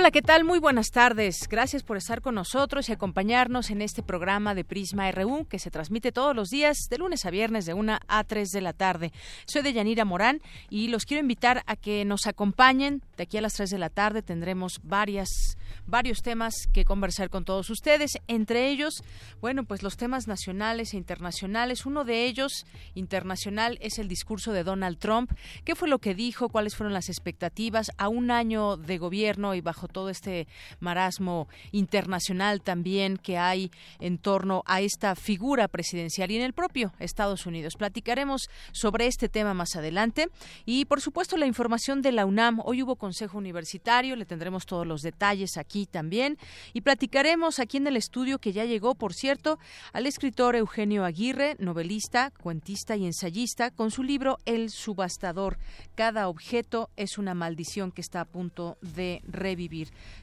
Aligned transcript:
Hola, 0.00 0.12
¿qué 0.12 0.22
tal? 0.22 0.44
Muy 0.44 0.58
buenas 0.58 0.92
tardes. 0.92 1.46
Gracias 1.46 1.82
por 1.82 1.98
estar 1.98 2.22
con 2.22 2.34
nosotros 2.34 2.88
y 2.88 2.92
acompañarnos 2.92 3.68
en 3.68 3.82
este 3.82 4.02
programa 4.02 4.54
de 4.54 4.64
Prisma 4.64 5.12
RU 5.12 5.44
que 5.44 5.58
se 5.58 5.70
transmite 5.70 6.10
todos 6.10 6.34
los 6.34 6.48
días 6.48 6.88
de 6.88 6.96
lunes 6.96 7.26
a 7.26 7.30
viernes 7.30 7.66
de 7.66 7.74
1 7.74 7.98
a 8.08 8.24
3 8.24 8.50
de 8.50 8.60
la 8.62 8.72
tarde. 8.72 9.12
Soy 9.44 9.60
de 9.60 9.74
Yanira 9.74 10.06
Morán 10.06 10.40
y 10.70 10.88
los 10.88 11.04
quiero 11.04 11.20
invitar 11.20 11.64
a 11.66 11.76
que 11.76 12.06
nos 12.06 12.26
acompañen. 12.26 13.02
De 13.18 13.24
aquí 13.24 13.36
a 13.36 13.42
las 13.42 13.52
3 13.52 13.68
de 13.68 13.76
la 13.76 13.90
tarde 13.90 14.22
tendremos 14.22 14.80
varias 14.82 15.58
varios 15.86 16.22
temas 16.22 16.66
que 16.72 16.84
conversar 16.84 17.30
con 17.30 17.44
todos 17.44 17.68
ustedes, 17.70 18.18
entre 18.28 18.70
ellos, 18.70 19.02
bueno, 19.40 19.64
pues 19.64 19.82
los 19.82 19.96
temas 19.96 20.28
nacionales 20.28 20.94
e 20.94 20.96
internacionales. 20.96 21.86
Uno 21.86 22.04
de 22.04 22.26
ellos, 22.26 22.66
internacional, 22.94 23.78
es 23.80 23.98
el 23.98 24.08
discurso 24.08 24.52
de 24.52 24.64
Donald 24.64 24.98
Trump. 24.98 25.32
¿Qué 25.64 25.74
fue 25.74 25.88
lo 25.88 25.98
que 25.98 26.14
dijo? 26.14 26.48
¿Cuáles 26.48 26.76
fueron 26.76 26.92
las 26.92 27.08
expectativas 27.08 27.90
a 27.98 28.08
un 28.08 28.30
año 28.30 28.76
de 28.76 28.98
gobierno 28.98 29.54
y 29.54 29.60
bajo 29.60 29.88
todo 29.90 30.10
este 30.10 30.46
marasmo 30.80 31.48
internacional 31.72 32.62
también 32.62 33.16
que 33.16 33.38
hay 33.38 33.70
en 33.98 34.18
torno 34.18 34.62
a 34.66 34.80
esta 34.80 35.14
figura 35.14 35.68
presidencial 35.68 36.30
y 36.30 36.36
en 36.36 36.42
el 36.42 36.52
propio 36.52 36.92
Estados 36.98 37.46
Unidos. 37.46 37.74
Platicaremos 37.76 38.48
sobre 38.72 39.06
este 39.06 39.28
tema 39.28 39.54
más 39.54 39.76
adelante 39.76 40.28
y, 40.64 40.84
por 40.84 41.00
supuesto, 41.00 41.36
la 41.36 41.46
información 41.46 42.02
de 42.02 42.12
la 42.12 42.26
UNAM. 42.26 42.60
Hoy 42.64 42.82
hubo 42.82 42.96
Consejo 42.96 43.38
Universitario, 43.38 44.16
le 44.16 44.26
tendremos 44.26 44.66
todos 44.66 44.86
los 44.86 45.02
detalles 45.02 45.56
aquí 45.56 45.86
también 45.86 46.38
y 46.72 46.80
platicaremos 46.82 47.58
aquí 47.58 47.76
en 47.76 47.86
el 47.86 47.96
estudio 47.96 48.38
que 48.38 48.52
ya 48.52 48.64
llegó, 48.64 48.94
por 48.94 49.14
cierto, 49.14 49.58
al 49.92 50.06
escritor 50.06 50.56
Eugenio 50.56 51.04
Aguirre, 51.04 51.56
novelista, 51.58 52.32
cuentista 52.42 52.96
y 52.96 53.06
ensayista, 53.06 53.70
con 53.70 53.90
su 53.90 54.02
libro 54.02 54.38
El 54.44 54.70
subastador. 54.70 55.58
Cada 55.94 56.28
objeto 56.28 56.90
es 56.96 57.18
una 57.18 57.34
maldición 57.34 57.92
que 57.92 58.00
está 58.00 58.20
a 58.20 58.24
punto 58.24 58.78
de 58.80 59.22
revivir. 59.26 59.79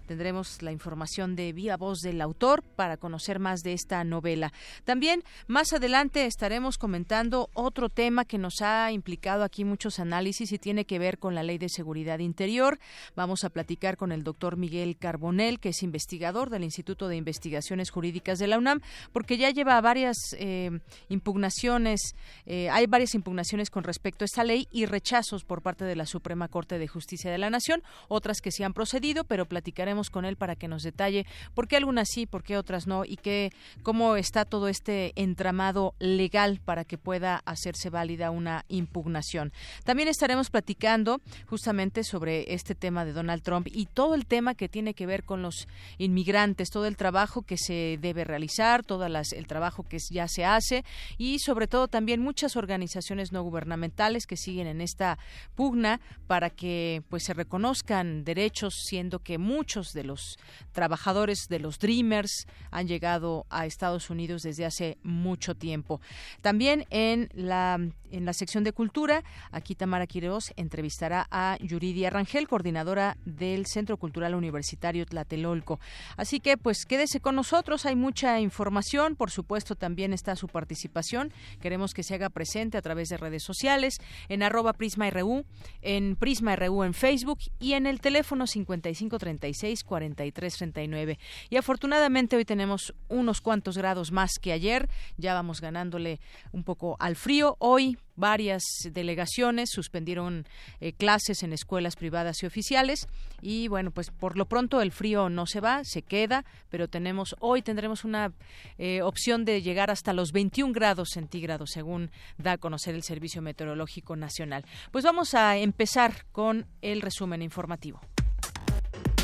Tendremos 0.08 0.62
la 0.62 0.72
información 0.72 1.36
de 1.36 1.54
vía 1.54 1.78
voz 1.78 2.00
del 2.00 2.22
autor 2.22 2.64
para 2.64 2.98
conocer 2.98 3.40
más 3.40 3.62
de 3.62 3.74
esta 3.74 4.04
novela. 4.04 4.54
También 4.86 5.24
más 5.48 5.74
adelante 5.74 6.26
estaremos 6.26 6.78
comentando 6.78 7.50
otro 7.54 7.90
tema 7.90 8.26
que 8.26 8.38
nos 8.38 8.62
ha 8.62 8.92
implicado 8.92 9.44
aquí 9.44 9.66
muchos 9.66 10.00
análisis 10.00 10.52
y 10.52 10.60
tiene 10.60 10.86
que 10.86 11.00
ver 11.00 11.18
con 11.18 11.36
la 11.36 11.44
Ley 11.44 11.58
de 11.58 11.70
Seguridad 11.70 12.20
Interior. 12.20 12.80
Vamos 13.16 13.44
a 13.44 13.50
platicar 13.50 13.98
con 13.98 14.12
el 14.12 14.24
doctor 14.24 14.58
Miguel 14.58 14.98
Carbonel, 14.98 15.60
que 15.60 15.70
es 15.70 15.84
investigador 15.84 16.50
del 16.50 16.64
Instituto 16.64 17.08
de 17.08 17.16
Investigaciones 17.16 17.90
Jurídicas 17.90 18.40
de 18.40 18.48
la 18.48 18.58
UNAM, 18.58 18.82
porque 19.12 19.38
ya 19.38 19.50
lleva 19.50 19.80
varias 19.82 20.18
eh, 20.38 20.80
impugnaciones, 21.10 22.16
eh, 22.46 22.70
hay 22.70 22.86
varias 22.88 23.16
impugnaciones 23.16 23.70
con 23.70 23.84
respecto 23.84 24.24
a 24.24 24.28
esta 24.28 24.44
ley 24.44 24.68
y 24.72 24.86
rechazos 24.86 25.44
por 25.44 25.62
parte 25.62 25.86
de 25.86 25.96
la 25.96 26.06
Suprema 26.06 26.48
Corte 26.48 26.80
de 26.80 26.88
Justicia 26.88 27.32
de 27.32 27.38
la 27.38 27.50
Nación, 27.50 27.84
otras 28.08 28.42
que 28.42 28.52
se 28.52 28.64
han 28.64 28.74
procedido, 28.74 29.24
pero 29.24 29.47
platicaremos 29.48 30.10
con 30.10 30.26
él 30.26 30.36
para 30.36 30.56
que 30.56 30.68
nos 30.68 30.84
detalle 30.84 31.26
por 31.54 31.68
qué 31.68 31.78
algunas 31.78 32.10
sí, 32.10 32.26
por 32.26 32.44
qué 32.44 32.58
otras 32.58 32.88
no 32.88 33.06
y 33.06 33.18
qué, 33.18 33.52
cómo 33.84 34.16
está 34.16 34.46
todo 34.46 34.68
este 34.68 35.14
entramado 35.16 35.96
legal 36.00 36.60
para 36.64 36.86
que 36.86 36.98
pueda 36.98 37.42
hacerse 37.46 37.90
válida 37.90 38.32
una 38.32 38.66
impugnación. 38.70 39.52
También 39.84 40.08
estaremos 40.10 40.50
platicando 40.50 41.22
justamente 41.48 42.04
sobre 42.04 42.54
este 42.54 42.76
tema 42.76 43.06
de 43.06 43.14
Donald 43.14 43.44
Trump 43.44 43.68
y 43.72 43.86
todo 43.86 44.16
el 44.16 44.26
tema 44.26 44.56
que 44.56 44.70
tiene 44.70 44.94
que 44.94 45.06
ver 45.06 45.24
con 45.24 45.42
los 45.42 45.68
inmigrantes, 45.98 46.70
todo 46.70 46.86
el 46.86 46.98
trabajo 46.98 47.42
que 47.42 47.58
se 47.58 47.98
debe 48.02 48.24
realizar, 48.24 48.84
todo 48.84 49.06
el 49.06 49.48
trabajo 49.48 49.84
que 49.84 49.98
ya 50.12 50.28
se 50.28 50.46
hace 50.46 50.84
y 51.18 51.40
sobre 51.40 51.68
todo 51.68 51.88
también 51.88 52.22
muchas 52.22 52.56
organizaciones 52.56 53.32
no 53.32 53.44
gubernamentales 53.44 54.26
que 54.28 54.38
siguen 54.38 54.68
en 54.68 54.82
esta 54.82 55.18
pugna 55.56 56.00
para 56.28 56.50
que 56.50 57.04
pues 57.10 57.24
se 57.24 57.34
reconozcan 57.34 58.24
derechos 58.24 58.74
siendo 58.86 59.20
que 59.20 59.37
muchos 59.38 59.94
de 59.94 60.04
los 60.04 60.38
trabajadores 60.72 61.48
de 61.50 61.60
los 61.60 61.80
Dreamers 61.80 62.48
han 62.72 62.88
llegado 62.88 63.46
a 63.50 63.66
Estados 63.66 64.10
Unidos 64.10 64.44
desde 64.44 64.66
hace 64.66 64.98
mucho 65.04 65.56
tiempo. 65.56 66.02
También 66.42 66.86
en 66.90 67.30
la 67.34 67.80
en 68.12 68.26
la 68.26 68.34
sección 68.34 68.64
de 68.64 68.72
cultura, 68.72 69.24
aquí 69.52 69.76
Tamara 69.76 70.08
Quiroz 70.08 70.54
entrevistará 70.56 71.28
a 71.30 71.58
Yuridia 71.60 72.10
Rangel, 72.10 72.48
coordinadora 72.48 73.18
del 73.26 73.66
Centro 73.66 73.98
Cultural 73.98 74.36
Universitario 74.36 75.06
Tlatelolco. 75.06 75.80
Así 76.16 76.40
que 76.40 76.58
pues 76.58 76.86
quédese 76.86 77.20
con 77.20 77.36
nosotros, 77.36 77.86
hay 77.86 77.96
mucha 77.96 78.40
información, 78.40 79.16
por 79.16 79.32
supuesto 79.32 79.76
también 79.76 80.14
está 80.14 80.36
su 80.36 80.48
participación. 80.48 81.34
Queremos 81.62 81.94
que 81.94 82.04
se 82.04 82.16
haga 82.16 82.30
presente 82.30 82.78
a 82.78 82.82
través 82.82 83.10
de 83.10 83.18
redes 83.18 83.44
sociales, 83.44 83.98
en 84.30 84.44
arroba 84.44 84.74
Prisma 84.74 85.10
RU, 85.10 85.46
en 85.82 86.16
Prisma 86.16 86.56
RU 86.56 86.84
en 86.84 86.94
Facebook 86.94 87.40
y 87.60 87.74
en 87.74 87.88
el 87.88 88.00
teléfono 88.00 88.48
55 88.48 89.20
36 89.28 89.84
43 89.84 90.58
39. 90.58 91.20
Y 91.50 91.58
afortunadamente 91.58 92.38
hoy 92.38 92.46
tenemos 92.46 92.94
unos 93.10 93.42
cuantos 93.42 93.78
grados 93.78 94.12
más 94.12 94.32
que 94.42 94.54
ayer, 94.54 94.90
ya 95.18 95.34
vamos 95.34 95.60
ganándole 95.60 96.20
un 96.52 96.64
poco 96.64 96.96
al 97.00 97.16
frío. 97.16 97.58
Hoy 97.60 97.98
varias 98.18 98.64
delegaciones 98.92 99.70
suspendieron 99.70 100.46
eh, 100.82 100.92
clases 100.92 101.44
en 101.44 101.54
escuelas 101.54 101.96
privadas 101.96 102.42
y 102.44 102.48
oficiales 102.48 103.08
y 103.42 103.68
bueno 103.70 103.92
pues 103.92 104.10
por 104.10 104.38
lo 104.38 104.48
pronto 104.48 104.82
el 104.82 104.92
frío 104.92 105.30
no 105.30 105.46
se 105.46 105.62
va 105.62 105.84
se 105.84 106.02
queda 106.02 106.44
pero 106.70 106.88
tenemos 106.90 107.36
hoy 107.40 107.62
tendremos 107.62 108.04
una 108.04 108.34
eh, 108.80 109.04
opción 109.04 109.46
de 109.46 109.62
llegar 109.62 109.92
hasta 109.92 110.14
los 110.14 110.32
21 110.32 110.74
grados 110.74 111.10
centígrados 111.14 111.70
según 111.72 112.10
da 112.38 112.54
a 112.54 112.58
conocer 112.58 112.96
el 112.96 113.04
Servicio 113.04 113.42
Meteorológico 113.44 114.16
Nacional 114.16 114.66
pues 114.92 115.06
vamos 115.06 115.36
a 115.36 115.58
empezar 115.58 116.26
con 116.32 116.66
el 116.82 117.02
resumen 117.02 117.44
informativo 117.44 118.02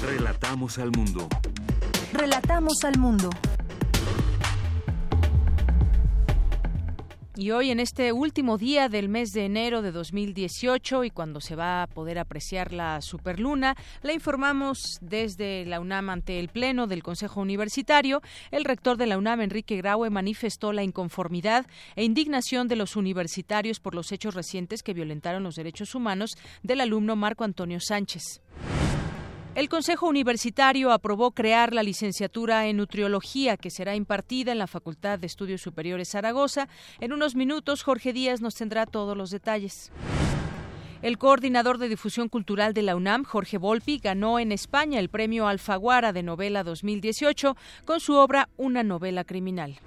Relatamos 0.05 0.79
al 0.79 0.91
mundo. 0.91 1.29
Relatamos 2.11 2.83
al 2.83 2.99
mundo. 2.99 3.29
Y 7.37 7.51
hoy, 7.51 7.71
en 7.71 7.79
este 7.79 8.11
último 8.11 8.57
día 8.57 8.89
del 8.89 9.07
mes 9.07 9.29
de 9.29 9.45
enero 9.45 9.81
de 9.81 9.93
2018 9.93 11.05
y 11.05 11.09
cuando 11.09 11.39
se 11.39 11.55
va 11.55 11.83
a 11.83 11.87
poder 11.87 12.19
apreciar 12.19 12.73
la 12.73 13.01
superluna, 13.01 13.77
la 14.01 14.11
informamos 14.11 14.97
desde 14.99 15.65
la 15.65 15.79
UNAM 15.79 16.09
ante 16.09 16.37
el 16.41 16.49
Pleno 16.49 16.85
del 16.85 17.01
Consejo 17.01 17.39
Universitario. 17.39 18.21
El 18.51 18.65
rector 18.65 18.97
de 18.97 19.07
la 19.07 19.17
UNAM, 19.17 19.39
Enrique 19.39 19.77
Graue, 19.77 20.09
manifestó 20.09 20.73
la 20.73 20.83
inconformidad 20.83 21.65
e 21.95 22.03
indignación 22.03 22.67
de 22.67 22.75
los 22.75 22.97
universitarios 22.97 23.79
por 23.79 23.95
los 23.95 24.11
hechos 24.11 24.35
recientes 24.35 24.83
que 24.83 24.93
violentaron 24.93 25.43
los 25.43 25.55
derechos 25.55 25.95
humanos 25.95 26.31
del 26.61 26.81
alumno 26.81 27.15
Marco 27.15 27.45
Antonio 27.45 27.79
Sánchez. 27.79 28.41
El 29.55 29.69
Consejo 29.69 30.07
Universitario 30.07 30.91
aprobó 30.91 31.29
crear 31.29 31.75
la 31.75 31.83
licenciatura 31.83 32.65
en 32.65 32.77
nutriología 32.77 33.55
que 33.55 33.69
será 33.69 33.95
impartida 33.95 34.51
en 34.51 34.57
la 34.57 34.65
Facultad 34.65 35.19
de 35.19 35.27
Estudios 35.27 35.61
Superiores 35.61 36.09
Zaragoza. 36.09 36.67
En 36.99 37.13
unos 37.13 37.35
minutos, 37.35 37.83
Jorge 37.83 38.13
Díaz 38.13 38.41
nos 38.41 38.55
tendrá 38.55 38.87
todos 38.87 39.15
los 39.15 39.29
detalles. 39.29 39.91
El 41.03 41.19
coordinador 41.19 41.77
de 41.77 41.87
difusión 41.87 42.29
cultural 42.29 42.73
de 42.73 42.81
la 42.81 42.95
UNAM, 42.95 43.25
Jorge 43.25 43.59
Volpi, 43.59 43.99
ganó 43.99 44.39
en 44.39 44.51
España 44.51 44.99
el 44.99 45.09
premio 45.09 45.47
Alfaguara 45.47 46.13
de 46.13 46.23
novela 46.23 46.63
2018 46.63 47.55
con 47.85 47.99
su 47.99 48.15
obra 48.15 48.49
Una 48.57 48.81
novela 48.81 49.23
criminal. 49.23 49.79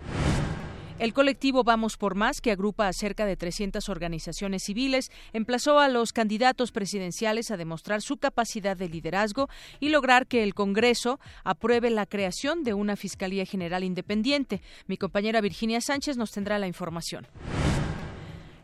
El 0.98 1.12
colectivo 1.12 1.62
Vamos 1.62 1.98
por 1.98 2.14
Más, 2.14 2.40
que 2.40 2.50
agrupa 2.50 2.88
a 2.88 2.92
cerca 2.94 3.26
de 3.26 3.36
300 3.36 3.90
organizaciones 3.90 4.62
civiles, 4.62 5.10
emplazó 5.34 5.78
a 5.78 5.88
los 5.88 6.14
candidatos 6.14 6.72
presidenciales 6.72 7.50
a 7.50 7.58
demostrar 7.58 8.00
su 8.00 8.16
capacidad 8.16 8.78
de 8.78 8.88
liderazgo 8.88 9.50
y 9.78 9.90
lograr 9.90 10.26
que 10.26 10.42
el 10.42 10.54
Congreso 10.54 11.20
apruebe 11.44 11.90
la 11.90 12.06
creación 12.06 12.64
de 12.64 12.72
una 12.72 12.96
Fiscalía 12.96 13.44
General 13.44 13.84
independiente. 13.84 14.62
Mi 14.86 14.96
compañera 14.96 15.42
Virginia 15.42 15.82
Sánchez 15.82 16.16
nos 16.16 16.30
tendrá 16.30 16.58
la 16.58 16.66
información. 16.66 17.26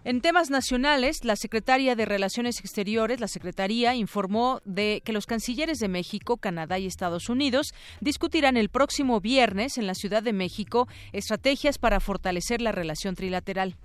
En 0.04 0.20
temas 0.20 0.50
nacionales, 0.50 1.24
la 1.24 1.36
secretaria 1.36 1.94
de 1.94 2.04
Relaciones 2.04 2.58
Exteriores, 2.58 3.20
la 3.20 3.28
Secretaría, 3.28 3.94
informó 3.94 4.60
de 4.64 5.00
que 5.04 5.12
los 5.12 5.26
cancilleres 5.26 5.78
de 5.78 5.86
México, 5.86 6.38
Canadá 6.38 6.80
y 6.80 6.86
Estados 6.86 7.28
Unidos 7.28 7.72
discutirán 8.00 8.56
el 8.56 8.68
próximo 8.68 9.20
viernes 9.20 9.78
en 9.78 9.86
la 9.86 9.94
Ciudad 9.94 10.24
de 10.24 10.32
México 10.32 10.88
estrategias 11.12 11.78
para 11.78 12.00
fortalecer 12.00 12.60
la 12.60 12.72
relación 12.72 13.14
trilateral. 13.14 13.76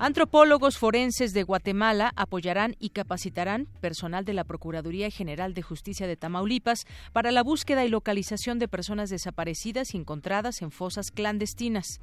Antropólogos 0.00 0.78
forenses 0.78 1.32
de 1.32 1.44
Guatemala 1.44 2.12
apoyarán 2.16 2.74
y 2.80 2.90
capacitarán 2.90 3.68
personal 3.80 4.24
de 4.24 4.34
la 4.34 4.42
Procuraduría 4.42 5.10
General 5.10 5.54
de 5.54 5.62
Justicia 5.62 6.08
de 6.08 6.16
Tamaulipas 6.16 6.86
para 7.12 7.30
la 7.30 7.44
búsqueda 7.44 7.84
y 7.84 7.88
localización 7.88 8.58
de 8.58 8.66
personas 8.66 9.10
desaparecidas 9.10 9.94
y 9.94 9.98
encontradas 9.98 10.60
en 10.60 10.72
fosas 10.72 11.12
clandestinas. 11.12 12.00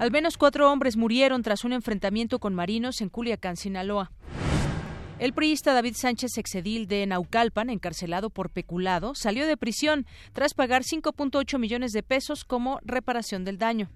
Al 0.00 0.10
menos 0.10 0.38
cuatro 0.38 0.72
hombres 0.72 0.96
murieron 0.96 1.42
tras 1.42 1.62
un 1.62 1.74
enfrentamiento 1.74 2.38
con 2.38 2.54
marinos 2.54 3.02
en 3.02 3.10
Culiacán, 3.10 3.58
Sinaloa. 3.58 4.10
El 5.18 5.34
priista 5.34 5.74
David 5.74 5.92
Sánchez 5.94 6.38
Exedil 6.38 6.86
de 6.86 7.04
Naucalpan, 7.04 7.68
encarcelado 7.68 8.30
por 8.30 8.48
peculado, 8.48 9.14
salió 9.14 9.46
de 9.46 9.58
prisión 9.58 10.06
tras 10.32 10.54
pagar 10.54 10.84
5.8 10.84 11.58
millones 11.58 11.92
de 11.92 12.02
pesos 12.02 12.46
como 12.46 12.80
reparación 12.82 13.44
del 13.44 13.58
daño. 13.58 13.90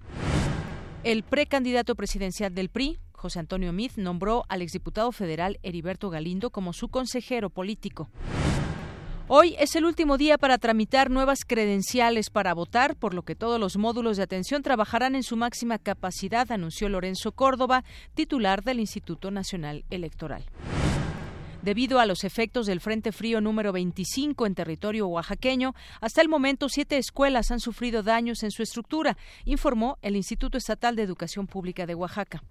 El 1.05 1.23
precandidato 1.23 1.95
presidencial 1.95 2.55
del 2.55 2.69
PRI, 2.69 2.99
José 3.13 3.39
Antonio 3.39 3.73
Mid, 3.73 3.93
nombró 3.97 4.45
al 4.51 4.61
exdiputado 4.61 5.11
federal 5.11 5.59
Heriberto 5.63 6.11
Galindo 6.11 6.51
como 6.51 6.75
su 6.75 6.89
consejero 6.89 7.49
político. 7.49 8.11
Hoy 9.27 9.57
es 9.59 9.75
el 9.75 9.87
último 9.87 10.19
día 10.19 10.37
para 10.37 10.59
tramitar 10.59 11.11
nuevas 11.11 11.47
credenciales 11.47 12.29
para 12.29 12.53
votar, 12.53 12.95
por 12.95 13.15
lo 13.15 13.23
que 13.23 13.35
todos 13.35 13.59
los 13.59 13.79
módulos 13.79 14.19
de 14.19 14.23
atención 14.23 14.63
trabajarán 14.63 15.15
en 15.15 15.23
su 15.23 15.35
máxima 15.39 15.79
capacidad, 15.79 16.53
anunció 16.53 16.91
Lorenzo 16.91 17.33
Córdoba, 17.33 17.85
titular 18.13 18.63
del 18.63 18.81
Instituto 18.81 19.31
Nacional 19.31 19.87
Electoral. 19.89 20.45
Debido 21.63 22.01
a 22.01 22.05
los 22.05 22.25
efectos 22.25 22.67
del 22.67 22.83
Frente 22.83 23.13
Frío 23.13 23.41
número 23.41 23.73
25 23.73 24.45
en 24.45 24.55
territorio 24.55 25.07
oaxaqueño, 25.07 25.75
hasta 26.03 26.21
el 26.21 26.29
momento 26.29 26.69
siete 26.69 26.99
escuelas 26.99 27.51
han 27.51 27.61
sufrido 27.61 28.03
daños 28.03 28.43
en 28.43 28.51
su 28.51 28.63
estructura, 28.63 29.17
informó 29.47 29.97
el 30.03 30.17
Instituto 30.17 30.59
Estatal 30.59 30.97
de 30.97 31.03
Educación 31.03 31.47
Pública 31.47 31.87
de 31.87 31.95
Oaxaca. 31.95 32.43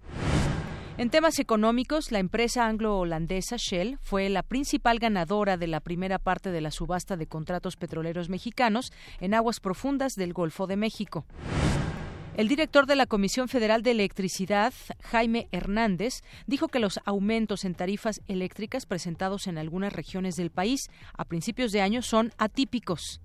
En 0.96 1.10
temas 1.10 1.40
económicos, 1.40 2.12
la 2.12 2.20
empresa 2.20 2.66
anglo-holandesa 2.66 3.56
Shell 3.58 3.98
fue 4.00 4.28
la 4.28 4.44
principal 4.44 5.00
ganadora 5.00 5.56
de 5.56 5.66
la 5.66 5.80
primera 5.80 6.20
parte 6.20 6.52
de 6.52 6.60
la 6.60 6.70
subasta 6.70 7.16
de 7.16 7.26
contratos 7.26 7.74
petroleros 7.74 8.28
mexicanos 8.28 8.92
en 9.20 9.34
aguas 9.34 9.58
profundas 9.58 10.12
del 10.14 10.32
Golfo 10.32 10.68
de 10.68 10.76
México. 10.76 11.26
El 12.36 12.46
director 12.46 12.86
de 12.86 12.94
la 12.94 13.06
Comisión 13.06 13.48
Federal 13.48 13.82
de 13.82 13.90
Electricidad, 13.90 14.72
Jaime 15.02 15.48
Hernández, 15.50 16.22
dijo 16.46 16.68
que 16.68 16.78
los 16.78 17.00
aumentos 17.04 17.64
en 17.64 17.74
tarifas 17.74 18.20
eléctricas 18.28 18.86
presentados 18.86 19.48
en 19.48 19.58
algunas 19.58 19.92
regiones 19.92 20.36
del 20.36 20.50
país 20.50 20.90
a 21.18 21.24
principios 21.24 21.72
de 21.72 21.80
año 21.80 22.02
son 22.02 22.32
atípicos. 22.38 23.20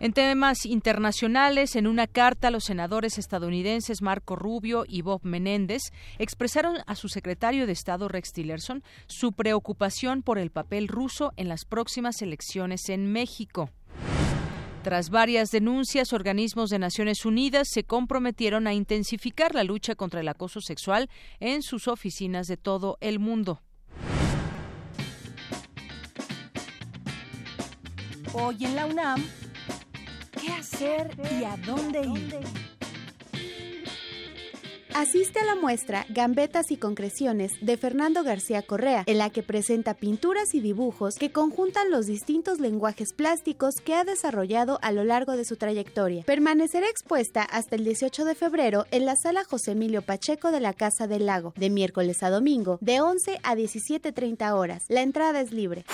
En 0.00 0.12
temas 0.12 0.66
internacionales, 0.66 1.76
en 1.76 1.86
una 1.86 2.06
carta, 2.06 2.50
los 2.50 2.64
senadores 2.64 3.16
estadounidenses 3.16 4.02
Marco 4.02 4.36
Rubio 4.36 4.84
y 4.86 5.02
Bob 5.02 5.20
Menéndez 5.22 5.82
expresaron 6.18 6.78
a 6.86 6.94
su 6.96 7.08
secretario 7.08 7.66
de 7.66 7.72
Estado 7.72 8.08
Rex 8.08 8.32
Tillerson 8.32 8.82
su 9.06 9.32
preocupación 9.32 10.22
por 10.22 10.38
el 10.38 10.50
papel 10.50 10.88
ruso 10.88 11.32
en 11.36 11.48
las 11.48 11.64
próximas 11.64 12.20
elecciones 12.22 12.88
en 12.88 13.10
México. 13.12 13.70
Tras 14.82 15.08
varias 15.08 15.50
denuncias, 15.50 16.12
organismos 16.12 16.68
de 16.68 16.78
Naciones 16.78 17.24
Unidas 17.24 17.68
se 17.70 17.84
comprometieron 17.84 18.66
a 18.66 18.74
intensificar 18.74 19.54
la 19.54 19.64
lucha 19.64 19.94
contra 19.94 20.20
el 20.20 20.28
acoso 20.28 20.60
sexual 20.60 21.08
en 21.40 21.62
sus 21.62 21.88
oficinas 21.88 22.48
de 22.48 22.58
todo 22.58 22.98
el 23.00 23.18
mundo. 23.18 23.62
Hoy 28.34 28.64
en 28.64 28.76
la 28.76 28.84
UNAM, 28.84 29.24
¿qué 30.44 30.52
hacer 30.52 31.10
y 31.38 31.44
a 31.44 31.56
dónde 31.64 32.00
ir? 32.00 32.38
Asiste 34.94 35.40
a 35.40 35.44
la 35.44 35.56
muestra 35.56 36.06
Gambetas 36.08 36.70
y 36.70 36.76
Concreciones 36.76 37.52
de 37.60 37.76
Fernando 37.76 38.22
García 38.22 38.62
Correa, 38.62 39.02
en 39.06 39.18
la 39.18 39.28
que 39.28 39.42
presenta 39.42 39.94
pinturas 39.94 40.54
y 40.54 40.60
dibujos 40.60 41.16
que 41.16 41.32
conjuntan 41.32 41.90
los 41.90 42.06
distintos 42.06 42.60
lenguajes 42.60 43.12
plásticos 43.12 43.80
que 43.84 43.94
ha 43.94 44.04
desarrollado 44.04 44.78
a 44.82 44.92
lo 44.92 45.02
largo 45.02 45.32
de 45.36 45.44
su 45.44 45.56
trayectoria. 45.56 46.22
Permanecerá 46.22 46.88
expuesta 46.88 47.42
hasta 47.42 47.74
el 47.74 47.84
18 47.84 48.24
de 48.24 48.34
febrero 48.36 48.86
en 48.92 49.04
la 49.04 49.16
sala 49.16 49.42
José 49.44 49.72
Emilio 49.72 50.02
Pacheco 50.02 50.52
de 50.52 50.60
la 50.60 50.72
Casa 50.72 51.08
del 51.08 51.26
Lago, 51.26 51.54
de 51.56 51.70
miércoles 51.70 52.22
a 52.22 52.30
domingo, 52.30 52.78
de 52.80 53.00
11 53.00 53.40
a 53.42 53.56
17.30 53.56 54.52
horas. 54.52 54.84
La 54.88 55.02
entrada 55.02 55.40
es 55.40 55.50
libre. 55.50 55.84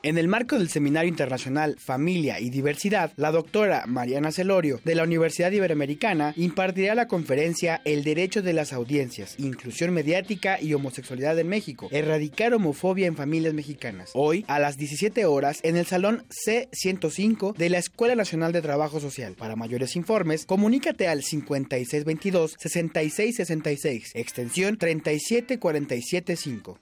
En 0.00 0.16
el 0.16 0.28
marco 0.28 0.56
del 0.56 0.68
Seminario 0.68 1.08
Internacional 1.08 1.74
Familia 1.76 2.38
y 2.38 2.50
Diversidad, 2.50 3.10
la 3.16 3.32
doctora 3.32 3.82
Mariana 3.86 4.30
Celorio 4.30 4.80
de 4.84 4.94
la 4.94 5.02
Universidad 5.02 5.50
Iberoamericana 5.50 6.34
impartirá 6.36 6.94
la 6.94 7.08
conferencia 7.08 7.80
El 7.84 8.04
Derecho 8.04 8.40
de 8.40 8.52
las 8.52 8.72
Audiencias, 8.72 9.34
Inclusión 9.38 9.92
Mediática 9.92 10.62
y 10.62 10.74
Homosexualidad 10.74 11.36
en 11.40 11.48
México, 11.48 11.88
Erradicar 11.90 12.54
Homofobia 12.54 13.08
en 13.08 13.16
Familias 13.16 13.54
Mexicanas. 13.54 14.10
Hoy, 14.14 14.44
a 14.46 14.60
las 14.60 14.76
17 14.76 15.26
horas, 15.26 15.58
en 15.64 15.76
el 15.76 15.86
Salón 15.86 16.24
C105 16.46 17.56
de 17.56 17.68
la 17.68 17.78
Escuela 17.78 18.14
Nacional 18.14 18.52
de 18.52 18.62
Trabajo 18.62 19.00
Social. 19.00 19.34
Para 19.34 19.56
mayores 19.56 19.96
informes, 19.96 20.46
comunícate 20.46 21.08
al 21.08 21.22
5622-6666, 21.22 24.12
extensión 24.14 24.76
37475. 24.76 26.78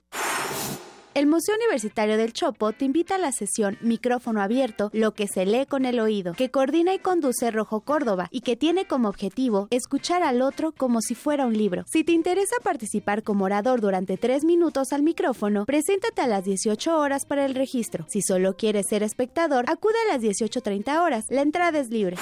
El 1.17 1.25
Museo 1.25 1.55
Universitario 1.55 2.15
del 2.15 2.31
Chopo 2.31 2.73
te 2.73 2.85
invita 2.85 3.15
a 3.15 3.17
la 3.17 3.31
sesión 3.31 3.79
Micrófono 3.81 4.39
Abierto, 4.39 4.91
lo 4.93 5.15
que 5.15 5.25
se 5.27 5.47
lee 5.47 5.65
con 5.65 5.85
el 5.85 5.99
oído, 5.99 6.33
que 6.33 6.51
coordina 6.51 6.93
y 6.93 6.99
conduce 6.99 7.49
Rojo 7.49 7.81
Córdoba 7.81 8.27
y 8.29 8.41
que 8.41 8.55
tiene 8.55 8.85
como 8.85 9.09
objetivo 9.09 9.67
escuchar 9.71 10.21
al 10.21 10.43
otro 10.43 10.73
como 10.73 11.01
si 11.01 11.15
fuera 11.15 11.47
un 11.47 11.57
libro. 11.57 11.85
Si 11.87 12.03
te 12.03 12.11
interesa 12.11 12.57
participar 12.61 13.23
como 13.23 13.45
orador 13.45 13.81
durante 13.81 14.15
tres 14.17 14.43
minutos 14.43 14.93
al 14.93 15.01
micrófono, 15.01 15.65
preséntate 15.65 16.21
a 16.21 16.27
las 16.27 16.43
18 16.43 16.99
horas 16.99 17.25
para 17.25 17.45
el 17.45 17.55
registro. 17.55 18.05
Si 18.09 18.21
solo 18.21 18.55
quieres 18.55 18.85
ser 18.87 19.01
espectador, 19.01 19.65
acude 19.69 19.95
a 20.07 20.13
las 20.13 20.21
18.30 20.21 21.01
horas. 21.01 21.25
La 21.29 21.41
entrada 21.41 21.79
es 21.79 21.89
libre. 21.89 22.17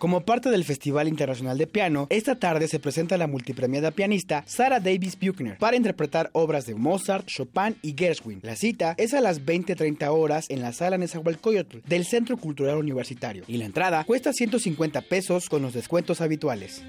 Como 0.00 0.22
parte 0.22 0.48
del 0.48 0.64
Festival 0.64 1.08
Internacional 1.08 1.58
de 1.58 1.66
Piano, 1.66 2.06
esta 2.08 2.34
tarde 2.34 2.68
se 2.68 2.78
presenta 2.78 3.18
la 3.18 3.26
multipremiada 3.26 3.90
pianista 3.90 4.42
Sarah 4.46 4.80
Davis 4.80 5.18
Buchner 5.20 5.58
para 5.58 5.76
interpretar 5.76 6.30
obras 6.32 6.64
de 6.64 6.74
Mozart, 6.74 7.26
Chopin 7.26 7.76
y 7.82 7.94
Gershwin. 7.94 8.40
La 8.42 8.56
cita 8.56 8.94
es 8.96 9.12
a 9.12 9.20
las 9.20 9.44
20:30 9.44 10.10
horas 10.10 10.48
en 10.48 10.62
la 10.62 10.72
sala 10.72 10.96
Nezahualcóyotl 10.96 11.80
del 11.86 12.06
Centro 12.06 12.38
Cultural 12.38 12.78
Universitario 12.78 13.44
y 13.46 13.58
la 13.58 13.66
entrada 13.66 14.02
cuesta 14.04 14.32
150 14.32 15.02
pesos 15.02 15.50
con 15.50 15.60
los 15.60 15.74
descuentos 15.74 16.22
habituales. 16.22 16.82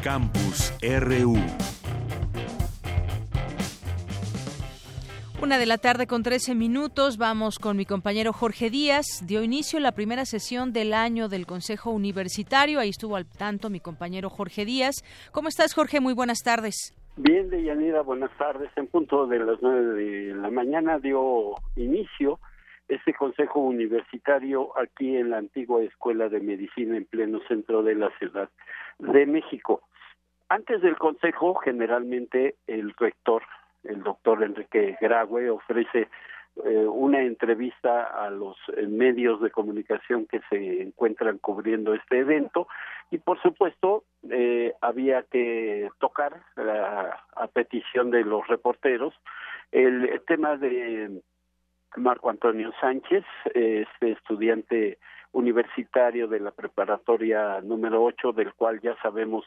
Campus 0.00 0.72
RU. 0.80 1.36
Una 5.42 5.56
de 5.56 5.64
la 5.64 5.78
tarde 5.78 6.06
con 6.06 6.22
13 6.22 6.54
minutos. 6.54 7.16
Vamos 7.16 7.58
con 7.58 7.74
mi 7.74 7.86
compañero 7.86 8.34
Jorge 8.34 8.68
Díaz. 8.68 9.24
Dio 9.26 9.42
inicio 9.42 9.80
la 9.80 9.92
primera 9.92 10.26
sesión 10.26 10.74
del 10.74 10.92
año 10.92 11.28
del 11.30 11.46
Consejo 11.46 11.90
Universitario. 11.92 12.78
Ahí 12.78 12.90
estuvo 12.90 13.16
al 13.16 13.24
tanto 13.24 13.70
mi 13.70 13.80
compañero 13.80 14.28
Jorge 14.28 14.66
Díaz. 14.66 14.96
¿Cómo 15.32 15.48
estás, 15.48 15.72
Jorge? 15.72 15.98
Muy 15.98 16.12
buenas 16.12 16.40
tardes. 16.44 16.94
Bien, 17.16 17.48
Deyanira, 17.48 18.02
buenas 18.02 18.30
tardes. 18.36 18.70
En 18.76 18.86
punto 18.86 19.26
de 19.26 19.38
las 19.38 19.62
nueve 19.62 19.94
de 19.94 20.34
la 20.34 20.50
mañana 20.50 20.98
dio 20.98 21.54
inicio 21.74 22.38
este 22.88 23.14
Consejo 23.14 23.60
Universitario 23.60 24.78
aquí 24.78 25.16
en 25.16 25.30
la 25.30 25.38
antigua 25.38 25.82
Escuela 25.82 26.28
de 26.28 26.40
Medicina 26.40 26.98
en 26.98 27.06
pleno 27.06 27.40
centro 27.48 27.82
de 27.82 27.94
la 27.94 28.10
Ciudad 28.18 28.50
de 28.98 29.24
México. 29.24 29.80
Antes 30.50 30.82
del 30.82 30.98
Consejo, 30.98 31.54
generalmente 31.54 32.56
el 32.66 32.92
rector 32.98 33.42
el 33.84 34.02
doctor 34.02 34.42
Enrique 34.42 34.96
Graue 35.00 35.50
ofrece 35.50 36.08
eh, 36.64 36.86
una 36.86 37.22
entrevista 37.22 38.02
a 38.02 38.28
los 38.28 38.56
eh, 38.76 38.86
medios 38.86 39.40
de 39.40 39.50
comunicación 39.50 40.26
que 40.26 40.40
se 40.50 40.82
encuentran 40.82 41.38
cubriendo 41.38 41.94
este 41.94 42.18
evento. 42.18 42.68
Y 43.10 43.18
por 43.18 43.40
supuesto 43.40 44.04
eh, 44.28 44.74
había 44.80 45.22
que 45.22 45.88
tocar 45.98 46.42
a 46.56 47.46
petición 47.48 48.10
de 48.10 48.24
los 48.24 48.46
reporteros 48.48 49.14
el, 49.72 50.20
tema 50.26 50.56
de 50.56 51.22
Marco 51.96 52.30
Antonio 52.30 52.72
Sánchez, 52.80 53.24
este 53.54 54.12
estudiante 54.12 54.98
universitario 55.32 56.28
de 56.28 56.40
la 56.40 56.50
preparatoria 56.50 57.60
número 57.60 58.02
8, 58.02 58.32
del 58.32 58.52
cual 58.54 58.80
ya 58.80 58.96
sabemos 59.02 59.44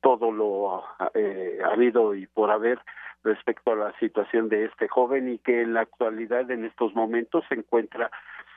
todo 0.00 0.32
lo 0.32 0.84
eh, 1.14 1.58
habido 1.64 2.14
y 2.14 2.26
por 2.26 2.50
haber 2.50 2.78
respecto 3.22 3.72
a 3.72 3.76
la 3.76 3.98
situación 3.98 4.48
de 4.48 4.64
este 4.66 4.88
joven 4.88 5.28
y 5.28 5.38
que 5.38 5.62
en 5.62 5.74
la 5.74 5.82
actualidad 5.82 6.50
en 6.50 6.64
estos 6.64 6.94
momentos 6.94 7.44
se 7.48 7.54
encuentra 7.54 8.10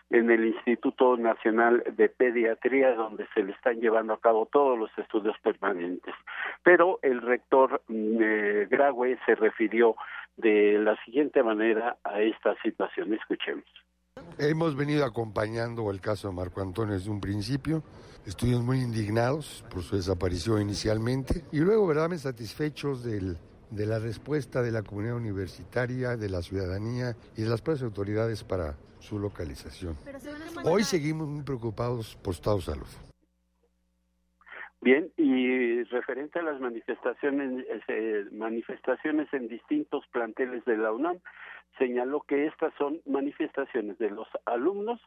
en 0.10 0.30
el 0.30 0.46
Instituto 0.46 1.18
Nacional 1.18 1.84
de 1.98 2.08
Pediatría, 2.08 2.94
donde 2.94 3.26
se 3.34 3.44
le 3.44 3.52
están 3.52 3.80
llevando 3.80 4.14
a 4.14 4.20
cabo 4.20 4.46
todos 4.46 4.78
los 4.78 4.92
estudios 4.98 5.36
permanentes. 5.42 6.14
Pero 6.62 7.00
el 7.02 7.22
rector 7.22 7.82
mm, 7.88 8.18
eh, 8.22 8.68
Graue 8.70 9.18
se 9.26 9.36
refirió 9.36 9.96
de 10.38 10.78
la 10.80 10.96
siguiente 11.04 11.42
manera 11.42 11.98
a 12.04 12.22
esta 12.22 12.56
situación. 12.62 13.14
Escuchemos. 13.14 13.66
Hemos 14.38 14.76
venido 14.76 15.06
acompañando 15.06 15.90
el 15.90 16.00
caso 16.00 16.28
de 16.28 16.36
Marco 16.36 16.62
Antonio 16.62 16.94
desde 16.94 17.10
un 17.10 17.20
principio. 17.20 17.84
Estuvimos 18.26 18.64
muy 18.64 18.80
indignados 18.80 19.66
por 19.70 19.82
su 19.82 19.96
desaparición 19.96 20.62
inicialmente 20.62 21.44
y 21.52 21.60
luego 21.60 21.88
verdaderamente 21.88 22.24
satisfechos 22.24 23.04
del, 23.04 23.38
de 23.76 23.88
la 23.88 24.00
respuesta 24.00 24.62
de 24.62 24.72
la 24.72 24.84
comunidad 24.84 25.16
universitaria, 25.16 26.16
de 26.16 26.30
la 26.30 26.42
ciudadanía 26.42 27.16
y 27.36 27.42
de 27.42 27.50
las 27.50 27.62
propias 27.62 27.84
autoridades 27.84 28.44
para 28.44 28.76
su 29.00 29.20
localización. 29.20 29.96
Hoy 30.64 30.84
seguimos 30.84 31.28
muy 31.28 31.44
preocupados 31.44 32.16
por 32.24 32.34
estado 32.34 32.58
de 32.58 32.62
salud. 32.62 32.88
Bien, 34.82 35.10
y 35.18 35.84
referente 35.84 36.40
a 36.40 36.44
las 36.44 36.60
manifestaciones, 36.60 37.66
eh, 37.88 38.26
manifestaciones 38.32 39.34
en 39.34 39.48
distintos 39.48 40.06
planteles 40.12 40.64
de 40.66 40.78
la 40.78 40.92
UNAM, 40.92 41.20
señaló 41.78 42.22
que 42.22 42.46
estas 42.48 42.74
son 42.78 43.02
manifestaciones 43.06 43.98
de 43.98 44.10
los 44.10 44.28
alumnos 44.46 45.00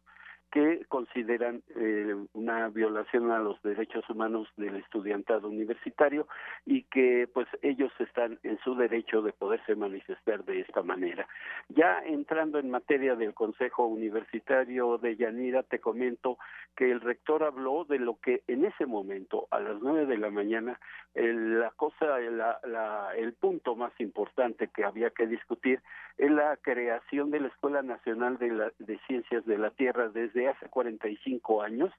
que 0.56 0.86
consideran 0.88 1.62
eh, 1.76 2.16
una 2.32 2.68
violación 2.70 3.30
a 3.30 3.38
los 3.38 3.60
derechos 3.62 4.08
humanos 4.08 4.48
del 4.56 4.76
estudiantado 4.76 5.48
universitario 5.48 6.26
y 6.64 6.84
que 6.84 7.28
pues 7.30 7.46
ellos 7.60 7.92
están 7.98 8.38
en 8.42 8.58
su 8.60 8.74
derecho 8.74 9.20
de 9.20 9.34
poderse 9.34 9.74
manifestar 9.74 10.46
de 10.46 10.60
esta 10.60 10.82
manera. 10.82 11.28
Ya 11.68 11.98
entrando 12.06 12.58
en 12.58 12.70
materia 12.70 13.16
del 13.16 13.34
Consejo 13.34 13.84
Universitario 13.84 14.96
de 14.96 15.16
Yanira, 15.16 15.62
te 15.62 15.78
comento 15.78 16.38
que 16.74 16.90
el 16.90 17.02
rector 17.02 17.44
habló 17.44 17.84
de 17.84 17.98
lo 17.98 18.18
que 18.18 18.42
en 18.46 18.64
ese 18.64 18.86
momento, 18.86 19.48
a 19.50 19.60
las 19.60 19.78
nueve 19.82 20.06
de 20.06 20.16
la 20.16 20.30
mañana, 20.30 20.80
el, 21.12 21.60
la 21.60 21.70
cosa, 21.72 22.18
la, 22.18 22.60
la, 22.64 23.10
el 23.14 23.34
punto 23.34 23.76
más 23.76 23.92
importante 24.00 24.68
que 24.68 24.84
había 24.84 25.10
que 25.10 25.26
discutir 25.26 25.82
es 26.16 26.30
la 26.30 26.56
creación 26.56 27.30
de 27.30 27.40
la 27.40 27.48
Escuela 27.48 27.82
Nacional 27.82 28.38
de, 28.38 28.50
la, 28.50 28.72
de 28.78 28.98
Ciencias 29.06 29.44
de 29.44 29.58
la 29.58 29.70
Tierra 29.70 30.08
desde 30.08 30.45
hace 30.48 30.68
45 30.68 31.62
años 31.62 31.92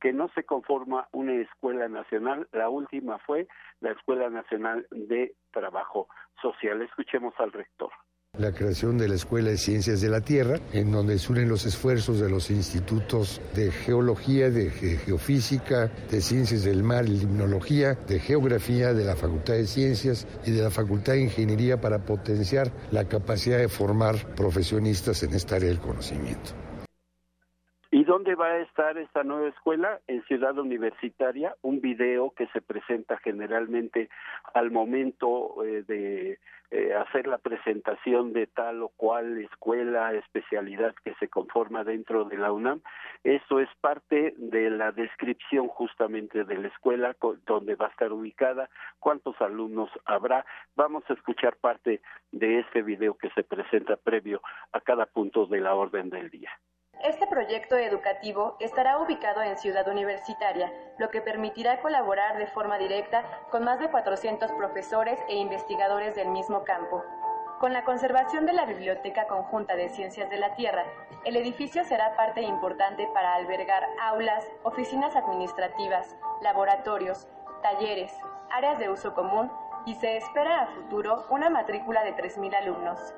que 0.00 0.12
no 0.12 0.28
se 0.34 0.44
conforma 0.44 1.08
una 1.12 1.34
escuela 1.34 1.88
nacional. 1.88 2.48
La 2.52 2.68
última 2.68 3.18
fue 3.18 3.48
la 3.80 3.92
Escuela 3.92 4.28
Nacional 4.28 4.86
de 4.90 5.34
Trabajo 5.52 6.08
Social. 6.42 6.82
Escuchemos 6.82 7.34
al 7.38 7.52
rector 7.52 7.90
la 8.38 8.52
creación 8.52 8.98
de 8.98 9.08
la 9.08 9.14
Escuela 9.14 9.50
de 9.50 9.56
Ciencias 9.56 10.00
de 10.00 10.08
la 10.08 10.20
Tierra, 10.20 10.60
en 10.72 10.92
donde 10.92 11.18
se 11.18 11.32
unen 11.32 11.48
los 11.48 11.64
esfuerzos 11.64 12.20
de 12.20 12.28
los 12.28 12.50
institutos 12.50 13.40
de 13.54 13.70
geología, 13.70 14.50
de 14.50 14.70
geofísica, 14.70 15.86
de 16.10 16.20
ciencias 16.20 16.64
del 16.64 16.82
mar 16.82 17.08
limnología, 17.08 17.94
de 17.94 18.20
geografía, 18.20 18.92
de 18.92 19.04
la 19.04 19.16
Facultad 19.16 19.54
de 19.54 19.66
Ciencias 19.66 20.26
y 20.44 20.50
de 20.50 20.62
la 20.62 20.70
Facultad 20.70 21.14
de 21.14 21.22
Ingeniería 21.22 21.80
para 21.80 22.04
potenciar 22.04 22.70
la 22.90 23.08
capacidad 23.08 23.58
de 23.58 23.68
formar 23.68 24.34
profesionistas 24.34 25.22
en 25.22 25.34
esta 25.34 25.56
área 25.56 25.68
del 25.68 25.80
conocimiento. 25.80 26.65
¿Y 27.96 28.04
dónde 28.04 28.34
va 28.34 28.48
a 28.48 28.58
estar 28.58 28.98
esta 28.98 29.24
nueva 29.24 29.48
escuela? 29.48 30.00
En 30.06 30.22
Ciudad 30.24 30.58
Universitaria, 30.58 31.56
un 31.62 31.80
video 31.80 32.30
que 32.32 32.46
se 32.48 32.60
presenta 32.60 33.16
generalmente 33.16 34.10
al 34.52 34.70
momento 34.70 35.64
eh, 35.64 35.82
de 35.82 36.38
eh, 36.72 36.92
hacer 36.92 37.26
la 37.26 37.38
presentación 37.38 38.34
de 38.34 38.48
tal 38.48 38.82
o 38.82 38.90
cual 38.90 39.38
escuela, 39.38 40.12
especialidad 40.12 40.94
que 41.06 41.14
se 41.14 41.28
conforma 41.28 41.84
dentro 41.84 42.26
de 42.26 42.36
la 42.36 42.52
UNAM. 42.52 42.82
Eso 43.24 43.60
es 43.60 43.70
parte 43.80 44.34
de 44.36 44.68
la 44.68 44.92
descripción 44.92 45.66
justamente 45.66 46.44
de 46.44 46.58
la 46.58 46.68
escuela, 46.68 47.16
donde 47.46 47.76
va 47.76 47.86
a 47.86 47.90
estar 47.92 48.12
ubicada, 48.12 48.68
cuántos 48.98 49.40
alumnos 49.40 49.88
habrá. 50.04 50.44
Vamos 50.74 51.02
a 51.08 51.14
escuchar 51.14 51.56
parte 51.56 52.02
de 52.30 52.58
este 52.58 52.82
video 52.82 53.16
que 53.16 53.30
se 53.30 53.42
presenta 53.42 53.96
previo 53.96 54.42
a 54.72 54.82
cada 54.82 55.06
punto 55.06 55.46
de 55.46 55.62
la 55.62 55.74
orden 55.74 56.10
del 56.10 56.28
día. 56.28 56.50
Este 57.04 57.26
proyecto 57.26 57.76
educativo 57.76 58.56
estará 58.58 58.98
ubicado 58.98 59.42
en 59.42 59.58
Ciudad 59.58 59.86
Universitaria, 59.86 60.72
lo 60.98 61.10
que 61.10 61.20
permitirá 61.20 61.80
colaborar 61.80 62.38
de 62.38 62.46
forma 62.46 62.78
directa 62.78 63.24
con 63.50 63.64
más 63.64 63.78
de 63.78 63.90
400 63.90 64.50
profesores 64.52 65.20
e 65.28 65.36
investigadores 65.36 66.14
del 66.14 66.28
mismo 66.28 66.64
campo. 66.64 67.04
Con 67.60 67.72
la 67.72 67.84
conservación 67.84 68.44
de 68.44 68.54
la 68.54 68.64
Biblioteca 68.64 69.26
Conjunta 69.26 69.76
de 69.76 69.88
Ciencias 69.90 70.28
de 70.30 70.38
la 70.38 70.54
Tierra, 70.54 70.84
el 71.24 71.36
edificio 71.36 71.84
será 71.84 72.16
parte 72.16 72.42
importante 72.42 73.08
para 73.14 73.34
albergar 73.34 73.86
aulas, 74.00 74.44
oficinas 74.62 75.16
administrativas, 75.16 76.16
laboratorios, 76.42 77.28
talleres, 77.62 78.12
áreas 78.50 78.78
de 78.78 78.90
uso 78.90 79.14
común 79.14 79.50
y 79.86 79.94
se 79.94 80.16
espera 80.16 80.62
a 80.62 80.66
futuro 80.66 81.24
una 81.30 81.50
matrícula 81.50 82.04
de 82.04 82.14
3.000 82.14 82.54
alumnos. 82.56 83.14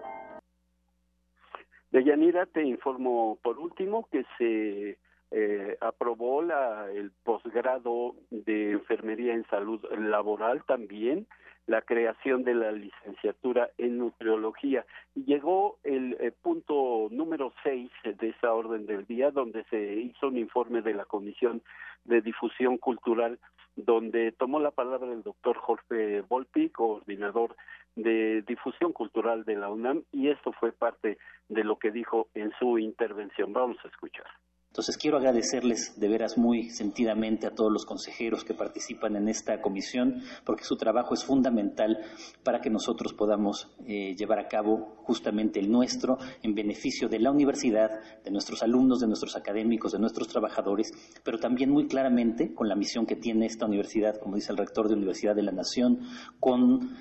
De 1.91 2.05
Yanira 2.05 2.47
te 2.47 2.63
informo 2.63 3.39
por 3.43 3.59
último 3.59 4.09
que 4.11 4.25
se 4.37 4.99
eh, 5.31 5.77
aprobó 5.81 6.43
la, 6.43 6.91
el 6.93 7.11
posgrado 7.23 8.15
de 8.31 8.73
enfermería 8.73 9.35
en 9.35 9.47
salud 9.47 9.81
laboral 9.93 10.65
también 10.65 11.27
la 11.69 11.83
creación 11.83 12.45
de 12.45 12.55
la 12.55 12.73
licenciatura 12.73 13.71
en 13.77 13.99
nutriología. 13.99 14.87
Y 15.15 15.25
llegó 15.25 15.79
el 15.85 16.17
eh, 16.19 16.33
punto 16.33 17.09
número 17.11 17.53
seis 17.63 17.91
de 18.03 18.31
esa 18.31 18.55
orden 18.55 18.87
del 18.87 19.07
día, 19.07 19.31
donde 19.31 19.65
se 19.65 19.95
hizo 19.97 20.29
un 20.29 20.39
informe 20.39 20.81
de 20.81 20.95
la 20.95 21.05
Comisión 21.05 21.63
de 22.05 22.23
Difusión 22.23 22.79
Cultural, 22.79 23.39
donde 23.77 24.33
tomó 24.33 24.61
la 24.61 24.71
palabra 24.71 25.13
el 25.13 25.23
doctor 25.23 25.59
Jorge 25.59 26.23
Volpi, 26.23 26.71
coordinador 26.71 27.55
de 27.99 28.43
difusión 28.43 28.93
cultural 28.93 29.45
de 29.45 29.57
la 29.57 29.71
UNAM, 29.71 30.05
y 30.13 30.29
esto 30.29 30.53
fue 30.53 30.73
parte 30.73 31.19
de 31.49 31.65
lo 31.65 31.79
que 31.79 31.91
dijo 31.91 32.29
en 32.35 32.53
su 32.59 32.79
intervención. 32.79 33.53
Vamos 33.53 33.77
a 33.85 33.89
escuchar. 33.89 34.27
Entonces 34.71 34.99
quiero 34.99 35.17
agradecerles 35.17 35.99
de 35.99 36.09
veras 36.09 36.37
muy 36.37 36.71
sentidamente 36.71 37.47
a 37.47 37.55
todos 37.55 37.73
los 37.73 37.87
consejeros 37.87 38.45
que 38.45 38.55
participan 38.55 39.17
en 39.17 39.27
esta 39.29 39.61
comisión, 39.61 40.23
porque 40.45 40.63
su 40.63 40.77
trabajo 40.77 41.15
es 41.15 41.25
fundamental 41.25 41.99
para 42.45 42.61
que 42.61 42.71
nosotros 42.71 43.15
podamos 43.15 43.75
eh, 43.87 44.15
llevar 44.15 44.39
a 44.39 44.47
cabo 44.47 44.95
justamente 44.99 45.59
el 45.59 45.73
nuestro 45.73 46.19
en 46.43 46.55
beneficio 46.55 47.09
de 47.09 47.19
la 47.19 47.31
universidad, 47.31 47.91
de 48.23 48.31
nuestros 48.31 48.63
alumnos, 48.63 49.01
de 49.01 49.07
nuestros 49.07 49.37
académicos, 49.37 49.93
de 49.93 49.99
nuestros 49.99 50.29
trabajadores, 50.29 50.93
pero 51.25 51.39
también 51.39 51.71
muy 51.71 51.89
claramente 51.89 52.55
con 52.55 52.69
la 52.69 52.77
misión 52.77 53.07
que 53.07 53.17
tiene 53.17 53.47
esta 53.47 53.67
universidad, 53.67 54.21
como 54.21 54.37
dice 54.37 54.53
el 54.53 54.59
rector 54.59 54.87
de 54.87 54.95
Universidad 54.95 55.35
de 55.35 55.43
la 55.43 55.53
Nación, 55.53 56.03
con 56.39 56.99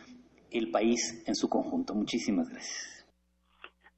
el 0.58 0.72
país 0.72 1.24
en 1.28 1.36
su 1.36 1.50
conjunto. 1.50 1.94
Muchísimas 1.94 2.50
gracias. 2.50 2.98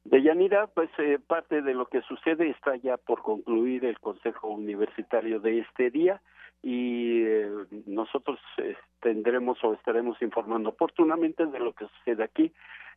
De 0.10 0.24
Yanira, 0.24 0.68
pues 0.68 0.90
eh, 0.98 1.20
parte 1.26 1.62
de 1.62 1.74
lo 1.74 1.86
que 1.86 2.02
sucede 2.02 2.50
está 2.50 2.76
ya 2.78 2.98
por 2.98 3.22
concluir 3.22 3.86
el 3.86 4.00
Consejo 4.00 4.48
Universitario 4.48 5.40
de 5.40 5.60
este 5.60 5.92
día 5.92 6.22
y 6.64 7.22
eh, 7.22 7.50
nosotros 7.86 8.40
eh, 8.58 8.76
tendremos 9.02 9.64
o 9.64 9.74
estaremos 9.74 10.20
informando 10.22 10.70
oportunamente 10.70 11.46
de 11.46 11.60
lo 11.60 11.74
que 11.74 11.86
sucede 11.86 12.24
aquí 12.24 12.52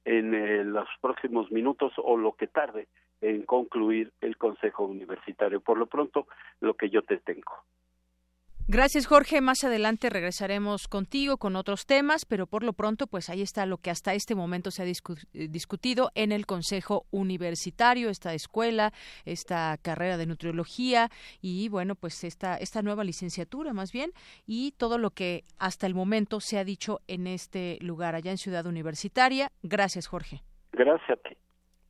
en 0.04 0.73
los 0.73 0.88
próximos 1.00 1.52
minutos 1.52 1.92
o 1.99 2.16
lo 2.16 2.33
que 2.33 2.47
tarde 2.47 2.88
en 3.21 3.42
concluir 3.42 4.12
el 4.21 4.37
Consejo 4.37 4.85
Universitario. 4.85 5.61
Por 5.61 5.78
lo 5.78 5.87
pronto, 5.87 6.26
lo 6.61 6.75
que 6.75 6.90
yo 6.90 7.02
te 7.02 7.19
tengo. 7.19 7.52
Gracias, 8.69 9.07
Jorge. 9.07 9.40
Más 9.40 9.64
adelante 9.64 10.09
regresaremos 10.09 10.87
contigo 10.87 11.37
con 11.37 11.57
otros 11.57 11.85
temas, 11.85 12.25
pero 12.25 12.47
por 12.47 12.62
lo 12.62 12.73
pronto, 12.73 13.07
pues 13.07 13.28
ahí 13.28 13.42
está 13.42 13.66
lo 13.66 13.78
que 13.78 13.90
hasta 13.90 14.14
este 14.14 14.35
momento 14.35 14.71
se 14.71 14.83
ha 14.83 14.87
eh, 14.87 15.49
discutido 15.49 16.11
en 16.14 16.31
el 16.31 16.47
Consejo 16.47 17.04
Universitario, 17.11 18.09
esta 18.09 18.35
escuela, 18.35 18.92
esta 19.25 19.76
carrera 19.83 20.16
de 20.16 20.26
nutriología 20.26 21.11
y, 21.40 21.69
bueno, 21.69 21.97
pues 21.97 22.23
esta, 22.25 22.57
esta 22.57 22.83
nueva 22.83 23.02
licenciatura 23.04 23.73
más 23.73 23.92
bien 23.92 24.12
y 24.47 24.73
todo 24.78 24.97
lo 24.97 25.11
que 25.11 25.45
hasta 25.59 25.87
el 25.87 25.95
momento 25.95 26.40
se 26.40 26.59
ha 26.59 26.64
dicho 26.64 27.00
en 27.09 27.26
este 27.26 27.78
lugar, 27.81 28.14
allá 28.14 28.31
en 28.31 28.38
Ciudad 28.38 28.64
Universitaria. 28.66 29.50
Gracias, 29.62 30.07
Jorge. 30.07 30.42
Gracias 30.73 31.11
a 31.11 31.16
ti. 31.16 31.37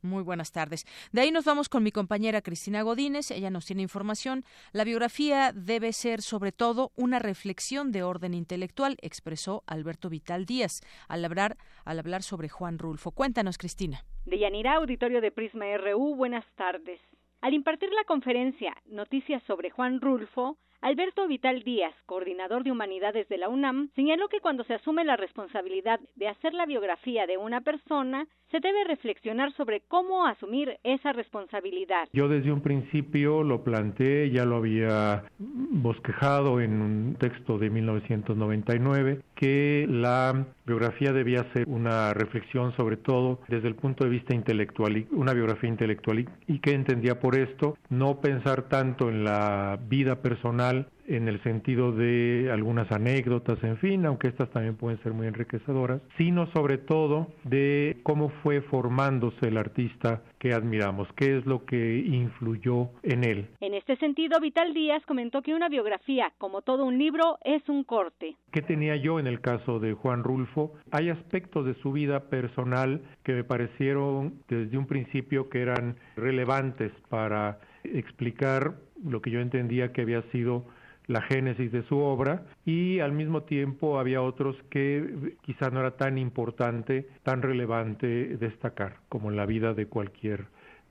Muy 0.03 0.21
buenas 0.21 0.51
tardes. 0.51 0.85
De 1.13 1.21
ahí 1.21 1.31
nos 1.31 1.45
vamos 1.45 1.69
con 1.69 1.81
mi 1.81 1.91
compañera 1.91 2.41
Cristina 2.41 2.81
Godínez. 2.81 3.31
Ella 3.31 3.49
nos 3.49 3.65
tiene 3.65 3.81
información. 3.81 4.43
La 4.73 4.83
biografía 4.83 5.53
debe 5.53 5.93
ser, 5.93 6.21
sobre 6.21 6.51
todo, 6.51 6.91
una 6.95 7.19
reflexión 7.19 7.91
de 7.93 8.03
orden 8.03 8.33
intelectual, 8.33 8.97
expresó 9.01 9.63
Alberto 9.65 10.09
Vital 10.09 10.45
Díaz 10.45 10.81
al 11.07 11.23
hablar, 11.23 11.57
al 11.85 11.99
hablar 11.99 12.21
sobre 12.21 12.49
Juan 12.49 12.79
Rulfo. 12.79 13.11
Cuéntanos, 13.11 13.57
Cristina. 13.57 14.03
De 14.25 14.37
Yanira, 14.37 14.75
auditorio 14.75 15.21
de 15.21 15.31
Prisma 15.31 15.65
RU, 15.77 16.15
buenas 16.15 16.45
tardes. 16.55 16.99
Al 17.39 17.53
impartir 17.53 17.89
la 17.91 18.03
conferencia 18.03 18.75
Noticias 18.85 19.41
sobre 19.47 19.69
Juan 19.69 20.01
Rulfo, 20.01 20.57
Alberto 20.83 21.29
Vital 21.29 21.63
Díaz, 21.63 21.95
coordinador 22.05 22.65
de 22.65 22.71
humanidades 22.73 23.29
de 23.29 23.37
la 23.37 23.47
UNAM, 23.47 23.89
señaló 23.95 24.27
que 24.27 24.41
cuando 24.41 24.65
se 24.65 24.73
asume 24.73 25.05
la 25.05 25.15
responsabilidad 25.15 26.01
de 26.17 26.27
hacer 26.27 26.53
la 26.53 26.65
biografía 26.65 27.25
de 27.25 27.37
una 27.37 27.61
persona, 27.61 28.27
se 28.51 28.59
debe 28.59 28.83
reflexionar 28.83 29.53
sobre 29.53 29.79
cómo 29.87 30.27
asumir 30.27 30.77
esa 30.83 31.13
responsabilidad. 31.13 32.09
Yo 32.11 32.27
desde 32.27 32.51
un 32.51 32.61
principio 32.61 33.43
lo 33.43 33.63
planteé, 33.63 34.29
ya 34.29 34.43
lo 34.43 34.57
había 34.57 35.23
bosquejado 35.39 36.59
en 36.59 36.81
un 36.81 37.15
texto 37.15 37.57
de 37.57 37.69
1999, 37.69 39.21
que 39.35 39.87
la 39.89 40.45
biografía 40.65 41.13
debía 41.13 41.51
ser 41.53 41.67
una 41.67 42.13
reflexión 42.13 42.75
sobre 42.75 42.97
todo 42.97 43.39
desde 43.47 43.69
el 43.69 43.75
punto 43.75 44.03
de 44.03 44.09
vista 44.09 44.35
intelectual, 44.35 45.07
una 45.11 45.33
biografía 45.33 45.69
intelectual 45.69 46.29
y 46.45 46.59
que 46.59 46.73
entendía 46.73 47.19
por 47.21 47.35
esto 47.35 47.77
no 47.89 48.19
pensar 48.19 48.67
tanto 48.67 49.09
en 49.09 49.23
la 49.23 49.79
vida 49.89 50.21
personal 50.21 50.72
en 51.07 51.27
el 51.27 51.41
sentido 51.43 51.91
de 51.91 52.49
algunas 52.51 52.91
anécdotas, 52.91 53.63
en 53.63 53.77
fin, 53.77 54.05
aunque 54.05 54.27
estas 54.27 54.49
también 54.51 54.75
pueden 54.75 55.01
ser 55.03 55.13
muy 55.13 55.27
enriquecedoras, 55.27 56.01
sino 56.17 56.47
sobre 56.53 56.77
todo 56.77 57.27
de 57.43 57.97
cómo 58.03 58.29
fue 58.41 58.61
formándose 58.61 59.47
el 59.47 59.57
artista 59.57 60.21
que 60.39 60.53
admiramos, 60.53 61.07
qué 61.15 61.37
es 61.37 61.45
lo 61.45 61.65
que 61.65 61.99
influyó 61.99 62.89
en 63.03 63.23
él. 63.23 63.47
En 63.59 63.73
este 63.73 63.95
sentido, 63.97 64.39
Vital 64.39 64.73
Díaz 64.73 65.03
comentó 65.05 65.41
que 65.41 65.53
una 65.53 65.69
biografía, 65.69 66.31
como 66.37 66.61
todo 66.61 66.85
un 66.85 66.97
libro, 66.97 67.37
es 67.43 67.67
un 67.69 67.83
corte. 67.83 68.35
¿Qué 68.51 68.61
tenía 68.61 68.95
yo 68.95 69.19
en 69.19 69.27
el 69.27 69.41
caso 69.41 69.79
de 69.79 69.93
Juan 69.93 70.23
Rulfo? 70.23 70.73
Hay 70.91 71.09
aspectos 71.09 71.65
de 71.65 71.75
su 71.75 71.91
vida 71.91 72.29
personal 72.29 73.01
que 73.23 73.33
me 73.33 73.43
parecieron 73.43 74.35
desde 74.47 74.77
un 74.77 74.85
principio 74.85 75.49
que 75.49 75.61
eran 75.61 75.95
relevantes 76.15 76.91
para 77.09 77.59
explicar 77.83 78.75
lo 79.03 79.21
que 79.21 79.31
yo 79.31 79.39
entendía 79.39 79.91
que 79.91 80.01
había 80.01 80.21
sido 80.31 80.65
la 81.07 81.21
génesis 81.21 81.71
de 81.71 81.83
su 81.83 81.97
obra 81.97 82.43
y 82.65 82.99
al 82.99 83.11
mismo 83.11 83.43
tiempo 83.43 83.99
había 83.99 84.21
otros 84.21 84.55
que 84.69 85.35
quizá 85.41 85.69
no 85.69 85.79
era 85.79 85.97
tan 85.97 86.17
importante, 86.17 87.07
tan 87.23 87.41
relevante 87.41 88.37
destacar 88.37 88.97
como 89.09 89.29
en 89.29 89.37
la 89.37 89.45
vida 89.45 89.73
de 89.73 89.87
cualquier 89.87 90.45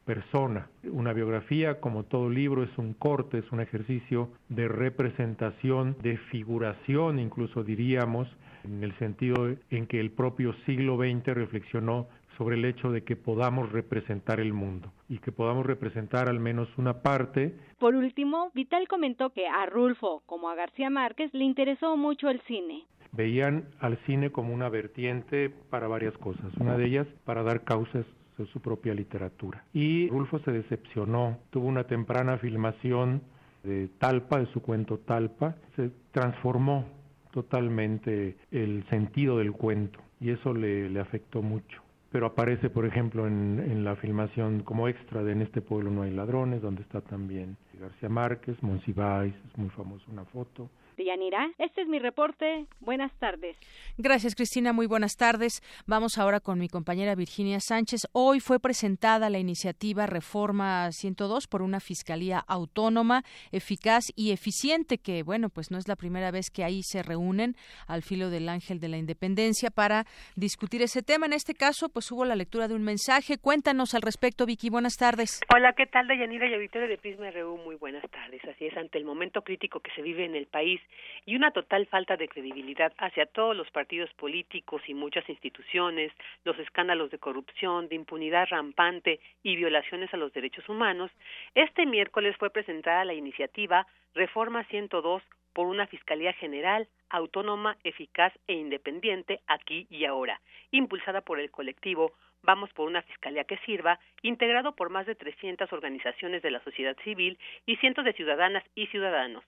persona. 0.05 0.69
Una 0.85 1.13
biografía, 1.13 1.81
como 1.81 2.05
todo 2.05 2.29
libro, 2.29 2.63
es 2.65 2.77
un 2.77 2.93
corte, 2.95 3.39
es 3.39 3.53
un 3.53 3.61
ejercicio 3.61 4.31
de 4.49 4.69
representación, 4.69 5.97
de 6.03 6.17
figuración, 6.17 7.19
incluso 7.19 7.63
diríamos, 7.63 8.29
en 8.65 8.83
el 8.83 8.97
sentido 8.99 9.49
en 9.71 9.87
que 9.87 10.01
el 10.01 10.11
propio 10.11 10.55
siglo 10.67 10.97
XX 10.97 11.27
reflexionó 11.35 12.09
sobre 12.37 12.57
el 12.57 12.65
hecho 12.65 12.91
de 12.91 13.03
que 13.03 13.17
podamos 13.17 13.73
representar 13.73 14.41
el 14.41 14.53
mundo 14.53 14.93
y 15.09 15.19
que 15.19 15.33
podamos 15.33 15.67
representar 15.67 16.29
al 16.29 16.41
menos 16.41 16.69
una 16.77 17.03
parte. 17.03 17.55
Por 17.79 17.95
último, 17.95 18.51
Vital 18.55 18.89
comentó 18.89 19.31
que 19.31 19.47
a 19.47 19.67
Rulfo, 19.67 20.23
como 20.27 20.49
a 20.49 20.55
García 20.55 20.91
Márquez, 20.91 21.33
le 21.35 21.45
interesó 21.45 21.97
mucho 21.97 22.29
el 22.29 22.41
cine. 22.43 22.85
Veían 23.13 23.67
al 23.81 23.99
cine 24.07 24.31
como 24.31 24.55
una 24.55 24.69
vertiente 24.69 25.51
para 25.71 25.87
varias 25.87 26.17
cosas. 26.19 26.55
Una 26.59 26.79
de 26.79 26.87
ellas 26.87 27.07
para 27.25 27.43
dar 27.43 27.63
causas 27.65 28.07
de 28.39 28.47
su 28.47 28.61
propia 28.61 28.95
literatura. 28.95 29.65
Y 29.75 30.09
Rulfo 30.09 30.39
se 30.41 30.53
decepcionó, 30.53 31.39
tuvo 31.51 31.67
una 31.67 31.85
temprana 31.85 32.39
filmación 32.39 33.23
de 33.63 33.89
Talpa, 33.99 34.39
de 34.39 34.47
su 34.47 34.63
cuento 34.63 34.99
Talpa, 34.99 35.57
se 35.77 35.91
transformó 36.11 36.87
totalmente 37.33 38.37
el 38.51 38.85
sentido 38.89 39.39
del 39.39 39.53
cuento 39.53 39.99
y 40.21 40.31
eso 40.31 40.53
le, 40.55 40.89
le 40.89 41.01
afectó 41.01 41.43
mucho 41.43 41.82
pero 42.13 42.27
aparece, 42.27 42.69
por 42.69 42.85
ejemplo, 42.85 43.27
en, 43.27 43.59
en, 43.59 43.85
la 43.85 43.97
filmación 43.97 44.63
como 44.63 44.87
extra 44.87 45.25
de 45.25 45.33
En 45.33 45.43
este 45.43 45.63
pueblo 45.63 45.91
no 45.91 46.03
hay 46.03 46.11
ladrones, 46.11 46.61
donde 46.61 46.83
está 46.83 47.01
también 47.01 47.57
García 47.81 48.09
Márquez, 48.09 48.63
Monsiváis, 48.63 49.35
es 49.35 49.59
muy 49.59 49.71
famosa 49.71 50.05
una 50.13 50.25
foto, 50.27 50.71
Yanira. 50.99 51.51
Este 51.59 51.83
es 51.83 51.89
mi 51.89 51.99
reporte. 51.99 52.67
Buenas 52.81 53.13
tardes. 53.19 53.57
Gracias, 53.99 54.35
Cristina. 54.35 54.73
Muy 54.73 54.87
buenas 54.87 55.17
tardes. 55.17 55.63
Vamos 55.87 56.19
ahora 56.19 56.41
con 56.41 56.59
mi 56.59 56.69
compañera 56.69 57.15
Virginia 57.15 57.61
Sánchez. 57.61 58.03
Hoy 58.13 58.41
fue 58.41 58.61
presentada 58.61 59.31
la 59.31 59.39
iniciativa 59.39 60.07
Reforma 60.07 60.91
102 60.93 61.47
por 61.47 61.63
una 61.63 61.81
fiscalía 61.81 62.39
autónoma, 62.47 63.23
eficaz 63.51 64.05
y 64.17 64.33
eficiente, 64.33 64.99
que, 64.99 65.23
bueno, 65.23 65.49
pues 65.49 65.71
no 65.71 65.79
es 65.79 65.89
la 65.89 65.97
primera 65.97 66.31
vez 66.31 66.51
que 66.51 66.65
ahí 66.65 66.83
se 66.83 67.03
reúnen 67.03 67.55
al 67.87 68.03
filo 68.03 68.31
del 68.31 68.49
ángel 68.49 68.81
de 68.81 68.89
la 68.89 68.99
independencia 68.99 69.71
para 69.71 70.05
discutir 70.37 70.83
ese 70.83 71.03
tema. 71.03 71.27
En 71.27 71.33
este 71.33 71.55
caso, 71.55 71.89
pues 71.89 72.11
hubo 72.13 72.25
la 72.25 72.37
lectura 72.37 72.69
de 72.69 72.75
un 72.75 72.83
mensaje. 72.83 73.39
Cuéntanos 73.39 73.95
al 73.95 74.03
respecto, 74.03 74.47
Vicky. 74.47 74.71
Buenas 74.71 74.97
tardes. 74.97 75.41
Hola, 75.55 75.73
¿qué 75.77 75.87
tal, 75.87 76.09
Dayanira 76.09 76.49
y 76.49 76.55
auditorio 76.55 76.89
de 76.89 76.99
Prisma 76.99 77.31
RU? 77.31 77.57
Muy 77.59 77.77
buenas 77.77 78.09
tardes. 78.11 78.43
Así 78.45 78.67
es, 78.67 78.77
ante 78.77 78.99
el 78.99 79.05
momento 79.05 79.43
crítico 79.43 79.81
que 79.81 79.91
se 79.93 80.03
vive 80.03 80.25
en 80.25 80.35
el 80.35 80.47
país 80.47 80.81
y 81.25 81.37
una 81.37 81.51
total 81.51 81.87
falta 81.87 82.17
de 82.17 82.29
credibilidad 82.29 82.93
hacia 82.99 83.27
todos 83.27 83.57
los 83.57 83.71
partidos 83.71 84.13
políticos 84.15 84.83
y 84.87 84.95
muchas 84.95 85.29
instituciones, 85.29 86.13
los 86.45 86.59
escándalos 86.59 87.11
de 87.11 87.19
corrupción, 87.19 87.89
de 87.89 87.97
impunidad 87.97 88.49
rampante 88.51 89.21
y 89.43 89.57
violaciones 89.57 90.13
a 90.13 90.17
los 90.17 90.33
derechos 90.33 90.69
humanos, 90.69 91.11
este 91.55 91.87
miércoles 91.87 92.37
fue 92.39 92.51
presentada 92.51 93.05
la 93.05 93.15
iniciativa 93.15 93.87
Reforma 94.15 94.65
102 94.65 95.23
por 95.53 95.67
una 95.67 95.87
Fiscalía 95.87 96.33
General 96.33 96.89
autónoma, 97.11 97.77
eficaz 97.85 98.33
e 98.47 98.55
independiente 98.55 99.41
aquí 99.47 99.87
y 99.91 100.07
ahora, 100.07 100.41
impulsada 100.71 101.21
por 101.21 101.39
el 101.39 101.51
colectivo 101.51 102.13
Vamos 102.45 102.73
por 102.73 102.89
una 102.89 103.03
Fiscalía 103.03 103.45
que 103.45 103.57
sirva, 103.59 104.01
integrado 104.23 104.75
por 104.75 104.91
más 104.91 105.07
de 105.07 105.15
300 105.15 105.73
organizaciones 105.73 106.43
de 106.43 106.51
la 106.51 106.63
sociedad 106.65 106.97
civil 107.05 107.39
y 107.67 107.77
cientos 107.77 108.05
de 108.05 108.15
ciudadanas 108.15 108.65
y 108.75 108.89
ciudadanos. 108.89 109.45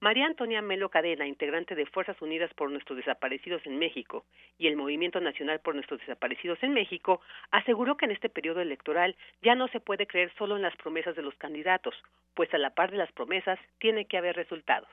María 0.00 0.26
Antonia 0.26 0.60
Melo 0.60 0.90
Cadena, 0.90 1.26
integrante 1.26 1.74
de 1.74 1.86
Fuerzas 1.86 2.20
Unidas 2.20 2.52
por 2.54 2.70
Nuestros 2.70 2.98
Desaparecidos 2.98 3.64
en 3.64 3.78
México 3.78 4.26
y 4.58 4.66
el 4.66 4.76
Movimiento 4.76 5.20
Nacional 5.20 5.60
por 5.60 5.74
Nuestros 5.74 6.00
Desaparecidos 6.00 6.58
en 6.62 6.74
México, 6.74 7.22
aseguró 7.50 7.96
que 7.96 8.04
en 8.04 8.10
este 8.10 8.28
periodo 8.28 8.60
electoral 8.60 9.16
ya 9.42 9.54
no 9.54 9.68
se 9.68 9.80
puede 9.80 10.06
creer 10.06 10.30
solo 10.36 10.56
en 10.56 10.62
las 10.62 10.76
promesas 10.76 11.16
de 11.16 11.22
los 11.22 11.34
candidatos, 11.36 11.94
pues 12.34 12.52
a 12.52 12.58
la 12.58 12.74
par 12.74 12.90
de 12.90 12.98
las 12.98 13.10
promesas 13.12 13.58
tiene 13.78 14.04
que 14.04 14.18
haber 14.18 14.36
resultados. 14.36 14.88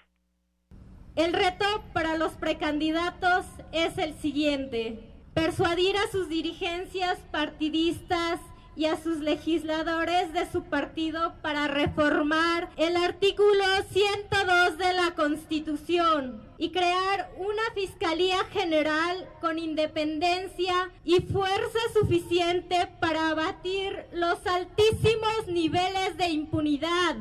El 1.17 1.33
reto 1.33 1.65
para 1.93 2.17
los 2.17 2.33
precandidatos 2.37 3.45
es 3.73 3.97
el 3.97 4.13
siguiente, 4.13 4.99
persuadir 5.35 5.97
a 5.97 6.07
sus 6.07 6.29
dirigencias 6.29 7.19
partidistas 7.29 8.39
y 8.75 8.85
a 8.85 9.01
sus 9.01 9.19
legisladores 9.19 10.33
de 10.33 10.49
su 10.51 10.63
partido 10.63 11.35
para 11.41 11.67
reformar 11.67 12.69
el 12.77 12.97
artículo 12.97 13.63
102 13.91 14.77
de 14.77 14.93
la 14.93 15.11
Constitución 15.15 16.41
y 16.57 16.71
crear 16.71 17.31
una 17.37 17.61
Fiscalía 17.75 18.43
General 18.45 19.29
con 19.41 19.59
independencia 19.59 20.89
y 21.03 21.21
fuerza 21.21 21.79
suficiente 21.93 22.89
para 22.99 23.29
abatir 23.29 24.05
los 24.13 24.45
altísimos 24.47 25.47
niveles 25.47 26.17
de 26.17 26.29
impunidad, 26.29 27.15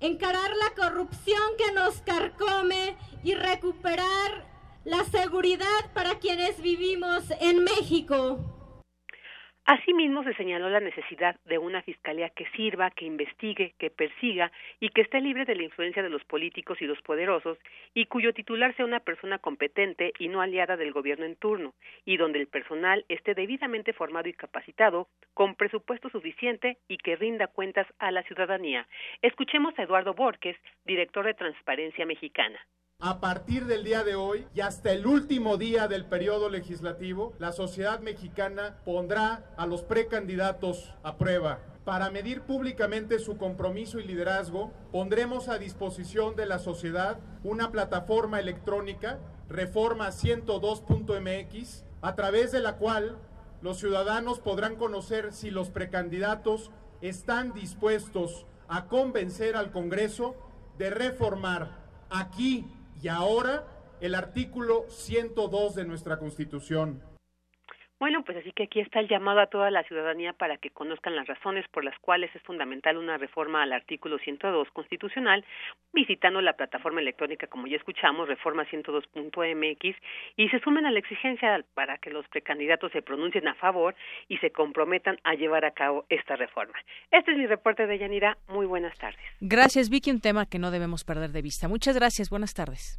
encarar 0.00 0.50
la 0.56 0.82
corrupción 0.82 1.42
que 1.56 1.72
nos 1.72 1.94
carcome 2.02 2.96
y 3.22 3.34
recuperar 3.34 4.50
la 4.84 5.04
seguridad 5.04 5.90
para 5.94 6.18
quienes 6.18 6.60
vivimos 6.60 7.24
en 7.40 7.64
México. 7.64 8.59
Asimismo, 9.72 10.24
se 10.24 10.34
señaló 10.34 10.68
la 10.68 10.80
necesidad 10.80 11.36
de 11.44 11.56
una 11.58 11.80
fiscalía 11.82 12.28
que 12.30 12.44
sirva, 12.56 12.90
que 12.90 13.04
investigue, 13.04 13.72
que 13.78 13.88
persiga 13.88 14.50
y 14.80 14.88
que 14.88 15.02
esté 15.02 15.20
libre 15.20 15.44
de 15.44 15.54
la 15.54 15.62
influencia 15.62 16.02
de 16.02 16.10
los 16.10 16.24
políticos 16.24 16.82
y 16.82 16.86
los 16.86 17.00
poderosos 17.02 17.56
y 17.94 18.06
cuyo 18.06 18.34
titular 18.34 18.74
sea 18.74 18.84
una 18.84 18.98
persona 18.98 19.38
competente 19.38 20.12
y 20.18 20.26
no 20.26 20.40
aliada 20.40 20.76
del 20.76 20.90
gobierno 20.90 21.24
en 21.24 21.36
turno 21.36 21.74
y 22.04 22.16
donde 22.16 22.40
el 22.40 22.48
personal 22.48 23.04
esté 23.08 23.34
debidamente 23.34 23.92
formado 23.92 24.28
y 24.28 24.32
capacitado, 24.32 25.06
con 25.34 25.54
presupuesto 25.54 26.10
suficiente 26.10 26.78
y 26.88 26.98
que 26.98 27.14
rinda 27.14 27.46
cuentas 27.46 27.86
a 28.00 28.10
la 28.10 28.24
ciudadanía. 28.24 28.88
Escuchemos 29.22 29.78
a 29.78 29.84
Eduardo 29.84 30.14
Borges, 30.14 30.56
director 30.84 31.24
de 31.24 31.34
Transparencia 31.34 32.04
Mexicana. 32.06 32.58
A 33.02 33.18
partir 33.18 33.64
del 33.64 33.82
día 33.82 34.04
de 34.04 34.14
hoy 34.14 34.46
y 34.54 34.60
hasta 34.60 34.92
el 34.92 35.06
último 35.06 35.56
día 35.56 35.88
del 35.88 36.04
periodo 36.04 36.50
legislativo, 36.50 37.32
la 37.38 37.50
sociedad 37.50 38.00
mexicana 38.00 38.76
pondrá 38.84 39.54
a 39.56 39.64
los 39.66 39.82
precandidatos 39.82 40.92
a 41.02 41.16
prueba. 41.16 41.60
Para 41.86 42.10
medir 42.10 42.42
públicamente 42.42 43.18
su 43.18 43.38
compromiso 43.38 44.00
y 44.00 44.04
liderazgo, 44.04 44.70
pondremos 44.92 45.48
a 45.48 45.56
disposición 45.56 46.36
de 46.36 46.44
la 46.44 46.58
sociedad 46.58 47.20
una 47.42 47.70
plataforma 47.70 48.38
electrónica, 48.38 49.18
Reforma 49.48 50.08
102.mx, 50.08 51.84
a 52.02 52.14
través 52.14 52.52
de 52.52 52.60
la 52.60 52.76
cual 52.76 53.16
los 53.62 53.78
ciudadanos 53.78 54.40
podrán 54.40 54.76
conocer 54.76 55.32
si 55.32 55.50
los 55.50 55.70
precandidatos 55.70 56.70
están 57.00 57.54
dispuestos 57.54 58.44
a 58.68 58.88
convencer 58.88 59.56
al 59.56 59.70
Congreso 59.70 60.34
de 60.76 60.90
reformar 60.90 61.80
aquí 62.10 62.70
y 63.02 63.08
ahora 63.08 63.66
el 64.00 64.14
artículo 64.14 64.86
102 64.88 65.74
de 65.74 65.84
nuestra 65.84 66.18
Constitución. 66.18 67.02
Bueno, 68.00 68.24
pues 68.24 68.38
así 68.38 68.50
que 68.52 68.62
aquí 68.62 68.80
está 68.80 68.98
el 68.98 69.08
llamado 69.08 69.40
a 69.40 69.48
toda 69.48 69.70
la 69.70 69.82
ciudadanía 69.82 70.32
para 70.32 70.56
que 70.56 70.70
conozcan 70.70 71.14
las 71.14 71.26
razones 71.26 71.68
por 71.68 71.84
las 71.84 71.98
cuales 71.98 72.34
es 72.34 72.40
fundamental 72.42 72.96
una 72.96 73.18
reforma 73.18 73.62
al 73.62 73.74
artículo 73.74 74.18
102 74.18 74.68
constitucional, 74.72 75.44
visitando 75.92 76.40
la 76.40 76.54
plataforma 76.54 77.02
electrónica, 77.02 77.46
como 77.46 77.66
ya 77.66 77.76
escuchamos, 77.76 78.26
reforma102.mx, 78.26 79.96
y 80.38 80.48
se 80.48 80.60
sumen 80.60 80.86
a 80.86 80.90
la 80.90 80.98
exigencia 80.98 81.62
para 81.74 81.98
que 81.98 82.08
los 82.08 82.26
precandidatos 82.28 82.90
se 82.92 83.02
pronuncien 83.02 83.46
a 83.48 83.54
favor 83.56 83.94
y 84.28 84.38
se 84.38 84.50
comprometan 84.50 85.18
a 85.22 85.34
llevar 85.34 85.66
a 85.66 85.72
cabo 85.72 86.06
esta 86.08 86.36
reforma. 86.36 86.78
Este 87.10 87.32
es 87.32 87.36
mi 87.36 87.46
reporte 87.46 87.86
de 87.86 87.98
Yanira. 87.98 88.38
Muy 88.48 88.64
buenas 88.64 88.96
tardes. 88.96 89.20
Gracias, 89.42 89.90
Vicky. 89.90 90.10
Un 90.10 90.22
tema 90.22 90.46
que 90.46 90.58
no 90.58 90.70
debemos 90.70 91.04
perder 91.04 91.32
de 91.32 91.42
vista. 91.42 91.68
Muchas 91.68 91.96
gracias. 91.96 92.30
Buenas 92.30 92.54
tardes. 92.54 92.98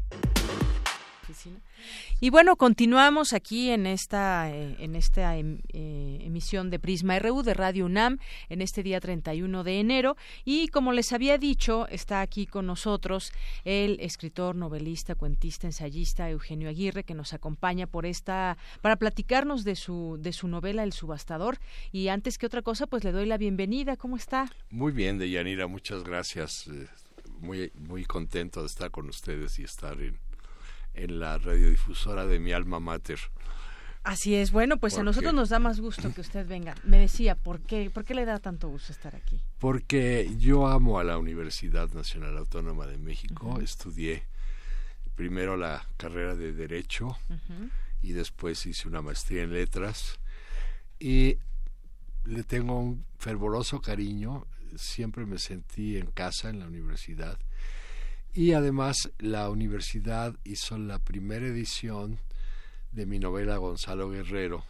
Y 2.23 2.29
bueno, 2.29 2.55
continuamos 2.55 3.33
aquí 3.33 3.71
en 3.71 3.87
esta, 3.87 4.51
eh, 4.51 4.75
en 4.77 4.95
esta 4.95 5.37
em, 5.37 5.57
eh, 5.73 6.19
emisión 6.21 6.69
de 6.69 6.77
Prisma 6.77 7.17
RU 7.17 7.41
de 7.41 7.55
Radio 7.55 7.87
UNAM 7.87 8.19
en 8.47 8.61
este 8.61 8.83
día 8.83 8.99
31 8.99 9.63
de 9.63 9.79
enero. 9.79 10.15
Y 10.45 10.67
como 10.67 10.93
les 10.93 11.13
había 11.13 11.39
dicho, 11.39 11.87
está 11.87 12.21
aquí 12.21 12.45
con 12.45 12.67
nosotros 12.67 13.31
el 13.65 13.99
escritor, 14.01 14.55
novelista, 14.55 15.15
cuentista, 15.15 15.65
ensayista 15.65 16.29
Eugenio 16.29 16.69
Aguirre, 16.69 17.03
que 17.03 17.15
nos 17.15 17.33
acompaña 17.33 17.87
por 17.87 18.05
esta, 18.05 18.55
para 18.81 18.97
platicarnos 18.97 19.63
de 19.63 19.75
su, 19.75 20.19
de 20.19 20.31
su 20.31 20.47
novela 20.47 20.83
El 20.83 20.93
Subastador. 20.93 21.57
Y 21.91 22.09
antes 22.09 22.37
que 22.37 22.45
otra 22.45 22.61
cosa, 22.61 22.85
pues 22.85 23.03
le 23.03 23.13
doy 23.13 23.25
la 23.25 23.39
bienvenida. 23.39 23.97
¿Cómo 23.97 24.15
está? 24.15 24.47
Muy 24.69 24.91
bien, 24.91 25.17
Deyanira, 25.17 25.65
muchas 25.65 26.03
gracias. 26.03 26.67
Eh, 26.67 26.87
muy, 27.39 27.71
muy 27.73 28.05
contento 28.05 28.61
de 28.61 28.67
estar 28.67 28.91
con 28.91 29.09
ustedes 29.09 29.57
y 29.57 29.63
estar 29.63 29.99
en 29.99 30.19
en 31.01 31.19
la 31.19 31.37
radiodifusora 31.37 32.25
de 32.25 32.39
mi 32.39 32.51
alma 32.51 32.79
mater. 32.79 33.19
Así 34.03 34.33
es, 34.33 34.51
bueno, 34.51 34.77
pues 34.77 34.97
a 34.97 35.03
nosotros 35.03 35.33
nos 35.33 35.49
da 35.49 35.59
más 35.59 35.79
gusto 35.79 36.11
que 36.11 36.21
usted 36.21 36.47
venga. 36.47 36.73
Me 36.83 36.97
decía, 36.97 37.35
¿por 37.35 37.61
qué, 37.61 37.91
¿por 37.91 38.03
qué 38.03 38.15
le 38.15 38.25
da 38.25 38.39
tanto 38.39 38.67
gusto 38.67 38.91
estar 38.91 39.15
aquí? 39.15 39.39
Porque 39.59 40.31
yo 40.39 40.67
amo 40.67 40.97
a 40.97 41.03
la 41.03 41.19
Universidad 41.19 41.87
Nacional 41.93 42.35
Autónoma 42.37 42.87
de 42.87 42.97
México. 42.97 43.59
Estudié 43.61 44.23
primero 45.15 45.55
la 45.55 45.85
carrera 45.97 46.35
de 46.35 46.51
Derecho 46.51 47.15
y 48.01 48.13
después 48.13 48.65
hice 48.65 48.87
una 48.87 49.03
maestría 49.03 49.43
en 49.43 49.53
Letras. 49.53 50.19
Y 50.99 51.37
le 52.25 52.43
tengo 52.43 52.79
un 52.79 53.05
fervoroso 53.19 53.81
cariño. 53.81 54.47
Siempre 54.77 55.27
me 55.27 55.37
sentí 55.37 55.97
en 55.97 56.07
casa 56.07 56.49
en 56.49 56.59
la 56.59 56.65
universidad 56.65 57.37
y 58.33 58.53
además 58.53 59.11
la 59.19 59.49
universidad 59.49 60.35
hizo 60.43 60.77
la 60.77 60.99
primera 60.99 61.45
edición 61.45 62.19
de 62.91 63.05
mi 63.05 63.19
novela 63.19 63.57
Gonzalo 63.57 64.09
Guerrero 64.09 64.63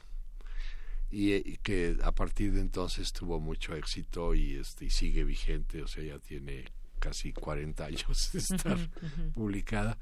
y, 1.12 1.58
que 1.58 1.98
a 2.04 2.12
partir 2.12 2.54
de 2.54 2.62
entonces 2.62 3.12
tuvo 3.12 3.40
mucho 3.40 3.76
éxito 3.76 4.34
y, 4.34 4.56
este, 4.56 4.86
y 4.86 4.90
sigue 4.90 5.24
vigente, 5.24 5.84
o 5.84 5.88
sea, 5.88 6.04
ya 6.04 6.20
tiene 6.20 6.66
casi 7.00 7.34
40 7.34 7.86
años 7.86 8.30
de 8.32 8.40
estar 8.40 8.78
publicada. 9.34 9.98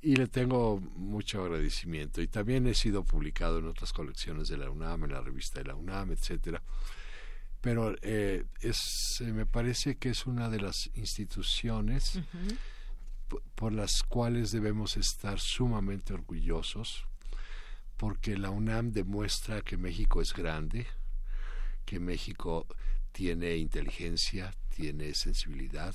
Y 0.00 0.14
le 0.14 0.28
tengo 0.28 0.78
mucho 0.94 1.42
agradecimiento. 1.42 2.22
Y 2.22 2.28
también 2.28 2.68
he 2.68 2.74
sido 2.74 3.02
publicado 3.02 3.58
en 3.58 3.66
otras 3.66 3.92
colecciones 3.92 4.46
de 4.46 4.56
la 4.56 4.70
UNAM, 4.70 5.04
en 5.04 5.12
la 5.12 5.20
revista 5.20 5.58
de 5.58 5.64
la 5.64 5.74
UNAM, 5.74 6.12
etcétera. 6.12 6.62
Pero 7.60 7.96
eh, 8.02 8.44
es, 8.60 9.20
me 9.22 9.44
parece 9.44 9.96
que 9.96 10.10
es 10.10 10.24
una 10.26 10.48
de 10.48 10.60
las 10.60 10.88
instituciones 10.94 12.20
por 13.54 13.72
las 13.72 14.02
cuales 14.02 14.52
debemos 14.52 14.96
estar 14.96 15.40
sumamente 15.40 16.14
orgullosos, 16.14 17.06
porque 17.96 18.36
la 18.36 18.50
UNAM 18.50 18.92
demuestra 18.92 19.62
que 19.62 19.76
México 19.76 20.20
es 20.20 20.32
grande, 20.32 20.86
que 21.84 21.98
México 21.98 22.66
tiene 23.12 23.56
inteligencia, 23.56 24.54
tiene 24.68 25.14
sensibilidad, 25.14 25.94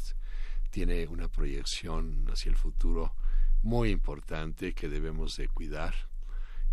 tiene 0.69 1.07
una 1.07 1.27
proyección 1.27 2.25
hacia 2.31 2.49
el 2.49 2.57
futuro 2.57 3.13
muy 3.61 3.89
importante 3.89 4.73
que 4.73 4.89
debemos 4.89 5.37
de 5.37 5.47
cuidar 5.47 5.93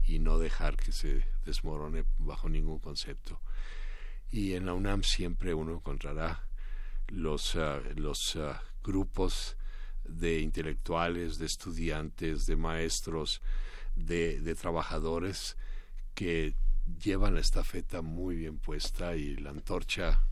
y 0.04 0.18
no 0.18 0.38
dejar 0.38 0.76
que 0.76 0.90
se 0.90 1.24
desmorone 1.44 2.04
bajo 2.18 2.48
ningún 2.48 2.78
concepto. 2.80 3.40
Y 4.30 4.54
en 4.54 4.66
la 4.66 4.74
UNAM 4.74 5.02
siempre 5.02 5.54
uno 5.54 5.74
encontrará 5.74 6.48
los, 7.08 7.56
ah, 7.56 7.80
los 7.94 8.36
ah, 8.36 8.62
grupos 8.82 9.56
de 10.04 10.40
intelectuales, 10.40 11.38
de 11.38 11.46
estudiantes, 11.46 12.46
de 12.46 12.56
maestros, 12.56 13.40
de, 13.96 14.54
trabajadores 14.54 15.56
que 16.14 16.54
llevan 17.02 17.34
la 17.34 17.40
estafeta 17.40 18.02
muy 18.02 18.36
bien 18.36 18.58
puesta 18.58 19.16
y 19.16 19.36
la 19.36 19.50
antorcha 19.50 20.24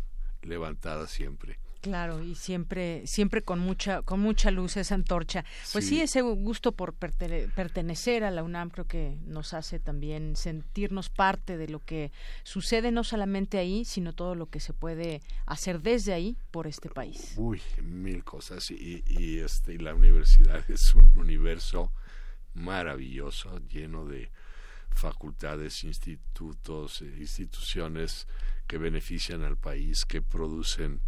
levantada 0.42 1.06
siempre. 1.06 1.58
Claro, 1.80 2.22
y 2.22 2.34
siempre, 2.34 3.06
siempre 3.06 3.42
con 3.42 3.60
mucha, 3.60 4.02
con 4.02 4.20
mucha 4.20 4.50
luz 4.50 4.76
esa 4.76 4.94
antorcha. 4.94 5.44
Pues 5.72 5.86
sí, 5.86 6.00
ese 6.00 6.22
gusto 6.22 6.72
por 6.72 6.94
pertenecer 6.94 8.24
a 8.24 8.30
la 8.30 8.42
UNAM 8.42 8.70
creo 8.70 8.86
que 8.86 9.16
nos 9.24 9.54
hace 9.54 9.78
también 9.78 10.34
sentirnos 10.34 11.08
parte 11.08 11.56
de 11.56 11.68
lo 11.68 11.78
que 11.78 12.10
sucede 12.42 12.90
no 12.90 13.04
solamente 13.04 13.58
ahí, 13.58 13.84
sino 13.84 14.12
todo 14.12 14.34
lo 14.34 14.50
que 14.50 14.58
se 14.58 14.72
puede 14.72 15.22
hacer 15.46 15.80
desde 15.80 16.12
ahí 16.12 16.36
por 16.50 16.66
este 16.66 16.88
país. 16.88 17.34
Uy, 17.36 17.62
mil 17.82 18.24
cosas. 18.24 18.70
Y, 18.72 19.04
y 19.06 19.38
este, 19.38 19.78
la 19.78 19.94
universidad 19.94 20.64
es 20.70 20.94
un 20.94 21.16
universo 21.16 21.92
maravilloso, 22.54 23.60
lleno 23.68 24.04
de 24.04 24.30
facultades, 24.90 25.84
institutos, 25.84 27.02
eh, 27.02 27.14
instituciones 27.18 28.26
que 28.66 28.78
benefician 28.78 29.44
al 29.44 29.56
país, 29.56 30.04
que 30.04 30.22
producen 30.22 31.00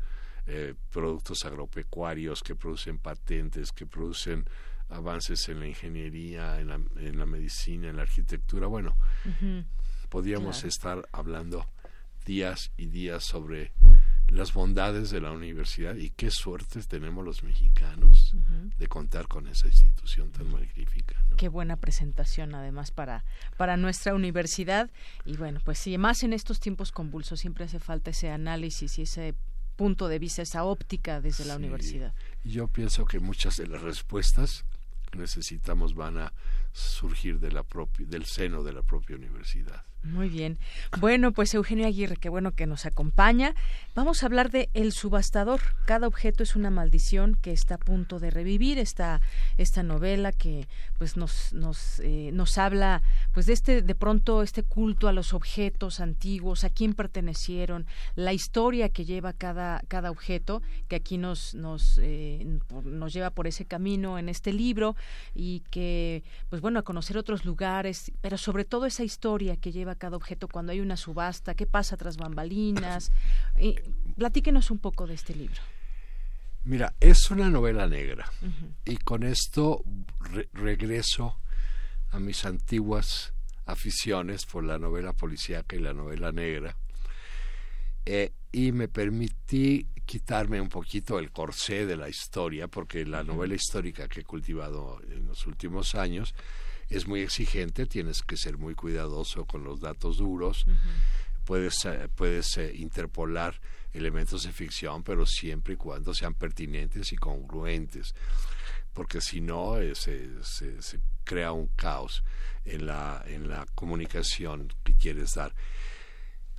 eh, 0.46 0.74
productos 0.90 1.44
agropecuarios, 1.44 2.42
que 2.42 2.54
producen 2.54 2.98
patentes, 2.98 3.72
que 3.72 3.86
producen 3.86 4.44
avances 4.88 5.48
en 5.48 5.60
la 5.60 5.66
ingeniería, 5.66 6.60
en 6.60 6.68
la, 6.68 6.80
en 6.96 7.18
la 7.18 7.26
medicina, 7.26 7.88
en 7.88 7.96
la 7.96 8.02
arquitectura. 8.02 8.66
Bueno, 8.66 8.96
podríamos 10.08 10.64
estar 10.64 11.08
hablando 11.12 11.66
días 12.26 12.72
y 12.76 12.86
días 12.86 13.24
sobre 13.24 13.72
las 14.30 14.52
bondades 14.52 15.10
de 15.10 15.20
la 15.20 15.32
universidad 15.32 15.96
y 15.96 16.10
qué 16.10 16.30
suerte 16.30 16.80
tenemos 16.82 17.24
los 17.24 17.42
mexicanos 17.42 18.34
de 18.78 18.86
contar 18.86 19.26
con 19.26 19.48
esa 19.48 19.66
institución 19.66 20.30
tan 20.30 20.50
magnífica. 20.50 21.16
Qué 21.36 21.48
buena 21.48 21.76
presentación 21.76 22.54
además 22.54 22.90
para, 22.90 23.24
para 23.56 23.76
nuestra 23.76 24.14
universidad. 24.14 24.90
Y 25.24 25.36
bueno, 25.36 25.60
pues 25.64 25.78
sí, 25.78 25.98
más 25.98 26.22
en 26.22 26.32
estos 26.32 26.60
tiempos 26.60 26.92
convulsos 26.92 27.40
siempre 27.40 27.64
hace 27.64 27.80
falta 27.80 28.10
ese 28.10 28.30
análisis 28.30 28.98
y 28.98 29.02
ese 29.02 29.34
punto 29.80 30.08
de 30.08 30.18
vista, 30.18 30.42
esa 30.42 30.64
óptica 30.64 31.22
desde 31.22 31.46
la 31.46 31.56
universidad. 31.56 32.12
Yo 32.44 32.68
pienso 32.68 33.06
que 33.06 33.18
muchas 33.18 33.56
de 33.56 33.66
las 33.66 33.80
respuestas 33.80 34.66
que 35.10 35.18
necesitamos 35.18 35.94
van 35.94 36.18
a 36.18 36.34
surgir 36.74 37.40
de 37.40 37.50
la 37.50 37.62
propia, 37.62 38.04
del 38.06 38.26
seno 38.26 38.62
de 38.62 38.74
la 38.74 38.82
propia 38.82 39.16
universidad. 39.16 39.82
Muy 40.02 40.30
bien. 40.30 40.58
Bueno, 40.98 41.32
pues 41.32 41.52
Eugenio 41.52 41.86
Aguirre, 41.86 42.16
qué 42.16 42.30
bueno 42.30 42.52
que 42.52 42.66
nos 42.66 42.86
acompaña. 42.86 43.54
Vamos 43.94 44.22
a 44.22 44.26
hablar 44.26 44.50
de 44.50 44.70
El 44.72 44.92
subastador. 44.92 45.60
Cada 45.84 46.06
objeto 46.06 46.42
es 46.42 46.56
una 46.56 46.70
maldición 46.70 47.36
que 47.42 47.52
está 47.52 47.74
a 47.74 47.78
punto 47.78 48.18
de 48.18 48.30
revivir 48.30 48.78
esta 48.78 49.20
esta 49.58 49.82
novela 49.82 50.32
que 50.32 50.68
pues 50.96 51.18
nos 51.18 51.52
nos 51.52 52.00
eh, 52.00 52.30
nos 52.32 52.56
habla 52.56 53.02
pues 53.34 53.44
de 53.44 53.52
este 53.52 53.82
de 53.82 53.94
pronto 53.94 54.42
este 54.42 54.62
culto 54.62 55.06
a 55.06 55.12
los 55.12 55.34
objetos 55.34 56.00
antiguos, 56.00 56.64
a 56.64 56.70
quién 56.70 56.94
pertenecieron, 56.94 57.86
la 58.16 58.32
historia 58.32 58.88
que 58.88 59.04
lleva 59.04 59.34
cada 59.34 59.82
cada 59.88 60.10
objeto 60.10 60.62
que 60.88 60.96
aquí 60.96 61.18
nos 61.18 61.54
nos 61.54 62.00
eh, 62.02 62.58
nos 62.84 63.12
lleva 63.12 63.28
por 63.28 63.46
ese 63.46 63.66
camino 63.66 64.18
en 64.18 64.30
este 64.30 64.54
libro 64.54 64.96
y 65.34 65.60
que 65.70 66.22
pues 66.48 66.62
bueno 66.62 66.78
a 66.78 66.84
conocer 66.84 67.18
otros 67.18 67.44
lugares, 67.44 68.12
pero 68.22 68.38
sobre 68.38 68.64
todo 68.64 68.86
esa 68.86 69.04
historia 69.04 69.56
que 69.56 69.72
lleva 69.72 69.89
cada 69.94 70.16
objeto 70.16 70.48
cuando 70.48 70.72
hay 70.72 70.80
una 70.80 70.96
subasta, 70.96 71.54
qué 71.54 71.66
pasa 71.66 71.96
tras 71.96 72.16
bambalinas. 72.16 73.12
Y, 73.58 73.76
platíquenos 74.16 74.70
un 74.70 74.78
poco 74.78 75.06
de 75.06 75.14
este 75.14 75.34
libro. 75.34 75.60
Mira, 76.64 76.94
es 77.00 77.30
una 77.30 77.50
novela 77.50 77.86
negra 77.86 78.30
y 78.84 78.96
con 78.98 79.22
esto 79.22 79.82
regreso 80.52 81.38
a 82.10 82.18
mis 82.18 82.44
antiguas 82.44 83.32
aficiones 83.66 84.46
por 84.46 84.64
la 84.64 84.78
novela 84.78 85.12
policíaca 85.12 85.76
y 85.76 85.80
la 85.80 85.92
novela 85.92 86.32
negra. 86.32 86.76
Eh, 88.04 88.32
y 88.52 88.72
me 88.72 88.88
permití 88.88 89.86
quitarme 90.04 90.60
un 90.60 90.68
poquito 90.68 91.18
el 91.18 91.30
corsé 91.30 91.86
de 91.86 91.96
la 91.96 92.08
historia, 92.08 92.66
porque 92.66 93.06
la 93.06 93.22
novela 93.22 93.54
histórica 93.54 94.08
que 94.08 94.20
he 94.20 94.24
cultivado 94.24 95.00
en 95.08 95.28
los 95.28 95.46
últimos 95.46 95.94
años 95.94 96.34
es 96.90 97.06
muy 97.06 97.20
exigente, 97.20 97.86
tienes 97.86 98.22
que 98.22 98.36
ser 98.36 98.58
muy 98.58 98.74
cuidadoso 98.74 99.46
con 99.46 99.62
los 99.62 99.80
datos 99.80 100.18
duros, 100.18 100.66
puedes, 101.44 101.84
eh, 101.84 102.08
puedes 102.14 102.56
eh, 102.58 102.72
interpolar 102.74 103.60
elementos 103.92 104.42
de 104.42 104.52
ficción, 104.52 105.02
pero 105.04 105.24
siempre 105.24 105.74
y 105.74 105.76
cuando 105.76 106.12
sean 106.12 106.34
pertinentes 106.34 107.12
y 107.12 107.16
congruentes, 107.16 108.14
porque 108.92 109.20
si 109.20 109.40
no 109.40 109.78
eh, 109.78 109.94
se, 109.94 110.28
se, 110.42 111.00
crea 111.22 111.52
un 111.52 111.68
caos 111.68 112.24
en 112.64 112.86
la, 112.86 113.22
en 113.26 113.48
la 113.48 113.66
comunicación 113.74 114.72
que 114.82 114.94
quieres 114.94 115.34
dar. 115.34 115.54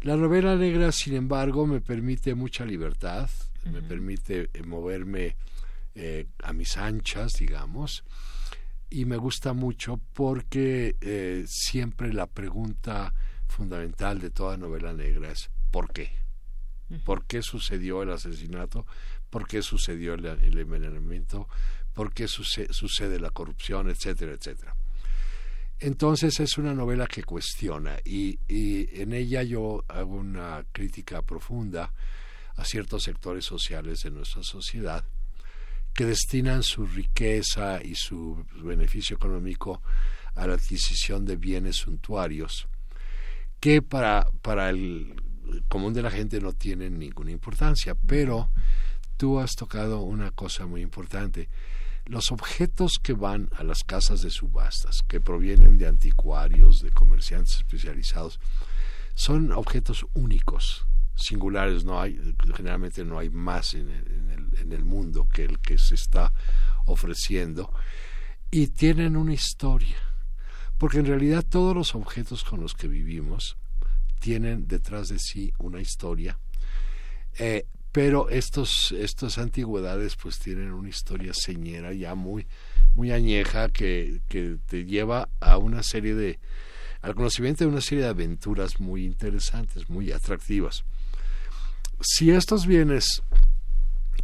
La 0.02 0.16
novela 0.16 0.56
negra, 0.56 0.92
sin 0.94 1.16
embargo, 1.16 1.68
me 1.68 1.82
permite 1.82 2.36
mucha 2.36 2.66
libertad, 2.66 3.30
me 3.66 3.82
permite 3.82 4.50
moverme 4.66 5.36
a 6.42 6.54
mis 6.54 6.76
anchas, 6.78 7.34
digamos, 7.38 8.04
y 8.92 9.06
me 9.06 9.16
gusta 9.16 9.54
mucho 9.54 10.00
porque 10.14 10.98
eh, 11.00 11.46
siempre 11.48 12.14
la 12.14 12.28
pregunta 12.28 13.14
fundamental 13.48 14.20
de 14.20 14.30
toda 14.30 14.58
novela 14.58 14.92
negra 14.94 15.32
es 15.32 15.50
¿por 15.72 15.92
qué? 15.92 16.12
¿Por 17.06 17.26
qué 17.26 17.42
sucedió 17.42 18.04
el 18.04 18.12
asesinato? 18.12 18.86
¿Por 19.30 19.48
qué 19.48 19.62
sucedió 19.62 20.14
el, 20.14 20.26
envenenamiento? 20.26 21.48
¿Por 21.94 22.14
qué 22.14 22.28
sucede 22.28 23.18
la 23.18 23.30
corrupción? 23.30 23.90
Etcétera, 23.90 24.34
etcétera. 24.34 24.76
Entonces 25.80 26.38
es 26.42 26.58
una 26.58 26.74
novela 26.74 27.08
que 27.08 27.24
cuestiona 27.24 27.98
y, 28.04 28.40
y, 28.50 29.02
en 29.02 29.14
ella 29.14 29.42
yo 29.42 29.86
hago 29.88 30.16
una 30.16 30.66
crítica 30.74 31.22
profunda 31.22 31.94
a 32.56 32.66
ciertos 32.66 33.04
sectores 33.04 33.46
sociales 33.46 34.04
de 34.04 34.12
nuestra 34.12 34.44
sociedad 34.44 35.06
que 35.94 36.06
destinan 36.06 36.64
su 36.64 36.86
riqueza 36.86 37.84
y 37.84 37.96
su 37.96 38.46
beneficio 38.64 39.16
económico 39.16 39.82
a 40.36 40.48
la 40.48 40.54
adquisición 40.54 41.26
de 41.26 41.36
bienes 41.36 41.78
suntuarios 41.78 42.68
que 43.60 43.82
para, 43.82 44.28
para 44.42 44.70
el 44.70 45.16
común 45.68 45.94
de 45.94 46.02
la 46.02 46.10
gente 46.10 46.42
no 46.42 46.54
tienen 46.54 46.98
ninguna 46.98 47.32
importancia, 47.32 47.96
pero 47.96 48.50
tú 49.18 49.40
has 49.40 49.56
tocado 49.56 50.02
una 50.02 50.32
cosa 50.32 50.66
muy 50.66 50.82
importante. 50.82 51.48
Los 52.06 52.32
objetos 52.32 52.94
que 53.02 53.14
van 53.14 53.50
a 53.56 53.64
las 53.64 53.84
casas 53.84 54.22
de 54.22 54.32
subastas, 54.32 55.04
que 55.08 55.22
provienen 55.22 55.78
de 55.78 55.88
anticuarios, 55.88 56.82
de 56.82 56.90
comerciantes 56.92 57.58
especializados, 57.58 58.40
son 59.14 59.52
objetos 59.52 60.08
únicos 60.14 60.88
singulares, 61.22 61.84
no 61.84 62.02
hay, 62.02 62.20
generalmente 62.56 63.04
no 63.04 63.20
hay 63.20 63.30
más 63.30 63.74
en 63.74 63.90
el, 63.90 64.50
en 64.60 64.72
el, 64.72 64.86
mundo 64.86 65.28
que 65.32 65.46
el 65.46 65.60
que 65.60 65.78
se 65.78 65.96
está 65.96 66.34
ofreciendo, 66.86 67.72
y 68.50 68.68
tienen 68.68 69.16
una 69.16 69.34
historia, 69.34 69.98
porque 70.78 71.00
en 71.00 71.06
realidad 71.06 71.46
todos 71.48 71.76
los 71.76 71.96
objetos 71.96 72.44
con 72.44 72.60
los 72.60 72.74
que 72.74 72.88
vivimos 72.88 73.58
tienen 74.20 74.68
detrás 74.68 75.10
de 75.10 75.20
sí 75.20 75.54
una 75.58 75.82
historia, 75.82 76.38
eh, 77.40 77.66
pero 77.92 78.30
estos, 78.30 78.94
estas 78.94 79.38
antigüedades 79.38 80.16
pues 80.16 80.40
tienen 80.40 80.72
una 80.72 80.90
historia 80.90 81.34
señera 81.34 81.94
ya 81.94 82.16
muy, 82.16 82.48
muy 82.94 83.12
añeja 83.12 83.70
que, 83.70 84.22
que 84.30 84.58
te 84.66 84.86
lleva 84.86 85.30
a 85.40 85.58
una 85.58 85.84
serie 85.84 86.16
de, 86.16 86.40
al 87.02 87.16
conocimiento 87.16 87.64
de 87.64 87.70
una 87.70 87.82
serie 87.82 88.04
de 88.04 88.10
aventuras 88.10 88.80
muy 88.80 89.06
interesantes, 89.06 89.90
muy 89.90 90.12
atractivas 90.12 90.86
si 92.04 92.32
estos 92.32 92.66
bienes 92.66 93.24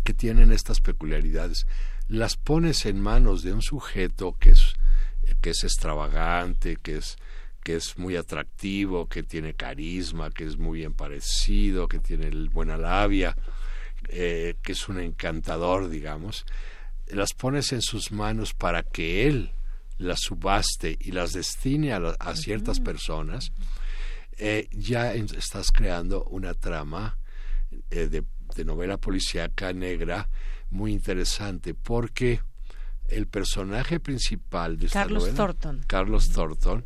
que 0.03 0.13
tienen 0.13 0.51
estas 0.51 0.79
peculiaridades 0.81 1.67
las 2.07 2.37
pones 2.37 2.85
en 2.85 3.01
manos 3.01 3.43
de 3.43 3.53
un 3.53 3.61
sujeto 3.61 4.35
que 4.39 4.51
es 4.51 4.73
que 5.41 5.49
es 5.49 5.63
extravagante, 5.63 6.77
que 6.77 6.97
es 6.97 7.17
que 7.63 7.75
es 7.75 7.97
muy 7.97 8.15
atractivo, 8.15 9.09
que 9.09 9.23
tiene 9.23 9.53
carisma, 9.53 10.31
que 10.31 10.45
es 10.45 10.57
muy 10.57 10.79
bien 10.79 10.93
parecido, 10.93 11.89
que 11.89 11.99
tiene 11.99 12.29
buena 12.47 12.77
labia, 12.77 13.35
eh, 14.07 14.55
que 14.63 14.71
es 14.71 14.87
un 14.87 15.01
encantador, 15.01 15.89
digamos, 15.89 16.45
las 17.07 17.33
pones 17.33 17.73
en 17.73 17.81
sus 17.81 18.13
manos 18.13 18.53
para 18.53 18.83
que 18.83 19.27
él 19.27 19.51
las 19.97 20.21
subaste 20.21 20.97
y 21.01 21.11
las 21.11 21.33
destine 21.33 21.91
a, 21.91 22.35
ciertas 22.35 22.79
personas, 22.79 23.51
eh, 24.37 24.69
ya 24.71 25.13
estás 25.13 25.71
creando 25.73 26.23
una 26.23 26.53
trama 26.53 27.17
eh, 27.91 28.07
de, 28.07 28.65
novela 28.65 28.97
policíaca 28.97 29.71
negra 29.71 30.29
muy 30.71 30.91
interesante 30.91 31.75
porque 31.75 32.41
el 33.07 33.27
personaje 33.27 33.99
principal 33.99 34.77
de 34.77 34.87
esta 34.87 35.03
Carlos 35.03 35.23
novela, 35.23 35.37
Thornton. 35.37 35.83
Carlos 35.87 36.29
Thornton, 36.31 36.85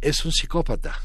es 0.00 0.24
un 0.24 0.32
psicópata. 0.32 0.98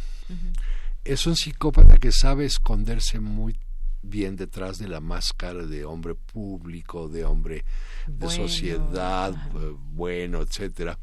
Es 1.04 1.28
un 1.28 1.36
psicópata 1.36 1.98
que 1.98 2.12
sabe 2.12 2.46
esconderse 2.46 3.20
muy 3.20 3.60
bien 4.02 4.36
detrás 4.36 4.78
de 4.78 4.88
la 4.88 5.02
máscara 5.02 5.66
de 5.66 5.84
hombre 5.84 6.16
público, 6.16 7.10
de 7.10 7.26
hombre 7.26 7.66
de 8.08 8.30
sociedad, 8.30 9.34
eh, 9.34 9.76
bueno, 9.94 10.42
etcétera. 10.42 11.00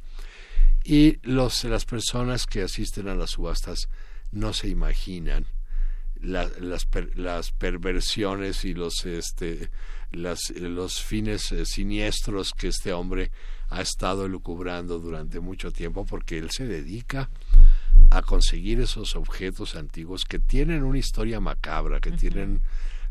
Y 0.84 1.18
los, 1.22 1.64
las 1.64 1.84
personas 1.84 2.46
que 2.46 2.62
asisten 2.62 3.08
a 3.08 3.14
las 3.14 3.30
subastas 3.30 3.88
no 4.30 4.52
se 4.52 4.68
imaginan 4.68 5.46
las, 6.22 6.86
las 7.14 7.50
perversiones 7.50 8.64
y 8.64 8.74
los, 8.74 9.04
este, 9.06 9.70
las, 10.12 10.50
los 10.50 11.02
fines 11.02 11.52
eh, 11.52 11.66
siniestros 11.66 12.52
que 12.52 12.68
este 12.68 12.92
hombre 12.92 13.30
ha 13.68 13.80
estado 13.82 14.26
elucubrando 14.26 14.98
durante 14.98 15.40
mucho 15.40 15.70
tiempo 15.70 16.06
porque 16.06 16.38
él 16.38 16.50
se 16.50 16.66
dedica 16.66 17.28
a 18.10 18.22
conseguir 18.22 18.80
esos 18.80 19.16
objetos 19.16 19.74
antiguos 19.74 20.24
que 20.24 20.38
tienen 20.38 20.82
una 20.82 20.98
historia 20.98 21.40
macabra, 21.40 22.00
que 22.00 22.12
tienen 22.12 22.60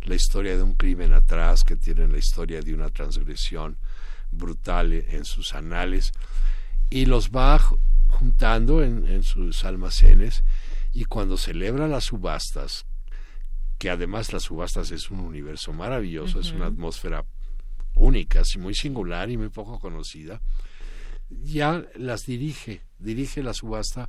la 0.04 0.16
historia 0.16 0.56
de 0.56 0.64
un 0.64 0.76
crimen 0.76 1.14
atrás, 1.14 1.64
que 1.64 1.76
tienen 1.76 2.12
la 2.12 2.20
historia 2.20 2.62
de 2.62 2.74
una 2.74 2.90
transgresión 2.90 3.78
brutal 4.32 4.94
en 4.94 5.26
sus 5.26 5.54
anales, 5.56 6.12
y 6.90 7.06
los 7.06 7.32
va 7.32 7.60
juntando 8.10 8.84
en, 8.84 9.08
en 9.08 9.24
sus 9.24 9.66
almacenes 9.66 10.44
y 10.94 11.06
cuando 11.06 11.38
celebra 11.38 11.88
las 11.88 12.06
subastas, 12.06 12.86
que 13.82 13.90
además 13.90 14.32
las 14.32 14.44
subastas 14.44 14.92
es 14.92 15.10
un 15.10 15.22
universo 15.22 15.74
maravilloso, 15.74 16.40
es 16.40 16.52
una 16.52 16.68
atmósfera 16.68 17.26
única, 17.96 18.44
muy 18.60 18.76
singular 18.76 19.32
y 19.32 19.38
muy 19.38 19.50
poco 19.50 19.80
conocida, 19.80 20.40
ya 21.32 21.84
las 21.96 22.28
dirige, 22.28 22.84
dirige 23.00 23.42
la 23.42 23.56
subasta 23.56 24.08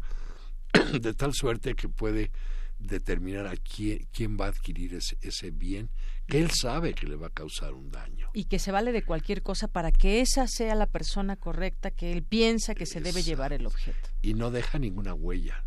de 1.01 1.15
tal 1.15 1.33
suerte 1.33 1.75
que 1.75 1.89
puede 1.89 2.31
determinar 2.79 3.47
a 3.47 3.57
quién, 3.57 4.07
quién 4.13 4.37
va 4.39 4.45
a 4.45 4.49
adquirir 4.49 4.93
ese, 4.93 5.17
ese, 5.23 5.51
bien 5.51 5.89
que 6.27 6.39
él 6.39 6.51
sabe 6.51 6.93
que 6.93 7.07
le 7.07 7.17
va 7.17 7.29
a 7.29 7.31
causar 7.31 7.73
un 7.73 7.91
daño. 7.91 8.29
Y 8.35 8.45
que 8.45 8.59
se 8.59 8.73
vale 8.73 8.93
de 8.93 9.07
cualquier 9.07 9.41
cosa 9.41 9.69
para 9.69 9.91
que 9.91 10.21
esa 10.21 10.49
sea 10.49 10.75
la 10.75 10.87
persona 10.87 11.37
correcta 11.37 11.91
que 11.91 12.13
él 12.13 12.25
piensa 12.25 12.75
que 12.75 12.85
se 12.85 13.01
debe 13.01 13.23
llevar 13.23 13.55
el 13.55 13.65
objeto. 13.65 14.11
Y 14.21 14.35
no 14.35 14.51
deja 14.51 14.79
ninguna 14.79 15.15
huella 15.15 15.65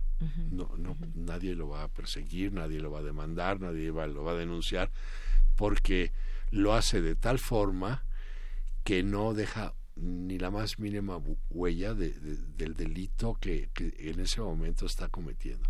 no, 0.51 0.71
no, 0.78 0.97
nadie 1.13 1.56
lo 1.56 1.69
va 1.69 1.84
a 1.84 1.88
perseguir, 1.88 2.54
nadie 2.54 2.80
lo 2.80 2.91
va 2.91 2.99
a 2.99 3.04
demandar, 3.04 3.60
nadie 3.60 3.88
lo 3.88 4.23
va 4.23 4.32
a 4.32 4.36
denunciar, 4.36 4.91
porque 5.56 6.12
lo 6.51 6.73
hace 6.73 7.01
de 7.01 7.15
tal 7.15 7.39
forma 7.39 8.04
que 8.84 9.04
no 9.04 9.34
deja 9.34 9.73
ni 9.95 10.38
la 10.38 10.51
más 10.51 10.80
mínima 10.80 11.19
huella 11.49 11.93
del 11.93 12.75
delito 12.75 13.36
que, 13.36 13.69
en 13.75 14.19
ese 14.19 14.41
momento 14.41 14.86
está 14.86 15.08
cometiendo. 15.10 15.69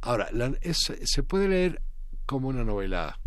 Ahora, 0.00 0.28
se 0.72 1.22
puede 1.22 1.48
leer 1.48 1.82
como 2.24 2.48
una 2.48 2.64
novela 2.64 3.18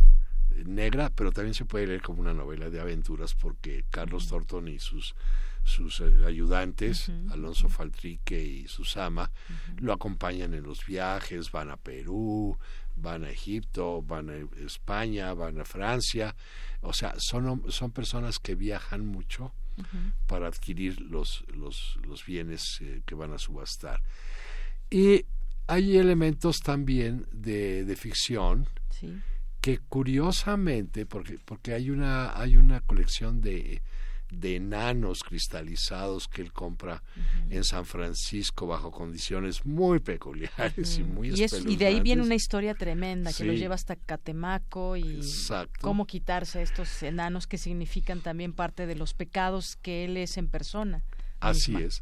negra, 0.65 1.12
pero 1.13 1.32
también 1.32 1.54
se 1.54 1.65
puede 1.65 1.88
leer 1.88 2.02
como 2.02 2.22
una 2.22 2.34
novela 2.34 2.70
de 2.70 2.80
aventuras 2.80 3.36
porque 3.36 3.86
Carlos 3.89 4.28
Thornton 4.28 4.68
y 4.68 4.80
sus 4.80 5.15
sus 5.63 6.00
eh, 6.00 6.12
ayudantes, 6.26 7.10
Alonso 7.30 7.69
Faltrique 7.69 8.43
y 8.43 8.67
Susama, 8.67 9.32
lo 9.78 9.93
acompañan 9.93 10.54
en 10.54 10.63
los 10.63 10.86
viajes, 10.86 11.52
van 11.52 11.69
a 11.69 11.78
Perú, 11.78 12.58
van 12.95 13.24
a 13.24 13.30
Egipto, 13.30 14.02
van 14.02 14.30
a 14.30 14.36
España, 14.65 15.34
van 15.34 15.60
a 15.60 15.65
Francia, 15.65 16.36
o 16.82 16.93
sea, 16.93 17.13
son, 17.17 17.72
son 17.72 17.91
personas 17.91 18.39
que 18.39 18.56
viajan 18.56 19.06
mucho 19.06 19.54
para 20.28 20.48
adquirir 20.48 21.00
los, 21.00 21.45
los, 21.56 21.98
los 22.06 22.26
bienes 22.26 22.80
eh, 22.82 23.02
que 23.06 23.15
van 23.15 23.32
a 23.32 23.38
subastar. 23.38 24.02
Y 24.89 25.26
hay 25.67 25.98
elementos 25.98 26.58
también 26.58 27.28
de, 27.32 27.86
de 27.86 27.95
ficción 27.95 28.67
que 29.62 29.78
curiosamente, 29.78 31.06
porque, 31.06 31.39
porque 31.45 31.74
hay, 31.74 31.89
una, 31.89 32.38
hay 32.38 32.58
una 32.58 32.82
colección 32.82 33.39
de 33.39 33.82
de 34.32 34.58
enanos 34.58 35.24
cristalizados 35.24 36.28
que 36.28 36.42
él 36.42 36.54
compra 36.54 37.04
en 37.50 37.63
San 37.63 37.86
Francisco 37.86 38.68
bajo 38.68 38.92
condiciones 38.92 39.65
muy 39.65 40.00
peculiares 40.00 41.00
y 41.00 41.04
muy 41.04 41.30
y, 41.30 41.46
y 41.68 41.76
de 41.76 41.86
ahí 41.88 42.00
viene 42.00 42.22
una 42.22 42.36
historia 42.36 42.76
tremenda 42.76 43.34
que 43.34 43.44
lo 43.44 43.54
lleva 43.54 43.76
hasta 43.76 43.96
Catemaco 43.96 44.98
y 44.98 45.22
cómo 45.82 46.06
quitarse 46.06 46.60
a 46.60 46.62
estos 46.62 47.02
enanos 47.04 47.48
que 47.48 47.58
significan 47.58 48.22
también 48.22 48.54
parte 48.54 48.86
de 48.86 48.96
los 48.96 49.13
pecados 49.13 49.78
que 49.82 50.06
él 50.06 50.18
es 50.18 50.38
en 50.38 50.48
persona. 50.48 51.04
Así 51.39 51.76
es. 51.76 52.02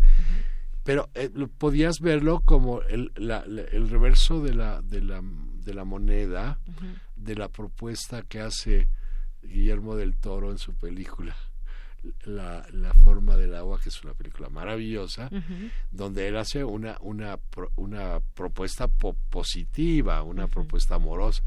Pero 0.83 1.09
eh, 1.15 1.29
podías 1.57 1.99
verlo 1.99 2.41
como 2.45 2.81
el, 2.83 3.11
el 3.17 3.89
reverso 3.89 4.41
de 4.41 4.53
la, 4.53 4.81
de 4.81 5.01
la, 5.01 5.21
de 5.21 5.73
la 5.73 5.83
moneda, 5.83 6.59
de 7.15 7.35
la 7.35 7.49
propuesta 7.49 8.21
que 8.21 8.39
hace 8.39 8.87
Guillermo 9.43 9.95
del 9.95 10.15
Toro 10.15 10.51
en 10.51 10.57
su 10.57 10.73
película 10.73 11.35
la, 12.25 12.65
la, 12.71 12.93
forma 12.93 13.35
del 13.35 13.55
agua, 13.55 13.79
que 13.81 13.89
es 13.89 14.03
una 14.03 14.13
película 14.13 14.49
maravillosa, 14.49 15.29
donde 15.91 16.27
él 16.27 16.37
hace 16.37 16.63
una, 16.63 16.97
una, 17.01 17.39
una 17.75 18.19
propuesta 18.33 18.87
positiva, 18.87 20.23
una 20.23 20.47
propuesta 20.47 20.95
amorosa. 20.95 21.43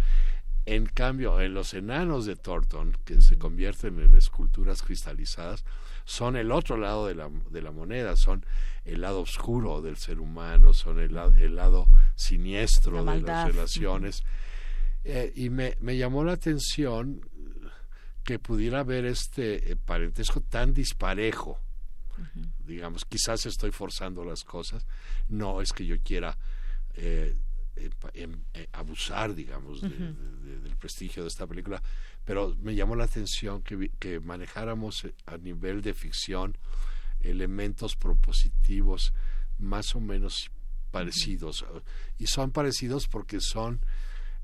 En 0.66 0.86
cambio, 0.86 1.40
en 1.40 1.54
los 1.54 1.74
enanos 1.74 2.26
de 2.26 2.36
Thornton, 2.36 2.96
que 3.04 3.22
se 3.22 3.38
convierten 3.38 3.98
en 4.00 4.14
esculturas 4.14 4.82
cristalizadas, 4.82 5.64
son 6.04 6.36
el 6.36 6.52
otro 6.52 6.76
lado 6.76 7.06
de 7.06 7.14
la, 7.14 7.30
de 7.50 7.62
la 7.62 7.70
moneda, 7.70 8.16
son 8.16 8.44
el 8.84 9.00
lado 9.00 9.20
oscuro 9.20 9.80
del 9.80 9.96
ser 9.96 10.20
humano, 10.20 10.72
son 10.72 10.98
el, 10.98 11.16
el 11.38 11.56
lado 11.56 11.86
siniestro 12.14 13.04
de 13.04 13.22
las 13.22 13.48
relaciones. 13.48 14.22
Eh, 15.04 15.32
y 15.34 15.48
me, 15.48 15.76
me 15.80 15.96
llamó 15.96 16.24
la 16.24 16.32
atención 16.32 17.22
que 18.30 18.38
pudiera 18.38 18.80
haber 18.80 19.06
este 19.06 19.72
eh, 19.72 19.76
parentesco 19.76 20.40
tan 20.40 20.72
disparejo. 20.72 21.58
Digamos, 22.64 23.04
quizás 23.04 23.44
estoy 23.46 23.72
forzando 23.72 24.24
las 24.24 24.44
cosas. 24.44 24.86
No 25.28 25.60
es 25.60 25.72
que 25.72 25.84
yo 25.84 25.98
quiera 26.00 26.38
eh, 26.94 27.34
em, 28.14 28.44
eh, 28.54 28.68
abusar, 28.72 29.34
digamos, 29.34 29.80
del 29.80 30.76
prestigio 30.78 31.24
de 31.24 31.28
esta 31.28 31.46
película, 31.46 31.82
pero 32.24 32.54
me 32.60 32.76
llamó 32.76 32.94
la 32.94 33.04
atención 33.04 33.62
que, 33.62 33.90
que 33.98 34.20
manejáramos 34.20 35.08
a 35.26 35.36
nivel 35.38 35.82
de 35.82 35.92
ficción 35.92 36.56
elementos 37.22 37.96
propositivos 37.96 39.12
más 39.58 39.96
o 39.96 40.00
menos 40.00 40.52
parecidos. 40.92 41.64
Y 42.16 42.28
son 42.28 42.52
parecidos 42.52 43.08
porque 43.08 43.40
son 43.40 43.80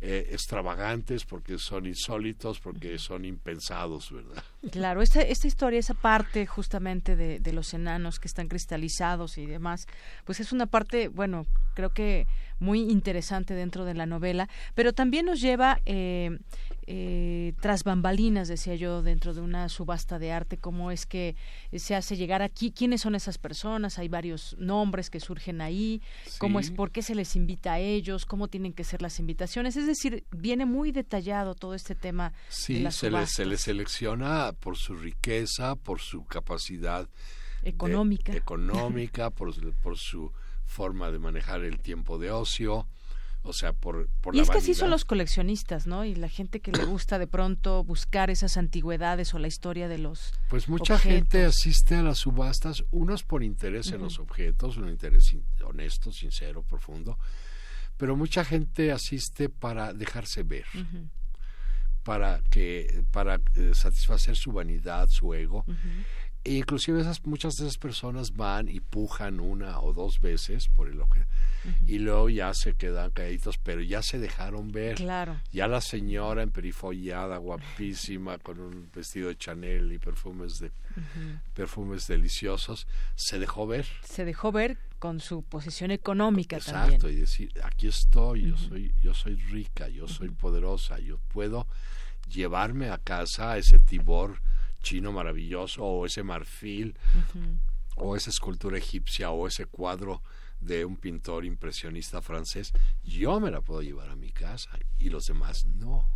eh, 0.00 0.28
extravagantes, 0.30 1.24
porque 1.24 1.59
son 1.59 1.87
insólitos, 1.87 2.61
porque 2.61 2.98
son 2.98 3.24
impensados, 3.24 4.12
¿verdad? 4.12 4.42
Claro, 4.70 5.00
esta, 5.00 5.22
esta 5.22 5.46
historia, 5.46 5.78
esa 5.78 5.94
parte 5.94 6.46
justamente 6.46 7.16
de, 7.16 7.40
de 7.40 7.52
los 7.52 7.72
enanos 7.72 8.20
que 8.20 8.28
están 8.28 8.48
cristalizados 8.48 9.38
y 9.38 9.46
demás, 9.46 9.87
pues 10.24 10.40
es 10.40 10.52
una 10.52 10.66
parte, 10.66 11.09
bueno, 11.09 11.46
creo 11.74 11.90
que 11.90 12.26
muy 12.59 12.80
interesante 12.90 13.54
dentro 13.54 13.85
de 13.85 13.94
la 13.94 14.06
novela, 14.06 14.48
pero 14.74 14.92
también 14.92 15.26
nos 15.26 15.40
lleva 15.40 15.80
eh, 15.87 16.38
eh, 16.88 17.55
tras 17.61 17.83
bambalinas, 17.83 18.46
decía 18.46 18.77
yo, 18.77 19.03
dentro 19.03 19.35
de 19.35 19.40
una 19.40 19.68
subasta 19.68 20.18
de 20.18 20.31
arte, 20.31 20.57
cómo 20.57 20.90
es 20.90 21.05
que 21.05 21.35
se 21.75 21.96
hace 21.96 22.16
llegar 22.16 22.42
aquí, 22.42 22.70
quiénes 22.70 23.01
son 23.01 23.14
esas 23.14 23.38
personas, 23.38 23.99
hay 23.99 24.09
varios 24.09 24.55
nombres 24.59 25.11
que 25.11 25.18
surgen 25.18 25.61
ahí, 25.61 26.01
cómo 26.38 26.61
es, 26.61 26.70
por 26.70 26.92
qué 26.92 27.03
se 27.03 27.14
les 27.14 27.35
invita 27.35 27.75
a 27.75 27.79
ellos, 27.81 28.25
cómo 28.25 28.46
tienen 28.49 28.72
que 28.72 28.85
ser 28.85 29.03
las 29.03 29.18
invitaciones, 29.18 29.77
es 29.77 29.87
decir, 29.87 30.25
viene 30.31 30.64
muy 30.64 30.92
detallado 30.92 31.55
todo 31.55 31.75
este 31.75 31.94
tema. 31.94 32.33
Sí, 32.49 32.87
se, 32.90 33.11
les, 33.11 33.31
se 33.33 33.46
les 33.46 33.61
selecciona 33.62 34.53
por 34.53 34.77
su 34.77 34.94
riqueza, 34.94 35.75
por 35.75 36.01
su 36.01 36.25
capacidad 36.25 37.09
económica, 37.62 38.33
económica 38.33 39.31
por, 39.31 39.53
por 39.77 39.99
su 39.99 40.33
forma 40.64 41.11
de 41.11 41.18
manejar 41.18 41.64
el 41.64 41.81
tiempo 41.81 42.18
de 42.18 42.31
ocio, 42.31 42.87
o 43.46 43.52
sea, 43.52 43.72
por, 43.72 44.09
por 44.20 44.35
y 44.35 44.40
es 44.40 44.50
que 44.50 44.59
así 44.59 44.74
son 44.74 44.90
los 44.90 45.04
coleccionistas, 45.04 45.87
¿no? 45.87 46.04
Y 46.04 46.14
la 46.14 46.28
gente 46.28 46.61
que 46.61 46.72
le 46.72 46.85
gusta 46.85 47.18
de 47.18 47.26
pronto 47.26 47.85
buscar 47.85 48.30
esas 48.30 48.56
antigüedades 48.56 49.32
o 49.35 49.38
la 49.38 49.46
historia 49.46 49.88
de 49.88 49.98
los 49.98 50.32
Pues 50.48 50.68
mucha 50.68 50.98
gente 50.98 51.44
asiste 51.44 51.94
a 51.94 52.02
las 52.02 52.18
subastas, 52.18 52.85
unos 52.90 53.22
por 53.22 53.42
interés 53.42 53.92
en 53.92 54.00
los 54.00 54.18
objetos, 54.18 54.76
un 54.76 54.88
interés 54.88 55.35
honesto, 55.64 56.12
sincero, 56.12 56.62
profundo, 56.62 57.18
pero 57.96 58.16
mucha 58.16 58.44
gente 58.44 58.92
asiste 58.92 59.48
para 59.48 59.92
dejarse 59.92 60.42
ver. 60.42 60.66
para 62.02 62.40
que 62.50 63.02
para 63.11 63.40
eh, 63.56 63.72
satisfacer 63.74 64.37
su 64.37 64.52
vanidad, 64.52 65.09
su 65.09 65.35
ego 65.35 65.64
e 66.46 66.52
inclusive 66.52 67.00
esas, 67.00 67.26
muchas 67.26 67.54
de 67.54 67.64
esas 67.64 67.76
personas 67.76 68.37
van 68.37 68.68
y 68.68 68.78
pujan 68.78 69.40
una 69.40 69.80
o 69.80 69.92
dos 69.92 70.20
veces 70.20 70.68
por 70.68 70.88
el 70.88 71.00
objeto 71.00 71.26
y 71.88 71.98
luego 71.98 72.28
ya 72.28 72.54
se 72.54 72.74
quedan 72.74 73.11
calladitos, 73.11 73.59
pero 73.59 73.82
ya 73.82 74.00
se 74.00 74.20
dejaron 74.20 74.70
ver. 74.70 74.94
Claro. 74.94 75.40
Ya 75.50 75.66
la 75.66 75.80
señora 75.80 76.42
emperifollada, 76.42 77.38
guapísima, 77.38 78.38
con 78.38 78.61
un 78.61 78.88
vestido 78.94 79.28
de 79.28 79.37
Chanel 79.37 79.92
y 79.92 79.98
perfumes 79.98 80.61
de 80.61 80.70
perfumes 81.54 82.06
deliciosos, 82.06 82.87
se 83.16 83.40
dejó 83.40 83.66
ver. 83.66 83.87
Se 84.04 84.24
dejó 84.24 84.52
ver 84.52 84.78
con 85.00 85.18
su 85.18 85.42
posición 85.42 85.90
económica 85.90 86.56
Exacto, 86.56 87.11
y 87.11 87.16
decir, 87.16 87.50
aquí 87.64 87.88
estoy, 87.88 88.48
yo 88.48 88.56
soy 88.56 88.94
yo 89.02 89.12
soy 89.12 89.35
rica, 89.35 89.88
yo 89.88 90.06
soy 90.06 90.30
poderosa, 90.30 91.00
yo 91.00 91.18
puedo 91.28 91.66
llevarme 92.28 92.90
a 92.90 92.98
casa 92.98 93.59
ese 93.59 93.80
tibor 93.80 94.40
chino 94.87 95.11
maravilloso 95.11 95.83
o 95.83 96.07
ese 96.07 96.22
marfil 96.22 96.96
o 97.96 98.14
esa 98.14 98.31
escultura 98.31 98.79
egipcia 98.79 99.31
o 99.31 99.49
ese 99.49 99.66
cuadro 99.66 100.22
de 100.61 100.85
un 100.85 100.96
pintor 100.96 101.44
impresionista 101.44 102.22
francés, 102.22 102.72
yo 103.03 103.40
me 103.40 103.51
la 103.51 103.62
puedo 103.62 103.83
llevar 103.83 104.11
a 104.11 104.16
mi 104.16 104.31
casa 104.31 104.70
y 104.99 105.11
los 105.11 105.27
demás 105.27 105.64
no. 105.64 106.09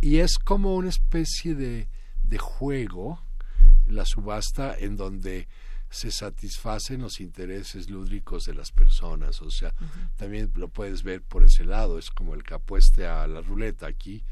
Y 0.00 0.18
es 0.18 0.38
como 0.38 0.74
una 0.74 0.88
especie 0.88 1.54
de, 1.54 1.88
de 2.24 2.38
juego, 2.38 3.22
la 3.86 4.04
subasta 4.04 4.76
en 4.76 4.96
donde 4.96 5.46
se 5.90 6.10
satisfacen 6.10 7.02
los 7.02 7.20
intereses 7.20 7.88
lúdricos 7.88 8.46
de 8.46 8.54
las 8.54 8.72
personas, 8.72 9.40
o 9.42 9.50
sea, 9.50 9.72
también 10.16 10.50
lo 10.56 10.66
puedes 10.66 11.04
ver 11.04 11.22
por 11.22 11.44
ese 11.44 11.64
lado, 11.64 12.00
es 12.00 12.10
como 12.10 12.34
el 12.34 12.42
que 12.42 12.54
apueste 12.54 13.06
a 13.06 13.28
la 13.28 13.40
ruleta 13.40 13.86
aquí, 13.86 14.24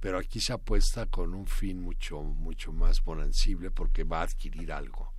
pero 0.00 0.18
aquí 0.18 0.40
se 0.40 0.52
apuesta 0.52 1.06
con 1.06 1.34
un 1.34 1.46
fin 1.46 1.80
mucho 1.80 2.22
mucho 2.22 2.72
más 2.72 3.02
bonancible 3.02 3.70
porque 3.70 4.04
va 4.04 4.20
a 4.20 4.24
adquirir 4.24 4.72
algo. 4.72 5.17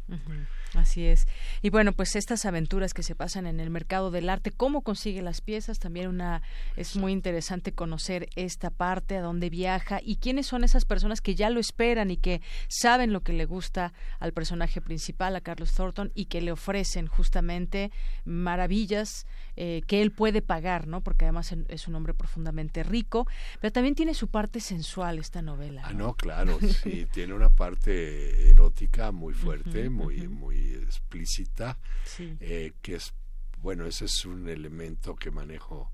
Así 0.75 1.05
es. 1.05 1.27
Y 1.61 1.71
bueno, 1.71 1.93
pues 1.93 2.15
estas 2.15 2.45
aventuras 2.45 2.93
que 2.93 3.01
se 3.01 3.15
pasan 3.15 3.47
en 3.47 3.59
el 3.59 3.69
mercado 3.69 4.11
del 4.11 4.29
arte, 4.29 4.51
cómo 4.51 4.81
consigue 4.81 5.21
las 5.21 5.41
piezas, 5.41 5.79
también 5.79 6.07
una 6.07 6.43
es 6.75 6.95
muy 6.95 7.11
interesante 7.11 7.71
conocer 7.71 8.29
esta 8.35 8.69
parte, 8.69 9.17
a 9.17 9.21
dónde 9.21 9.49
viaja 9.49 9.99
y 10.03 10.17
quiénes 10.17 10.45
son 10.45 10.63
esas 10.63 10.85
personas 10.85 11.21
que 11.21 11.35
ya 11.35 11.49
lo 11.49 11.59
esperan 11.59 12.11
y 12.11 12.17
que 12.17 12.41
saben 12.67 13.13
lo 13.13 13.21
que 13.21 13.33
le 13.33 13.45
gusta 13.45 13.93
al 14.19 14.31
personaje 14.31 14.79
principal, 14.81 15.35
a 15.35 15.41
Carlos 15.41 15.73
Thornton, 15.73 16.11
y 16.13 16.25
que 16.25 16.41
le 16.41 16.51
ofrecen 16.51 17.07
justamente 17.07 17.91
maravillas 18.25 19.25
eh, 19.55 19.81
que 19.87 20.01
él 20.01 20.11
puede 20.11 20.41
pagar, 20.41 20.87
¿no? 20.87 21.01
Porque 21.01 21.25
además 21.25 21.53
es 21.67 21.87
un 21.87 21.95
hombre 21.95 22.13
profundamente 22.13 22.83
rico, 22.83 23.27
pero 23.59 23.71
también 23.71 23.95
tiene 23.95 24.13
su 24.13 24.27
parte 24.27 24.59
sensual 24.59 25.17
esta 25.17 25.41
novela. 25.41 25.81
Ah, 25.85 25.93
no, 25.93 26.13
claro, 26.13 26.59
sí, 26.83 27.07
tiene 27.11 27.33
una 27.33 27.49
parte 27.49 28.49
erótica 28.49 29.11
muy 29.11 29.33
fuerte, 29.33 29.89
muy 30.05 30.27
muy 30.27 30.73
explícita, 30.75 31.77
eh, 32.19 32.73
que 32.81 32.95
es, 32.95 33.13
bueno, 33.61 33.85
ese 33.85 34.05
es 34.05 34.25
un 34.25 34.47
elemento 34.47 35.15
que 35.15 35.31
manejo 35.31 35.91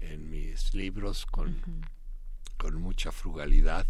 en 0.00 0.28
mis 0.30 0.74
libros 0.74 1.26
con, 1.26 1.56
con 2.56 2.80
mucha 2.80 3.12
frugalidad. 3.12 3.86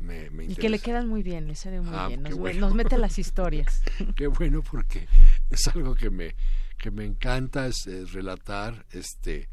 me, 0.00 0.30
y 0.44 0.54
que 0.54 0.68
le 0.68 0.78
quedan 0.78 1.08
muy 1.08 1.22
bien, 1.22 1.48
le 1.48 1.54
sale 1.54 1.80
muy 1.80 1.94
ah, 1.94 2.08
bien, 2.08 2.22
nos, 2.22 2.56
nos 2.56 2.74
mete 2.74 2.98
las 2.98 3.18
historias. 3.24 3.82
qué 4.16 4.26
bueno, 4.26 4.62
porque 4.62 5.08
es 5.50 5.66
algo 5.68 5.94
que 5.94 6.10
me, 6.10 6.34
que 6.78 6.90
me 6.90 7.04
encanta 7.04 7.66
es, 7.66 7.86
relatar, 8.12 8.86
este 8.90 9.48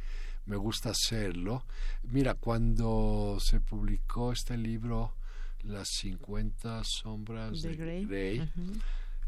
me 0.46 0.58
gusta 0.58 0.90
hacerlo. 0.90 1.64
Mira, 2.04 2.34
cuando 2.34 3.38
se 3.40 3.60
publicó 3.60 4.32
este 4.32 4.58
libro, 4.58 5.14
Las 5.62 5.90
50 5.90 6.82
sombras 6.84 7.62
de, 7.62 7.76
Grey, 7.76 8.50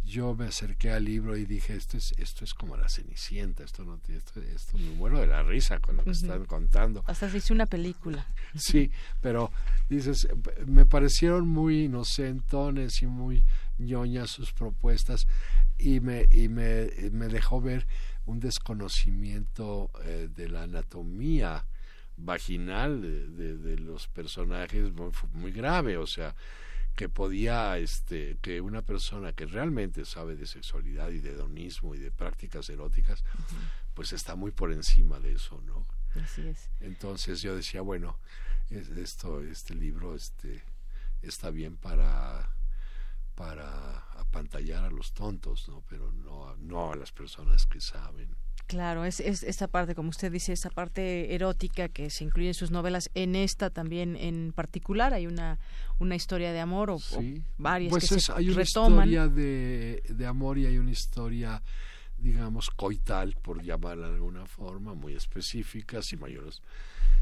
yo 0.04 0.34
me 0.36 0.46
acerqué 0.46 0.92
al 0.92 1.06
libro 1.06 1.38
y 1.38 1.46
dije 1.46 1.76
esto 1.76 1.98
es 1.98 2.14
esto 2.18 2.44
es 2.44 2.54
como 2.54 2.76
la 2.76 2.90
cenicienta 2.90 3.64
esto 3.64 3.84
no 3.86 4.00
esto, 4.08 4.42
esto 4.42 4.78
me 4.78 4.90
muero 4.92 5.20
de 5.20 5.28
la 5.28 5.44
risa 5.44 5.80
con 5.80 5.98
lo 5.98 6.04
que 6.04 6.12
están 6.12 6.46
contando 6.46 7.04
hasta 7.08 7.30
se 7.30 7.38
hizo 7.38 7.54
una 7.54 7.66
película. 7.66 8.26
Sí 8.56 8.92
pero 9.22 9.52
dices 9.90 10.28
me 10.66 10.86
parecieron 10.86 11.48
muy 11.48 11.84
inocentones 11.86 13.02
y 13.02 13.08
muy 13.08 13.46
ñoñas 13.78 14.32
sus 14.32 14.52
propuestas 14.52 15.28
y 15.78 16.00
me 16.00 16.28
y 16.32 16.50
me, 16.50 16.90
me 17.12 17.28
dejó 17.28 17.62
ver 17.62 17.88
un 18.26 18.40
desconocimiento 18.40 19.92
eh, 20.04 20.30
de 20.36 20.50
la 20.50 20.64
anatomía 20.64 21.66
vaginal 22.18 23.02
de, 23.02 23.58
de, 23.58 23.78
los 23.78 24.08
personajes 24.08 24.94
muy, 24.94 25.12
muy 25.34 25.52
grave 25.52 25.98
o 25.98 26.06
sea 26.06 26.36
que 26.96 27.10
podía, 27.10 27.78
este, 27.78 28.38
que 28.42 28.62
una 28.62 28.82
persona 28.82 29.34
que 29.34 29.46
realmente 29.46 30.06
sabe 30.06 30.36
de 30.36 30.46
sexualidad 30.46 31.10
y 31.10 31.20
de 31.20 31.32
hedonismo 31.32 31.96
y 31.96 32.00
de 32.00 32.12
prácticas 32.12 32.70
eróticas, 32.70 33.24
pues 33.94 34.14
está 34.14 34.36
muy 34.36 34.52
por 34.52 34.72
encima 34.72 35.20
de 35.20 35.34
eso, 35.34 35.62
¿no? 35.66 35.86
Así 36.22 36.48
es. 36.48 36.70
Entonces 36.80 37.42
yo 37.42 37.56
decía, 37.56 37.82
bueno, 37.82 38.18
esto, 38.70 39.42
este 39.42 39.76
libro, 39.76 40.16
este, 40.16 40.64
está 41.22 41.50
bien 41.50 41.78
para 41.78 42.50
para 43.36 43.98
apantallar 44.20 44.84
a 44.84 44.92
los 44.92 45.14
tontos, 45.14 45.68
¿no? 45.68 45.84
Pero 45.90 46.12
no, 46.12 46.56
no 46.58 46.92
a 46.92 46.96
las 46.96 47.12
personas 47.12 47.66
que 47.66 47.82
saben. 47.82 48.36
Claro, 48.72 49.04
es, 49.04 49.20
es 49.20 49.44
esta 49.44 49.68
parte, 49.68 49.96
como 49.96 50.12
usted 50.12 50.32
dice, 50.32 50.54
esa 50.54 50.70
parte 50.70 51.36
erótica 51.36 51.90
que 51.90 52.10
se 52.10 52.24
incluye 52.24 52.48
en 52.48 52.54
sus 52.54 52.72
novelas. 52.72 53.10
En 53.16 53.36
esta 53.36 53.70
también 53.70 54.16
en 54.16 54.54
particular 54.54 55.14
hay 55.14 55.28
una, 55.28 55.60
una 56.00 56.16
historia 56.16 56.54
de 56.54 56.62
amor 56.62 56.90
o, 56.90 56.98
varias 57.58 57.90
pues 57.90 58.08
que 58.08 58.16
es, 58.16 58.24
se 58.24 58.32
hay 58.32 58.50
una 58.50 58.62
historia 58.62 59.28
de, 59.28 60.02
de 60.08 60.26
amor 60.26 60.58
y 60.58 60.68
hay 60.68 60.78
una 60.78 60.92
historia 60.92 61.62
digamos 62.22 62.70
coital 62.70 63.36
por 63.42 63.62
llamarla 63.64 64.08
de 64.08 64.16
alguna 64.16 64.46
forma 64.46 64.94
muy 64.94 65.16
específica 65.16 66.02
sin 66.02 66.20
mayores 66.20 66.62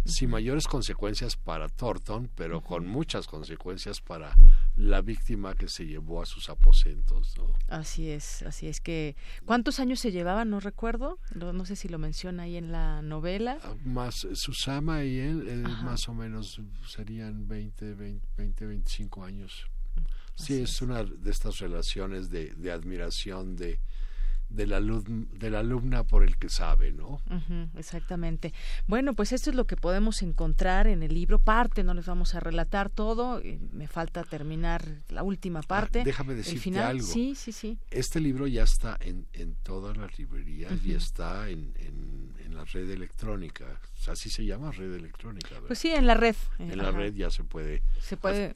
sin 0.05 0.29
mayores 0.29 0.67
consecuencias 0.67 1.35
para 1.35 1.67
Thornton, 1.67 2.29
pero 2.35 2.61
con 2.61 2.87
muchas 2.87 3.27
consecuencias 3.27 4.01
para 4.01 4.35
la 4.75 5.01
víctima 5.01 5.55
que 5.55 5.67
se 5.67 5.85
llevó 5.85 6.21
a 6.21 6.25
sus 6.25 6.49
aposentos. 6.49 7.37
¿no? 7.37 7.53
Así 7.67 8.09
es, 8.09 8.41
así 8.43 8.67
es 8.67 8.81
que 8.81 9.15
¿cuántos 9.45 9.79
años 9.79 9.99
se 9.99 10.11
llevaban? 10.11 10.49
No 10.49 10.59
recuerdo, 10.59 11.19
no, 11.35 11.65
sé 11.65 11.75
si 11.75 11.89
lo 11.89 11.97
menciona 11.97 12.43
ahí 12.43 12.55
en 12.55 12.71
la 12.71 13.01
novela. 13.01 13.59
Ah, 13.63 13.75
más 13.83 14.27
Susama 14.33 15.03
y 15.03 15.19
él, 15.19 15.63
más 15.83 16.07
o 16.09 16.13
menos 16.13 16.61
serían 16.87 17.47
20, 17.47 17.93
20, 17.93 18.65
25 18.65 19.23
años. 19.23 19.67
sí, 20.35 20.61
es, 20.61 20.81
una 20.81 21.03
de 21.03 21.29
estas 21.29 21.59
relaciones 21.59 22.29
de, 22.29 22.53
de 22.55 22.71
admiración, 22.71 23.55
de, 23.55 23.79
de 24.49 24.65
la, 24.65 24.81
de 24.81 25.49
la 25.49 25.59
alumna 25.59 26.03
por 26.03 26.23
el 26.23 26.37
que 26.37 26.49
sabe, 26.49 26.91
¿no? 26.91 27.21
exactamente. 27.77 28.53
Bueno, 28.87 29.13
pues 29.13 29.31
esto 29.31 29.49
es 29.51 29.55
lo 29.55 29.65
que 29.65 29.77
podemos 29.77 30.21
encontrar 30.21 30.87
en 30.87 31.03
el 31.03 31.13
libro. 31.13 31.39
Parte, 31.39 31.83
no 31.83 31.93
les 31.93 32.07
vamos 32.07 32.35
a 32.35 32.39
relatar 32.39 32.89
todo. 32.89 33.39
Eh, 33.39 33.59
me 33.71 33.87
falta 33.87 34.23
terminar 34.23 34.83
la 35.09 35.23
última 35.23 35.59
ah, 35.59 35.67
parte. 35.67 36.03
déjame 36.03 36.33
decirte 36.33 36.59
final. 36.59 36.87
algo. 36.87 37.07
Sí, 37.07 37.35
sí, 37.35 37.51
sí. 37.51 37.77
Este 37.91 38.19
libro 38.19 38.47
ya 38.47 38.63
está 38.63 38.97
en, 39.01 39.27
en 39.33 39.55
todas 39.55 39.95
las 39.97 40.17
librerías 40.17 40.73
y 40.83 40.93
está 40.93 41.49
en, 41.49 41.73
en, 41.77 42.29
la 42.49 42.65
red 42.65 42.89
electrónica. 42.89 43.79
Así 44.07 44.29
se 44.29 44.43
llama, 44.43 44.71
red 44.71 44.93
electrónica. 44.93 45.61
Pues 45.67 45.79
sí, 45.79 45.91
en 45.91 46.07
la 46.07 46.15
red. 46.15 46.35
En 46.57 46.77
la 46.77 46.91
red 46.91 47.13
ya 47.13 47.29
se 47.29 47.43
puede. 47.43 47.83
Se 48.01 48.17
puede. 48.17 48.55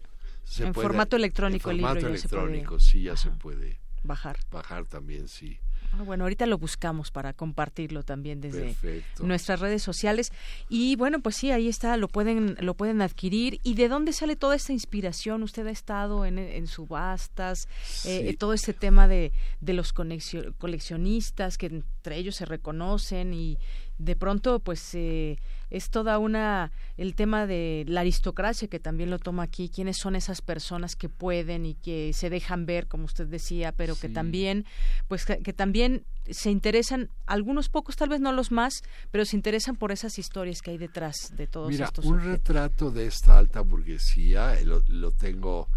en 0.58 0.74
formato 0.74 1.16
electrónico 1.16 1.70
en 1.70 1.80
formato 1.80 2.08
electrónico, 2.08 2.80
sí, 2.80 3.04
ya 3.04 3.16
se 3.16 3.30
puede. 3.30 3.83
Bajar. 4.04 4.38
Bajar 4.52 4.86
también, 4.86 5.28
sí. 5.28 5.60
Ah, 5.96 6.02
bueno, 6.02 6.24
ahorita 6.24 6.48
lo 6.48 6.58
buscamos 6.58 7.12
para 7.12 7.34
compartirlo 7.34 8.02
también 8.02 8.42
desde 8.42 8.76
nuestras 9.22 9.60
redes 9.60 9.84
sociales. 9.84 10.32
Y 10.68 10.96
bueno, 10.96 11.22
pues 11.22 11.36
sí, 11.36 11.52
ahí 11.52 11.68
está, 11.68 11.98
lo 11.98 12.08
pueden, 12.08 12.58
lo 12.60 12.74
pueden 12.74 13.02
adquirir. 13.02 13.60
¿Y 13.62 13.76
de 13.76 13.90
dónde 13.90 14.12
sale 14.12 14.36
toda 14.36 14.56
esta 14.56 14.74
inspiración? 14.74 15.44
Usted 15.44 15.68
ha 15.68 15.72
estado 15.72 16.26
en, 16.26 16.40
en 16.40 16.66
subastas, 16.66 17.68
eh, 18.06 18.36
todo 18.40 18.54
este 18.54 18.74
tema 18.74 19.08
de, 19.08 19.34
de 19.62 19.74
los 19.74 19.94
coleccionistas 19.94 21.60
que 21.60 21.68
entre 21.68 22.18
ellos 22.18 22.36
se 22.36 22.46
reconocen 22.46 23.34
y 23.34 23.60
de 23.98 24.16
pronto 24.16 24.60
pues 24.60 24.94
eh, 24.96 25.38
es 25.70 25.90
toda 25.90 26.18
una 26.18 26.72
el 26.98 27.16
tema 27.16 27.46
de 27.46 27.86
la 27.88 28.02
aristocracia 28.02 28.68
que 28.68 28.80
también 28.80 29.10
lo 29.10 29.20
toma 29.20 29.44
aquí 29.44 29.70
quiénes 29.70 29.98
son 29.98 30.16
esas 30.16 30.42
personas 30.42 30.96
que 30.96 31.10
pueden 31.10 31.66
y 31.66 31.76
que 31.76 32.12
se 32.14 32.30
dejan 32.30 32.66
ver 32.66 32.88
como 32.88 33.06
usted 33.06 33.28
decía 33.28 33.72
pero 33.72 33.96
que 33.96 34.10
también 34.10 34.66
pues 35.08 35.26
que, 35.26 35.54
también 35.54 36.06
se 36.30 36.52
interesan 36.52 37.10
algunos 37.26 37.70
pocos 37.70 37.96
tal 37.96 38.10
vez 38.10 38.20
no 38.20 38.32
los 38.32 38.52
más 38.52 38.82
pero 39.12 39.26
se 39.26 39.36
interesan 39.36 39.76
por 39.76 39.92
esas 39.92 40.18
historias 40.18 40.62
que 40.62 40.72
hay 40.72 40.78
detrás 40.78 41.34
de 41.36 41.48
todos 41.48 41.70
Mira, 41.70 41.86
estos 41.86 42.06
un 42.06 42.22
retrato 42.22 42.92
de 42.92 43.08
esta 43.08 43.38
alta 43.38 43.62
burguesía 43.62 44.60
eh, 44.60 44.66
lo, 44.66 45.12
tengo 45.12 45.70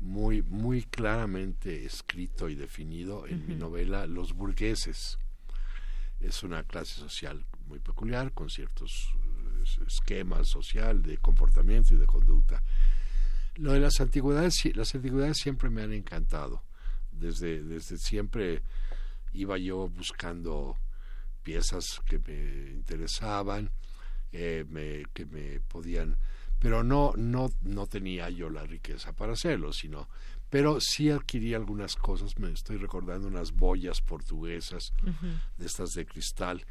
muy 0.00 0.42
muy 0.42 0.82
claramente 0.82 1.84
escrito 1.84 2.48
y 2.48 2.54
definido 2.54 3.26
en 3.26 3.46
mi 3.46 3.54
novela 3.54 4.06
Los 4.06 4.34
burgueses. 4.34 5.18
Es 6.20 6.42
una 6.42 6.62
clase 6.62 7.00
social 7.00 7.44
muy 7.66 7.78
peculiar, 7.78 8.32
con 8.32 8.50
ciertos 8.50 8.90
eh, 9.14 9.84
esquemas 9.86 10.48
social 10.48 11.02
de 11.02 11.18
comportamiento 11.18 11.94
y 11.94 11.98
de 11.98 12.06
conducta. 12.06 12.62
Lo 13.56 13.72
de 13.72 13.80
las 13.80 14.00
antigüedades, 14.00 14.54
las 14.74 14.94
antigüedades 14.94 15.38
siempre 15.38 15.70
me 15.70 15.82
han 15.82 15.92
encantado. 15.92 16.62
Desde, 17.12 17.62
desde 17.62 17.98
siempre 17.98 18.62
iba 19.32 19.56
yo 19.58 19.88
buscando 19.88 20.76
piezas 21.42 22.00
que 22.06 22.18
me 22.18 22.72
interesaban, 22.72 23.70
eh, 24.32 24.64
me, 24.68 25.04
que 25.12 25.26
me 25.26 25.60
podían, 25.60 26.16
pero 26.58 26.82
no, 26.82 27.12
no, 27.16 27.52
no 27.62 27.86
tenía 27.86 28.30
yo 28.30 28.50
la 28.50 28.64
riqueza 28.64 29.12
para 29.12 29.34
hacerlo, 29.34 29.72
sino, 29.72 30.08
pero 30.50 30.80
sí 30.80 31.10
adquirí 31.10 31.54
algunas 31.54 31.94
cosas, 31.94 32.38
me 32.38 32.50
estoy 32.50 32.78
recordando 32.78 33.28
unas 33.28 33.52
boyas 33.52 34.00
portuguesas, 34.00 34.92
de 35.58 35.66
estas 35.66 35.90
de 35.90 36.06
cristal, 36.06 36.64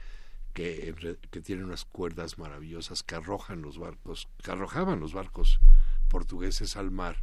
que, 0.53 1.17
que 1.31 1.41
tiene 1.41 1.63
unas 1.63 1.85
cuerdas 1.85 2.37
maravillosas 2.37 3.03
que 3.03 3.15
arrojan 3.15 3.61
los 3.61 3.77
barcos, 3.77 4.27
que 4.43 4.51
arrojaban 4.51 4.99
los 4.99 5.13
barcos 5.13 5.59
portugueses 6.07 6.77
al 6.77 6.91
mar 6.91 7.17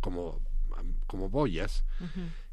como, 0.00 0.40
como 1.06 1.30
boyas, 1.30 1.84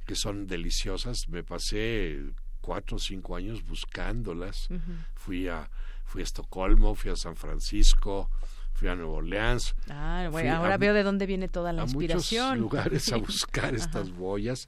que 0.05 0.15
son 0.15 0.47
deliciosas. 0.47 1.27
Me 1.27 1.43
pasé 1.43 2.21
cuatro 2.61 2.97
o 2.97 2.99
cinco 2.99 3.35
años 3.35 3.65
buscándolas. 3.65 4.69
Fui 5.15 5.47
a 5.47 5.69
fui 6.11 6.21
a 6.21 6.23
Estocolmo, 6.23 6.93
fui 6.93 7.11
a 7.11 7.15
San 7.15 7.35
Francisco, 7.35 8.29
fui 8.73 8.89
a 8.89 8.95
Nueva 8.95 9.13
Orleans. 9.13 9.75
Ah, 9.89 10.29
ahora 10.53 10.77
veo 10.77 10.93
de 10.93 11.03
dónde 11.03 11.25
viene 11.25 11.47
toda 11.47 11.71
la 11.71 11.83
inspiración. 11.83 12.43
A 12.43 12.49
muchos 12.49 12.61
lugares 12.61 13.13
a 13.13 13.17
buscar 13.29 13.73
estas 13.73 14.11
boyas. 14.11 14.67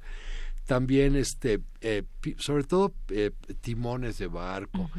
También, 0.65 1.17
este, 1.17 1.59
eh, 1.81 2.03
sobre 2.37 2.63
todo, 2.63 2.93
eh, 3.09 3.31
timones 3.59 4.17
de 4.17 4.27
barco 4.27 4.89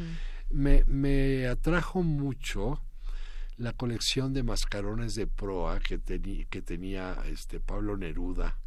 me, 0.55 0.85
me 0.87 1.49
atrajo 1.49 2.03
mucho 2.03 2.81
la 3.57 3.73
colección 3.73 4.33
de 4.33 4.45
mascarones 4.45 5.17
de 5.17 5.27
proa 5.27 5.81
que, 5.81 6.01
que 6.49 6.63
tenía 6.63 7.23
este 7.27 7.61
Pablo 7.61 7.97
Neruda 7.97 8.59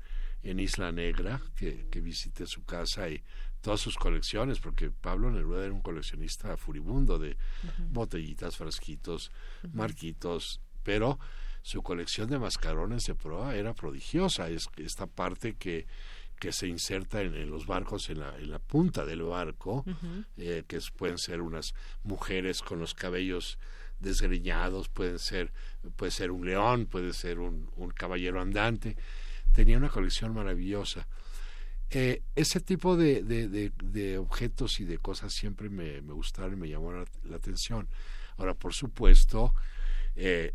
en 0.43 0.59
Isla 0.59 0.91
Negra, 0.91 1.41
que, 1.55 1.87
que, 1.89 2.01
visité 2.01 2.45
su 2.45 2.63
casa 2.63 3.09
y 3.09 3.23
todas 3.61 3.79
sus 3.79 3.95
colecciones, 3.95 4.59
porque 4.59 4.91
Pablo 4.91 5.31
Neruda 5.31 5.63
era 5.63 5.73
un 5.73 5.81
coleccionista 5.81 6.55
furibundo 6.57 7.17
de 7.19 7.37
botellitas, 7.89 8.57
frasquitos, 8.57 9.31
marquitos, 9.73 10.61
pero 10.83 11.19
su 11.61 11.83
colección 11.83 12.29
de 12.29 12.39
mascarones 12.39 13.05
de 13.07 13.15
proa 13.15 13.55
era 13.55 13.73
prodigiosa. 13.73 14.49
Es 14.49 14.69
esta 14.77 15.07
parte 15.07 15.55
que 15.55 15.87
que 16.39 16.51
se 16.51 16.67
inserta 16.67 17.21
en, 17.21 17.49
los 17.49 17.65
barcos, 17.65 18.09
en 18.09 18.19
la, 18.19 18.35
en 18.37 18.51
la, 18.51 18.59
punta 18.59 19.05
del 19.05 19.23
barco, 19.23 19.83
eh, 20.37 20.63
que 20.67 20.79
pueden 20.95 21.17
ser 21.17 21.41
unas 21.41 21.73
mujeres 22.03 22.61
con 22.61 22.79
los 22.79 22.93
cabellos 22.93 23.57
desgreñados, 23.99 24.89
pueden 24.89 25.19
ser, 25.19 25.51
puede 25.95 26.11
ser 26.11 26.31
un 26.31 26.45
león, 26.45 26.85
puede 26.85 27.13
ser 27.13 27.39
un, 27.39 27.69
un 27.75 27.89
caballero 27.91 28.41
andante. 28.41 28.95
Tenía 29.53 29.77
una 29.77 29.89
colección 29.89 30.33
maravillosa. 30.33 31.07
Eh, 31.89 32.21
ese 32.35 32.59
tipo 32.59 32.97
de, 32.97 33.23
de, 33.23 33.71
de, 33.71 34.17
objetos 34.17 34.79
y 34.81 34.85
de 34.85 34.97
cosas 34.97 35.33
siempre 35.33 35.69
me, 35.69 36.01
me 36.01 36.13
gustaron 36.13 36.53
y 36.53 36.57
me 36.57 36.69
llamó 36.69 36.91
la, 36.91 37.05
la 37.23 37.37
atención. 37.37 37.87
Ahora, 38.37 38.53
por 38.53 38.73
supuesto, 38.73 39.53
eh, 40.15 40.53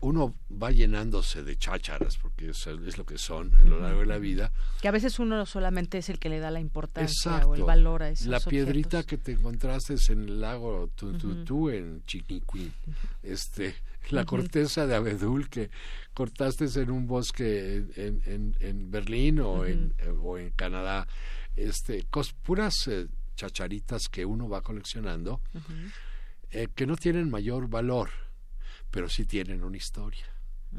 uno 0.00 0.34
va 0.50 0.70
llenándose 0.70 1.42
de 1.42 1.56
chácharas, 1.56 2.18
porque 2.18 2.50
es, 2.50 2.66
es, 2.66 2.98
lo 2.98 3.06
que 3.06 3.18
son 3.18 3.54
a 3.54 3.64
lo 3.64 3.80
largo 3.80 4.00
de 4.00 4.06
la 4.06 4.18
vida. 4.18 4.52
Que 4.80 4.88
a 4.88 4.90
veces 4.90 5.18
uno 5.18 5.44
solamente 5.46 5.98
es 5.98 6.08
el 6.08 6.18
que 6.18 6.28
le 6.28 6.38
da 6.38 6.50
la 6.50 6.60
importancia 6.60 7.46
o 7.46 7.54
el 7.54 7.62
valor 7.62 8.02
a 8.02 8.10
esos 8.10 8.26
La 8.26 8.40
piedrita 8.40 9.02
que 9.02 9.18
te 9.18 9.32
encontraste 9.32 9.94
en 10.10 10.28
el 10.28 10.40
lago 10.40 10.88
Tututu 10.94 11.70
en 11.70 12.04
Chiquiquín, 12.06 12.72
este, 13.22 13.74
la 14.10 14.24
corteza 14.24 14.86
de 14.86 14.94
abedul 14.94 15.48
que 15.48 15.70
cortaste 16.14 16.66
en 16.80 16.90
un 16.90 17.06
bosque 17.06 17.84
en, 17.96 18.22
en, 18.26 18.56
en 18.60 18.90
Berlín 18.90 19.40
o, 19.40 19.64
en, 19.64 19.94
o 20.22 20.38
en 20.38 20.50
Canadá, 20.50 21.06
este, 21.56 22.04
cos, 22.10 22.34
puras 22.34 22.74
eh, 22.88 23.08
chacharitas 23.36 24.08
que 24.08 24.24
uno 24.24 24.48
va 24.48 24.62
coleccionando 24.62 25.40
eh, 26.50 26.68
que 26.74 26.86
no 26.86 26.96
tienen 26.96 27.30
mayor 27.30 27.68
valor 27.68 28.10
pero 28.90 29.08
sí 29.08 29.24
tienen 29.24 29.62
una 29.62 29.76
historia. 29.76 30.26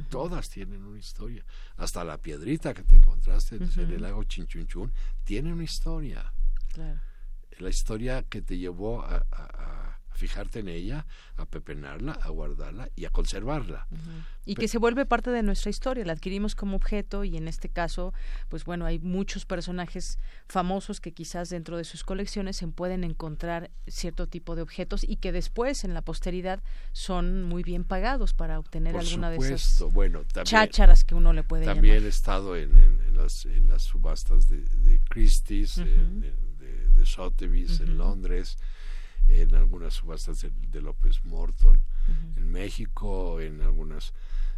Todas 0.10 0.50
tienen 0.50 0.84
una 0.84 1.00
historia. 1.00 1.44
Hasta 1.78 2.04
la 2.04 2.18
piedrita 2.18 2.74
que 2.74 2.84
te 2.84 2.98
encontraste 2.98 3.56
en 3.56 3.92
el 3.92 4.02
lago 4.02 4.24
Chinchunchun 4.24 4.92
tiene 5.24 5.52
una 5.52 5.64
historia. 5.64 6.32
La 7.58 7.70
historia 7.70 8.24
que 8.24 8.42
te 8.42 8.58
llevó 8.58 9.04
a, 9.04 9.26
fijarte 10.20 10.60
en 10.60 10.68
ella, 10.68 11.06
a 11.38 11.46
pepenarla, 11.46 12.12
a 12.12 12.30
guardarla 12.30 12.90
y 12.96 13.06
a 13.06 13.10
conservarla. 13.10 13.88
Y 14.46 14.56
que 14.56 14.68
se 14.68 14.78
vuelve 14.78 15.06
parte 15.06 15.30
de 15.30 15.44
nuestra 15.44 15.70
historia, 15.70 16.04
la 16.06 16.14
adquirimos 16.14 16.56
como 16.56 16.76
objeto 16.76 17.24
y 17.24 17.38
en 17.38 17.48
este 17.48 17.70
caso, 17.70 18.14
pues 18.50 18.66
bueno, 18.66 18.86
hay 18.86 19.00
muchos 19.00 19.46
personajes 19.46 20.20
famosos 20.48 21.00
que 21.00 21.14
quizás 21.14 21.50
dentro 21.50 21.78
de 21.78 21.86
sus 21.86 22.04
colecciones 22.04 22.58
se 22.58 22.68
pueden 22.68 23.04
encontrar 23.04 23.72
cierto 23.88 24.28
tipo 24.28 24.56
de 24.56 24.62
objetos 24.62 25.06
y 25.08 25.16
que 25.16 25.32
después 25.32 25.84
en 25.86 25.94
la 25.94 26.02
posteridad 26.02 26.62
son 26.92 27.44
muy 27.44 27.64
bien 27.64 27.86
pagados 27.86 28.34
para 28.34 28.60
obtener 28.60 28.98
alguna 28.98 29.30
de 29.30 29.38
esas 29.38 29.82
bueno, 29.94 30.24
chácharas 30.44 31.04
que 31.06 31.16
uno 31.16 31.32
le 31.32 31.44
puede 31.44 31.66
También 31.66 32.04
he 32.04 32.08
estado 32.08 32.58
en, 32.58 32.72
las, 33.16 33.46
en 33.46 33.70
las 33.70 33.84
subastas 33.84 34.50
de, 34.50 34.66
Christie's, 35.10 35.78
de, 35.78 35.86
de, 35.86 37.06
Sotheby's 37.06 37.80
en 37.80 37.98
Londres, 37.98 38.58
en 39.30 39.56
algunas 39.56 39.94
subastas 39.94 40.46
de, 40.72 40.82
López 40.82 41.24
Morton 41.24 41.82
en 42.36 42.52
México, 42.52 43.40
en 43.40 43.62
algunas 43.62 44.14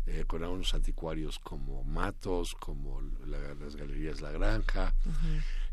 eh, 0.08 0.24
con 0.26 0.44
algunos 0.44 0.74
anticuarios 0.74 1.38
como 1.40 1.84
Matos, 1.84 2.56
como 2.56 3.02
las 3.26 3.76
galerías 3.76 4.22
La 4.22 4.32
Granja. 4.32 4.94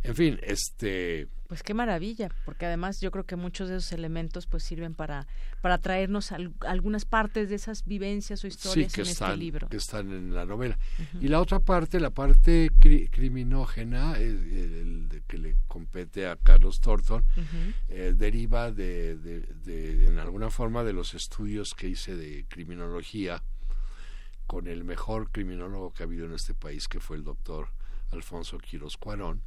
En 0.02 0.14
fin, 0.14 0.38
este 0.42 1.28
pues 1.48 1.62
qué 1.62 1.72
maravilla, 1.72 2.30
porque 2.44 2.66
además 2.66 3.00
yo 3.00 3.10
creo 3.10 3.24
que 3.24 3.34
muchos 3.34 3.70
de 3.70 3.78
esos 3.78 3.92
elementos 3.92 4.46
pues 4.46 4.62
sirven 4.62 4.94
para 4.94 5.26
para 5.62 5.78
traernos 5.78 6.30
algunas 6.60 7.06
partes 7.06 7.48
de 7.48 7.56
esas 7.56 7.84
vivencias 7.86 8.44
o 8.44 8.46
historias 8.46 8.92
que 8.92 9.00
en 9.00 9.06
están, 9.06 9.30
este 9.30 9.38
libro. 9.38 9.68
que 9.68 9.78
están 9.78 10.12
en 10.12 10.34
la 10.34 10.44
novela. 10.44 10.78
Y 11.20 11.28
la 11.28 11.40
otra 11.40 11.58
parte, 11.58 11.98
la 12.00 12.10
parte 12.10 12.70
criminógena, 12.78 14.18
el, 14.18 15.22
que 15.26 15.38
le 15.38 15.56
compete 15.66 16.26
a 16.26 16.36
Carlos 16.36 16.80
Thornton, 16.80 17.24
eh, 17.88 18.14
deriva 18.14 18.70
de, 18.70 19.16
de, 19.16 20.06
en 20.06 20.18
alguna 20.18 20.50
forma, 20.50 20.84
de 20.84 20.92
los 20.92 21.14
estudios 21.14 21.74
que 21.74 21.88
hice 21.88 22.14
de 22.14 22.44
criminología 22.48 23.42
con 24.48 24.66
el 24.66 24.82
mejor 24.82 25.30
criminólogo 25.30 25.92
que 25.92 26.02
ha 26.02 26.06
habido 26.06 26.26
en 26.26 26.32
este 26.32 26.54
país, 26.54 26.88
que 26.88 26.98
fue 26.98 27.16
el 27.16 27.22
doctor 27.22 27.68
Alfonso 28.10 28.58
Quiroz 28.58 28.96
Cuarón 28.96 29.42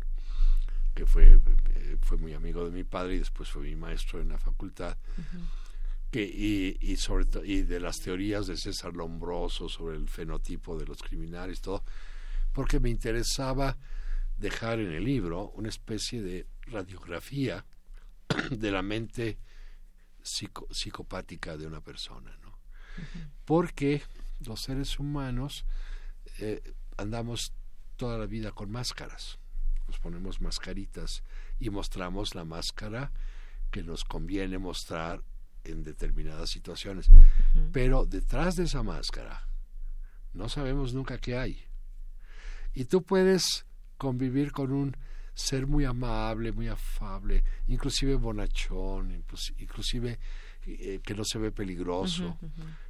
que 0.93 1.06
fue, 1.06 1.39
eh, 1.76 1.97
fue 2.02 2.18
muy 2.18 2.34
amigo 2.34 2.66
de 2.66 2.72
mi 2.72 2.84
padre 2.84 3.16
y 3.16 3.20
después 3.20 3.49
fue 3.49 3.64
mi 3.64 3.76
maestro 3.76 4.22
en 4.22 4.30
la 4.30 4.38
facultad. 4.38 4.97
que, 6.10 6.24
y, 6.24 6.78
y, 6.82 6.97
sobre 6.97 7.26
y 7.45 7.62
de 7.62 7.80
las 7.80 7.99
teorías 8.02 8.47
de 8.47 8.58
César 8.58 8.93
Lombroso 8.93 9.70
sobre 9.70 9.95
el 9.95 10.10
fenotipo 10.10 10.78
de 10.78 10.86
los 10.86 11.02
criminales, 11.02 11.62
todo, 11.62 11.84
porque 12.52 12.82
me 12.82 12.89
interesaba 12.89 13.78
dejar 14.38 14.80
en 14.80 14.91
el 14.91 15.06
libro 15.06 15.52
una 15.52 15.70
especie 15.70 16.22
de 16.22 16.47
radiografía 16.64 17.66
de 18.52 18.72
la 18.72 18.82
mente 18.82 19.38
psicopática 20.22 21.56
de 21.56 21.66
una 21.66 21.82
persona, 21.82 22.38
¿no? 22.43 22.58
Porque 23.45 24.04
los 24.46 24.62
seres 24.62 25.00
humanos 25.00 25.66
eh, 26.39 26.62
andamos 26.98 27.54
toda 27.96 28.18
la 28.18 28.26
vida 28.26 28.52
con 28.52 28.72
máscaras 28.72 29.39
nos 29.92 30.00
ponemos 30.00 30.39
mascaritas 30.39 31.22
y 31.60 31.70
mostramos 31.70 32.34
la 32.34 32.46
máscara 32.46 33.12
que 33.72 33.84
nos 33.84 34.06
conviene 34.06 34.58
mostrar 34.58 35.22
en 35.66 35.84
determinadas 35.84 36.50
situaciones. 36.50 37.10
Pero 37.74 38.06
detrás 38.06 38.56
de 38.56 38.64
esa 38.64 38.84
máscara 38.84 39.50
no 40.34 40.48
sabemos 40.48 40.94
nunca 40.94 41.18
qué 41.18 41.38
hay. 41.38 41.62
Y 42.74 42.86
tú 42.86 43.04
puedes 43.04 43.66
convivir 43.98 44.54
con 44.54 44.72
un 44.72 44.96
ser 45.34 45.68
muy 45.68 45.84
amable, 45.84 46.54
muy 46.54 46.70
afable, 46.70 47.44
inclusive 47.68 48.16
bonachón, 48.16 49.26
inclusive 49.58 50.20
eh, 50.66 50.99
que 51.03 51.16
no 51.16 51.24
se 51.26 51.39
ve 51.39 51.51
peligroso, 51.51 52.38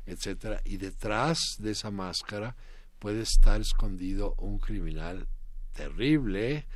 etcétera. 0.05 0.61
Y 0.65 0.77
detrás 0.77 1.39
de 1.59 1.71
esa 1.71 1.91
máscara 1.91 2.55
puede 2.99 3.21
estar 3.21 3.61
escondido 3.61 4.35
un 4.37 4.59
criminal 4.59 5.27
terrible, 5.73 6.67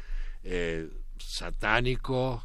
eh, 0.43 0.89
satánico, 1.19 2.43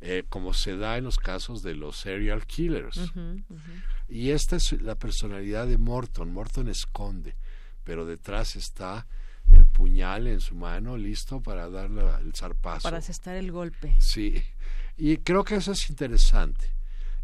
eh, 0.00 0.24
como 0.28 0.54
se 0.54 0.76
da 0.76 0.96
en 0.96 1.04
los 1.04 1.18
casos 1.18 1.62
de 1.62 1.74
los 1.74 1.96
serial 1.96 2.46
killers. 2.46 3.12
Y 4.08 4.30
esta 4.30 4.56
es 4.56 4.72
la 4.80 4.94
personalidad 4.94 5.66
de 5.66 5.78
Morton. 5.78 6.32
Morton 6.32 6.68
esconde, 6.68 7.36
pero 7.84 8.06
detrás 8.06 8.56
está 8.56 9.06
el 9.50 9.66
puñal 9.66 10.26
en 10.26 10.40
su 10.40 10.54
mano 10.54 10.96
listo 10.96 11.40
para 11.40 11.68
darle 11.68 12.02
el 12.20 12.32
zarpazo. 12.34 12.82
Para 12.82 12.98
asestar 12.98 13.36
el 13.36 13.52
golpe. 13.52 13.94
Sí, 13.98 14.42
y 14.96 15.18
creo 15.18 15.44
que 15.44 15.56
eso 15.56 15.72
es 15.72 15.90
interesante. 15.90 16.72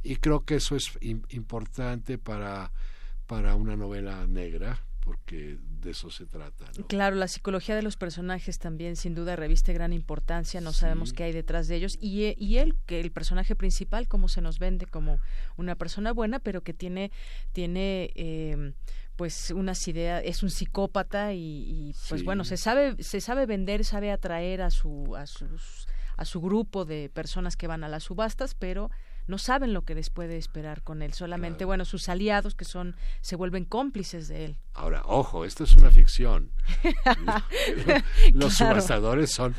Y 0.03 0.17
creo 0.17 0.45
que 0.45 0.57
eso 0.57 0.77
es 0.77 0.93
importante 1.01 2.19
para, 2.19 2.73
para 3.27 3.55
una 3.55 3.77
novela 3.77 4.27
negra, 4.27 4.81
porque 5.01 5.59
de 5.81 5.91
eso 5.91 6.11
se 6.11 6.27
trata. 6.27 6.67
Claro, 6.87 7.17
la 7.17 7.29
psicología 7.29 7.75
de 7.75 7.83
los 7.83 7.97
personajes 7.97 8.59
también 8.59 8.97
sin 8.97 9.15
duda 9.15 9.37
reviste 9.37 9.73
gran 9.73 9.93
importancia, 9.93 10.61
no 10.61 10.73
sabemos 10.73 11.13
qué 11.13 11.25
hay 11.25 11.33
detrás 11.33 11.69
de 11.69 11.77
ellos. 11.77 11.97
Y, 12.01 12.25
eh, 12.25 12.37
y 12.39 12.59
él, 12.59 12.77
que 12.87 13.01
el 13.01 13.11
personaje 13.11 13.57
principal, 13.57 14.07
cómo 14.07 14.29
se 14.29 14.41
nos 14.41 14.59
vende 14.59 14.87
como 14.87 15.19
una 15.57 15.75
persona 15.75 16.13
buena, 16.13 16.39
pero 16.39 16.63
que 16.63 16.75
tiene, 16.75 17.11
tiene 17.53 18.11
eh, 18.15 18.73
pues 19.17 19.51
unas 19.51 19.87
ideas, 19.89 20.23
es 20.25 20.43
un 20.43 20.51
psicópata 20.51 21.33
y, 21.33 21.95
pues 22.09 22.23
bueno, 22.23 22.45
se 22.45 22.57
sabe, 22.57 23.03
se 23.03 23.21
sabe 23.21 23.47
vender, 23.47 23.85
sabe 23.85 24.13
atraer 24.13 24.63
a 24.63 24.71
su, 24.71 25.17
a 25.17 25.27
sus 25.27 25.89
a 26.19 26.25
su 26.25 26.41
grupo 26.41 26.85
de 26.85 27.11
personas 27.15 27.57
que 27.57 27.69
van 27.69 27.85
a 27.85 27.89
las 27.89 28.05
subastas, 28.05 28.55
pero 28.55 28.91
no 29.29 29.39
saben 29.39 29.73
lo 29.73 29.83
que 29.83 29.95
les 29.95 30.11
puede 30.11 30.37
esperar 30.39 30.83
con 30.83 31.03
él. 31.03 31.13
Solamente, 31.13 31.65
bueno, 31.65 31.85
sus 31.85 32.09
aliados 32.09 32.55
que 32.55 32.65
son, 32.65 32.97
se 33.21 33.37
vuelven 33.37 33.65
cómplices 33.65 34.27
de 34.29 34.47
él. 34.47 34.57
Ahora, 34.75 35.03
ojo, 35.05 35.45
esto 35.45 35.65
es 35.65 35.75
una 35.75 35.91
ficción. 35.91 36.51
Los 38.33 38.55
subastadores 38.55 39.31
son, 39.31 39.55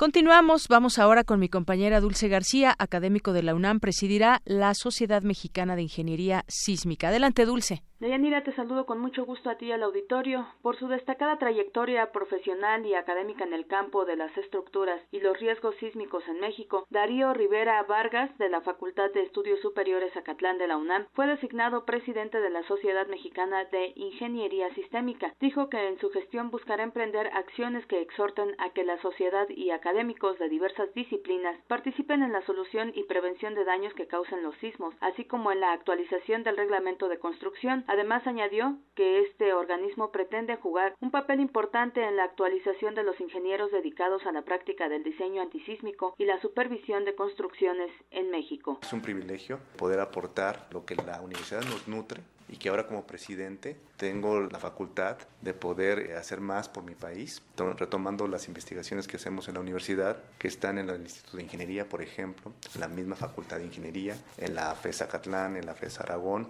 Continuamos, 0.00 0.66
vamos 0.68 0.98
ahora 0.98 1.24
con 1.24 1.38
mi 1.38 1.50
compañera 1.50 2.00
Dulce 2.00 2.28
García, 2.28 2.74
académico 2.78 3.34
de 3.34 3.42
la 3.42 3.54
UNAM, 3.54 3.80
presidirá 3.80 4.40
la 4.46 4.72
Sociedad 4.72 5.20
Mexicana 5.20 5.76
de 5.76 5.82
Ingeniería 5.82 6.42
Sísmica. 6.48 7.08
Adelante, 7.08 7.44
Dulce. 7.44 7.82
Deyanira, 7.98 8.42
te 8.42 8.54
saludo 8.54 8.86
con 8.86 8.98
mucho 8.98 9.26
gusto 9.26 9.50
a 9.50 9.56
ti 9.56 9.66
y 9.66 9.72
al 9.72 9.82
auditorio. 9.82 10.46
Por 10.62 10.78
su 10.78 10.88
destacada 10.88 11.36
trayectoria 11.36 12.10
profesional 12.12 12.86
y 12.86 12.94
académica 12.94 13.44
en 13.44 13.52
el 13.52 13.66
campo 13.66 14.06
de 14.06 14.16
las 14.16 14.34
estructuras 14.38 15.02
y 15.10 15.20
los 15.20 15.38
riesgos 15.38 15.74
sísmicos 15.80 16.26
en 16.26 16.40
México, 16.40 16.86
Darío 16.88 17.34
Rivera 17.34 17.82
Vargas, 17.82 18.30
de 18.38 18.48
la 18.48 18.62
Facultad 18.62 19.10
de 19.12 19.24
Estudios 19.24 19.60
Superiores 19.60 20.16
Acatlán 20.16 20.56
de 20.56 20.66
la 20.66 20.78
UNAM, 20.78 21.08
fue 21.12 21.26
designado 21.26 21.84
presidente 21.84 22.40
de 22.40 22.48
la 22.48 22.62
Sociedad 22.62 23.06
Mexicana 23.06 23.66
de 23.66 23.92
Ingeniería 23.96 24.72
Sistémica. 24.74 25.34
Dijo 25.38 25.68
que 25.68 25.86
en 25.86 25.98
su 25.98 26.08
gestión 26.08 26.50
buscará 26.50 26.84
emprender 26.84 27.26
acciones 27.34 27.84
que 27.84 28.00
exhorten 28.00 28.54
a 28.60 28.70
que 28.70 28.82
la 28.82 28.98
sociedad 29.02 29.46
y 29.50 29.68
académica 29.72 29.89
académicos 29.90 30.38
de 30.38 30.48
diversas 30.48 30.94
disciplinas 30.94 31.58
participen 31.66 32.22
en 32.22 32.30
la 32.30 32.46
solución 32.46 32.92
y 32.94 33.02
prevención 33.04 33.56
de 33.56 33.64
daños 33.64 33.92
que 33.94 34.06
causen 34.06 34.40
los 34.44 34.54
sismos, 34.58 34.94
así 35.00 35.24
como 35.24 35.50
en 35.50 35.58
la 35.58 35.72
actualización 35.72 36.44
del 36.44 36.56
reglamento 36.56 37.08
de 37.08 37.18
construcción. 37.18 37.82
Además, 37.88 38.24
añadió 38.24 38.78
que 38.94 39.18
este 39.22 39.52
organismo 39.52 40.12
pretende 40.12 40.54
jugar 40.54 40.94
un 41.00 41.10
papel 41.10 41.40
importante 41.40 42.04
en 42.04 42.16
la 42.16 42.22
actualización 42.22 42.94
de 42.94 43.02
los 43.02 43.20
ingenieros 43.20 43.72
dedicados 43.72 44.24
a 44.26 44.32
la 44.32 44.42
práctica 44.42 44.88
del 44.88 45.02
diseño 45.02 45.42
antisísmico 45.42 46.14
y 46.18 46.24
la 46.24 46.40
supervisión 46.40 47.04
de 47.04 47.16
construcciones 47.16 47.90
en 48.12 48.30
México. 48.30 48.78
Es 48.82 48.92
un 48.92 49.02
privilegio 49.02 49.58
poder 49.76 49.98
aportar 49.98 50.68
lo 50.70 50.84
que 50.84 50.94
la 50.94 51.20
universidad 51.20 51.62
nos 51.62 51.88
nutre 51.88 52.22
y 52.50 52.56
que 52.56 52.68
ahora 52.68 52.86
como 52.86 53.06
presidente 53.06 53.76
tengo 53.96 54.40
la 54.40 54.58
facultad 54.58 55.16
de 55.40 55.54
poder 55.54 56.00
eh, 56.00 56.16
hacer 56.16 56.40
más 56.40 56.68
por 56.68 56.82
mi 56.82 56.94
país, 56.94 57.42
retomando 57.78 58.26
las 58.26 58.48
investigaciones 58.48 59.06
que 59.06 59.16
hacemos 59.16 59.46
en 59.48 59.54
la 59.54 59.60
universidad, 59.60 60.16
que 60.38 60.48
están 60.48 60.78
en 60.78 60.90
el 60.90 61.02
Instituto 61.02 61.36
de 61.36 61.44
Ingeniería, 61.44 61.88
por 61.88 62.02
ejemplo, 62.02 62.52
la 62.78 62.88
misma 62.88 63.14
Facultad 63.14 63.58
de 63.58 63.66
Ingeniería, 63.66 64.16
en 64.36 64.54
la 64.54 64.74
FES 64.74 65.02
Acatlán, 65.02 65.56
en 65.56 65.66
la 65.66 65.74
FES 65.74 66.00
Aragón, 66.00 66.48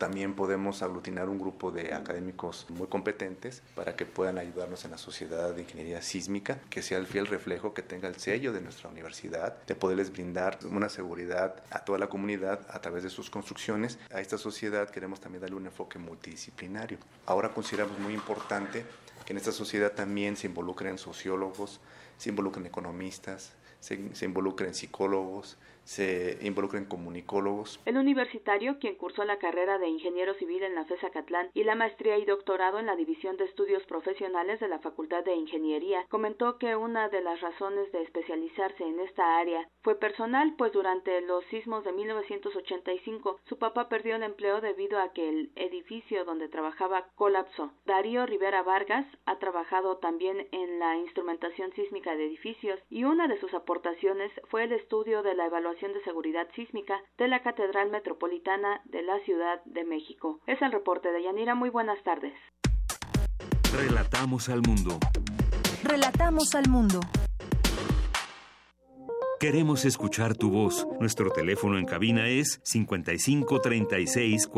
también 0.00 0.34
podemos 0.34 0.82
aglutinar 0.82 1.28
un 1.28 1.38
grupo 1.38 1.70
de 1.70 1.92
académicos 1.92 2.64
muy 2.70 2.86
competentes 2.86 3.62
para 3.74 3.96
que 3.96 4.06
puedan 4.06 4.38
ayudarnos 4.38 4.86
en 4.86 4.92
la 4.92 4.96
sociedad 4.96 5.52
de 5.54 5.60
ingeniería 5.60 6.00
sísmica, 6.00 6.58
que 6.70 6.80
sea 6.80 6.96
el 6.96 7.06
fiel 7.06 7.26
reflejo, 7.26 7.74
que 7.74 7.82
tenga 7.82 8.08
el 8.08 8.16
sello 8.16 8.54
de 8.54 8.62
nuestra 8.62 8.88
universidad, 8.88 9.62
de 9.66 9.74
poderles 9.74 10.10
brindar 10.10 10.58
una 10.64 10.88
seguridad 10.88 11.62
a 11.70 11.84
toda 11.84 11.98
la 11.98 12.08
comunidad 12.08 12.66
a 12.70 12.80
través 12.80 13.02
de 13.02 13.10
sus 13.10 13.28
construcciones. 13.28 13.98
A 14.10 14.22
esta 14.22 14.38
sociedad 14.38 14.88
queremos 14.88 15.20
también 15.20 15.42
darle 15.42 15.56
un 15.56 15.66
enfoque 15.66 15.98
multidisciplinario. 15.98 16.96
Ahora 17.26 17.52
consideramos 17.52 17.98
muy 17.98 18.14
importante 18.14 18.86
que 19.26 19.34
en 19.34 19.36
esta 19.36 19.52
sociedad 19.52 19.92
también 19.92 20.34
se 20.34 20.46
involucren 20.46 20.96
sociólogos, 20.96 21.78
se 22.16 22.30
involucren 22.30 22.64
economistas, 22.64 23.52
se, 23.80 24.14
se 24.14 24.24
involucren 24.24 24.72
psicólogos, 24.72 25.58
se 25.84 26.38
involucren 26.42 26.84
comunicólogos. 26.84 27.80
El 27.84 27.96
universitario, 27.96 28.78
quien 28.78 28.96
cursó 28.96 29.24
la 29.24 29.38
carrera 29.38 29.78
de 29.78 29.88
ingeniero 29.88 30.34
civil 30.34 30.62
en 30.62 30.74
la 30.74 30.84
FESA 30.84 31.10
Catlán 31.10 31.50
y 31.54 31.64
la 31.64 31.74
maestría 31.74 32.18
y 32.18 32.24
doctorado 32.24 32.78
en 32.78 32.86
la 32.86 32.96
División 32.96 33.36
de 33.36 33.44
Estudios 33.44 33.82
Profesionales 33.84 34.60
de 34.60 34.68
la 34.68 34.78
Facultad 34.78 35.24
de 35.24 35.34
Ingeniería, 35.34 36.04
comentó 36.08 36.58
que 36.58 36.76
una 36.76 37.08
de 37.08 37.22
las 37.22 37.40
razones 37.40 37.90
de 37.92 38.02
especializarse 38.02 38.84
en 38.84 39.00
esta 39.00 39.38
área 39.38 39.68
fue 39.82 39.94
personal, 39.94 40.54
pues 40.56 40.72
durante 40.72 41.20
los 41.22 41.44
sismos 41.46 41.84
de 41.84 41.92
1985 41.92 43.40
su 43.48 43.58
papá 43.58 43.88
perdió 43.88 44.16
el 44.16 44.22
empleo 44.22 44.60
debido 44.60 44.98
a 44.98 45.12
que 45.12 45.28
el 45.28 45.50
edificio 45.56 46.24
donde 46.24 46.48
trabajaba 46.48 47.06
colapsó. 47.14 47.72
Darío 47.86 48.26
Rivera 48.26 48.62
Vargas 48.62 49.06
ha 49.26 49.38
trabajado 49.38 49.96
también 49.96 50.46
en 50.52 50.78
la 50.78 50.96
instrumentación 50.96 51.72
sísmica 51.72 52.14
de 52.14 52.26
edificios 52.26 52.78
y 52.90 53.04
una 53.04 53.28
de 53.28 53.40
sus 53.40 53.54
aportaciones 53.54 54.30
fue 54.50 54.64
el 54.64 54.72
estudio 54.72 55.22
de 55.22 55.34
la 55.34 55.46
evaluación 55.46 55.69
de 55.78 56.02
Seguridad 56.04 56.48
Sísmica 56.56 57.00
de 57.16 57.28
la 57.28 57.42
Catedral 57.42 57.90
Metropolitana 57.90 58.80
de 58.86 59.02
la 59.02 59.18
Ciudad 59.20 59.62
de 59.64 59.84
México. 59.84 60.40
Es 60.46 60.60
el 60.62 60.72
reporte 60.72 61.12
de 61.12 61.22
Yanira. 61.22 61.54
Muy 61.54 61.70
buenas 61.70 62.02
tardes. 62.02 62.34
Relatamos 63.72 64.48
al 64.48 64.62
mundo. 64.62 64.98
Relatamos 65.84 66.54
al 66.54 66.68
mundo. 66.68 67.00
Queremos 69.38 69.84
escuchar 69.84 70.36
tu 70.36 70.50
voz. 70.50 70.86
Nuestro 70.98 71.30
teléfono 71.30 71.78
en 71.78 71.86
cabina 71.86 72.28
es 72.28 72.60
55 72.64 73.60
36 73.60 74.48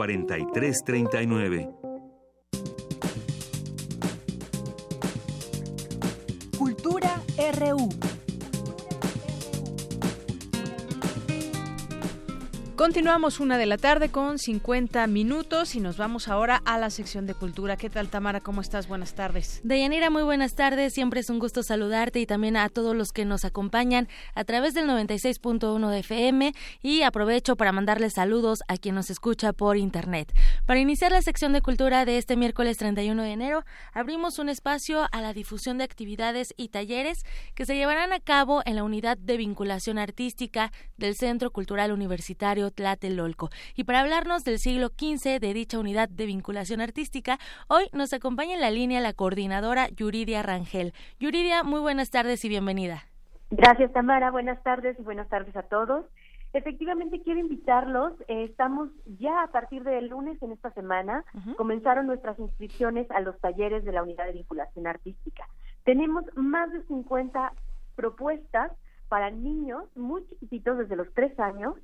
Continuamos 12.83 13.39
una 13.39 13.59
de 13.59 13.67
la 13.67 13.79
tarde 13.79 14.09
con 14.09 14.41
50 14.41 15.07
minutos 15.07 15.77
y 15.77 15.81
nos 15.81 15.99
vamos 15.99 16.27
ahora 16.27 16.61
a 16.65 16.79
la 16.79 16.91
sección 16.91 17.27
de 17.27 17.35
cultura. 17.35 17.77
¿Qué 17.77 17.89
tal, 17.89 18.09
Tamara? 18.09 18.41
¿Cómo 18.41 18.61
estás? 18.61 18.89
Buenas 18.89 19.15
tardes. 19.15 19.61
Deyanira, 19.63 20.11
muy 20.11 20.25
buenas 20.25 20.57
tardes. 20.57 20.93
Siempre 20.93 21.21
es 21.21 21.31
un 21.31 21.39
gusto 21.39 21.63
saludarte 21.63 22.19
y 22.19 22.27
también 22.27 22.57
a 22.57 22.69
todos 22.69 22.97
los 22.97 23.13
que 23.13 23.25
nos 23.25 23.45
acompañan 23.45 24.09
a 24.35 24.43
través 24.43 24.75
del 24.75 24.89
96.1 24.89 25.91
de 25.91 25.99
FM 26.01 26.55
y 26.83 27.03
aprovecho 27.03 27.55
para 27.55 27.71
mandarles 27.71 28.15
saludos 28.15 28.65
a 28.67 28.77
quien 28.77 28.97
nos 28.97 29.11
escucha 29.11 29.53
por 29.53 29.77
internet. 29.77 30.35
Para 30.67 30.81
iniciar 30.81 31.13
la 31.13 31.23
sección 31.23 31.53
de 31.53 31.63
cultura 31.63 32.05
de 32.05 32.19
este 32.19 32.37
miércoles 32.37 32.79
31 32.79 33.23
de 33.23 33.31
enero, 33.31 33.65
abrimos 33.93 34.41
un 34.41 34.49
espacio 34.49 35.07
a 35.13 35.21
la 35.21 35.33
difusión 35.33 35.79
de 35.79 35.85
actividades 35.85 36.53
y 36.57 36.71
talleres 36.71 37.23
que 37.55 37.65
se 37.65 37.77
llevarán 37.77 38.13
a 38.13 38.19
cabo 38.19 38.61
en 38.65 38.75
la 38.75 38.83
unidad 38.83 39.19
de 39.19 39.37
vinculación 39.37 39.99
artística 39.99 40.73
del 40.97 41.15
Centro 41.15 41.53
Cultural 41.53 41.93
Universitario 41.93 42.72
Tlatelolco. 42.73 43.51
Y 43.77 43.85
para 43.85 44.01
hablarnos 44.01 44.45
del 44.45 44.59
siglo 44.59 44.89
XV 44.89 45.39
de 45.41 45.55
dicha 45.55 45.79
unidad 45.79 46.09
de 46.09 46.27
vinculación 46.27 46.81
artística, 46.81 47.39
hoy 47.69 47.85
nos 47.93 48.13
acompaña 48.13 48.55
en 48.55 48.61
la 48.61 48.71
línea 48.71 49.01
la 49.01 49.13
coordinadora 49.13 49.89
Yuridia 49.89 50.43
Rangel. 50.43 50.93
Yuridia, 51.21 51.63
muy 51.63 51.81
buenas 51.81 52.11
tardes 52.11 52.45
y 52.45 52.49
bienvenida. 52.49 53.05
Gracias, 53.51 53.93
Tamara. 53.93 54.31
Buenas 54.31 54.63
tardes 54.63 54.99
y 54.99 55.03
buenas 55.03 55.29
tardes 55.29 55.55
a 55.57 55.63
todos. 55.63 56.07
Efectivamente, 56.55 57.23
quiero 57.23 57.41
invitarlos. 57.41 58.13
Eh, 58.29 58.45
estamos 58.45 58.91
ya 59.19 59.43
a 59.43 59.47
partir 59.49 59.85
del 59.85 60.09
lunes 60.09 60.43
en 60.43 60.53
esta 60.53 60.71
semana. 60.73 61.25
Comenzaron 61.57 62.07
nuestras 62.07 62.39
inscripciones 62.39 63.11
a 63.11 63.21
los 63.21 63.39
talleres 63.41 63.85
de 63.85 63.93
la 63.93 64.03
unidad 64.03 64.27
de 64.27 64.33
vinculación 64.33 64.87
artística. 64.87 65.47
Tenemos 65.85 66.25
más 66.37 66.71
de 66.73 66.83
50 66.85 67.53
propuestas 67.95 68.73
para 69.09 69.31
niños 69.31 69.85
muy 69.95 70.27
chiquititos, 70.27 70.79
desde 70.79 70.97
los 70.97 71.13
tres 71.15 71.39
años, 71.39 71.75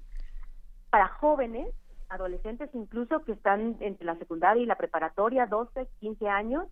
para 0.98 1.10
jóvenes, 1.10 1.72
adolescentes 2.08 2.70
incluso 2.72 3.24
que 3.24 3.30
están 3.30 3.76
entre 3.78 4.04
la 4.04 4.16
secundaria 4.16 4.64
y 4.64 4.66
la 4.66 4.74
preparatoria, 4.74 5.46
12, 5.46 5.86
15 6.00 6.28
años, 6.28 6.66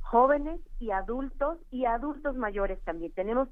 jóvenes 0.00 0.60
y 0.80 0.90
adultos 0.90 1.58
y 1.70 1.84
adultos 1.84 2.34
mayores 2.34 2.82
también. 2.82 3.12
Tenemos 3.12 3.48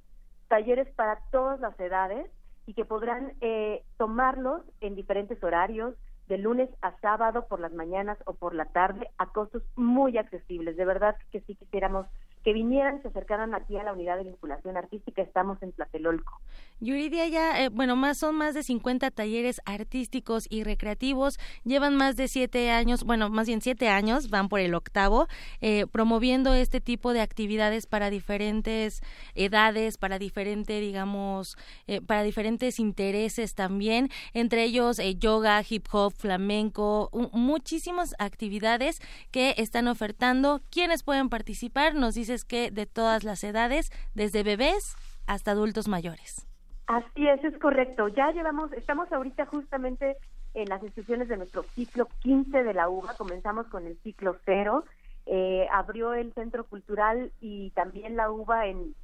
talleres 0.48 0.92
para 0.96 1.20
todas 1.30 1.60
las 1.60 1.78
edades 1.78 2.28
y 2.66 2.74
que 2.74 2.84
podrán 2.84 3.34
eh, 3.40 3.84
tomarlos 3.98 4.62
en 4.80 4.96
diferentes 4.96 5.40
horarios, 5.44 5.94
de 6.26 6.38
lunes 6.38 6.70
a 6.82 6.98
sábado 6.98 7.46
por 7.46 7.60
las 7.60 7.72
mañanas 7.72 8.18
o 8.24 8.34
por 8.34 8.52
la 8.52 8.64
tarde 8.64 9.08
a 9.18 9.26
costos 9.26 9.62
muy 9.76 10.18
accesibles. 10.18 10.76
De 10.76 10.84
verdad 10.84 11.14
que 11.30 11.40
sí 11.42 11.54
quisiéramos 11.54 12.04
que 12.46 12.52
vinieran, 12.52 13.02
se 13.02 13.08
acercaran 13.08 13.56
aquí 13.56 13.76
a 13.76 13.82
la 13.82 13.92
unidad 13.92 14.18
de 14.18 14.22
vinculación 14.22 14.76
artística, 14.76 15.20
estamos 15.20 15.60
en 15.64 15.72
Tlatelolco. 15.72 16.40
Yuridia, 16.78 17.26
ya, 17.26 17.64
eh, 17.64 17.70
bueno, 17.70 17.96
más 17.96 18.18
son 18.18 18.36
más 18.36 18.54
de 18.54 18.62
50 18.62 19.10
talleres 19.10 19.60
artísticos 19.64 20.46
y 20.48 20.62
recreativos, 20.62 21.40
llevan 21.64 21.96
más 21.96 22.14
de 22.14 22.28
siete 22.28 22.70
años, 22.70 23.02
bueno, 23.02 23.30
más 23.30 23.48
bien 23.48 23.60
siete 23.62 23.88
años, 23.88 24.30
van 24.30 24.48
por 24.48 24.60
el 24.60 24.76
octavo, 24.76 25.26
eh, 25.60 25.86
promoviendo 25.90 26.54
este 26.54 26.80
tipo 26.80 27.12
de 27.12 27.20
actividades 27.20 27.88
para 27.88 28.10
diferentes 28.10 29.02
edades, 29.34 29.98
para 29.98 30.20
diferente, 30.20 30.78
digamos, 30.78 31.56
eh, 31.88 32.00
para 32.00 32.22
diferentes 32.22 32.78
intereses 32.78 33.56
también, 33.56 34.08
entre 34.34 34.62
ellos 34.62 35.00
yoga, 35.18 35.64
hip 35.68 35.88
hop, 35.90 36.12
flamenco, 36.12 37.10
muchísimas 37.32 38.14
actividades 38.20 39.00
que 39.32 39.56
están 39.56 39.88
ofertando. 39.88 40.60
¿Quiénes 40.70 41.02
pueden 41.02 41.28
participar? 41.28 41.96
Nos 41.96 42.14
dice 42.14 42.35
que 42.44 42.70
de 42.70 42.86
todas 42.86 43.24
las 43.24 43.42
edades, 43.44 43.90
desde 44.14 44.42
bebés 44.42 44.96
hasta 45.26 45.52
adultos 45.52 45.88
mayores. 45.88 46.46
Así 46.86 47.26
es, 47.26 47.42
es 47.42 47.58
correcto. 47.58 48.08
Ya 48.08 48.30
llevamos, 48.30 48.72
estamos 48.72 49.10
ahorita 49.12 49.46
justamente 49.46 50.16
en 50.54 50.68
las 50.68 50.82
instituciones 50.82 51.28
de 51.28 51.36
nuestro 51.36 51.62
ciclo 51.62 52.08
15 52.20 52.62
de 52.62 52.74
la 52.74 52.88
UBA, 52.88 53.14
comenzamos 53.14 53.66
con 53.66 53.86
el 53.86 53.98
ciclo 53.98 54.36
cero, 54.44 54.84
eh, 55.26 55.66
abrió 55.72 56.14
el 56.14 56.32
centro 56.34 56.64
cultural 56.64 57.32
y 57.40 57.70
también 57.70 58.16
la 58.16 58.30
UBA 58.30 58.68
en 58.68 58.94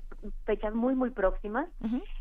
fechas 0.45 0.75
muy, 0.75 0.95
muy 0.95 1.11
próximas. 1.11 1.69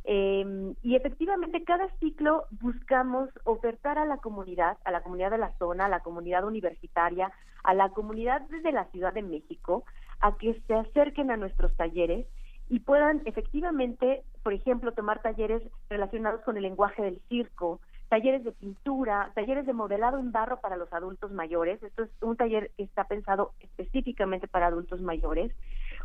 Eh, 0.03 0.73
y 0.81 0.95
efectivamente, 0.95 1.63
cada 1.63 1.87
ciclo 1.99 2.45
buscamos 2.59 3.29
ofertar 3.43 3.99
a 3.99 4.05
la 4.05 4.17
comunidad, 4.17 4.77
a 4.85 4.91
la 4.91 5.01
comunidad 5.01 5.31
de 5.31 5.37
la 5.37 5.53
zona, 5.59 5.85
a 5.85 5.89
la 5.89 5.99
comunidad 5.99 6.43
universitaria, 6.43 7.31
a 7.63 7.73
la 7.73 7.89
comunidad 7.89 8.41
de 8.41 8.71
la 8.71 8.85
Ciudad 8.85 9.13
de 9.13 9.21
México, 9.21 9.83
a 10.21 10.37
que 10.37 10.59
se 10.67 10.73
acerquen 10.73 11.31
a 11.31 11.37
nuestros 11.37 11.75
talleres 11.75 12.27
y 12.69 12.79
puedan 12.79 13.21
efectivamente, 13.25 14.23
por 14.43 14.53
ejemplo, 14.53 14.93
tomar 14.93 15.21
talleres 15.21 15.61
relacionados 15.89 16.41
con 16.41 16.55
el 16.55 16.63
lenguaje 16.63 17.01
del 17.03 17.21
circo, 17.27 17.81
talleres 18.07 18.43
de 18.43 18.51
pintura, 18.51 19.31
talleres 19.35 19.65
de 19.65 19.73
modelado 19.73 20.19
en 20.19 20.31
barro 20.31 20.61
para 20.61 20.77
los 20.77 20.91
adultos 20.93 21.31
mayores. 21.31 21.81
Esto 21.83 22.03
es 22.03 22.09
un 22.21 22.37
taller 22.37 22.71
que 22.77 22.83
está 22.83 23.05
pensado 23.05 23.51
específicamente 23.59 24.47
para 24.47 24.67
adultos 24.67 25.01
mayores. 25.01 25.53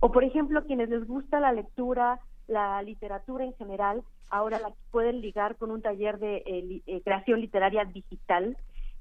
O, 0.01 0.11
por 0.11 0.25
ejemplo, 0.25 0.65
quienes 0.65 0.89
les 0.89 1.07
gusta 1.07 1.41
la 1.41 1.53
lectura, 1.53 2.21
la 2.49 2.83
literatura 2.83 3.45
en 3.45 3.55
general, 3.55 4.03
ahora 4.31 4.59
la 4.59 4.73
pueden 4.91 5.21
ligar 5.21 5.57
con 5.57 5.71
un 5.71 5.83
taller 5.83 6.19
de 6.19 6.43
eh, 6.47 6.83
eh, 6.87 7.01
creación 7.03 7.41
literaria 7.41 7.85
digital 7.85 8.57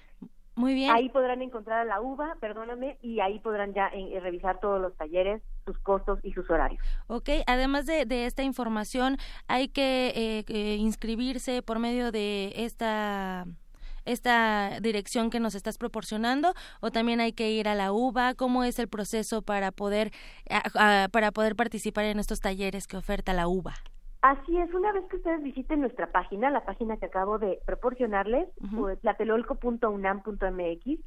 Muy 0.57 0.73
bien. 0.73 0.91
Ahí 0.91 1.11
podrán 1.11 1.43
encontrar 1.43 1.81
a 1.81 1.85
la 1.85 2.01
UVA, 2.01 2.39
perdóname, 2.41 2.97
y 3.03 3.21
ahí 3.21 3.39
podrán 3.41 3.75
ya 3.75 3.89
eh, 3.89 4.19
revisar 4.21 4.59
todos 4.59 4.81
los 4.81 4.97
talleres, 4.97 5.43
sus 5.67 5.79
costos 5.81 6.19
y 6.23 6.33
sus 6.33 6.49
horarios. 6.49 6.83
Ok, 7.09 7.29
además 7.47 7.85
de, 7.85 8.07
esta 8.25 8.43
información, 8.43 9.19
hay 9.49 9.69
que 9.69 10.13
eh, 10.17 10.45
eh, 10.49 10.77
inscribirse 10.77 11.61
por 11.61 11.79
medio 11.79 12.11
de 12.11 12.53
esta 12.57 13.47
esta 14.07 14.79
dirección 14.81 15.31
que 15.31 15.41
nos 15.41 15.57
estás 15.57 15.79
proporcionando 15.79 16.55
o 16.81 16.93
también 16.93 17.19
hay 17.21 17.33
que 17.33 17.51
ir 17.51 17.67
a 17.67 17.75
la 17.75 17.91
UBA? 17.91 18.35
¿Cómo 18.35 18.63
es 18.63 18.79
el 18.79 18.87
proceso 18.87 19.43
para 19.43 19.73
poder, 19.73 20.13
para 21.11 21.33
poder 21.33 21.57
participar 21.57 22.05
en 22.05 22.21
estos 22.21 22.39
talleres 22.39 22.87
que 22.87 22.97
oferta 22.97 23.33
la 23.33 23.49
UBA? 23.49 23.75
Así 24.27 24.59
es, 24.59 24.75
una 24.75 24.91
vez 24.91 25.05
que 25.09 25.19
ustedes 25.19 25.41
visiten 25.41 25.81
nuestra 25.81 26.11
página, 26.11 26.51
la 26.51 26.65
página 26.65 26.97
que 26.97 27.07
acabo 27.07 27.39
de 27.39 27.61
proporcionarles, 27.65 28.49
uh 28.73 28.97
tlatelolco.unam.mx, 28.97 31.01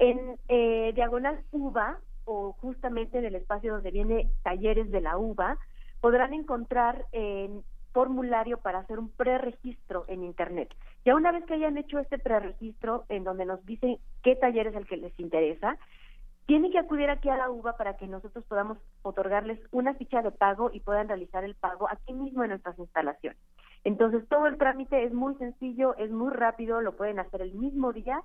en 0.00 0.36
eh, 0.48 0.90
diagonal 0.92 1.44
UBA 1.52 2.00
o 2.24 2.54
justamente 2.54 3.18
en 3.18 3.26
el 3.26 3.36
espacio 3.36 3.74
donde 3.74 3.92
viene 3.92 4.32
talleres 4.42 4.90
de 4.90 5.00
la 5.00 5.16
UBA, 5.16 5.56
podrán 6.00 6.34
encontrar 6.34 7.06
en 7.12 7.62
formulario 7.92 8.58
para 8.58 8.80
hacer 8.80 8.98
un 8.98 9.10
preregistro 9.10 10.04
en 10.08 10.24
Internet. 10.24 10.74
Ya 11.04 11.14
una 11.14 11.30
vez 11.30 11.44
que 11.44 11.54
hayan 11.54 11.78
hecho 11.78 12.00
este 12.00 12.18
preregistro, 12.18 13.04
en 13.08 13.22
donde 13.22 13.46
nos 13.46 13.64
dicen 13.64 13.98
qué 14.24 14.34
taller 14.34 14.66
es 14.66 14.74
el 14.74 14.88
que 14.88 14.96
les 14.96 15.16
interesa, 15.20 15.78
tienen 16.46 16.70
que 16.70 16.78
acudir 16.78 17.10
aquí 17.10 17.28
a 17.28 17.36
la 17.36 17.50
UBA 17.50 17.76
para 17.76 17.96
que 17.96 18.06
nosotros 18.06 18.44
podamos 18.46 18.78
otorgarles 19.02 19.58
una 19.72 19.94
ficha 19.94 20.22
de 20.22 20.30
pago 20.30 20.70
y 20.72 20.80
puedan 20.80 21.08
realizar 21.08 21.44
el 21.44 21.56
pago 21.56 21.88
aquí 21.90 22.12
mismo 22.12 22.44
en 22.44 22.50
nuestras 22.50 22.78
instalaciones. 22.78 23.38
Entonces, 23.84 24.26
todo 24.28 24.46
el 24.46 24.56
trámite 24.56 25.04
es 25.04 25.12
muy 25.12 25.34
sencillo, 25.36 25.96
es 25.96 26.10
muy 26.10 26.32
rápido, 26.32 26.80
lo 26.80 26.96
pueden 26.96 27.18
hacer 27.18 27.42
el 27.42 27.54
mismo 27.54 27.92
día 27.92 28.20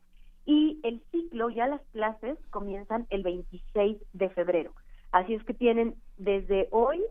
y 0.46 0.80
el 0.84 1.04
ciclo, 1.12 1.50
ya 1.50 1.68
las 1.68 1.82
clases 1.92 2.38
comienzan 2.50 3.06
el 3.10 3.24
26 3.24 3.98
de 4.14 4.30
febrero. 4.30 4.72
Así 5.12 5.34
es 5.34 5.44
que 5.44 5.54
tienen 5.54 5.96
desde 6.18 6.68
hoy 6.72 7.04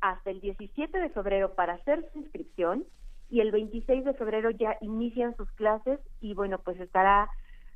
hasta 0.00 0.30
el 0.30 0.40
17 0.40 0.98
de 0.98 1.08
febrero 1.10 1.54
para 1.54 1.74
hacer 1.74 2.08
su 2.12 2.20
inscripción 2.20 2.84
y 3.30 3.40
el 3.40 3.52
26 3.52 4.04
de 4.04 4.14
febrero 4.14 4.50
ya 4.50 4.76
inician 4.80 5.36
sus 5.36 5.50
clases 5.52 6.00
y 6.20 6.34
bueno, 6.34 6.58
pues 6.58 6.80
estará 6.80 7.28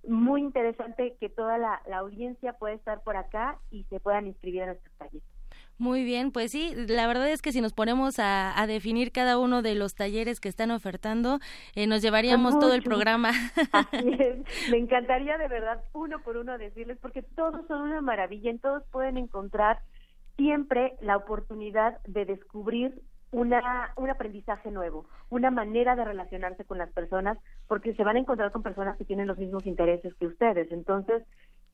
muy 0.06 0.42
interesante 0.42 1.16
que 1.20 1.28
toda 1.28 1.58
la, 1.58 1.80
audiencia 1.94 2.54
pueda 2.54 2.74
estar 2.74 3.02
por 3.02 3.16
acá 3.16 3.58
y 3.70 3.84
se 3.84 4.00
puedan 4.00 4.26
inscribir 4.26 4.62
a 4.62 4.66
nuestros 4.66 4.94
talleres. 4.96 5.22
Muy 5.78 6.04
bien, 6.04 6.30
pues 6.32 6.52
sí, 6.52 6.74
la 6.74 7.06
verdad 7.06 7.28
es 7.28 7.42
que 7.42 7.50
si 7.50 7.60
nos 7.60 7.72
ponemos 7.72 8.16
a, 8.18 8.64
definir 8.66 9.10
cada 9.10 9.38
uno 9.38 9.62
de 9.62 9.74
los 9.74 9.94
talleres 9.94 10.38
que 10.38 10.48
están 10.48 10.70
ofertando, 10.70 11.40
eh, 11.74 11.86
nos 11.86 12.02
llevaríamos 12.02 12.58
todo 12.58 12.74
el 12.74 12.82
programa. 12.82 13.30
Así 13.72 14.12
es, 14.18 14.70
me 14.70 14.78
encantaría 14.78 15.38
de 15.38 15.48
verdad 15.48 15.82
uno 15.92 16.20
por 16.22 16.36
uno 16.36 16.56
decirles, 16.58 16.98
porque 17.00 17.22
todos 17.22 17.66
son 17.66 17.82
una 17.82 18.00
maravilla, 18.00 18.50
en 18.50 18.58
todos 18.58 18.84
pueden 18.90 19.16
encontrar 19.16 19.80
siempre 20.36 20.94
la 21.00 21.16
oportunidad 21.16 22.00
de 22.06 22.24
descubrir 22.24 23.02
una, 23.32 23.92
un 23.96 24.10
aprendizaje 24.10 24.70
nuevo, 24.70 25.06
una 25.30 25.50
manera 25.50 25.96
de 25.96 26.04
relacionarse 26.04 26.64
con 26.64 26.78
las 26.78 26.92
personas, 26.92 27.38
porque 27.66 27.94
se 27.94 28.04
van 28.04 28.16
a 28.16 28.20
encontrar 28.20 28.52
con 28.52 28.62
personas 28.62 28.96
que 28.96 29.04
tienen 29.04 29.26
los 29.26 29.38
mismos 29.38 29.66
intereses 29.66 30.14
que 30.14 30.26
ustedes. 30.26 30.70
Entonces, 30.70 31.24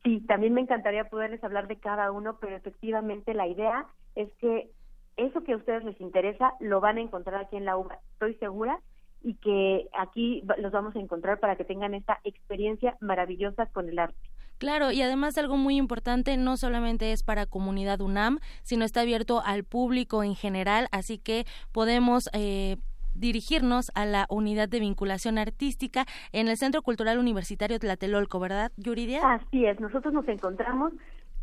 sí, 0.03 0.21
también 0.27 0.55
me 0.55 0.61
encantaría 0.61 1.11
poderles 1.11 1.43
hablar 1.45 1.67
de 1.67 1.79
cada 1.79 2.13
uno, 2.13 2.39
pero 2.41 2.57
efectivamente 2.57 3.35
la 3.35 3.47
idea 3.47 3.87
es 4.15 4.33
que 4.39 4.71
eso 5.17 5.43
que 5.43 5.53
a 5.53 5.57
ustedes 5.57 5.85
les 5.85 6.01
interesa 6.01 6.55
lo 6.61 6.81
van 6.81 6.97
a 6.97 7.03
encontrar 7.03 7.43
aquí 7.43 7.57
en 7.57 7.65
la 7.65 7.77
UBA, 7.77 7.99
estoy 8.13 8.35
segura, 8.35 8.81
y 9.21 9.35
que 9.35 9.89
aquí 9.99 10.45
los 10.59 10.73
vamos 10.73 10.95
a 10.95 11.01
encontrar 11.01 11.41
para 11.41 11.57
que 11.57 11.65
tengan 11.65 11.95
esta 11.95 12.21
experiencia 12.23 12.97
maravillosa 13.01 13.67
con 13.67 13.89
el 13.89 13.99
arte. 13.99 14.31
Claro, 14.59 14.91
y 14.91 15.03
además 15.03 15.39
algo 15.39 15.57
muy 15.57 15.77
importante, 15.77 16.37
no 16.37 16.57
solamente 16.57 17.13
es 17.13 17.23
para 17.23 17.47
comunidad 17.47 18.01
UNAM, 18.01 18.39
sino 18.63 18.85
está 18.85 19.03
abierto 19.03 19.43
al 19.45 19.65
público 19.65 20.23
en 20.23 20.35
general, 20.35 20.89
así 20.93 21.19
que 21.19 21.47
podemos... 21.73 22.29
Eh, 22.33 22.77
dirigirnos 23.15 23.91
a 23.97 24.07
la 24.07 24.27
unidad 24.31 24.69
de 24.69 24.79
vinculación 24.79 25.39
artística 25.39 26.07
en 26.31 26.47
el 26.47 26.57
Centro 26.57 26.83
Cultural 26.83 27.19
Universitario 27.19 27.81
Tlatelolco, 27.81 28.39
¿verdad, 28.39 28.71
Yuridia? 28.77 29.21
Así 29.25 29.67
es, 29.67 29.81
nosotros 29.81 30.15
nos 30.15 30.29
encontramos 30.29 30.93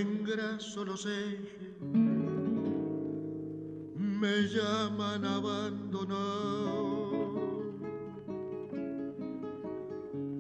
Engraso 0.01 0.85
los 0.85 1.07
ejes, 1.07 1.79
me 3.95 4.43
llaman 4.49 5.25
abandonado 5.25 6.71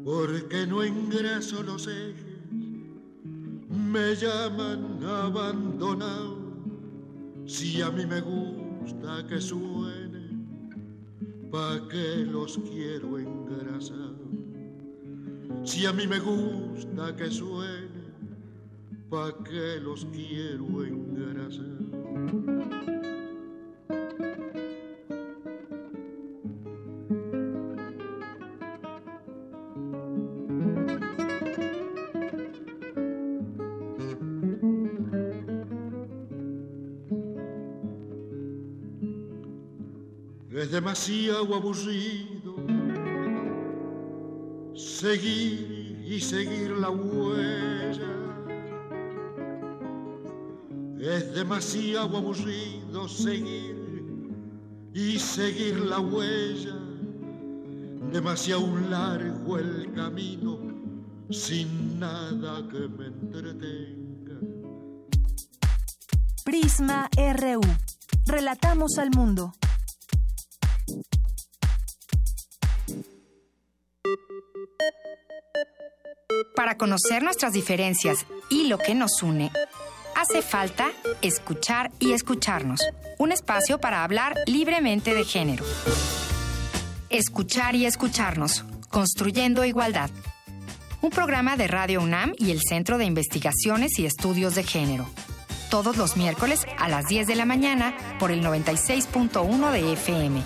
porque 0.04 0.66
no 0.66 0.82
engraso 0.82 1.62
los 1.62 1.86
ejes, 1.86 2.50
me 3.70 4.14
llaman 4.16 5.04
abandonado, 5.04 6.36
si 7.46 7.80
a 7.80 7.90
mí 7.90 8.04
me 8.06 8.20
gusta 8.20 9.26
que 9.28 9.40
suene, 9.40 10.30
pa' 11.50 11.86
que 11.88 12.24
los 12.24 12.58
quiero 12.58 13.18
engrasar, 13.18 14.14
si 15.64 15.86
a 15.86 15.92
mí 15.92 16.06
me 16.06 16.18
gusta 16.18 17.14
que 17.14 17.30
suene, 17.30 17.89
pa' 19.10 19.34
que 19.42 19.80
los 19.80 20.06
quiero 20.06 20.84
engrasar. 20.84 21.80
Es 40.52 40.70
demasiado 40.70 41.54
aburrido 41.54 42.54
seguir 44.74 46.04
y 46.06 46.20
seguir 46.20 46.70
la 46.72 46.90
huella. 46.90 48.09
Es 51.30 51.36
demasiado 51.36 52.16
aburrido 52.16 53.08
seguir 53.08 53.76
y 54.92 55.16
seguir 55.16 55.78
la 55.78 56.00
huella. 56.00 56.74
Demasiado 58.12 58.66
largo 58.90 59.58
el 59.58 59.92
camino 59.94 60.58
sin 61.30 62.00
nada 62.00 62.66
que 62.68 62.80
me 62.80 63.06
entretenga. 63.06 64.40
Prisma 66.44 67.08
RU. 67.16 67.60
Relatamos 68.26 68.98
al 68.98 69.10
mundo. 69.10 69.52
Para 76.56 76.76
conocer 76.76 77.22
nuestras 77.22 77.52
diferencias 77.52 78.26
y 78.50 78.66
lo 78.66 78.78
que 78.78 78.96
nos 78.96 79.22
une, 79.22 79.52
hace 80.20 80.42
falta 80.42 80.92
escuchar 81.22 81.90
y 81.98 82.12
escucharnos. 82.12 82.80
Un 83.18 83.32
espacio 83.32 83.80
para 83.80 84.04
hablar 84.04 84.34
libremente 84.46 85.14
de 85.14 85.24
género. 85.24 85.64
Escuchar 87.08 87.74
y 87.74 87.86
escucharnos. 87.86 88.64
Construyendo 88.90 89.64
igualdad. 89.64 90.10
Un 91.00 91.08
programa 91.08 91.56
de 91.56 91.68
Radio 91.68 92.02
UNAM 92.02 92.34
y 92.36 92.50
el 92.50 92.60
Centro 92.60 92.98
de 92.98 93.06
Investigaciones 93.06 93.98
y 93.98 94.04
Estudios 94.04 94.54
de 94.54 94.62
Género. 94.62 95.08
Todos 95.70 95.96
los 95.96 96.18
miércoles 96.18 96.66
a 96.78 96.88
las 96.88 97.06
10 97.06 97.26
de 97.26 97.36
la 97.36 97.46
mañana 97.46 97.94
por 98.18 98.30
el 98.30 98.44
96.1 98.44 99.70
de 99.70 99.92
FM 99.94 100.42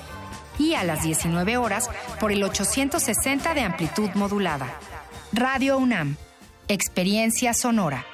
y 0.61 0.75
a 0.75 0.85
las 0.85 1.03
19 1.03 1.57
horas 1.57 1.91
por 2.21 2.31
el 2.31 2.45
860 2.45 3.55
de 3.55 3.63
amplitud 3.63 4.11
modulada. 4.15 4.79
Radio 5.33 5.79
UNAM. 5.79 6.17
Experiencia 6.69 7.55
sonora. 7.55 8.07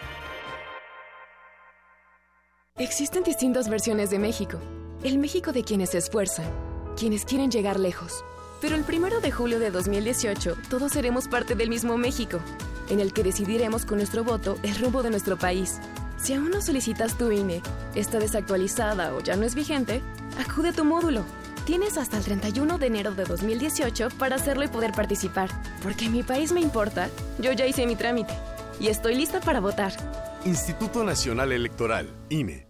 Existen 2.81 3.23
distintas 3.23 3.69
versiones 3.69 4.09
de 4.09 4.19
México. 4.19 4.59
El 5.05 5.19
México 5.19 5.53
de 5.53 5.65
quienes 5.65 5.91
se 5.91 5.99
esfuerzan, 5.99 6.47
quienes 6.99 7.27
quieren 7.27 7.51
llegar 7.51 7.79
lejos. 7.79 8.25
Pero 8.63 8.75
el 8.75 8.85
primero 8.85 9.21
de 9.21 9.31
julio 9.31 9.59
de 9.59 9.71
2018, 9.71 10.57
todos 10.71 10.93
seremos 10.93 11.29
parte 11.29 11.55
del 11.55 11.69
mismo 11.69 11.99
México, 11.99 12.41
en 12.89 12.99
el 12.99 13.13
que 13.13 13.23
decidiremos 13.23 13.85
con 13.85 13.99
nuestro 13.99 14.25
voto 14.25 14.57
el 14.63 14.75
rumbo 14.77 15.03
de 15.03 15.11
nuestro 15.11 15.37
país. 15.37 15.79
Si 16.17 16.33
aún 16.33 16.49
no 16.49 16.63
solicitas 16.63 17.19
tu 17.19 17.31
INE, 17.31 17.61
está 17.95 18.19
desactualizada 18.19 19.15
o 19.15 19.21
ya 19.21 19.37
no 19.37 19.45
es 19.45 19.55
vigente, 19.55 20.01
acude 20.39 20.71
a 20.71 20.73
tu 20.73 20.87
módulo. 20.87 21.23
Tienes 21.67 21.99
hasta 21.99 22.17
el 22.17 22.25
31 22.25 22.79
de 22.79 22.87
enero 22.87 23.13
de 23.13 23.25
2018 23.25 24.09
para 24.19 24.37
hacerlo 24.37 24.65
y 24.65 24.69
poder 24.69 24.93
participar. 24.93 25.51
Porque 25.83 26.09
mi 26.09 26.23
país 26.23 26.51
me 26.51 26.63
importa, 26.63 27.11
yo 27.41 27.53
ya 27.53 27.67
hice 27.67 27.85
mi 27.85 27.95
trámite 27.95 28.33
y 28.81 28.89
estoy 28.89 29.17
lista 29.17 29.39
para 29.41 29.61
votar. 29.61 29.93
Instituto 30.47 31.05
Nacional 31.05 31.53
Electoral, 31.53 32.09
INE. 32.31 32.70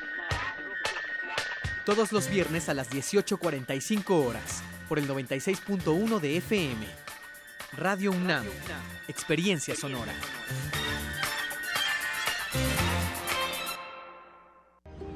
todos 1.85 2.11
los 2.11 2.29
viernes 2.29 2.69
a 2.69 2.73
las 2.73 2.89
18.45 2.89 4.25
horas, 4.25 4.63
por 4.87 4.99
el 4.99 5.07
96.1 5.07 6.19
de 6.19 6.37
FM. 6.37 6.85
Radio 7.77 8.11
UNAM, 8.11 8.45
Experiencia 9.07 9.75
Sonora. 9.75 10.13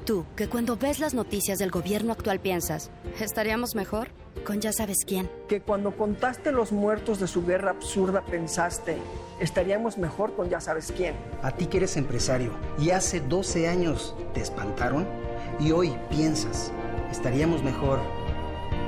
Tú, 0.06 0.24
que 0.36 0.48
cuando 0.48 0.76
ves 0.76 1.00
las 1.00 1.14
noticias 1.14 1.58
del 1.58 1.70
gobierno 1.70 2.12
actual 2.12 2.40
piensas, 2.40 2.90
¿estaríamos 3.20 3.74
mejor? 3.74 4.08
Con 4.44 4.60
ya 4.60 4.72
sabes 4.72 4.98
quién. 5.04 5.28
Que 5.48 5.60
cuando 5.60 5.96
contaste 5.96 6.52
los 6.52 6.70
muertos 6.70 7.18
de 7.18 7.26
su 7.26 7.44
guerra 7.44 7.72
absurda 7.72 8.24
pensaste, 8.24 8.98
estaríamos 9.40 9.98
mejor 9.98 10.36
con 10.36 10.48
ya 10.48 10.60
sabes 10.60 10.92
quién. 10.96 11.16
A 11.42 11.50
ti 11.50 11.66
que 11.66 11.78
eres 11.78 11.96
empresario 11.96 12.52
y 12.78 12.90
hace 12.90 13.20
12 13.20 13.68
años 13.68 14.14
te 14.32 14.40
espantaron 14.40 15.25
y 15.58 15.72
hoy 15.72 15.96
piensas, 16.10 16.72
estaríamos 17.10 17.62
mejor 17.62 17.98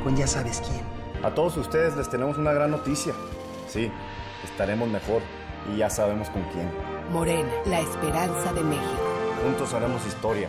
con 0.04 0.16
ya 0.16 0.26
sabes 0.26 0.60
quién. 0.60 0.82
A 1.24 1.34
todos 1.34 1.56
ustedes 1.56 1.96
les 1.96 2.08
tenemos 2.08 2.38
una 2.38 2.52
gran 2.52 2.70
noticia. 2.70 3.12
Sí, 3.66 3.90
estaremos 4.44 4.88
mejor 4.88 5.22
y 5.72 5.78
ya 5.78 5.90
sabemos 5.90 6.30
con 6.30 6.42
quién. 6.52 6.70
Morena, 7.12 7.50
la 7.66 7.80
esperanza 7.80 8.52
de 8.52 8.62
México. 8.62 8.86
Juntos 9.42 9.72
haremos 9.74 10.06
historia. 10.06 10.48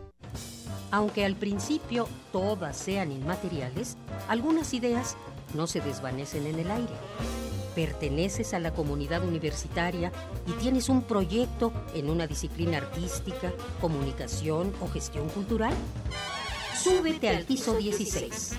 Aunque 0.91 1.23
al 1.23 1.35
principio 1.35 2.07
todas 2.33 2.75
sean 2.75 3.11
inmateriales, 3.13 3.97
algunas 4.27 4.73
ideas 4.73 5.15
no 5.53 5.65
se 5.65 5.79
desvanecen 5.79 6.45
en 6.45 6.59
el 6.59 6.69
aire. 6.69 6.93
Perteneces 7.75 8.53
a 8.53 8.59
la 8.59 8.73
comunidad 8.73 9.23
universitaria 9.23 10.11
y 10.45 10.51
tienes 10.53 10.89
un 10.89 11.03
proyecto 11.03 11.71
en 11.95 12.09
una 12.09 12.27
disciplina 12.27 12.77
artística, 12.77 13.53
comunicación 13.79 14.73
o 14.81 14.89
gestión 14.89 15.29
cultural. 15.29 15.73
Súbete 16.77 17.29
al 17.29 17.45
piso 17.45 17.75
16. 17.75 18.51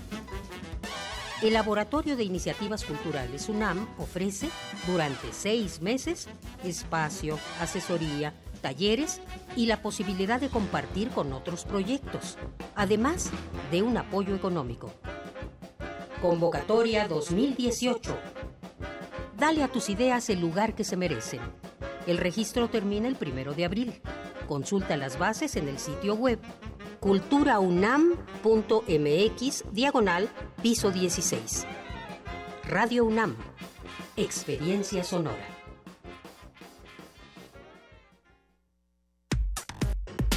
El 1.43 1.55
Laboratorio 1.55 2.17
de 2.17 2.23
Iniciativas 2.23 2.85
Culturales 2.85 3.49
UNAM 3.49 3.89
ofrece 3.99 4.49
durante 4.87 5.33
seis 5.33 5.83
meses 5.83 6.29
espacio, 6.63 7.37
asesoría, 7.61 8.33
talleres 8.63 9.21
y 9.57 9.67
la 9.67 9.83
posibilidad 9.83 10.41
de 10.41 10.49
compartir 10.49 11.11
con 11.11 11.35
otros 11.35 11.65
proyectos, 11.65 12.39
además 12.75 13.31
de 13.71 13.83
un 13.83 13.99
apoyo 13.99 14.35
económico. 14.35 14.91
Convocatoria 16.23 17.07
2018. 17.09 18.17
Dale 19.37 19.63
a 19.63 19.69
tus 19.69 19.91
ideas 19.91 20.31
el 20.31 20.41
lugar 20.41 20.75
que 20.75 20.85
se 20.85 20.97
merecen. 20.97 21.41
El 22.07 22.17
registro 22.19 22.71
termina 22.71 23.09
el 23.09 23.17
primero 23.17 23.55
de 23.55 23.65
abril. 23.65 24.01
Consulta 24.47 24.97
las 24.97 25.19
bases 25.19 25.57
en 25.57 25.67
el 25.69 25.79
sitio 25.79 26.15
web 26.15 26.39
culturaunam.mx 27.01 29.65
diagonal 29.73 30.29
piso 30.63 30.93
16. 30.93 31.67
Radio 32.65 33.05
UNAM. 33.05 33.37
Experiencia 34.17 35.03
sonora. 35.03 35.62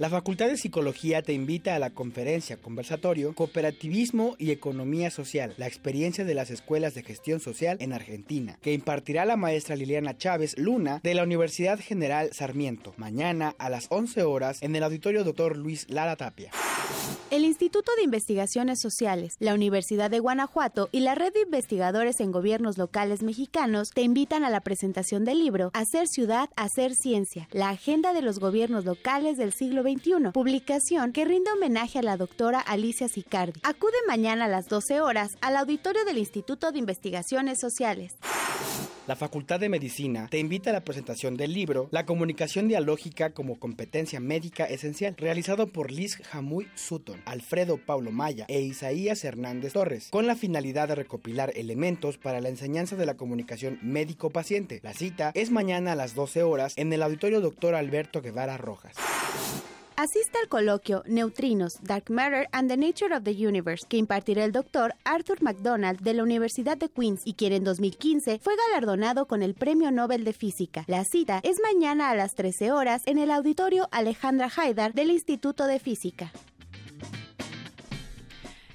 La 0.00 0.08
Facultad 0.08 0.46
de 0.46 0.56
Psicología 0.56 1.20
te 1.20 1.34
invita 1.34 1.76
a 1.76 1.78
la 1.78 1.90
conferencia 1.90 2.56
conversatorio 2.56 3.34
Cooperativismo 3.34 4.34
y 4.38 4.50
Economía 4.50 5.10
Social, 5.10 5.52
la 5.58 5.66
experiencia 5.66 6.24
de 6.24 6.32
las 6.32 6.50
escuelas 6.50 6.94
de 6.94 7.02
gestión 7.02 7.38
social 7.38 7.76
en 7.80 7.92
Argentina, 7.92 8.58
que 8.62 8.72
impartirá 8.72 9.26
la 9.26 9.36
maestra 9.36 9.76
Liliana 9.76 10.16
Chávez 10.16 10.56
Luna 10.56 11.00
de 11.02 11.12
la 11.12 11.22
Universidad 11.22 11.78
General 11.78 12.30
Sarmiento, 12.32 12.94
mañana 12.96 13.54
a 13.58 13.68
las 13.68 13.88
11 13.90 14.22
horas 14.22 14.62
en 14.62 14.74
el 14.74 14.84
auditorio 14.84 15.22
Dr. 15.22 15.58
Luis 15.58 15.84
Lara 15.90 16.16
Tapia. 16.16 16.50
El 17.30 17.44
Instituto 17.44 17.92
de 17.96 18.02
Investigaciones 18.02 18.80
Sociales, 18.80 19.36
la 19.38 19.54
Universidad 19.54 20.10
de 20.10 20.18
Guanajuato 20.18 20.88
y 20.90 21.00
la 21.00 21.14
Red 21.14 21.32
de 21.32 21.42
Investigadores 21.42 22.18
en 22.18 22.32
Gobiernos 22.32 22.76
Locales 22.76 23.22
Mexicanos 23.22 23.90
te 23.90 24.02
invitan 24.02 24.42
a 24.42 24.50
la 24.50 24.62
presentación 24.62 25.24
del 25.24 25.38
libro 25.38 25.70
Hacer 25.72 26.08
Ciudad, 26.08 26.48
Hacer 26.56 26.96
Ciencia, 26.96 27.48
la 27.52 27.68
agenda 27.68 28.12
de 28.12 28.22
los 28.22 28.40
gobiernos 28.40 28.84
locales 28.84 29.36
del 29.36 29.52
siglo 29.52 29.84
Publicación 30.32 31.12
que 31.12 31.24
rinde 31.24 31.50
homenaje 31.50 31.98
a 31.98 32.02
la 32.02 32.16
doctora 32.16 32.60
Alicia 32.60 33.08
Sicardi. 33.08 33.60
Acude 33.64 33.96
mañana 34.06 34.44
a 34.44 34.48
las 34.48 34.68
12 34.68 35.00
horas 35.00 35.36
al 35.40 35.56
auditorio 35.56 36.04
del 36.04 36.18
Instituto 36.18 36.70
de 36.70 36.78
Investigaciones 36.78 37.58
Sociales. 37.58 38.14
La 39.08 39.16
Facultad 39.16 39.58
de 39.58 39.68
Medicina 39.68 40.28
te 40.30 40.38
invita 40.38 40.70
a 40.70 40.72
la 40.72 40.84
presentación 40.84 41.36
del 41.36 41.52
libro 41.52 41.88
La 41.90 42.06
comunicación 42.06 42.68
dialógica 42.68 43.30
como 43.30 43.58
competencia 43.58 44.20
médica 44.20 44.66
esencial, 44.66 45.16
realizado 45.18 45.66
por 45.66 45.90
Liz 45.90 46.18
Jamuy 46.30 46.68
Sutton, 46.76 47.20
Alfredo 47.24 47.76
Paulo 47.78 48.12
Maya 48.12 48.44
e 48.46 48.60
Isaías 48.60 49.24
Hernández 49.24 49.72
Torres, 49.72 50.10
con 50.10 50.28
la 50.28 50.36
finalidad 50.36 50.86
de 50.86 50.94
recopilar 50.94 51.52
elementos 51.56 52.18
para 52.18 52.40
la 52.40 52.50
enseñanza 52.50 52.94
de 52.94 53.06
la 53.06 53.16
comunicación 53.16 53.80
médico-paciente. 53.82 54.78
La 54.84 54.94
cita 54.94 55.32
es 55.34 55.50
mañana 55.50 55.92
a 55.92 55.96
las 55.96 56.14
12 56.14 56.44
horas 56.44 56.74
en 56.76 56.92
el 56.92 57.02
auditorio 57.02 57.40
Dr. 57.40 57.74
Alberto 57.74 58.22
Guevara 58.22 58.58
Rojas. 58.58 58.94
Asista 60.00 60.38
al 60.42 60.48
coloquio 60.48 61.02
Neutrinos, 61.04 61.78
Dark 61.82 62.08
Matter 62.08 62.48
and 62.52 62.70
the 62.70 62.76
Nature 62.78 63.14
of 63.14 63.22
the 63.22 63.32
Universe, 63.32 63.84
que 63.86 63.98
impartirá 63.98 64.46
el 64.46 64.50
doctor 64.50 64.94
Arthur 65.04 65.42
MacDonald 65.42 66.00
de 66.00 66.14
la 66.14 66.22
Universidad 66.22 66.78
de 66.78 66.88
Queens 66.88 67.20
y 67.26 67.34
quien 67.34 67.52
en 67.52 67.64
2015 67.64 68.38
fue 68.38 68.54
galardonado 68.56 69.26
con 69.26 69.42
el 69.42 69.52
Premio 69.52 69.90
Nobel 69.90 70.24
de 70.24 70.32
Física. 70.32 70.84
La 70.86 71.04
cita 71.04 71.40
es 71.42 71.60
mañana 71.62 72.08
a 72.08 72.14
las 72.14 72.34
13 72.34 72.72
horas 72.72 73.02
en 73.04 73.18
el 73.18 73.30
auditorio 73.30 73.88
Alejandra 73.90 74.50
Haidar 74.56 74.94
del 74.94 75.10
Instituto 75.10 75.66
de 75.66 75.78
Física. 75.78 76.32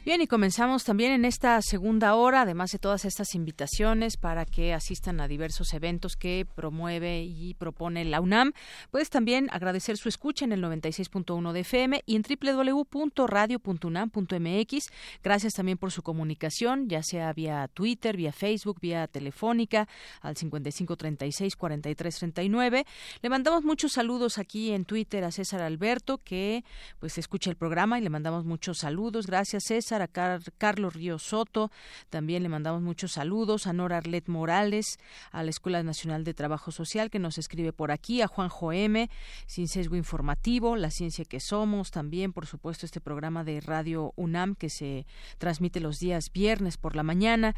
Bien, 0.06 0.22
y 0.22 0.28
comenzamos 0.28 0.84
también 0.84 1.14
en 1.14 1.26
esta 1.26 1.60
segunda 1.64 2.14
hora, 2.14 2.42
además 2.42 2.70
de 2.70 2.78
todas 2.78 3.06
estas 3.06 3.34
invitaciones 3.34 4.18
para 4.18 4.46
que 4.46 4.72
asistan 4.72 5.20
a 5.20 5.28
diversos 5.28 5.74
eventos 5.74 6.16
que 6.16 6.46
promueve 6.54 7.24
y 7.24 7.56
propone 7.56 8.06
la 8.06 8.22
UNAM. 8.22 8.54
Puedes 8.92 9.10
también 9.10 9.50
agradecer 9.52 9.98
su 9.98 10.08
escucha 10.08 10.46
en 10.46 10.52
el 10.52 10.62
96.1 10.62 11.54
de 11.54 11.60
FM 11.62 12.04
y 12.06 12.18
en 12.18 12.22
www.radio.unam.mx. 12.22 14.88
Gracias 15.24 15.54
también 15.54 15.80
por 15.80 15.92
su 15.92 16.04
comunicación, 16.04 16.88
ya 16.88 17.02
sea 17.02 17.34
vía 17.34 17.68
Twitter, 17.74 18.16
vía 18.16 18.32
Facebook, 18.32 18.80
vía 18.80 19.08
telefónica 19.08 19.88
al 20.22 20.36
5536-4339. 20.36 22.86
Le 23.24 23.30
mandamos 23.30 23.64
muchos 23.64 23.94
saludos 23.94 24.38
aquí 24.38 24.70
en 24.70 24.86
Twitter 24.86 25.24
a 25.24 25.32
César 25.32 25.64
Alberto, 25.64 26.20
que 26.20 26.64
pues 27.00 27.18
escucha 27.18 27.50
el 27.50 27.56
programa 27.56 27.98
y 27.98 28.04
le 28.04 28.12
mandamos 28.12 28.46
muchos 28.46 28.78
saludos. 28.78 29.26
Gracias, 29.26 29.64
César 29.64 29.95
a 30.02 30.08
Carlos 30.08 30.94
Río 30.94 31.20
Soto, 31.20 31.72
también 32.10 32.44
le 32.44 32.50
mandamos 32.50 32.82
muchos 32.82 33.14
saludos, 33.14 33.68
a 33.68 33.74
Nora 33.74 33.98
Arlet 33.98 34.28
Morales, 34.28 34.98
a 35.32 35.44
la 35.44 35.50
Escuela 35.50 35.84
Nacional 35.84 36.24
de 36.24 36.34
Trabajo 36.34 36.72
Social 36.72 37.10
que 37.10 37.20
nos 37.20 37.38
escribe 37.38 37.74
por 37.74 37.92
aquí, 37.92 38.22
a 38.22 38.28
Juan 38.28 38.50
M, 38.74 39.10
Sin 39.46 39.68
Sesgo 39.68 39.96
Informativo, 39.96 40.76
La 40.76 40.92
Ciencia 40.92 41.26
que 41.26 41.40
Somos, 41.40 41.92
también 41.92 42.34
por 42.34 42.46
supuesto 42.46 42.86
este 42.86 43.02
programa 43.02 43.44
de 43.44 43.62
Radio 43.62 44.14
UNAM 44.16 44.56
que 44.56 44.70
se 44.70 45.06
transmite 45.38 45.80
los 45.80 46.00
días 46.00 46.32
viernes 46.34 46.78
por 46.78 46.96
la 46.96 47.04
mañana, 47.04 47.56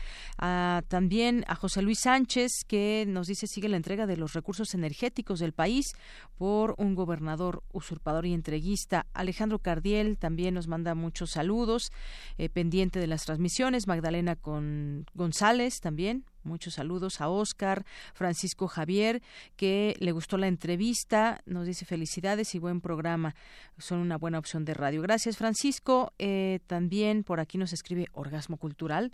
también 0.87 1.43
a 1.47 1.55
José 1.55 1.81
Luis 1.81 1.99
Sánchez 1.99 2.63
que 2.67 3.05
nos 3.07 3.27
dice 3.27 3.47
sigue 3.47 3.69
la 3.69 3.77
entrega 3.77 4.07
de 4.07 4.17
los 4.17 4.33
recursos 4.33 4.73
energéticos 4.73 5.39
del 5.39 5.53
país 5.53 5.93
por 6.37 6.75
un 6.77 6.95
gobernador 6.95 7.63
usurpador 7.71 8.25
y 8.25 8.33
entreguista, 8.33 9.05
Alejandro 9.13 9.59
Cardiel 9.59 10.17
también 10.17 10.53
nos 10.53 10.67
manda 10.67 10.95
muchos 10.95 11.31
saludos, 11.31 11.91
eh, 12.37 12.49
pendiente 12.49 12.99
de 12.99 13.07
las 13.07 13.25
transmisiones. 13.25 13.87
Magdalena 13.87 14.35
con 14.35 15.05
González 15.13 15.79
también, 15.81 16.25
Muchos 16.43 16.75
saludos 16.75 17.21
a 17.21 17.29
Oscar, 17.29 17.85
Francisco 18.13 18.67
Javier, 18.67 19.21
que 19.55 19.95
le 19.99 20.11
gustó 20.11 20.37
la 20.37 20.47
entrevista, 20.47 21.41
nos 21.45 21.67
dice 21.67 21.85
felicidades 21.85 22.55
y 22.55 22.59
buen 22.59 22.81
programa. 22.81 23.35
Son 23.77 23.99
una 23.99 24.17
buena 24.17 24.39
opción 24.39 24.65
de 24.65 24.73
radio. 24.73 25.01
Gracias, 25.01 25.37
Francisco. 25.37 26.13
Eh, 26.17 26.59
también 26.67 27.23
por 27.23 27.39
aquí 27.39 27.57
nos 27.57 27.73
escribe 27.73 28.07
Orgasmo 28.13 28.57
Cultural 28.57 29.13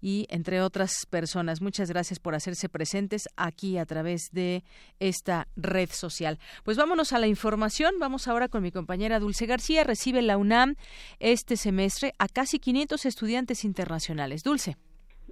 y 0.00 0.26
entre 0.28 0.60
otras 0.60 1.06
personas. 1.08 1.60
Muchas 1.60 1.88
gracias 1.88 2.18
por 2.18 2.34
hacerse 2.34 2.68
presentes 2.68 3.28
aquí 3.36 3.78
a 3.78 3.86
través 3.86 4.30
de 4.32 4.64
esta 4.98 5.48
red 5.56 5.90
social. 5.90 6.38
Pues 6.64 6.76
vámonos 6.76 7.12
a 7.12 7.18
la 7.18 7.26
información. 7.26 7.94
Vamos 7.98 8.28
ahora 8.28 8.48
con 8.48 8.62
mi 8.62 8.72
compañera 8.72 9.20
Dulce 9.20 9.46
García. 9.46 9.84
Recibe 9.84 10.22
la 10.22 10.36
UNAM 10.36 10.74
este 11.20 11.56
semestre 11.56 12.12
a 12.18 12.28
casi 12.28 12.58
500 12.58 13.06
estudiantes 13.06 13.64
internacionales. 13.64 14.42
Dulce. 14.42 14.76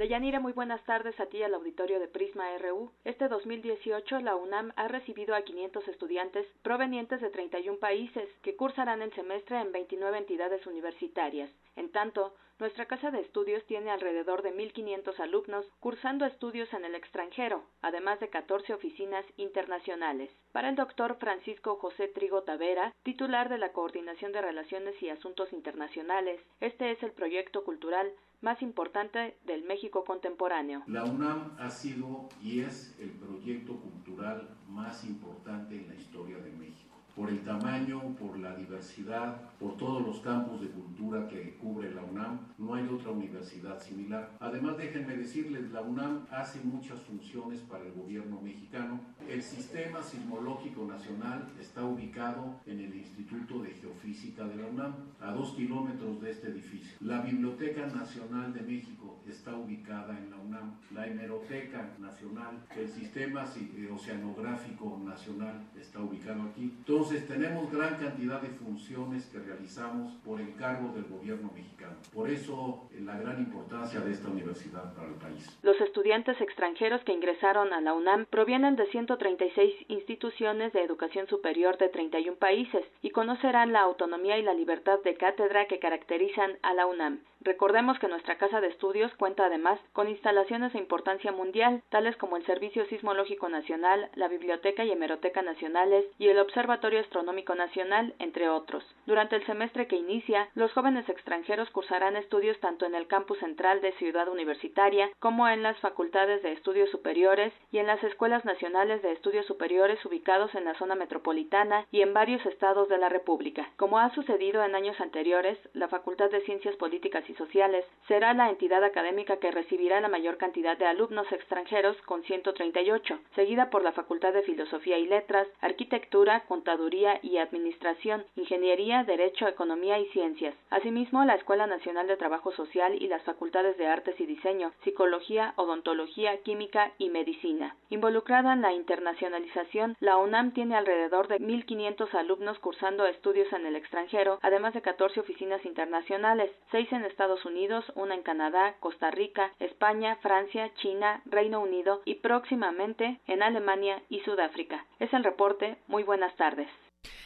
Deyanira, 0.01 0.41
muy 0.41 0.55
buenas 0.55 0.83
tardes 0.85 1.21
a 1.21 1.27
ti 1.27 1.43
al 1.43 1.53
auditorio 1.53 2.01
de 2.01 2.09
Prisma 2.09 2.57
RU. 2.57 2.91
Este 3.05 3.29
2018 3.29 4.21
la 4.21 4.35
UNAM 4.35 4.73
ha 4.77 4.89
recibido 4.89 5.35
a 5.35 5.43
500 5.43 5.87
estudiantes 5.89 6.47
provenientes 6.63 7.21
de 7.21 7.29
31 7.29 7.79
países 7.79 8.27
que 8.41 8.57
cursarán 8.57 9.03
el 9.03 9.13
semestre 9.13 9.61
en 9.61 9.73
29 9.73 10.17
entidades 10.17 10.67
universitarias. 10.67 11.51
En 11.77 11.93
tanto, 11.93 12.35
nuestra 12.59 12.87
casa 12.87 13.11
de 13.11 13.21
estudios 13.21 13.63
tiene 13.67 13.91
alrededor 13.91 14.41
de 14.41 14.55
1.500 14.55 15.21
alumnos 15.21 15.67
cursando 15.81 16.25
estudios 16.25 16.73
en 16.73 16.87
el 16.87 16.95
extranjero, 16.95 17.63
además 17.83 18.21
de 18.21 18.31
14 18.31 18.73
oficinas 18.73 19.27
internacionales. 19.37 20.31
Para 20.53 20.71
el 20.71 20.77
doctor 20.77 21.19
Francisco 21.19 21.77
José 21.77 22.09
Trigo 22.09 22.43
Tavera, 22.43 22.95
titular 23.03 23.51
de 23.51 23.59
la 23.59 23.73
Coordinación 23.73 24.33
de 24.33 24.41
Relaciones 24.41 24.95
y 25.03 25.11
Asuntos 25.11 25.53
Internacionales, 25.53 26.41
este 26.61 26.91
es 26.91 27.03
el 27.03 27.13
proyecto 27.13 27.65
cultural 27.65 28.11
más 28.41 28.63
importante 28.63 29.37
del 29.45 29.65
México 29.65 30.05
contemporáneo. 30.05 30.83
La 30.87 31.05
UNAM 31.05 31.57
ha 31.59 31.71
sido 31.71 32.29
y 32.43 32.61
es 32.61 32.97
el 32.99 33.11
proyecto 33.11 33.77
cultural 33.77 34.57
más 34.69 35.05
importante 35.05 35.77
en 35.77 35.89
la 35.89 35.95
historia 35.95 36.39
de 36.39 36.53
México. 36.53 36.90
Por 37.15 37.31
el 37.31 37.41
tamaño, 37.41 38.01
por 38.19 38.39
la 38.39 38.55
diversidad, 38.57 39.37
por 39.59 39.77
todos 39.77 40.07
los 40.07 40.21
campos 40.21 40.61
de 40.61 40.69
cultura 40.69 41.29
que 41.29 41.57
cubre 41.57 41.93
la 41.95 42.03
UNAM. 42.03 42.39
No 42.59 42.75
hay 42.75 42.87
otra 42.89 43.11
universidad 43.11 43.81
similar. 43.81 44.31
Además, 44.41 44.77
déjenme 44.79 45.17
decirles, 45.17 45.71
la 45.71 45.83
UNAM 45.83 46.27
hace 46.31 46.61
muchas 46.63 47.01
funciones 47.01 47.61
para 47.61 47.85
el 47.85 47.93
gobierno 47.93 48.41
mexicano. 48.41 49.01
El 49.29 49.43
Sistema 49.43 50.03
Sismológico 50.03 50.85
Nacional 50.85 51.49
está 51.61 51.85
ubicado 51.85 52.57
en 52.67 52.81
el 52.81 52.95
Instituto 52.95 53.63
de 53.63 53.71
Geofísica 53.71 54.45
de 54.45 54.57
la 54.57 54.67
UNAM, 54.67 54.95
a 55.21 55.33
dos 55.33 55.53
kilómetros 55.55 56.21
de 56.21 56.31
este 56.31 56.49
edificio. 56.49 56.97
La 57.01 57.21
Biblioteca 57.21 57.87
Nacional 57.87 58.53
de 58.53 58.63
México 58.63 59.19
está 59.29 59.55
ubicada 59.57 60.19
en 60.19 60.31
la 60.31 60.37
UNAM. 60.37 60.75
La 60.93 61.07
Hemeroteca 61.07 61.91
Nacional, 61.99 62.59
el 62.77 62.89
Sistema 62.89 63.45
Oceanográfico 63.93 65.01
Nacional 65.05 65.63
está 65.79 66.01
ubicado 66.01 66.43
aquí. 66.43 66.73
Entonces 67.01 67.27
tenemos 67.27 67.73
gran 67.73 67.97
cantidad 67.97 68.43
de 68.43 68.51
funciones 68.51 69.25
que 69.33 69.39
realizamos 69.39 70.13
por 70.23 70.39
encargo 70.39 70.93
del 70.93 71.05
gobierno 71.05 71.51
mexicano. 71.55 71.97
Por 72.13 72.29
eso 72.29 72.91
la 73.01 73.19
gran 73.19 73.39
importancia 73.39 74.01
de 74.01 74.13
esta 74.13 74.29
universidad 74.29 74.93
para 74.95 75.09
el 75.09 75.15
país. 75.15 75.59
Los 75.63 75.81
estudiantes 75.81 76.39
extranjeros 76.43 77.03
que 77.05 77.15
ingresaron 77.15 77.73
a 77.73 77.81
la 77.81 77.95
UNAM 77.95 78.27
provienen 78.27 78.77
de 78.77 78.85
136 78.91 79.87
instituciones 79.89 80.75
de 80.75 80.83
educación 80.83 81.27
superior 81.29 81.79
de 81.79 81.89
31 81.89 82.37
países 82.37 82.85
y 83.01 83.09
conocerán 83.13 83.73
la 83.73 83.81
autonomía 83.81 84.37
y 84.37 84.43
la 84.43 84.53
libertad 84.53 84.99
de 85.03 85.15
cátedra 85.15 85.69
que 85.69 85.79
caracterizan 85.79 86.59
a 86.61 86.75
la 86.75 86.85
UNAM. 86.85 87.21
Recordemos 87.43 87.99
que 87.99 88.09
nuestra 88.09 88.37
casa 88.37 88.61
de 88.61 88.69
estudios 88.69 89.15
cuenta 89.15 89.47
además 89.47 89.81
con 89.95 90.09
instalaciones 90.09 90.75
de 90.75 90.79
importancia 90.79 91.33
mundial, 91.33 91.83
tales 91.89 92.15
como 92.19 92.37
el 92.37 92.45
Servicio 92.45 92.85
Sismológico 92.87 93.49
Nacional, 93.49 94.11
la 94.15 94.29
Biblioteca 94.29 94.85
y 94.85 94.91
Hemeroteca 94.91 95.41
Nacionales 95.41 96.05
y 96.19 96.29
el 96.29 96.39
Observatorio 96.39 97.01
Astronómico 97.01 97.55
Nacional, 97.55 98.15
entre 98.19 98.51
otros. 98.51 98.85
Durante 99.07 99.37
el 99.37 99.47
semestre 99.47 99.87
que 99.87 99.97
inicia, 99.97 100.51
los 100.55 100.71
jóvenes 100.73 101.09
extranjeros 101.09 101.71
cursarán 101.71 102.17
estudios 102.17 102.61
tanto 102.61 102.85
en 102.85 102.95
el 102.95 103.07
campus 103.07 103.39
central 103.39 103.81
de 103.81 103.93
Ciudad 103.93 104.29
Universitaria 104.29 105.09
como 105.19 105.49
en 105.49 105.63
las 105.63 105.79
facultades 105.81 106.43
de 106.43 106.53
estudios 106.53 106.91
superiores 106.91 107.55
y 107.73 107.79
en 107.79 107.87
las 107.87 108.05
escuelas 108.05 108.45
nacionales 108.45 109.01
de 109.01 109.13
estudios 109.13 109.47
superiores 109.47 110.05
ubicados 110.05 110.55
en 110.55 110.67
la 110.67 110.75
zona 110.75 110.95
metropolitana 110.95 111.87
y 111.91 112.03
en 112.03 112.13
varios 112.13 112.45
estados 112.45 112.91
de 112.91 112.99
la 112.99 113.09
República. 113.09 113.71
Como 113.79 113.99
ha 113.99 114.15
sucedido 114.15 114.63
en 114.63 114.75
años 114.75 115.01
anteriores, 115.01 115.59
la 115.73 115.89
Facultad 115.89 116.31
de 116.31 116.43
Ciencias 116.43 116.77
Políticas 116.77 117.25
y 117.31 117.35
Sociales 117.35 117.85
será 118.09 118.35
la 118.35 118.51
entidad 118.51 118.83
académica 118.83 119.37
que 119.37 119.51
recibirá 119.51 120.01
la 120.01 120.09
mayor 120.09 120.37
cantidad 120.37 120.77
de 120.77 120.85
alumnos 120.85 121.31
extranjeros 121.31 121.97
con 122.03 122.23
138, 122.25 123.21
seguida 123.37 123.71
por 123.71 123.83
la 123.83 123.93
Facultad 123.93 124.33
de 124.33 124.43
Filosofía 124.43 124.99
y 124.99 125.07
Letras, 125.07 125.47
Arquitectura, 125.61 126.41
Contaduría 126.49 127.21
y 127.23 127.39
Administración, 127.39 128.25
Ingeniería, 128.37 129.05
Derecho, 129.05 129.47
Economía 129.47 129.99
y 129.99 130.07
Ciencias. 130.09 130.55
Asimismo, 130.71 131.25
la 131.25 131.37
Escuela 131.37 131.67
Nacional 131.67 132.09
de 132.09 132.17
Trabajo 132.17 132.51
Social 132.53 133.01
y 133.01 133.07
las 133.07 133.23
Facultades 133.23 133.79
de 133.79 133.87
Artes 133.87 134.21
y 134.21 134.27
Diseño, 134.27 134.73
Psicología, 134.83 135.55
Odontología, 135.57 136.37
Química 136.39 136.93
y 136.99 137.11
Medicina. 137.11 137.77
Involucrada 137.91 138.53
en 138.53 138.63
la 138.63 138.73
internacionalización, 138.73 139.97
la 140.01 140.17
UNAM 140.17 140.53
tiene 140.53 140.77
alrededor 140.77 141.29
de 141.29 141.39
1.500 141.39 142.13
alumnos 142.15 142.59
cursando 142.59 143.07
estudios 143.07 143.53
en 143.53 143.67
el 143.67 143.77
extranjero, 143.77 144.39
además 144.43 144.75
de 144.75 144.83
14 144.83 145.21
oficinas 145.21 145.65
internacionales, 145.65 146.51
6 146.73 146.93
en 146.93 147.05
Unidos, 147.45 147.85
una 147.97 148.15
en 148.15 148.23
Canadá, 148.23 148.77
Costa 148.81 149.11
Rica, 149.11 149.53
España, 149.59 150.17
Francia, 150.23 150.73
China, 150.81 151.23
Reino 151.27 151.61
Unido 151.61 152.01
y 152.07 152.15
próximamente 152.15 153.21
en 153.27 153.43
Alemania 153.43 154.03
y 154.09 154.21
Sudáfrica. 154.21 154.87
Es 154.99 155.13
el 155.13 155.23
reporte. 155.23 155.77
Muy 155.87 156.03
buenas 156.03 156.35
tardes. 156.37 156.69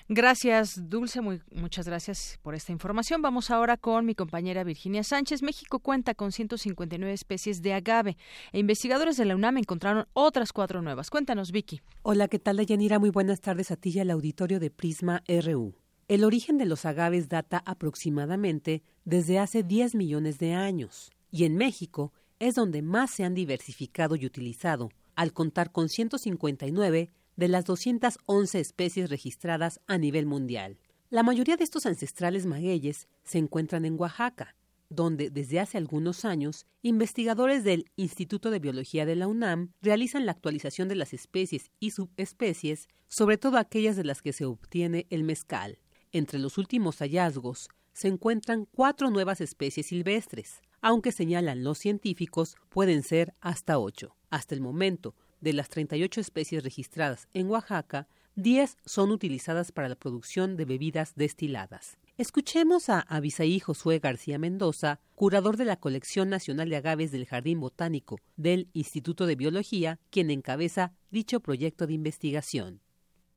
Gracias, 0.09 0.91
Dulce. 0.91 1.21
Muy, 1.21 1.41
muchas 1.53 1.87
gracias 1.87 2.39
por 2.43 2.55
esta 2.55 2.73
información. 2.73 3.23
Vamos 3.23 3.51
ahora 3.51 3.77
con 3.77 4.05
mi 4.05 4.15
compañera 4.15 4.65
Virginia 4.65 5.05
Sánchez. 5.05 5.43
México 5.43 5.79
cuenta 5.79 6.15
con 6.15 6.33
159 6.33 7.13
especies 7.13 7.63
de 7.63 7.75
agave 7.75 8.17
e 8.53 8.59
investigadores 8.59 9.17
de 9.17 9.25
la 9.25 9.35
UNAM 9.35 9.59
encontraron 9.59 10.07
otras 10.13 10.53
cuatro 10.53 10.83
nuevas. 10.83 11.11
Cuéntanos, 11.11 11.53
Vicky. 11.53 11.81
Hola, 12.03 12.29
¿qué 12.29 12.39
tal, 12.39 12.57
Dayanira? 12.57 12.99
Muy 12.99 13.11
buenas 13.11 13.41
tardes 13.41 13.71
a 13.71 13.77
ti 13.77 13.93
y 13.95 14.01
al 14.01 14.11
auditorio 14.11 14.61
de 14.61 14.71
Prisma 14.71 15.23
RU. 15.29 15.84
El 16.07 16.23
origen 16.25 16.59
de 16.59 16.67
los 16.67 16.85
agaves 16.85 17.31
data 17.31 17.63
aproximadamente 17.65 18.83
desde 19.07 19.39
hace 19.39 19.63
10 19.63 19.95
millones 19.95 20.39
de 20.39 20.53
años, 20.53 21.11
y 21.31 21.45
en 21.45 21.57
México 21.57 22.13
es 22.39 22.55
donde 22.57 22.83
más 22.83 23.11
se 23.11 23.25
han 23.25 23.33
diversificado 23.33 24.15
y 24.15 24.27
utilizado, 24.27 24.91
al 25.15 25.33
contar 25.33 25.73
con 25.73 25.89
159 25.89 27.09
de 27.37 27.49
las 27.49 27.65
211 27.65 28.61
especies 28.61 29.09
registradas 29.09 29.81
a 29.87 29.97
nivel 29.97 30.27
mundial. 30.27 30.79
La 31.09 31.23
mayoría 31.23 31.57
de 31.57 31.65
estos 31.65 31.87
ancestrales 31.87 32.45
magueyes 32.45 33.09
se 33.23 33.39
encuentran 33.39 33.87
en 33.87 33.99
Oaxaca, 33.99 34.57
donde 34.91 35.31
desde 35.31 35.59
hace 35.59 35.79
algunos 35.79 36.27
años 36.27 36.67
investigadores 36.83 37.65
del 37.65 37.87
Instituto 37.97 38.51
de 38.51 38.59
Biología 38.59 39.07
de 39.07 39.17
la 39.17 39.27
UNAM 39.27 39.73
realizan 39.81 40.27
la 40.27 40.33
actualización 40.33 40.89
de 40.89 40.97
las 40.97 41.15
especies 41.15 41.71
y 41.81 41.93
subespecies, 41.93 42.89
sobre 43.09 43.39
todo 43.39 43.57
aquellas 43.57 43.97
de 43.97 44.05
las 44.05 44.21
que 44.21 44.35
se 44.35 44.45
obtiene 44.45 45.07
el 45.09 45.25
mezcal. 45.25 45.79
Entre 46.15 46.39
los 46.39 46.59
últimos 46.59 46.99
hallazgos 46.99 47.69
se 47.93 48.07
encuentran 48.07 48.67
cuatro 48.67 49.11
nuevas 49.11 49.41
especies 49.41 49.87
silvestres, 49.87 50.63
aunque 50.81 51.11
señalan 51.11 51.65
los 51.65 51.77
científicos 51.79 52.55
pueden 52.69 53.03
ser 53.03 53.35
hasta 53.41 53.81
ocho. 53.81 54.15
Hasta 54.31 54.55
el 54.55 54.61
momento, 54.61 55.17
de 55.41 55.55
las 55.55 55.69
38 55.71 56.21
especies 56.21 56.63
registradas 56.63 57.27
en 57.35 57.51
Oaxaca, 57.51 58.07
10 58.37 58.77
son 58.85 59.11
utilizadas 59.11 59.73
para 59.73 59.89
la 59.89 59.97
producción 59.97 60.57
de 60.57 60.65
bebidas 60.67 61.17
destiladas. 61.17 61.99
Escuchemos 62.17 62.91
a 62.91 63.01
Abisaí 63.01 63.59
Josué 63.59 63.99
García 63.99 64.39
Mendoza, 64.39 65.01
curador 65.17 65.57
de 65.57 65.65
la 65.65 65.81
Colección 65.81 66.31
Nacional 66.31 66.69
de 66.69 66.77
Agaves 66.77 67.11
del 67.11 67.27
Jardín 67.27 67.59
Botánico 67.59 68.21
del 68.37 68.69
Instituto 68.73 69.27
de 69.27 69.35
Biología, 69.35 69.99
quien 70.11 70.31
encabeza 70.31 70.93
dicho 71.11 71.41
proyecto 71.41 71.89
de 71.89 71.95
investigación 71.95 72.84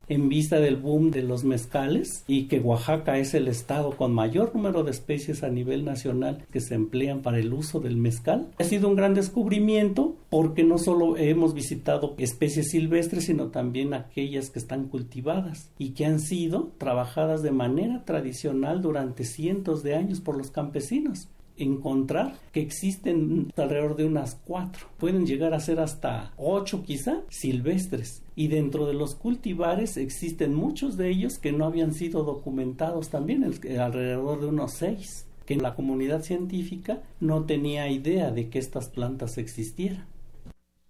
en 0.09 0.29
vista 0.29 0.59
del 0.59 0.77
boom 0.77 1.11
de 1.11 1.23
los 1.23 1.43
mezcales 1.43 2.23
y 2.27 2.43
que 2.47 2.59
Oaxaca 2.59 3.17
es 3.17 3.33
el 3.33 3.47
estado 3.47 3.95
con 3.97 4.13
mayor 4.13 4.55
número 4.55 4.83
de 4.83 4.91
especies 4.91 5.43
a 5.43 5.49
nivel 5.49 5.85
nacional 5.85 6.45
que 6.51 6.61
se 6.61 6.75
emplean 6.75 7.21
para 7.21 7.39
el 7.39 7.53
uso 7.53 7.79
del 7.79 7.97
mezcal. 7.97 8.49
Ha 8.59 8.63
sido 8.63 8.87
un 8.87 8.95
gran 8.95 9.13
descubrimiento 9.13 10.15
porque 10.29 10.63
no 10.63 10.77
solo 10.77 11.17
hemos 11.17 11.53
visitado 11.53 12.15
especies 12.17 12.69
silvestres, 12.69 13.25
sino 13.25 13.47
también 13.47 13.93
aquellas 13.93 14.49
que 14.49 14.59
están 14.59 14.87
cultivadas 14.87 15.71
y 15.77 15.91
que 15.91 16.05
han 16.05 16.19
sido 16.19 16.71
trabajadas 16.77 17.43
de 17.43 17.51
manera 17.51 18.03
tradicional 18.05 18.81
durante 18.81 19.23
cientos 19.23 19.83
de 19.83 19.95
años 19.95 20.21
por 20.21 20.37
los 20.37 20.51
campesinos 20.51 21.29
encontrar 21.57 22.37
que 22.51 22.61
existen 22.61 23.51
alrededor 23.55 23.95
de 23.95 24.05
unas 24.05 24.35
cuatro, 24.35 24.87
pueden 24.97 25.25
llegar 25.25 25.53
a 25.53 25.59
ser 25.59 25.79
hasta 25.79 26.33
ocho 26.37 26.83
quizá 26.83 27.21
silvestres. 27.29 28.23
Y 28.35 28.47
dentro 28.47 28.85
de 28.85 28.93
los 28.93 29.15
cultivares 29.15 29.97
existen 29.97 30.53
muchos 30.53 30.97
de 30.97 31.09
ellos 31.09 31.39
que 31.39 31.51
no 31.51 31.65
habían 31.65 31.93
sido 31.93 32.23
documentados 32.23 33.09
también, 33.09 33.43
alrededor 33.43 34.41
de 34.41 34.47
unos 34.47 34.73
seis, 34.73 35.25
que 35.45 35.55
la 35.55 35.75
comunidad 35.75 36.23
científica 36.23 37.01
no 37.19 37.45
tenía 37.45 37.89
idea 37.89 38.31
de 38.31 38.49
que 38.49 38.59
estas 38.59 38.89
plantas 38.89 39.37
existieran. 39.37 40.05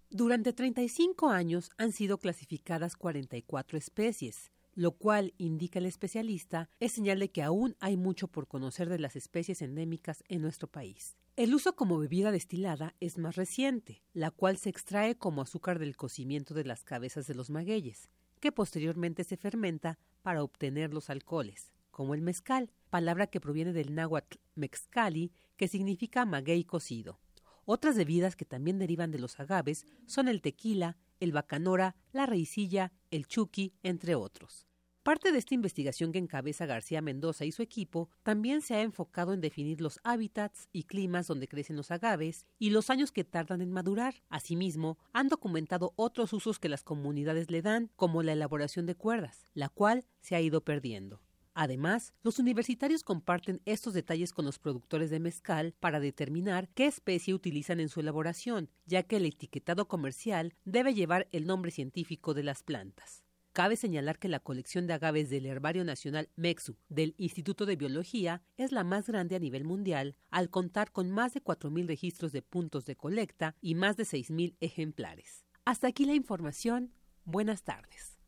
Durante 0.09 0.53
35 0.53 1.29
años 1.29 1.69
han 1.77 1.91
sido 1.91 2.17
clasificadas 2.17 2.95
44 2.95 3.77
especies, 3.77 4.51
lo 4.77 4.91
cual, 4.91 5.33
indica 5.39 5.79
el 5.79 5.87
especialista, 5.87 6.69
es 6.79 6.91
señal 6.91 7.17
de 7.17 7.31
que 7.31 7.41
aún 7.41 7.75
hay 7.79 7.97
mucho 7.97 8.27
por 8.27 8.47
conocer 8.47 8.89
de 8.89 8.99
las 8.99 9.15
especies 9.15 9.63
endémicas 9.63 10.23
en 10.27 10.43
nuestro 10.43 10.67
país. 10.67 11.17
El 11.35 11.55
uso 11.55 11.75
como 11.75 11.97
bebida 11.97 12.31
destilada 12.31 12.93
es 12.99 13.17
más 13.17 13.37
reciente, 13.37 14.03
la 14.13 14.29
cual 14.29 14.57
se 14.57 14.69
extrae 14.69 15.17
como 15.17 15.41
azúcar 15.41 15.79
del 15.79 15.97
cocimiento 15.97 16.53
de 16.53 16.63
las 16.63 16.83
cabezas 16.83 17.25
de 17.25 17.33
los 17.33 17.49
magueyes, 17.49 18.11
que 18.39 18.51
posteriormente 18.51 19.23
se 19.23 19.35
fermenta 19.35 19.97
para 20.21 20.43
obtener 20.43 20.93
los 20.93 21.09
alcoholes, 21.09 21.73
como 21.89 22.13
el 22.13 22.21
mezcal, 22.21 22.71
palabra 22.91 23.25
que 23.25 23.41
proviene 23.41 23.73
del 23.73 23.95
náhuatl 23.95 24.37
mexcali, 24.53 25.31
que 25.55 25.67
significa 25.67 26.23
maguey 26.23 26.63
cocido. 26.63 27.19
Otras 27.65 27.97
bebidas 27.97 28.35
que 28.35 28.45
también 28.45 28.77
derivan 28.77 29.09
de 29.09 29.17
los 29.17 29.39
agaves 29.39 29.87
son 30.05 30.27
el 30.27 30.43
tequila, 30.43 30.97
el 31.19 31.31
bacanora, 31.31 31.95
la 32.11 32.25
reisilla, 32.25 32.93
el 33.11 33.27
chuqui, 33.27 33.73
entre 33.83 34.15
otros. 34.15 34.67
Parte 35.07 35.31
de 35.31 35.37
esta 35.37 35.55
investigación 35.55 36.11
que 36.11 36.19
encabeza 36.19 36.65
García 36.65 37.01
Mendoza 37.01 37.45
y 37.45 37.53
su 37.53 37.61
equipo 37.61 38.09
también 38.23 38.61
se 38.61 38.75
ha 38.75 38.81
enfocado 38.81 39.33
en 39.33 39.39
definir 39.39 39.79
los 39.79 40.01
hábitats 40.03 40.67
y 40.73 40.83
climas 40.83 41.27
donde 41.27 41.47
crecen 41.47 41.77
los 41.77 41.91
agaves 41.91 42.45
y 42.59 42.71
los 42.71 42.89
años 42.89 43.13
que 43.13 43.23
tardan 43.23 43.61
en 43.61 43.71
madurar. 43.71 44.15
Asimismo, 44.27 44.97
han 45.13 45.29
documentado 45.29 45.93
otros 45.95 46.33
usos 46.33 46.59
que 46.59 46.67
las 46.67 46.83
comunidades 46.83 47.49
le 47.49 47.61
dan, 47.61 47.89
como 47.95 48.21
la 48.21 48.33
elaboración 48.33 48.85
de 48.85 48.95
cuerdas, 48.95 49.49
la 49.53 49.69
cual 49.69 50.05
se 50.19 50.35
ha 50.35 50.41
ido 50.41 50.65
perdiendo. 50.65 51.21
Además, 51.59 52.13
los 52.21 52.37
universitarios 52.37 53.01
comparten 53.01 53.63
estos 53.65 53.95
detalles 53.95 54.31
con 54.31 54.45
los 54.45 54.59
productores 54.59 55.09
de 55.09 55.19
mezcal 55.19 55.73
para 55.79 55.99
determinar 55.99 56.69
qué 56.75 56.85
especie 56.85 57.33
utilizan 57.33 57.79
en 57.79 57.89
su 57.89 57.99
elaboración, 57.99 58.69
ya 58.85 59.01
que 59.01 59.15
el 59.15 59.25
etiquetado 59.25 59.87
comercial 59.87 60.53
debe 60.65 60.93
llevar 60.93 61.27
el 61.31 61.47
nombre 61.47 61.71
científico 61.71 62.35
de 62.35 62.43
las 62.43 62.61
plantas. 62.61 63.23
Cabe 63.53 63.75
señalar 63.75 64.19
que 64.19 64.27
la 64.27 64.39
colección 64.39 64.85
de 64.85 64.93
agaves 64.93 65.31
del 65.31 65.47
Herbario 65.47 65.83
Nacional 65.83 66.29
MEXU 66.35 66.77
del 66.89 67.15
Instituto 67.17 67.65
de 67.65 67.75
Biología 67.75 68.43
es 68.57 68.71
la 68.71 68.83
más 68.83 69.07
grande 69.07 69.35
a 69.35 69.39
nivel 69.39 69.63
mundial, 69.63 70.15
al 70.29 70.51
contar 70.51 70.91
con 70.91 71.09
más 71.09 71.33
de 71.33 71.43
4.000 71.43 71.87
registros 71.87 72.33
de 72.33 72.43
puntos 72.43 72.85
de 72.85 72.95
colecta 72.95 73.55
y 73.61 73.73
más 73.73 73.97
de 73.97 74.03
6.000 74.03 74.57
ejemplares. 74.59 75.43
Hasta 75.65 75.87
aquí 75.87 76.05
la 76.05 76.13
información. 76.13 76.93
Buenas 77.25 77.63
tardes. 77.63 78.19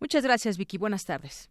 Muchas 0.00 0.24
gracias, 0.24 0.56
Vicky. 0.56 0.78
Buenas 0.78 1.04
tardes. 1.04 1.50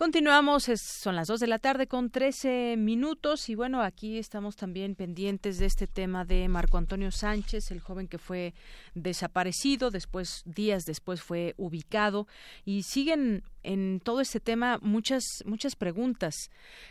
Continuamos, 0.00 0.64
son 0.76 1.14
las 1.14 1.28
2 1.28 1.40
de 1.40 1.46
la 1.46 1.58
tarde 1.58 1.86
con 1.86 2.08
13 2.08 2.76
minutos 2.78 3.50
y 3.50 3.54
bueno, 3.54 3.82
aquí 3.82 4.16
estamos 4.16 4.56
también 4.56 4.94
pendientes 4.94 5.58
de 5.58 5.66
este 5.66 5.86
tema 5.86 6.24
de 6.24 6.48
Marco 6.48 6.78
Antonio 6.78 7.10
Sánchez, 7.10 7.70
el 7.70 7.80
joven 7.80 8.08
que 8.08 8.16
fue 8.16 8.54
desaparecido, 8.94 9.90
después, 9.90 10.42
días 10.46 10.86
después 10.86 11.20
fue 11.20 11.52
ubicado 11.58 12.26
y 12.64 12.84
siguen 12.84 13.42
en 13.62 14.00
todo 14.02 14.22
este 14.22 14.40
tema 14.40 14.78
muchas 14.80 15.22
muchas 15.44 15.76
preguntas. 15.76 16.48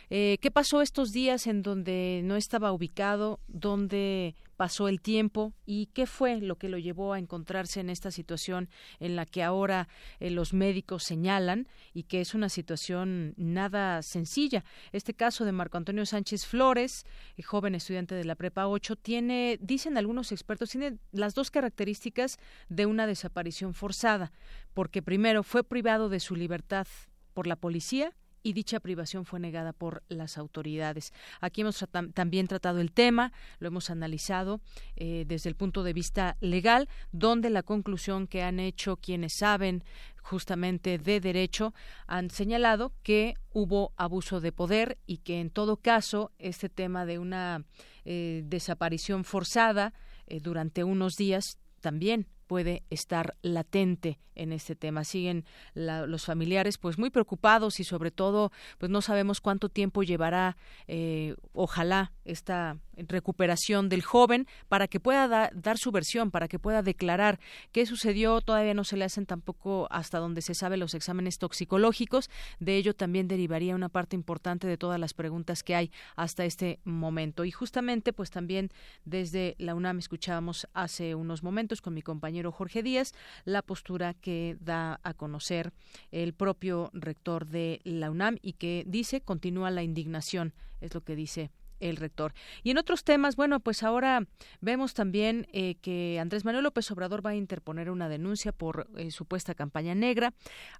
Eh, 0.08 0.38
¿Qué 0.40 0.52
pasó 0.52 0.80
estos 0.80 1.10
días 1.10 1.48
en 1.48 1.62
donde 1.62 2.20
no 2.22 2.36
estaba 2.36 2.70
ubicado? 2.70 3.40
¿Dónde 3.48 4.36
pasó 4.60 4.88
el 4.88 5.00
tiempo 5.00 5.54
y 5.64 5.86
qué 5.94 6.04
fue 6.04 6.42
lo 6.42 6.56
que 6.56 6.68
lo 6.68 6.76
llevó 6.76 7.14
a 7.14 7.18
encontrarse 7.18 7.80
en 7.80 7.88
esta 7.88 8.10
situación 8.10 8.68
en 8.98 9.16
la 9.16 9.24
que 9.24 9.42
ahora 9.42 9.88
eh, 10.18 10.28
los 10.28 10.52
médicos 10.52 11.02
señalan 11.02 11.66
y 11.94 12.02
que 12.02 12.20
es 12.20 12.34
una 12.34 12.50
situación 12.50 13.32
nada 13.38 14.02
sencilla. 14.02 14.62
Este 14.92 15.14
caso 15.14 15.46
de 15.46 15.52
Marco 15.52 15.78
Antonio 15.78 16.04
Sánchez 16.04 16.44
Flores, 16.44 17.06
el 17.38 17.44
joven 17.46 17.74
estudiante 17.74 18.14
de 18.14 18.24
la 18.24 18.34
Prepa 18.34 18.66
8, 18.66 18.96
tiene, 18.96 19.58
dicen 19.62 19.96
algunos 19.96 20.30
expertos, 20.30 20.68
tiene 20.68 20.98
las 21.10 21.34
dos 21.34 21.50
características 21.50 22.36
de 22.68 22.84
una 22.84 23.06
desaparición 23.06 23.72
forzada, 23.72 24.30
porque 24.74 25.00
primero 25.00 25.42
fue 25.42 25.64
privado 25.64 26.10
de 26.10 26.20
su 26.20 26.36
libertad 26.36 26.86
por 27.32 27.46
la 27.46 27.56
policía 27.56 28.12
y 28.42 28.52
dicha 28.52 28.80
privación 28.80 29.24
fue 29.24 29.40
negada 29.40 29.72
por 29.72 30.02
las 30.08 30.38
autoridades. 30.38 31.12
Aquí 31.40 31.60
hemos 31.60 31.84
también 32.14 32.46
tratado 32.48 32.80
el 32.80 32.92
tema, 32.92 33.32
lo 33.58 33.68
hemos 33.68 33.90
analizado 33.90 34.60
eh, 34.96 35.24
desde 35.26 35.48
el 35.48 35.56
punto 35.56 35.82
de 35.82 35.92
vista 35.92 36.36
legal, 36.40 36.88
donde 37.12 37.50
la 37.50 37.62
conclusión 37.62 38.26
que 38.26 38.42
han 38.42 38.60
hecho 38.60 38.96
quienes 38.96 39.34
saben 39.34 39.84
justamente 40.22 40.98
de 40.98 41.20
derecho 41.20 41.74
han 42.06 42.30
señalado 42.30 42.92
que 43.02 43.34
hubo 43.52 43.92
abuso 43.96 44.40
de 44.40 44.52
poder 44.52 44.98
y 45.06 45.18
que 45.18 45.40
en 45.40 45.50
todo 45.50 45.76
caso 45.76 46.32
este 46.38 46.68
tema 46.68 47.06
de 47.06 47.18
una 47.18 47.64
eh, 48.04 48.42
desaparición 48.44 49.24
forzada 49.24 49.94
eh, 50.26 50.40
durante 50.40 50.84
unos 50.84 51.16
días 51.16 51.58
también 51.80 52.26
puede 52.50 52.82
estar 52.90 53.36
latente 53.42 54.18
en 54.34 54.52
este 54.52 54.74
tema. 54.74 55.04
Siguen 55.04 55.44
los 55.74 56.24
familiares 56.24 56.78
pues 56.78 56.98
muy 56.98 57.10
preocupados 57.10 57.78
y 57.78 57.84
sobre 57.84 58.10
todo 58.10 58.50
pues 58.78 58.90
no 58.90 59.02
sabemos 59.02 59.40
cuánto 59.40 59.68
tiempo 59.68 60.02
llevará 60.02 60.56
eh, 60.88 61.36
ojalá 61.52 62.12
esta 62.24 62.78
recuperación 62.96 63.88
del 63.88 64.02
joven 64.02 64.46
para 64.68 64.88
que 64.88 65.00
pueda 65.00 65.50
dar 65.54 65.78
su 65.78 65.90
versión, 65.90 66.30
para 66.30 66.48
que 66.48 66.58
pueda 66.58 66.82
declarar 66.82 67.38
qué 67.70 67.86
sucedió. 67.86 68.40
Todavía 68.40 68.74
no 68.74 68.84
se 68.84 68.96
le 68.96 69.04
hacen 69.04 69.26
tampoco 69.26 69.86
hasta 69.90 70.18
donde 70.18 70.42
se 70.42 70.54
sabe 70.54 70.76
los 70.76 70.94
exámenes 70.94 71.38
toxicológicos. 71.38 72.30
De 72.58 72.76
ello 72.76 72.94
también 72.94 73.28
derivaría 73.28 73.74
una 73.74 73.88
parte 73.88 74.16
importante 74.16 74.66
de 74.66 74.76
todas 74.76 74.98
las 74.98 75.14
preguntas 75.14 75.62
que 75.62 75.76
hay 75.76 75.92
hasta 76.16 76.44
este 76.44 76.80
momento. 76.84 77.44
Y 77.44 77.50
justamente 77.52 78.12
pues 78.12 78.30
también 78.30 78.70
desde 79.04 79.54
la 79.58 79.74
UNAM 79.74 79.98
escuchábamos 79.98 80.66
hace 80.72 81.14
unos 81.14 81.42
momentos 81.42 81.80
con 81.80 81.94
mi 81.94 82.02
compañero 82.02 82.39
Jorge 82.48 82.82
Díaz 82.82 83.12
la 83.44 83.62
postura 83.62 84.14
que 84.14 84.56
da 84.60 85.00
a 85.02 85.14
conocer 85.14 85.72
el 86.10 86.32
propio 86.32 86.90
rector 86.92 87.46
de 87.46 87.80
la 87.84 88.10
UNAM 88.10 88.38
y 88.42 88.54
que 88.54 88.84
dice 88.86 89.20
continúa 89.20 89.70
la 89.70 89.82
indignación, 89.82 90.54
es 90.80 90.94
lo 90.94 91.02
que 91.02 91.16
dice 91.16 91.50
el 91.80 91.96
rector. 91.96 92.34
Y 92.62 92.70
en 92.70 92.78
otros 92.78 93.04
temas, 93.04 93.36
bueno, 93.36 93.60
pues 93.60 93.82
ahora 93.82 94.26
vemos 94.60 94.94
también 94.94 95.46
eh, 95.52 95.76
que 95.76 96.18
Andrés 96.20 96.44
Manuel 96.44 96.64
López 96.64 96.90
Obrador 96.90 97.24
va 97.24 97.30
a 97.30 97.36
interponer 97.36 97.90
una 97.90 98.08
denuncia 98.08 98.52
por 98.52 98.88
eh, 98.96 99.10
supuesta 99.10 99.54
campaña 99.54 99.94
negra. 99.94 100.34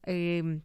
Eh, 0.04 0.60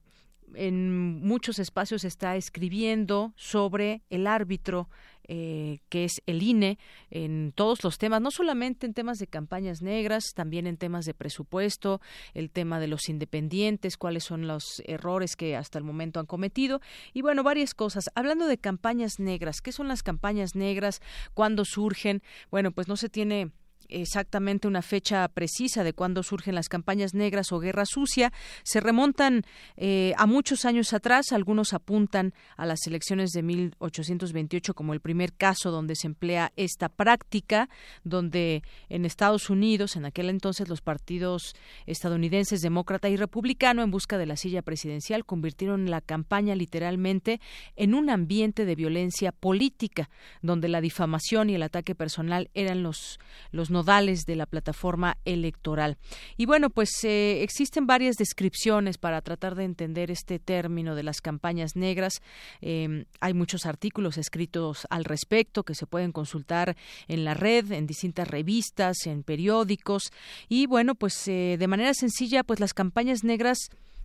en 0.54 1.22
muchos 1.22 1.58
espacios 1.58 2.04
está 2.04 2.36
escribiendo 2.36 3.34
sobre 3.36 4.04
el 4.10 4.28
árbitro 4.28 4.90
eh, 5.28 5.80
que 5.90 6.06
es 6.06 6.22
el 6.26 6.44
INE 6.44 6.78
en 7.10 7.52
todos 7.56 7.84
los 7.84 7.98
temas, 7.98 8.22
no 8.22 8.32
solamente 8.32 8.86
en 8.86 8.94
temas 8.94 9.18
de 9.20 9.28
campañas 9.28 9.82
negras, 9.82 10.34
también 10.34 10.68
en 10.68 10.78
temas 10.78 11.06
de 11.06 11.14
presupuesto, 11.14 12.02
el 12.34 12.50
tema 12.50 12.80
de 12.80 12.88
los 12.88 13.10
independientes, 13.10 13.98
cuáles 13.98 14.24
son 14.24 14.48
los 14.48 14.82
errores 14.86 15.36
que 15.36 15.56
hasta 15.56 15.78
el 15.78 15.84
momento 15.84 16.20
han 16.20 16.26
cometido 16.26 16.82
y 17.14 17.22
bueno, 17.22 17.44
varias 17.44 17.74
cosas. 17.74 18.10
Hablando 18.16 18.48
de 18.48 18.58
campañas 18.58 19.20
negras, 19.20 19.62
¿qué 19.62 19.72
son 19.72 19.88
las 19.88 20.04
campañas 20.04 20.56
negras? 20.56 21.02
¿Cuándo 21.34 21.66
surgen? 21.66 22.22
Bueno, 22.52 22.72
pues 22.72 22.88
no 22.88 22.98
se 22.98 23.10
tiene 23.10 23.52
exactamente 23.90 24.68
una 24.68 24.82
fecha 24.82 25.28
precisa 25.28 25.84
de 25.84 25.94
cuándo 25.94 26.24
surgen 26.24 26.56
las 26.56 26.70
campañas 26.70 27.14
negras 27.14 27.52
o 27.52 27.60
guerra 27.60 27.86
sucia. 27.86 28.32
Se 28.64 28.80
remontan 28.80 29.44
eh, 29.78 30.14
a 30.18 30.26
muchos 30.26 30.66
años 30.66 30.94
atrás. 30.94 31.32
Algunos 31.32 31.74
apuntan 31.74 32.34
a 32.58 32.66
las 32.66 32.86
elecciones 32.88 33.32
de 33.32 33.44
1828 33.44 34.74
como 34.74 34.94
el 34.94 35.00
primer 35.00 35.34
caso 35.34 35.72
donde 35.72 35.96
se 35.96 36.08
emplea 36.08 36.52
esta 36.56 36.90
práctica, 36.90 37.70
donde 38.04 38.64
en 38.90 39.06
Estados 39.06 39.50
Unidos, 39.50 39.96
en 39.96 40.06
aquel 40.06 40.30
entonces, 40.30 40.70
los 40.70 40.82
partidos 40.82 41.56
estadounidenses, 41.86 42.62
demócrata 42.62 43.10
y 43.10 43.18
republicano, 43.18 43.84
en 43.84 43.92
busca 43.92 44.18
de 44.18 44.26
la 44.26 44.38
silla 44.38 44.62
presidencial, 44.62 45.26
convirtieron 45.26 45.90
la 45.90 46.02
campaña 46.02 46.56
literalmente 46.56 47.40
en 47.76 47.94
un 47.94 48.10
ambiente 48.10 48.66
de 48.66 48.76
violencia 48.76 49.32
política, 49.32 50.10
donde 50.42 50.68
la 50.68 50.82
difamación 50.82 51.50
y 51.50 51.56
el 51.56 51.64
ataque 51.64 51.96
personal 51.96 52.50
eran 52.54 52.84
los, 52.84 53.20
los 53.52 53.70
nodales 53.76 54.26
de 54.26 54.38
la 54.38 54.46
plataforma 54.46 55.18
electoral. 55.26 55.98
Y 56.38 56.46
bueno, 56.46 56.70
pues 56.70 56.90
eh, 57.04 57.44
existen 57.44 57.86
varias 57.86 58.16
descripciones 58.16 58.98
para 58.98 59.22
tratar 59.22 59.56
de 59.56 59.66
entender 59.66 60.12
este 60.12 60.40
término 60.40 60.96
de 60.96 61.04
las 61.04 61.20
campañas 61.20 61.76
negras. 61.76 62.22
Em, 62.62 63.04
hay 63.20 63.34
muchos 63.34 63.66
artículos 63.66 64.18
escritos 64.18 64.88
al 64.90 65.04
respecto 65.04 65.64
que 65.64 65.76
se 65.76 65.88
pueden 65.88 66.14
consultar 66.14 66.78
en 67.10 67.26
la 67.26 67.34
red, 67.34 67.70
en 67.74 67.86
distintas 67.86 68.30
revistas, 68.30 69.06
en 69.08 69.24
periódicos. 69.24 70.12
Y 70.48 70.68
bueno, 70.68 70.96
pues 70.96 71.28
eh, 71.28 71.58
de 71.60 71.68
manera 71.68 71.94
sencilla, 71.94 72.44
pues 72.44 72.62
las 72.62 72.74
campañas 72.74 73.26
negras 73.26 73.58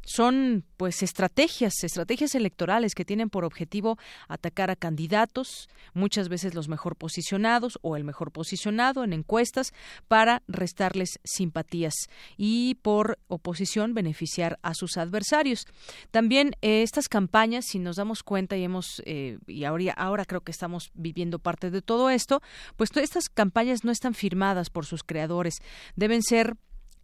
son 0.03 0.65
pues 0.77 1.03
estrategias, 1.03 1.75
estrategias 1.83 2.35
electorales 2.35 2.95
que 2.95 3.05
tienen 3.05 3.31
por 3.31 3.45
objetivo 3.45 3.99
atacar 4.29 4.71
a 4.71 4.77
candidatos, 4.77 5.69
muchas 5.93 6.29
veces 6.29 6.55
los 6.55 6.69
mejor 6.69 6.97
posicionados 6.97 7.79
o 7.83 7.97
el 7.97 8.05
mejor 8.05 8.33
posicionado 8.33 9.05
en 9.05 9.13
encuestas 9.13 9.73
para 10.09 10.43
restarles 10.49 11.21
simpatías 11.25 11.95
y 12.37 12.77
por 12.77 13.19
oposición 13.29 13.95
beneficiar 13.95 14.59
a 14.63 14.75
sus 14.75 14.97
adversarios. 14.97 15.67
También 16.11 16.53
eh, 16.63 16.83
estas 16.83 17.09
campañas, 17.09 17.67
si 17.67 17.79
nos 17.79 17.97
damos 17.97 18.23
cuenta 18.23 18.57
y 18.57 18.65
hemos 18.65 19.03
eh, 19.05 19.39
y 19.47 19.65
ahora, 19.65 19.93
ahora 19.93 20.25
creo 20.25 20.41
que 20.41 20.53
estamos 20.53 20.91
viviendo 20.95 21.39
parte 21.39 21.71
de 21.71 21.83
todo 21.83 22.11
esto, 22.11 22.41
pues 22.77 22.91
estas 22.97 23.29
campañas 23.29 23.85
no 23.85 23.93
están 23.93 24.15
firmadas 24.15 24.71
por 24.71 24.87
sus 24.87 25.03
creadores, 25.03 25.59
deben 25.97 26.23
ser 26.23 26.57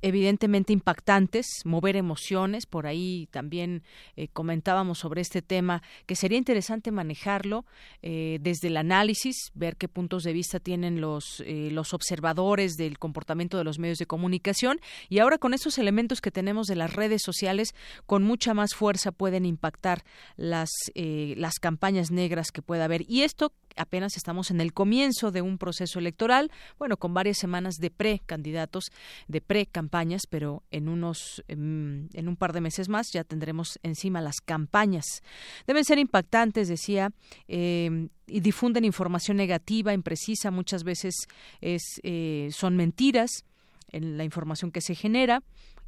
evidentemente 0.02 0.72
impactantes, 0.72 1.46
mover 1.64 1.96
emociones. 1.96 2.66
Por 2.66 2.86
ahí 2.86 3.28
también 3.30 3.82
eh, 4.16 4.28
comentábamos 4.28 4.98
sobre 4.98 5.20
este 5.20 5.42
tema 5.42 5.82
que 6.06 6.16
sería 6.16 6.38
interesante 6.38 6.90
manejarlo 6.90 7.64
eh, 8.02 8.38
desde 8.40 8.68
el 8.68 8.76
análisis, 8.76 9.50
ver 9.54 9.76
qué 9.76 9.88
puntos 9.88 10.22
de 10.22 10.32
vista 10.32 10.60
tienen 10.60 11.00
los, 11.00 11.42
eh, 11.46 11.70
los 11.72 11.94
observadores 11.94 12.76
del 12.76 12.98
comportamiento 12.98 13.58
de 13.58 13.64
los 13.64 13.78
medios 13.78 13.98
de 13.98 14.06
comunicación 14.06 14.80
y 15.08 15.18
ahora 15.18 15.38
con 15.38 15.54
esos 15.54 15.78
elementos 15.78 16.20
que 16.20 16.30
tenemos 16.30 16.66
de 16.66 16.76
las 16.76 16.92
redes 16.92 17.22
sociales 17.22 17.74
con 18.06 18.22
mucha 18.22 18.54
más 18.54 18.74
fuerza 18.74 19.12
pueden 19.12 19.44
impactar 19.46 20.04
las, 20.36 20.70
las 20.94 21.54
campañas 21.58 22.10
negras 22.10 22.52
que 22.52 22.62
pueda 22.62 22.84
haber. 22.84 23.04
Y 23.08 23.22
esto 23.22 23.52
apenas 23.76 24.16
estamos 24.16 24.50
en 24.50 24.60
el 24.60 24.72
comienzo 24.72 25.30
de 25.30 25.42
un 25.42 25.58
proceso 25.58 25.98
electoral, 25.98 26.50
bueno, 26.78 26.96
con 26.96 27.14
varias 27.14 27.38
semanas 27.38 27.76
de 27.76 27.90
pre-candidatos, 27.90 28.90
de 29.28 29.40
pre-campañas, 29.40 30.26
pero 30.28 30.62
en 30.70 30.88
unos, 30.88 31.42
em, 31.48 32.08
en, 32.12 32.28
un 32.28 32.36
par 32.36 32.52
de 32.52 32.60
meses 32.60 32.88
más 32.88 33.12
ya 33.12 33.24
tendremos 33.24 33.78
encima 33.82 34.20
las 34.20 34.40
campañas. 34.40 35.22
Deben 35.66 35.84
ser 35.84 35.98
impactantes, 35.98 36.68
decía, 36.68 37.10
em, 37.48 38.08
y 38.26 38.40
difunden 38.40 38.84
información 38.84 39.36
negativa, 39.36 39.92
imprecisa, 39.92 40.50
muchas 40.50 40.82
veces 40.82 41.14
es, 41.60 42.00
eh, 42.02 42.48
son 42.52 42.76
mentiras 42.76 43.44
en 43.92 44.16
la 44.16 44.24
información 44.24 44.72
que 44.72 44.80
se 44.80 44.94
genera. 44.94 45.42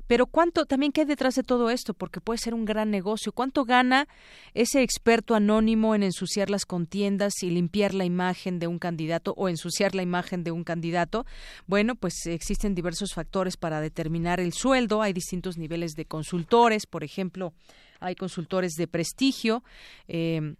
Pero 0.08 0.26
cuánto 0.26 0.66
también 0.66 0.90
qué 0.90 1.02
hay 1.02 1.06
detrás 1.06 1.36
de 1.36 1.44
todo 1.44 1.70
esto, 1.70 1.94
porque 1.94 2.20
puede 2.20 2.38
ser 2.38 2.54
un 2.54 2.64
gran 2.64 2.90
negocio. 2.90 3.30
¿Cuánto 3.30 3.64
gana 3.64 4.08
ese 4.54 4.82
experto 4.82 5.36
anónimo 5.36 5.94
en 5.94 6.02
ensuciar 6.02 6.50
las 6.50 6.64
contiendas 6.66 7.34
y 7.42 7.50
limpiar 7.50 7.94
la 7.94 8.04
imagen 8.04 8.58
de 8.58 8.66
un 8.66 8.80
candidato 8.80 9.34
o 9.36 9.48
ensuciar 9.48 9.94
la 9.94 10.02
imagen 10.02 10.42
de 10.42 10.50
un 10.50 10.64
candidato? 10.64 11.26
Bueno, 11.66 11.94
pues 11.94 12.26
existen 12.26 12.74
diversos 12.74 13.12
factores 13.14 13.56
para 13.56 13.80
determinar 13.80 14.40
el 14.40 14.52
sueldo. 14.52 15.02
Hay 15.02 15.12
distintos 15.12 15.58
niveles 15.58 15.92
de 15.92 16.06
consultores, 16.06 16.86
por 16.86 17.04
ejemplo, 17.04 17.52
hay 18.00 18.16
consultores 18.16 18.72
de 18.72 18.88
prestigio. 18.88 19.62
Eh, 20.08 20.54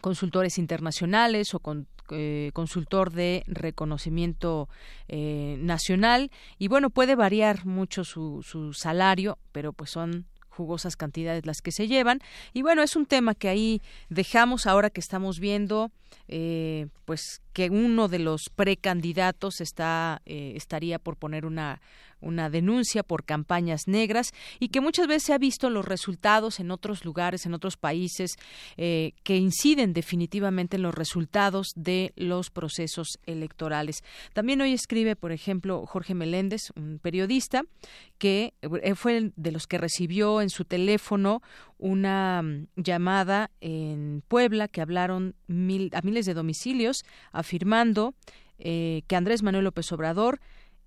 consultores 0.00 0.58
internacionales 0.58 1.54
o 1.54 1.60
con, 1.60 1.86
eh, 2.10 2.50
consultor 2.52 3.12
de 3.12 3.44
reconocimiento 3.46 4.68
eh, 5.08 5.56
nacional. 5.60 6.30
Y 6.58 6.68
bueno 6.68 6.90
puede 6.90 7.14
variar 7.14 7.64
mucho 7.66 8.04
su, 8.04 8.42
su 8.42 8.72
salario 8.72 9.38
pero 9.52 9.72
pues 9.72 9.90
son 9.90 10.26
jugosas 10.48 10.96
cantidades 10.96 11.46
las 11.46 11.62
que 11.62 11.72
se 11.72 11.88
llevan. 11.88 12.20
Y 12.52 12.62
bueno 12.62 12.82
es 12.82 12.96
un 12.96 13.06
tema 13.06 13.34
que 13.34 13.48
ahí 13.48 13.80
dejamos 14.10 14.66
ahora 14.66 14.90
que 14.90 15.00
estamos 15.00 15.40
viendo 15.40 15.90
eh, 16.28 16.88
pues 17.04 17.40
que 17.52 17.70
uno 17.70 18.08
de 18.08 18.18
los 18.18 18.50
precandidatos 18.50 19.60
está 19.60 20.20
estaría 20.24 20.98
por 20.98 21.16
poner 21.16 21.46
una 21.46 21.80
una 22.22 22.48
denuncia 22.50 23.02
por 23.02 23.24
campañas 23.24 23.82
negras 23.86 24.32
y 24.58 24.68
que 24.68 24.80
muchas 24.80 25.06
veces 25.06 25.24
se 25.24 25.32
ha 25.34 25.38
visto 25.38 25.70
los 25.70 25.84
resultados 25.84 26.60
en 26.60 26.70
otros 26.70 27.04
lugares, 27.04 27.44
en 27.46 27.54
otros 27.54 27.76
países, 27.76 28.36
eh, 28.76 29.12
que 29.22 29.36
inciden 29.36 29.92
definitivamente 29.92 30.76
en 30.76 30.82
los 30.82 30.94
resultados 30.94 31.68
de 31.76 32.12
los 32.16 32.50
procesos 32.50 33.18
electorales. 33.26 34.02
También 34.32 34.60
hoy 34.60 34.72
escribe, 34.72 35.16
por 35.16 35.32
ejemplo, 35.32 35.84
Jorge 35.86 36.14
Meléndez, 36.14 36.70
un 36.76 36.98
periodista, 37.00 37.62
que 38.18 38.54
eh, 38.62 38.94
fue 38.94 39.32
de 39.36 39.52
los 39.52 39.66
que 39.66 39.78
recibió 39.78 40.40
en 40.40 40.50
su 40.50 40.64
teléfono 40.64 41.42
una 41.78 42.42
mm, 42.42 42.66
llamada 42.76 43.50
en 43.60 44.22
Puebla 44.28 44.68
que 44.68 44.80
hablaron 44.80 45.34
a 45.48 46.00
miles 46.02 46.26
de 46.26 46.34
domicilios 46.34 47.04
afirmando 47.32 48.14
eh, 48.58 49.02
que 49.08 49.16
Andrés 49.16 49.42
Manuel 49.42 49.64
López 49.64 49.90
Obrador 49.92 50.40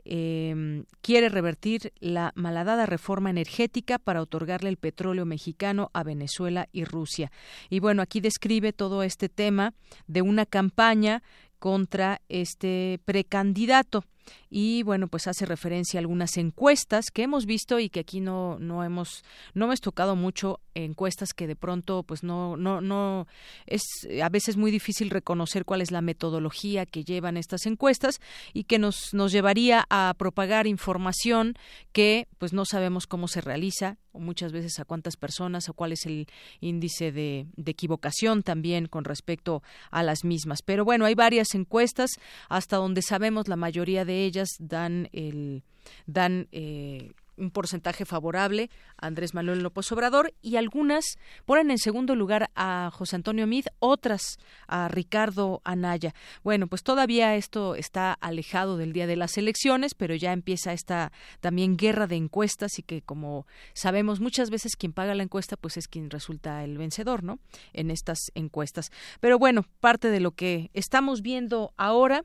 eh, 0.05 0.83
quiere 1.01 1.29
revertir 1.29 1.91
la 1.99 2.31
malhadada 2.35 2.85
reforma 2.85 3.29
energética 3.29 3.99
para 3.99 4.21
otorgarle 4.21 4.69
el 4.69 4.77
petróleo 4.77 5.25
mexicano 5.25 5.89
a 5.93 6.03
Venezuela 6.03 6.69
y 6.71 6.85
Rusia. 6.85 7.31
Y 7.69 7.79
bueno, 7.79 8.01
aquí 8.01 8.21
describe 8.21 8.73
todo 8.73 9.03
este 9.03 9.29
tema 9.29 9.73
de 10.07 10.21
una 10.21 10.45
campaña 10.45 11.23
contra 11.59 12.21
este 12.29 12.99
precandidato 13.05 14.03
y 14.49 14.83
bueno 14.83 15.07
pues 15.07 15.27
hace 15.27 15.45
referencia 15.45 15.97
a 15.97 16.01
algunas 16.01 16.37
encuestas 16.37 17.05
que 17.11 17.23
hemos 17.23 17.45
visto 17.45 17.79
y 17.79 17.89
que 17.89 17.99
aquí 17.99 18.19
no 18.19 18.57
no 18.59 18.83
hemos 18.83 19.23
no 19.53 19.65
hemos 19.65 19.81
tocado 19.81 20.15
mucho 20.15 20.59
encuestas 20.73 21.33
que 21.33 21.47
de 21.47 21.55
pronto 21.55 22.03
pues 22.03 22.23
no 22.23 22.57
no 22.57 22.81
no 22.81 23.27
es 23.65 23.83
a 24.21 24.29
veces 24.29 24.57
muy 24.57 24.71
difícil 24.71 25.09
reconocer 25.09 25.65
cuál 25.65 25.81
es 25.81 25.91
la 25.91 26.01
metodología 26.01 26.85
que 26.85 27.03
llevan 27.03 27.37
estas 27.37 27.65
encuestas 27.65 28.19
y 28.53 28.65
que 28.65 28.79
nos 28.79 29.13
nos 29.13 29.31
llevaría 29.31 29.85
a 29.89 30.13
propagar 30.17 30.67
información 30.67 31.55
que 31.91 32.27
pues 32.37 32.53
no 32.53 32.65
sabemos 32.65 33.07
cómo 33.07 33.27
se 33.27 33.41
realiza 33.41 33.97
o 34.11 34.19
muchas 34.19 34.51
veces 34.51 34.79
a 34.79 34.85
cuántas 34.85 35.17
personas 35.17 35.67
o 35.67 35.73
cuál 35.73 35.91
es 35.91 36.05
el 36.05 36.27
índice 36.61 37.11
de, 37.11 37.47
de 37.57 37.71
equivocación 37.71 38.43
también 38.43 38.87
con 38.87 39.03
respecto 39.03 39.61
a 39.91 40.03
las 40.03 40.23
mismas. 40.23 40.61
Pero 40.61 40.85
bueno 40.85 41.05
hay 41.05 41.15
varias 41.15 41.53
encuestas 41.53 42.11
hasta 42.49 42.77
donde 42.77 43.01
sabemos 43.01 43.47
la 43.47 43.57
mayoría 43.57 44.05
de 44.05 44.14
ellas 44.23 44.49
dan 44.59 45.09
el 45.11 45.63
dan 46.05 46.47
eh, 46.51 47.11
un 47.37 47.51
porcentaje 47.51 48.05
favorable 48.05 48.69
a 48.97 49.07
Andrés 49.07 49.33
Manuel 49.33 49.61
López 49.61 49.91
Obrador 49.91 50.33
y 50.41 50.55
algunas 50.55 51.17
ponen 51.45 51.71
en 51.71 51.77
segundo 51.77 52.15
lugar 52.15 52.49
a 52.55 52.89
José 52.93 53.17
Antonio 53.17 53.47
Mid, 53.47 53.65
otras 53.79 54.37
a 54.67 54.87
Ricardo 54.87 55.61
Anaya. 55.63 56.13
Bueno, 56.43 56.67
pues 56.67 56.83
todavía 56.83 57.35
esto 57.35 57.75
está 57.75 58.13
alejado 58.13 58.77
del 58.77 58.93
día 58.93 59.07
de 59.07 59.15
las 59.15 59.37
elecciones, 59.37 59.93
pero 59.95 60.15
ya 60.15 60.33
empieza 60.33 60.73
esta 60.73 61.11
también 61.39 61.77
guerra 61.77 62.07
de 62.07 62.15
encuestas 62.15 62.79
y 62.79 62.83
que 62.83 63.01
como 63.01 63.45
sabemos 63.73 64.19
muchas 64.19 64.49
veces 64.49 64.75
quien 64.75 64.93
paga 64.93 65.15
la 65.15 65.23
encuesta 65.23 65.57
pues 65.57 65.77
es 65.77 65.87
quien 65.87 66.09
resulta 66.09 66.63
el 66.63 66.77
vencedor, 66.77 67.23
¿no? 67.23 67.39
En 67.73 67.91
estas 67.91 68.31
encuestas. 68.33 68.91
Pero 69.19 69.37
bueno, 69.37 69.65
parte 69.79 70.09
de 70.09 70.19
lo 70.19 70.31
que 70.31 70.69
estamos 70.73 71.21
viendo 71.21 71.73
ahora 71.77 72.23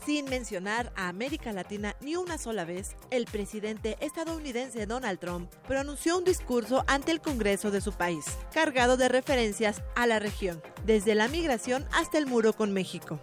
Sin 0.09 0.25
mencionar 0.25 0.91
a 0.95 1.07
América 1.07 1.53
Latina 1.53 1.95
ni 2.01 2.15
una 2.15 2.39
sola 2.39 2.65
vez, 2.65 2.95
el 3.11 3.25
presidente 3.25 3.95
estadounidense 3.99 4.87
Donald 4.87 5.19
Trump 5.19 5.53
pronunció 5.67 6.17
un 6.17 6.23
discurso 6.23 6.83
ante 6.87 7.11
el 7.11 7.21
Congreso 7.21 7.69
de 7.69 7.79
su 7.79 7.93
país, 7.93 8.25
cargado 8.51 8.97
de 8.97 9.07
referencias 9.07 9.83
a 9.95 10.07
la 10.07 10.17
región, 10.17 10.63
desde 10.83 11.13
la 11.13 11.27
migración 11.27 11.85
hasta 11.93 12.17
el 12.17 12.25
muro 12.25 12.53
con 12.53 12.73
México. 12.73 13.19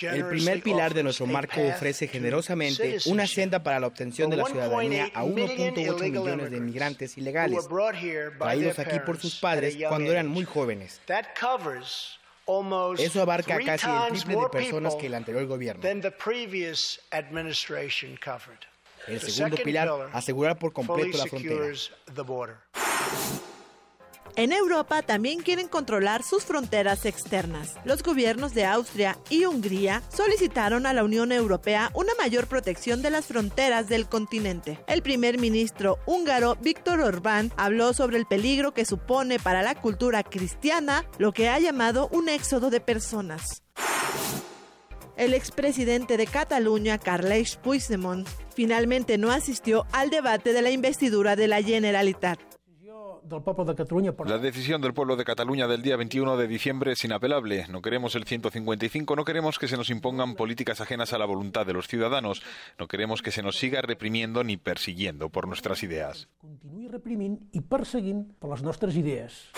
El 0.00 0.28
primer 0.28 0.62
pilar 0.62 0.94
de 0.94 1.02
nuestro 1.02 1.26
marco 1.26 1.60
ofrece 1.60 2.08
generosamente 2.08 3.00
una 3.04 3.26
senda 3.26 3.62
para 3.62 3.80
la 3.80 3.86
obtención 3.86 4.30
de 4.30 4.38
la 4.38 4.46
ciudadanía 4.46 5.10
a 5.12 5.24
1.8 5.24 6.10
millones 6.10 6.50
de 6.50 6.56
inmigrantes 6.56 7.18
ilegales, 7.18 7.68
traídos 8.38 8.78
aquí 8.78 8.98
por 9.00 9.20
sus 9.20 9.38
padres 9.38 9.76
cuando 9.90 10.10
eran 10.10 10.26
muy 10.26 10.46
jóvenes. 10.46 11.02
Eso 13.00 13.22
abarca 13.22 13.58
casi 13.64 13.86
el 13.86 14.12
triple 14.12 14.34
de 14.36 14.48
personas 14.50 14.94
que 14.96 15.06
el 15.06 15.14
anterior 15.14 15.46
gobierno. 15.46 15.82
El 19.06 19.20
segundo 19.20 19.56
pilar, 19.64 19.88
asegurar 20.12 20.58
por 20.58 20.72
completo 20.72 21.18
la 21.18 21.24
frontera. 21.26 21.54
En 24.36 24.52
Europa 24.52 25.00
también 25.02 25.40
quieren 25.42 25.68
controlar 25.68 26.24
sus 26.24 26.44
fronteras 26.44 27.04
externas. 27.06 27.74
Los 27.84 28.02
gobiernos 28.02 28.52
de 28.52 28.64
Austria 28.64 29.16
y 29.30 29.44
Hungría 29.44 30.02
solicitaron 30.08 30.86
a 30.86 30.92
la 30.92 31.04
Unión 31.04 31.30
Europea 31.30 31.92
una 31.94 32.12
mayor 32.18 32.48
protección 32.48 33.00
de 33.00 33.10
las 33.10 33.26
fronteras 33.26 33.88
del 33.88 34.08
continente. 34.08 34.80
El 34.88 35.02
primer 35.02 35.38
ministro 35.38 36.00
húngaro 36.04 36.56
Víctor 36.60 37.00
Orbán 37.00 37.52
habló 37.56 37.92
sobre 37.92 38.16
el 38.16 38.26
peligro 38.26 38.74
que 38.74 38.84
supone 38.84 39.38
para 39.38 39.62
la 39.62 39.76
cultura 39.76 40.24
cristiana 40.24 41.04
lo 41.18 41.30
que 41.30 41.48
ha 41.48 41.60
llamado 41.60 42.08
un 42.10 42.28
éxodo 42.28 42.70
de 42.70 42.80
personas. 42.80 43.62
El 45.16 45.32
expresidente 45.32 46.16
de 46.16 46.26
Cataluña, 46.26 46.98
Carles 46.98 47.54
Puigdemont, 47.54 48.28
finalmente 48.52 49.16
no 49.16 49.30
asistió 49.30 49.86
al 49.92 50.10
debate 50.10 50.52
de 50.52 50.62
la 50.62 50.72
investidura 50.72 51.36
de 51.36 51.46
la 51.46 51.62
Generalitat 51.62 52.40
La 54.26 54.38
decisión 54.38 54.82
del 54.82 54.92
pueblo 54.92 55.16
de 55.16 55.24
Cataluña 55.24 55.66
del 55.66 55.82
día 55.82 55.96
21 55.96 56.36
de 56.36 56.46
diciembre 56.46 56.92
es 56.92 57.04
inapelable. 57.04 57.66
No 57.70 57.80
queremos 57.80 58.14
el 58.16 58.24
155, 58.24 59.16
no 59.16 59.24
queremos 59.24 59.58
que 59.58 59.68
se 59.68 59.76
nos 59.76 59.88
impongan 59.90 60.34
políticas 60.34 60.80
ajenas 60.80 61.12
a 61.12 61.18
la 61.18 61.24
voluntad 61.24 61.64
de 61.64 61.72
los 61.72 61.88
ciudadanos, 61.88 62.42
no 62.78 62.86
queremos 62.86 63.22
que 63.22 63.30
se 63.30 63.42
nos 63.42 63.56
siga 63.56 63.80
reprimiendo 63.80 64.44
ni 64.44 64.56
persiguiendo 64.56 65.30
por 65.30 65.48
nuestras 65.48 65.82
ideas. 65.82 66.28
y 67.52 67.60
por 67.60 68.50
las 68.50 68.62
nuestras 68.62 68.94
ideas. 68.96 69.50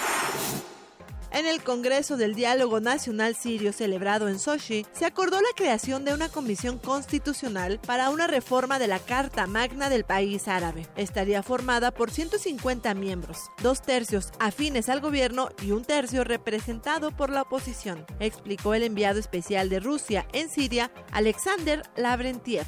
En 1.33 1.47
el 1.47 1.63
Congreso 1.63 2.17
del 2.17 2.35
Diálogo 2.35 2.81
Nacional 2.81 3.35
Sirio 3.35 3.73
celebrado 3.73 4.29
en 4.29 4.39
Sochi, 4.39 4.87
se 4.93 5.05
acordó 5.05 5.41
la 5.41 5.49
creación 5.57 6.05
de 6.05 6.15
una 6.15 6.29
comisión 6.29 6.79
constitucional 6.79 7.81
para 7.87 8.11
una 8.11 8.27
reforma 8.27 8.79
de 8.79 8.87
la 8.87 8.99
Carta 8.99 9.47
Magna 9.47 9.91
del 9.91 10.05
país 10.05 10.49
árabe. 10.49 10.87
Estaría 10.97 11.43
formada 11.43 11.91
por 11.91 12.11
150 12.11 12.95
miembros, 12.95 13.39
dos 13.63 13.83
tercios 13.83 14.31
afines 14.39 14.89
al 14.89 15.01
gobierno 15.01 15.51
y 15.63 15.73
un 15.73 15.85
tercio 15.85 16.25
representado 16.25 17.11
por 17.11 17.31
la 17.31 17.43
oposición, 17.43 18.07
explicó 18.21 18.75
el 18.75 18.85
enviado 18.85 19.19
especial 19.19 19.69
de 19.69 19.81
Rusia 19.81 20.27
en 20.33 20.49
Siria, 20.49 20.91
Alexander 21.13 21.83
Lavrentiev. 21.97 22.67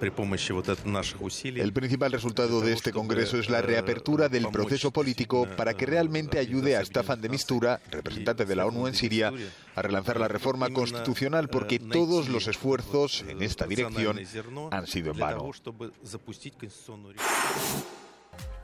El 0.00 1.72
principal 1.72 2.12
resultado 2.12 2.60
de 2.60 2.72
este 2.72 2.92
Congreso 2.92 3.38
es 3.38 3.48
la 3.48 3.62
reapertura 3.62 4.28
del 4.28 4.48
proceso 4.48 4.90
político 4.90 5.48
para 5.56 5.74
que 5.74 5.86
realmente 5.86 6.38
ayude 6.38 6.76
a 6.76 6.84
Staffan 6.84 7.20
de 7.20 7.28
Mistura, 7.28 7.80
representante 7.90 8.44
de 8.44 8.56
la 8.56 8.66
ONU 8.66 8.88
en 8.88 8.94
Siria, 8.94 9.32
a 9.74 9.82
relanzar 9.82 10.20
la 10.20 10.28
reforma 10.28 10.70
constitucional 10.70 11.48
porque 11.48 11.78
todos 11.78 12.28
los 12.28 12.46
esfuerzos 12.46 13.24
en 13.28 13.42
esta 13.42 13.66
dirección 13.66 14.20
han 14.70 14.86
sido 14.86 15.12
en 15.12 15.18
vano. 15.18 15.50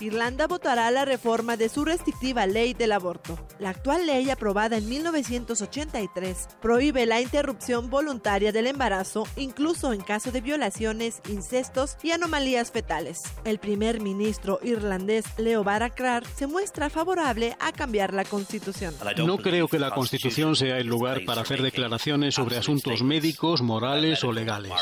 Irlanda 0.03 0.47
votará 0.49 0.91
la 0.91 1.05
reforma 1.05 1.57
de 1.57 1.69
su 1.69 1.85
restrictiva 1.85 2.47
ley 2.47 2.75
del 2.75 2.93
aborto. 2.93 3.39
La 3.59 3.71
actual 3.71 4.07
ley 4.07 4.31
aprobada 4.31 4.77
en 4.77 4.89
1983 4.89 6.49
prohíbe 6.61 7.07
la 7.07 7.21
interrupción 7.21 7.89
voluntaria 7.89 8.53
del 8.53 8.67
embarazo, 8.67 9.27
incluso 9.37 9.93
en 9.93 10.01
caso 10.01 10.33
de 10.33 10.41
violaciones, 10.41 11.21
incestos 11.29 11.97
y 12.03 12.11
anomalías 12.11 12.73
fetales. 12.73 13.21
El 13.45 13.59
primer 13.59 14.01
ministro 14.01 14.59
irlandés 14.63 15.25
Leo 15.39 15.63
Varadkar 15.63 16.25
se 16.27 16.47
muestra 16.47 16.91
favorable 16.91 17.57
a 17.61 17.73
cambiar 17.73 18.13
la 18.13 18.25
constitución. 18.25 18.95
No 19.19 19.39
creo 19.39 19.69
que 19.69 19.79
la 19.79 19.93
constitución 19.93 20.57
sea 20.57 20.79
el 20.79 20.89
lugar 20.89 21.25
para 21.25 21.43
hacer 21.43 21.63
declaraciones 21.63 22.35
sobre 22.35 22.57
asuntos 22.57 23.03
médicos, 23.03 23.63
morales 23.63 24.25
o 24.25 24.33
legales. 24.33 24.73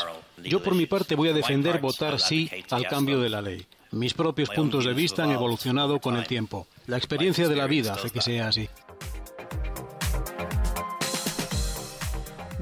Yo 0.43 0.63
por 0.63 0.73
mi 0.73 0.87
parte 0.87 1.15
voy 1.15 1.29
a 1.29 1.33
defender 1.33 1.79
votar 1.79 2.19
sí 2.19 2.49
al 2.71 2.87
cambio 2.87 3.19
de 3.19 3.29
la 3.29 3.41
ley. 3.41 3.67
Mis 3.91 4.13
propios 4.13 4.49
puntos 4.49 4.85
de 4.85 4.93
vista 4.93 5.25
han 5.25 5.31
evolucionado 5.31 5.99
con 5.99 6.15
el 6.15 6.25
tiempo. 6.25 6.65
La 6.87 6.95
experiencia 6.97 7.49
de 7.49 7.55
la 7.57 7.67
vida 7.67 7.93
hace 7.93 8.09
que 8.09 8.21
sea 8.21 8.47
así. 8.47 8.69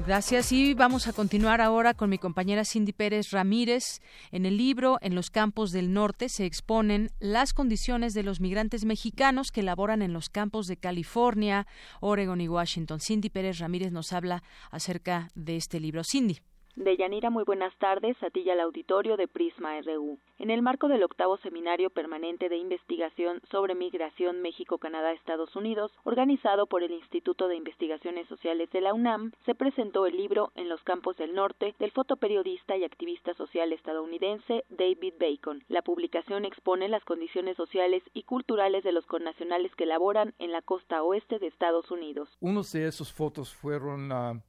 Gracias 0.04 0.50
y 0.50 0.74
vamos 0.74 1.06
a 1.06 1.12
continuar 1.12 1.60
ahora 1.60 1.94
con 1.94 2.10
mi 2.10 2.18
compañera 2.18 2.64
Cindy 2.64 2.92
Pérez 2.92 3.30
Ramírez. 3.30 4.00
En 4.32 4.44
el 4.44 4.56
libro 4.56 4.98
En 5.02 5.14
los 5.14 5.30
campos 5.30 5.70
del 5.70 5.92
norte 5.92 6.28
se 6.28 6.46
exponen 6.46 7.12
las 7.20 7.52
condiciones 7.52 8.12
de 8.12 8.24
los 8.24 8.40
migrantes 8.40 8.84
mexicanos 8.84 9.52
que 9.52 9.62
laboran 9.62 10.02
en 10.02 10.12
los 10.12 10.28
campos 10.30 10.66
de 10.66 10.78
California, 10.78 11.68
Oregon 12.00 12.40
y 12.40 12.48
Washington. 12.48 12.98
Cindy 12.98 13.30
Pérez 13.30 13.60
Ramírez 13.60 13.92
nos 13.92 14.12
habla 14.12 14.42
acerca 14.72 15.28
de 15.36 15.56
este 15.56 15.78
libro. 15.78 16.02
Cindy. 16.02 16.40
Deyanira, 16.80 17.28
muy 17.28 17.44
buenas 17.44 17.76
tardes 17.76 18.16
a 18.22 18.30
ti 18.30 18.48
al 18.48 18.58
auditorio 18.58 19.18
de 19.18 19.28
Prisma 19.28 19.78
RU. 19.82 20.18
En 20.38 20.48
el 20.48 20.62
marco 20.62 20.88
del 20.88 21.02
octavo 21.02 21.36
seminario 21.36 21.90
permanente 21.90 22.48
de 22.48 22.56
investigación 22.56 23.42
sobre 23.50 23.74
migración 23.74 24.40
México-Canadá-Estados 24.40 25.54
Unidos, 25.56 25.92
organizado 26.04 26.66
por 26.66 26.82
el 26.82 26.92
Instituto 26.92 27.48
de 27.48 27.56
Investigaciones 27.56 28.26
Sociales 28.28 28.70
de 28.70 28.80
la 28.80 28.94
UNAM, 28.94 29.32
se 29.44 29.54
presentó 29.54 30.06
el 30.06 30.16
libro 30.16 30.52
En 30.54 30.70
los 30.70 30.82
campos 30.82 31.18
del 31.18 31.34
norte 31.34 31.74
del 31.78 31.90
fotoperiodista 31.90 32.78
y 32.78 32.84
activista 32.84 33.34
social 33.34 33.74
estadounidense 33.74 34.64
David 34.70 35.12
Bacon. 35.20 35.62
La 35.68 35.82
publicación 35.82 36.46
expone 36.46 36.88
las 36.88 37.04
condiciones 37.04 37.58
sociales 37.58 38.02
y 38.14 38.22
culturales 38.22 38.84
de 38.84 38.92
los 38.92 39.04
connacionales 39.04 39.70
que 39.76 39.84
laboran 39.84 40.32
en 40.38 40.50
la 40.50 40.62
costa 40.62 41.02
oeste 41.02 41.38
de 41.38 41.48
Estados 41.48 41.90
Unidos. 41.90 42.30
Unos 42.40 42.72
de 42.72 42.86
esos 42.86 43.12
fotos 43.12 43.52
fueron 43.52 44.10
uh, 44.10 44.40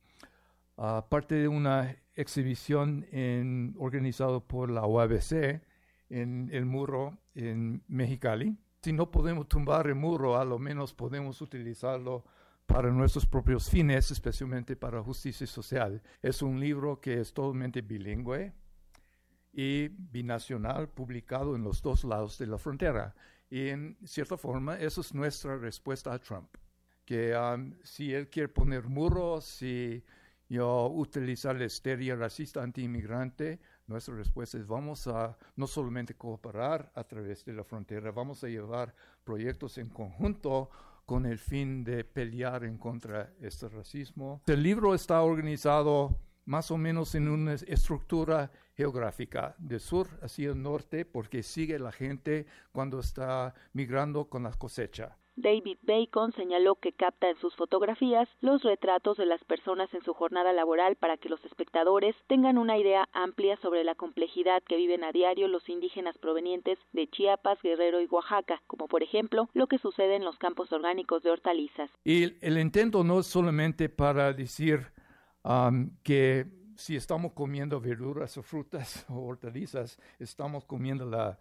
parte 1.10 1.36
de 1.36 1.50
una 1.50 1.98
exhibición 2.16 3.06
en, 3.12 3.76
organizado 3.80 4.46
por 4.46 4.70
la 4.70 4.86
UABC 4.86 5.62
en 6.10 6.50
el 6.52 6.66
muro 6.66 7.18
en 7.36 7.84
Mexicali. 7.88 8.58
Si 8.82 8.92
no 8.94 9.12
podemos 9.12 9.48
tumbar 9.48 9.88
el 9.88 9.96
muro, 9.96 10.38
a 10.38 10.46
lo 10.46 10.60
menos 10.60 10.94
podemos 10.94 11.42
utilizarlo 11.42 12.26
para 12.66 12.90
nuestros 12.90 13.26
propios 13.26 13.70
fines, 13.70 14.12
especialmente 14.12 14.76
para 14.76 15.04
justicia 15.04 15.46
social. 15.46 16.02
Es 16.22 16.42
un 16.42 16.60
libro 16.60 17.00
que 17.00 17.20
es 17.20 17.34
totalmente 17.34 17.82
bilingüe 17.82 18.54
y 19.54 19.90
binacional, 19.90 20.90
publicado 20.90 21.56
en 21.56 21.64
los 21.64 21.82
dos 21.82 22.04
lados 22.04 22.38
de 22.38 22.48
la 22.48 22.58
frontera. 22.58 23.14
Y 23.50 23.68
en 23.68 23.98
cierta 24.06 24.38
forma, 24.38 24.80
eso 24.80 25.02
es 25.02 25.14
nuestra 25.14 25.58
respuesta 25.58 26.14
a 26.14 26.20
Trump. 26.20 26.56
Que 27.06 27.36
um, 27.36 27.74
si 27.84 28.14
él 28.14 28.30
quiere 28.30 28.48
poner 28.48 28.88
muros, 28.88 29.44
si 29.44 30.04
yo 30.52 30.90
utilizar 30.90 31.56
la 31.56 31.64
histeria 31.64 32.14
racista 32.18 32.62
anti-inmigrante, 32.62 33.62
nuestra 33.88 34.16
respuesta 34.16 34.58
es 34.58 34.68
vamos 34.68 35.08
a 35.08 35.38
no 35.56 35.66
solamente 35.66 36.16
cooperar 36.16 36.92
a 36.94 37.06
través 37.06 37.46
de 37.46 37.54
la 37.54 37.64
frontera, 37.64 38.12
vamos 38.12 38.44
a 38.44 38.50
llevar 38.50 38.94
proyectos 39.24 39.78
en 39.78 39.88
conjunto 39.88 40.70
con 41.06 41.26
el 41.26 41.40
fin 41.40 41.86
de 41.86 42.04
pelear 42.04 42.66
en 42.66 42.78
contra 42.78 43.34
de 43.40 43.48
este 43.48 43.70
racismo. 43.70 44.42
El 44.46 44.62
libro 44.62 44.94
está 44.94 45.22
organizado 45.22 46.20
más 46.44 46.70
o 46.70 46.78
menos 46.78 47.16
en 47.16 47.30
una 47.30 47.54
estructura 47.54 48.52
geográfica, 48.74 49.56
de 49.58 49.80
sur 49.80 50.10
hacia 50.22 50.50
el 50.50 50.62
norte, 50.62 51.06
porque 51.06 51.44
sigue 51.44 51.80
la 51.80 51.94
gente 51.94 52.46
cuando 52.74 53.00
está 53.00 53.54
migrando 53.72 54.28
con 54.28 54.44
la 54.44 54.52
cosecha. 54.52 55.18
David 55.36 55.78
Bacon 55.84 56.34
señaló 56.34 56.76
que 56.76 56.92
capta 56.92 57.30
en 57.30 57.38
sus 57.38 57.56
fotografías 57.56 58.28
los 58.42 58.64
retratos 58.64 59.18
de 59.18 59.26
las 59.26 59.44
personas 59.46 59.94
en 59.94 60.04
su 60.04 60.14
jornada 60.14 60.54
laboral 60.54 60.96
para 60.96 61.18
que 61.18 61.30
los 61.30 61.44
espectadores 61.46 62.16
tengan 62.28 62.58
una 62.58 62.78
idea 62.78 63.08
amplia 63.14 63.58
sobre 63.62 63.84
la 63.84 63.96
complejidad 63.96 64.62
que 64.64 64.78
viven 64.78 65.04
a 65.04 65.12
diario 65.12 65.48
los 65.48 65.68
indígenas 65.70 66.18
provenientes 66.18 66.78
de 66.94 67.08
Chiapas, 67.10 67.62
Guerrero 67.62 68.02
y 68.02 68.08
Oaxaca, 68.08 68.62
como 68.68 68.88
por 68.88 69.04
ejemplo 69.04 69.50
lo 69.54 69.68
que 69.68 69.78
sucede 69.78 70.16
en 70.16 70.26
los 70.26 70.38
campos 70.38 70.72
orgánicos 70.72 71.24
de 71.24 71.32
hortalizas. 71.32 71.90
Y 72.04 72.36
el 72.46 72.58
intento 72.58 73.04
no 73.04 73.20
es 73.20 73.28
solamente 73.28 73.90
para 73.90 74.34
decir 74.34 74.92
um, 75.44 75.92
que 76.04 76.46
si 76.76 76.96
estamos 76.96 77.34
comiendo 77.34 77.80
verduras 77.80 78.38
o 78.38 78.44
frutas 78.44 79.06
o 79.10 79.20
hortalizas, 79.22 80.00
estamos 80.20 80.66
comiendo 80.66 81.06
la 81.06 81.38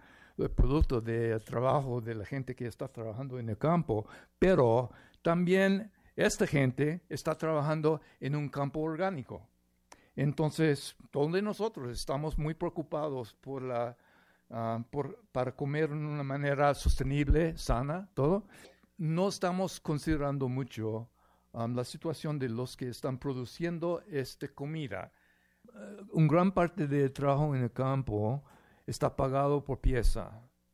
producto 0.49 1.01
del 1.01 1.43
trabajo 1.45 2.01
de 2.01 2.15
la 2.15 2.25
gente 2.25 2.55
que 2.55 2.67
está 2.67 2.89
trabajando 2.89 3.39
en 3.39 3.49
el 3.49 3.59
campo, 3.59 4.07
pero 4.39 4.91
también 5.23 5.91
esta 6.17 6.47
gente 6.47 7.03
está 7.09 7.35
trabajando 7.37 8.01
en 8.21 8.37
un 8.37 8.49
campo 8.49 8.81
orgánico. 8.81 9.47
Entonces, 10.17 10.97
todos 11.11 11.43
nosotros 11.43 11.91
estamos 11.93 12.37
muy 12.37 12.55
preocupados 12.55 13.35
por 13.35 13.63
la, 13.63 13.97
ah, 14.51 14.83
por, 14.91 15.23
para 15.33 15.53
comer 15.53 15.89
de 15.89 15.97
una 15.97 16.23
manera 16.23 16.75
sostenible, 16.75 17.57
sana, 17.57 18.09
todo. 18.15 18.47
No 18.99 19.29
estamos 19.29 19.81
considerando 19.81 20.49
mucho 20.49 21.09
ah, 21.53 21.67
la 21.69 21.85
situación 21.85 22.39
de 22.39 22.49
los 22.49 22.77
que 22.77 22.89
están 22.89 23.19
produciendo 23.19 24.03
esta 24.11 24.49
comida. 24.49 25.13
Uh, 25.73 26.19
un 26.19 26.27
gran 26.27 26.53
parte 26.53 26.87
del 26.87 27.13
trabajo 27.13 27.55
en 27.55 27.63
el 27.63 27.73
campo 27.73 28.43
está 28.91 29.15
pagado 29.15 29.65
por 29.65 29.81
pieza, 29.81 30.31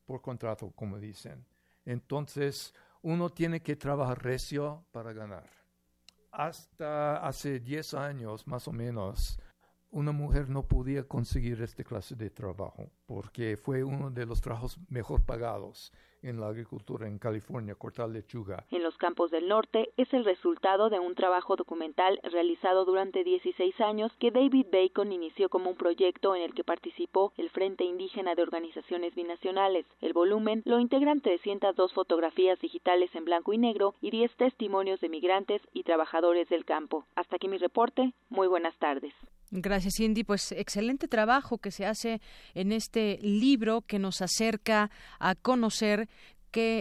por 0.07 0.23
contrato, 0.23 0.73
como 0.75 0.99
dicen. 0.99 1.47
Entonces, 1.85 2.75
uno 3.03 3.31
tiene 3.31 3.61
que 3.61 3.77
trabajar 3.77 4.23
recio 4.23 4.85
para 4.91 5.13
ganar. 5.13 5.49
Hasta 6.33 7.19
hace 7.27 7.61
10 7.61 7.95
años, 7.95 8.47
más 8.47 8.67
o 8.69 8.73
menos, 8.73 9.39
una 9.91 10.13
mujer 10.13 10.49
no 10.49 10.67
podía 10.67 11.05
conseguir 11.05 11.61
este 11.63 11.85
clase 11.85 12.15
de 12.17 12.31
trabajo 12.31 12.91
porque 13.07 13.57
fue 13.57 13.85
uno 13.85 14.11
de 14.11 14.27
los 14.27 14.41
trabajos 14.41 14.79
mejor 14.89 15.25
pagados 15.25 15.93
en 16.29 16.41
la 16.41 16.49
agricultura 16.49 17.07
en 17.07 17.19
California, 17.19 17.75
cortar 17.75 18.09
lechuga. 18.09 18.65
En 18.71 18.83
los 18.83 18.97
campos 18.97 19.31
del 19.31 19.49
norte 19.49 19.91
es 19.97 20.13
el 20.13 20.25
resultado 20.25 20.91
de 20.91 20.99
un 20.99 21.15
trabajo 21.15 21.57
documental 21.57 22.19
realizado 22.23 22.85
durante 22.85 23.25
16 23.25 23.81
años 23.81 24.13
que 24.19 24.31
David 24.31 24.67
Bacon 24.73 25.13
inició 25.13 25.49
como 25.49 25.71
un 25.71 25.77
proyecto 25.77 26.35
en 26.35 26.43
el 26.43 26.55
que 26.55 26.65
participó 26.65 27.33
el 27.37 27.51
Frente 27.51 27.85
Indígena 27.85 28.35
de 28.35 28.43
Organizaciones 28.43 29.15
Binacionales. 29.15 29.87
El 30.01 30.13
volumen 30.13 30.63
lo 30.65 30.81
integran 30.81 31.21
302 31.21 31.93
fotografías 31.93 32.59
digitales 32.61 33.15
en 33.15 33.25
blanco 33.25 33.53
y 33.53 33.59
negro 33.59 33.95
y 34.01 34.11
10 34.11 34.37
testimonios 34.37 35.01
de 35.01 35.09
migrantes 35.09 35.63
y 35.73 35.85
trabajadores 35.85 36.49
del 36.49 36.65
campo. 36.65 37.07
Hasta 37.15 37.37
aquí 37.37 37.49
mi 37.49 37.59
reporte. 37.59 38.13
Muy 38.29 38.49
buenas 38.49 38.77
tardes. 38.79 39.15
Gracias, 39.51 39.95
Cindy. 39.97 40.25
Pues 40.25 40.51
excelente 40.53 41.07
trabajo 41.07 41.59
que 41.59 41.71
se 41.71 41.87
hace 41.87 42.21
en 42.55 42.73
este 42.73 43.19
libro 43.23 43.83
que 43.83 44.01
nos 44.01 44.21
acerca 44.21 44.91
a 45.21 45.37
conocer 45.37 46.09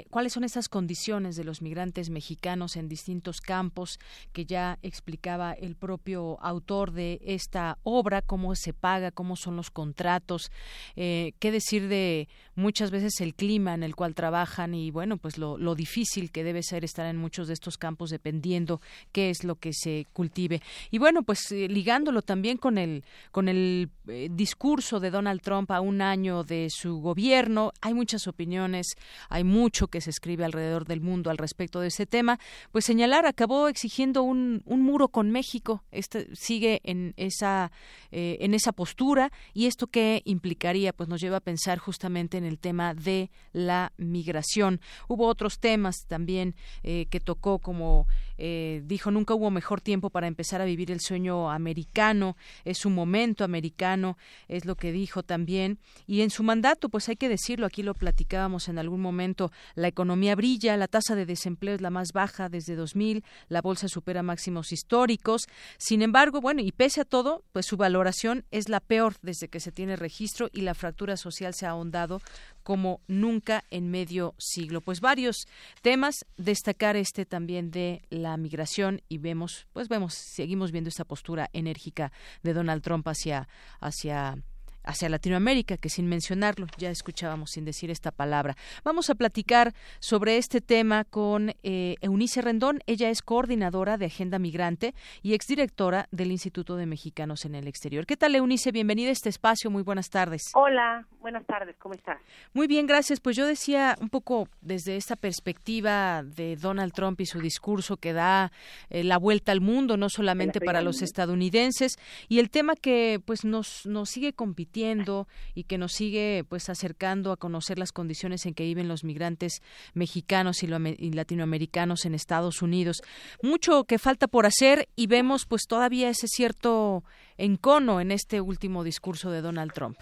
cuáles 0.10 0.34
son 0.34 0.44
esas 0.44 0.70
condiciones 0.70 1.36
de 1.36 1.44
los 1.44 1.62
migrantes 1.62 2.10
mexicanos 2.10 2.76
en 2.76 2.88
distintos 2.88 3.42
campos 3.42 4.00
que 4.34 4.46
ya 4.46 4.80
explicaba 4.82 5.54
el 5.54 5.76
propio 5.76 6.38
autor 6.42 6.92
de 6.92 7.20
esta 7.24 7.78
obra, 7.84 8.22
cómo 8.22 8.56
se 8.56 8.74
paga, 8.74 9.12
cómo 9.12 9.36
son 9.36 9.56
los 9.56 9.72
contratos, 9.72 10.52
eh, 10.96 11.34
qué 11.40 11.52
decir 11.52 11.88
de 11.88 12.28
muchas 12.56 12.92
veces 12.92 13.20
el 13.22 13.36
clima 13.36 13.74
en 13.74 13.84
el 13.84 13.96
cual 13.96 14.16
trabajan 14.16 14.74
y 14.74 14.92
bueno, 14.92 15.18
pues 15.18 15.38
lo, 15.38 15.76
difícil 15.76 16.32
que 16.32 16.44
debe 16.44 16.64
ser 16.64 16.86
estar 16.86 17.06
en 17.06 17.18
muchos 17.18 17.48
de 17.48 17.54
estos 17.54 17.78
campos 17.78 18.10
dependiendo 18.10 18.80
qué 19.12 19.30
es 19.30 19.44
lo 19.44 19.56
que 19.56 19.74
se 19.74 20.08
cultive. 20.14 20.62
Y 20.90 21.00
bueno, 21.00 21.24
pues 21.24 21.52
eh, 21.52 21.68
ligándolo 21.68 22.22
también 22.22 22.58
con 22.58 22.78
el, 22.78 23.04
con 23.32 23.50
el 23.50 23.90
eh, 24.08 24.30
discurso 24.32 25.00
de 25.00 25.12
Donald 25.12 25.42
Trump 25.42 25.70
a 25.72 25.82
un 25.82 26.02
año 26.02 26.44
de 26.44 26.70
su 26.70 27.02
gobierno, 27.02 27.74
hay 27.82 27.94
muchas 27.94 28.28
opiniones, 28.28 28.96
hay 29.30 29.44
mucho 29.66 29.88
que 29.88 30.00
se 30.00 30.12
escribe 30.12 30.46
alrededor 30.46 30.86
del 30.86 31.02
mundo 31.02 31.32
al 31.32 31.40
respecto 31.40 31.80
de 31.80 31.88
ese 31.88 32.06
tema, 32.06 32.38
pues 32.72 32.86
señalar 32.86 33.26
acabó 33.26 33.68
exigiendo 33.68 34.22
un, 34.22 34.62
un 34.66 34.84
muro 34.84 35.08
con 35.08 35.32
México. 35.32 35.84
Este 35.92 36.28
sigue 36.36 36.82
en 36.84 37.16
esa 37.18 37.72
eh, 38.12 38.38
en 38.42 38.54
esa 38.54 38.74
postura 38.74 39.32
y 39.56 39.66
esto 39.66 39.88
qué 39.88 40.22
implicaría, 40.24 40.94
pues 40.94 41.10
nos 41.10 41.20
lleva 41.20 41.38
a 41.38 41.40
pensar 41.40 41.80
justamente 41.80 42.38
en 42.38 42.46
el 42.46 42.60
tema 42.60 42.94
de 42.94 43.32
la 43.54 43.92
migración. 43.98 44.82
Hubo 45.08 45.26
otros 45.26 45.58
temas 45.58 46.06
también 46.08 46.54
eh, 46.84 47.08
que 47.10 47.20
tocó 47.20 47.58
como 47.58 48.08
eh, 48.38 48.82
dijo 48.86 49.12
nunca 49.12 49.34
hubo 49.34 49.52
mejor 49.52 49.82
tiempo 49.82 50.10
para 50.10 50.28
empezar 50.28 50.62
a 50.62 50.66
vivir 50.66 50.92
el 50.92 51.00
sueño 51.00 51.52
americano, 51.52 52.38
es 52.64 52.86
un 52.86 52.94
momento 52.94 53.44
americano, 53.44 54.18
es 54.48 54.66
lo 54.66 54.76
que 54.76 54.92
dijo 54.92 55.24
también. 55.24 55.80
Y 56.08 56.22
en 56.22 56.30
su 56.30 56.44
mandato, 56.44 56.90
pues 56.90 57.10
hay 57.10 57.16
que 57.16 57.30
decirlo, 57.30 57.66
aquí 57.66 57.84
lo 57.84 57.94
platicábamos 57.94 58.68
en 58.68 58.78
algún 58.78 59.02
momento, 59.02 59.52
la 59.76 59.88
economía 59.88 60.36
brilla, 60.36 60.78
la 60.78 60.88
tasa 60.88 61.16
de 61.16 61.26
desempleo 61.26 61.76
es 61.76 61.82
la 61.82 61.90
más 61.90 62.12
baja 62.14 62.50
desde 62.50 62.76
2000, 62.76 63.24
la 63.50 63.62
bolsa 63.62 63.88
supera 63.88 64.24
máximos 64.24 64.72
históricos. 64.72 65.48
Sin 65.78 66.02
embargo, 66.02 66.42
bueno, 66.42 66.62
y 66.62 66.72
pese 66.72 67.02
a 67.02 67.06
todo, 67.06 67.44
pues 67.52 67.66
su 67.66 67.78
valoración 67.78 68.46
es 68.52 68.70
la 68.70 68.80
peor 68.80 69.16
desde 69.22 69.48
que 69.48 69.60
se 69.60 69.72
tiene 69.72 69.96
registro 69.96 70.50
y 70.52 70.62
la 70.62 70.74
fractura 70.74 71.18
social 71.18 71.54
se 71.54 71.66
ha 71.66 71.72
ahondado 71.72 72.22
como 72.66 73.00
nunca 73.08 73.64
en 73.70 73.92
medio 73.92 74.34
siglo. 74.40 74.82
Pues 74.82 75.00
varios 75.00 75.48
temas, 75.84 76.26
destacar 76.36 76.96
este 76.96 77.24
también 77.24 77.70
de 77.70 78.02
la 78.10 78.36
migración 78.38 79.04
y 79.08 79.20
vemos, 79.20 79.68
pues 79.72 79.88
vemos, 79.88 80.16
seguimos 80.16 80.72
viendo 80.72 80.90
esta 80.90 81.06
postura 81.06 81.48
enérgica 81.54 82.12
de 82.42 82.54
Donald 82.54 82.82
Trump 82.82 83.08
hacia, 83.08 83.48
hacia 83.80 84.40
hacia 84.86 85.10
Latinoamérica, 85.10 85.78
que 85.78 85.90
sin 85.90 86.08
mencionarlo 86.08 86.68
ya 86.78 86.90
escuchábamos 86.90 87.52
sin 87.52 87.66
decir 87.66 87.90
esta 87.92 88.12
palabra. 88.12 88.56
Vamos 88.84 89.10
a 89.10 89.16
platicar 89.16 89.74
sobre 90.00 90.38
este 90.38 90.62
tema 90.62 91.04
con 91.04 91.54
eh, 91.64 91.96
Eunice 92.02 92.42
Rendón. 92.42 92.80
Ella 92.86 93.10
es 93.10 93.22
coordinadora 93.22 93.98
de 93.98 94.06
Agenda 94.06 94.40
Migrante 94.40 94.94
y 95.22 95.34
exdirectora 95.34 96.08
del 96.12 96.32
Instituto 96.32 96.76
de 96.76 96.86
Mexicanos 96.86 97.46
en 97.46 97.56
el 97.56 97.68
Exterior. 97.68 98.06
¿Qué 98.06 98.18
tal, 98.18 98.36
Eunice? 98.36 98.72
Bienvenida 98.72 99.10
a 99.10 99.14
este 99.14 99.30
espacio. 99.30 99.70
Muy 99.70 99.84
buenas 99.84 100.10
tardes. 100.10 100.52
Hola, 100.54 101.06
buenas 101.22 101.46
tardes. 101.46 101.76
¿Cómo 101.80 101.96
estás? 101.96 102.20
Muy 102.54 102.68
bien, 102.68 102.86
gracias. 102.86 103.20
Pues 103.20 103.36
yo 103.36 103.48
decía 103.48 103.98
un 104.00 104.10
poco 104.10 104.48
desde 104.62 104.98
esta 104.98 105.16
perspectiva 105.16 106.24
de 106.24 106.56
Donald 106.56 106.94
Trump 106.94 107.20
y 107.22 107.26
su 107.26 107.40
discurso 107.40 107.98
que 107.98 108.14
da 108.14 108.52
eh, 108.90 109.04
la 109.04 109.18
vuelta 109.18 109.52
al 109.52 109.62
mundo, 109.62 109.98
no 109.98 110.10
solamente 110.10 110.60
para 110.60 110.82
los 110.82 111.02
estadounidenses, 111.02 111.98
y 112.28 112.40
el 112.40 112.50
tema 112.50 112.76
que 112.76 113.20
pues 113.26 113.46
nos, 113.46 113.86
nos 113.86 114.10
sigue 114.10 114.34
compitiendo 114.34 114.75
y 114.76 115.64
que 115.64 115.78
nos 115.78 115.94
sigue 115.94 116.44
pues 116.48 116.70
acercando 116.70 117.32
a 117.32 117.38
conocer 117.38 117.80
las 117.80 117.92
condiciones 117.92 118.46
en 118.46 118.54
que 118.54 118.64
viven 118.64 118.88
los 118.88 119.04
migrantes 119.04 119.62
mexicanos 119.94 120.64
y, 120.64 120.68
y 120.68 121.12
latinoamericanos 121.12 122.06
en 122.06 122.16
Estados 122.16 122.62
Unidos. 122.62 123.02
Mucho 123.42 123.86
que 123.86 124.00
falta 124.00 124.28
por 124.28 124.46
hacer 124.46 124.90
y 124.96 125.08
vemos 125.08 125.46
pues 125.46 125.64
todavía 125.68 126.10
ese 126.10 126.28
cierto 126.28 127.04
encono 127.38 128.02
en 128.02 128.12
este 128.12 128.42
último 128.42 128.84
discurso 128.84 129.32
de 129.32 129.42
Donald 129.42 129.74
Trump. 129.74 129.98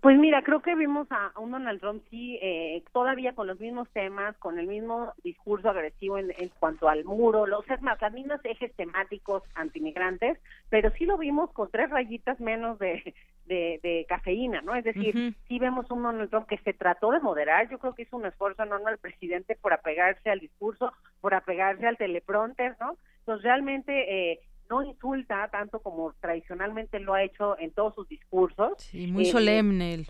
Pues 0.00 0.18
mira, 0.18 0.42
creo 0.42 0.62
que 0.62 0.74
vimos 0.74 1.06
a, 1.10 1.38
un 1.38 1.50
Donald 1.50 1.78
Trump 1.78 2.02
sí 2.08 2.38
eh, 2.40 2.82
todavía 2.90 3.34
con 3.34 3.46
los 3.46 3.60
mismos 3.60 3.86
temas, 3.90 4.34
con 4.38 4.58
el 4.58 4.66
mismo 4.66 5.12
discurso 5.22 5.68
agresivo 5.68 6.16
en, 6.16 6.32
cuanto 6.58 6.88
al 6.88 7.04
muro, 7.04 7.46
los 7.46 7.68
es 7.68 7.82
más, 7.82 8.00
los 8.00 8.12
mismos 8.12 8.40
ejes 8.44 8.74
temáticos 8.76 9.42
antimigrantes, 9.54 10.38
pero 10.70 10.90
sí 10.92 11.04
lo 11.04 11.18
vimos 11.18 11.52
con 11.52 11.70
tres 11.70 11.90
rayitas 11.90 12.40
menos 12.40 12.78
de, 12.78 13.14
de, 13.46 14.06
cafeína, 14.08 14.62
¿no? 14.62 14.74
Es 14.74 14.84
decir, 14.84 15.34
sí 15.46 15.58
vemos 15.58 15.90
un 15.90 16.02
Donald 16.02 16.30
Trump 16.30 16.46
que 16.46 16.58
se 16.58 16.72
trató 16.72 17.10
de 17.10 17.20
moderar, 17.20 17.68
yo 17.68 17.78
creo 17.78 17.94
que 17.94 18.02
hizo 18.02 18.16
un 18.16 18.24
esfuerzo 18.24 18.62
enorme 18.62 18.92
al 18.92 18.98
presidente 18.98 19.54
por 19.60 19.74
apegarse 19.74 20.30
al 20.30 20.40
discurso, 20.40 20.94
por 21.20 21.34
apegarse 21.34 21.86
al 21.86 21.98
teleprompter, 21.98 22.76
¿no? 22.80 22.96
Entonces 23.18 23.44
realmente 23.44 24.32
eh, 24.32 24.40
no 24.70 24.82
insulta 24.82 25.48
tanto 25.48 25.80
como 25.80 26.12
tradicionalmente 26.20 27.00
lo 27.00 27.14
ha 27.14 27.22
hecho 27.22 27.58
en 27.58 27.72
todos 27.72 27.94
sus 27.96 28.08
discursos. 28.08 28.74
Sí, 28.78 29.08
muy 29.08 29.24
solemne. 29.26 29.94
Él. 29.94 30.06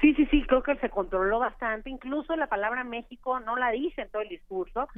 Sí, 0.00 0.14
sí, 0.14 0.26
sí, 0.30 0.42
creo 0.46 0.62
que 0.62 0.74
se 0.76 0.88
controló 0.88 1.38
bastante. 1.38 1.90
Incluso 1.90 2.34
la 2.34 2.46
palabra 2.46 2.82
México 2.82 3.38
no 3.40 3.56
la 3.56 3.70
dice 3.70 4.02
en 4.02 4.08
todo 4.08 4.22
el 4.22 4.30
discurso. 4.30 4.88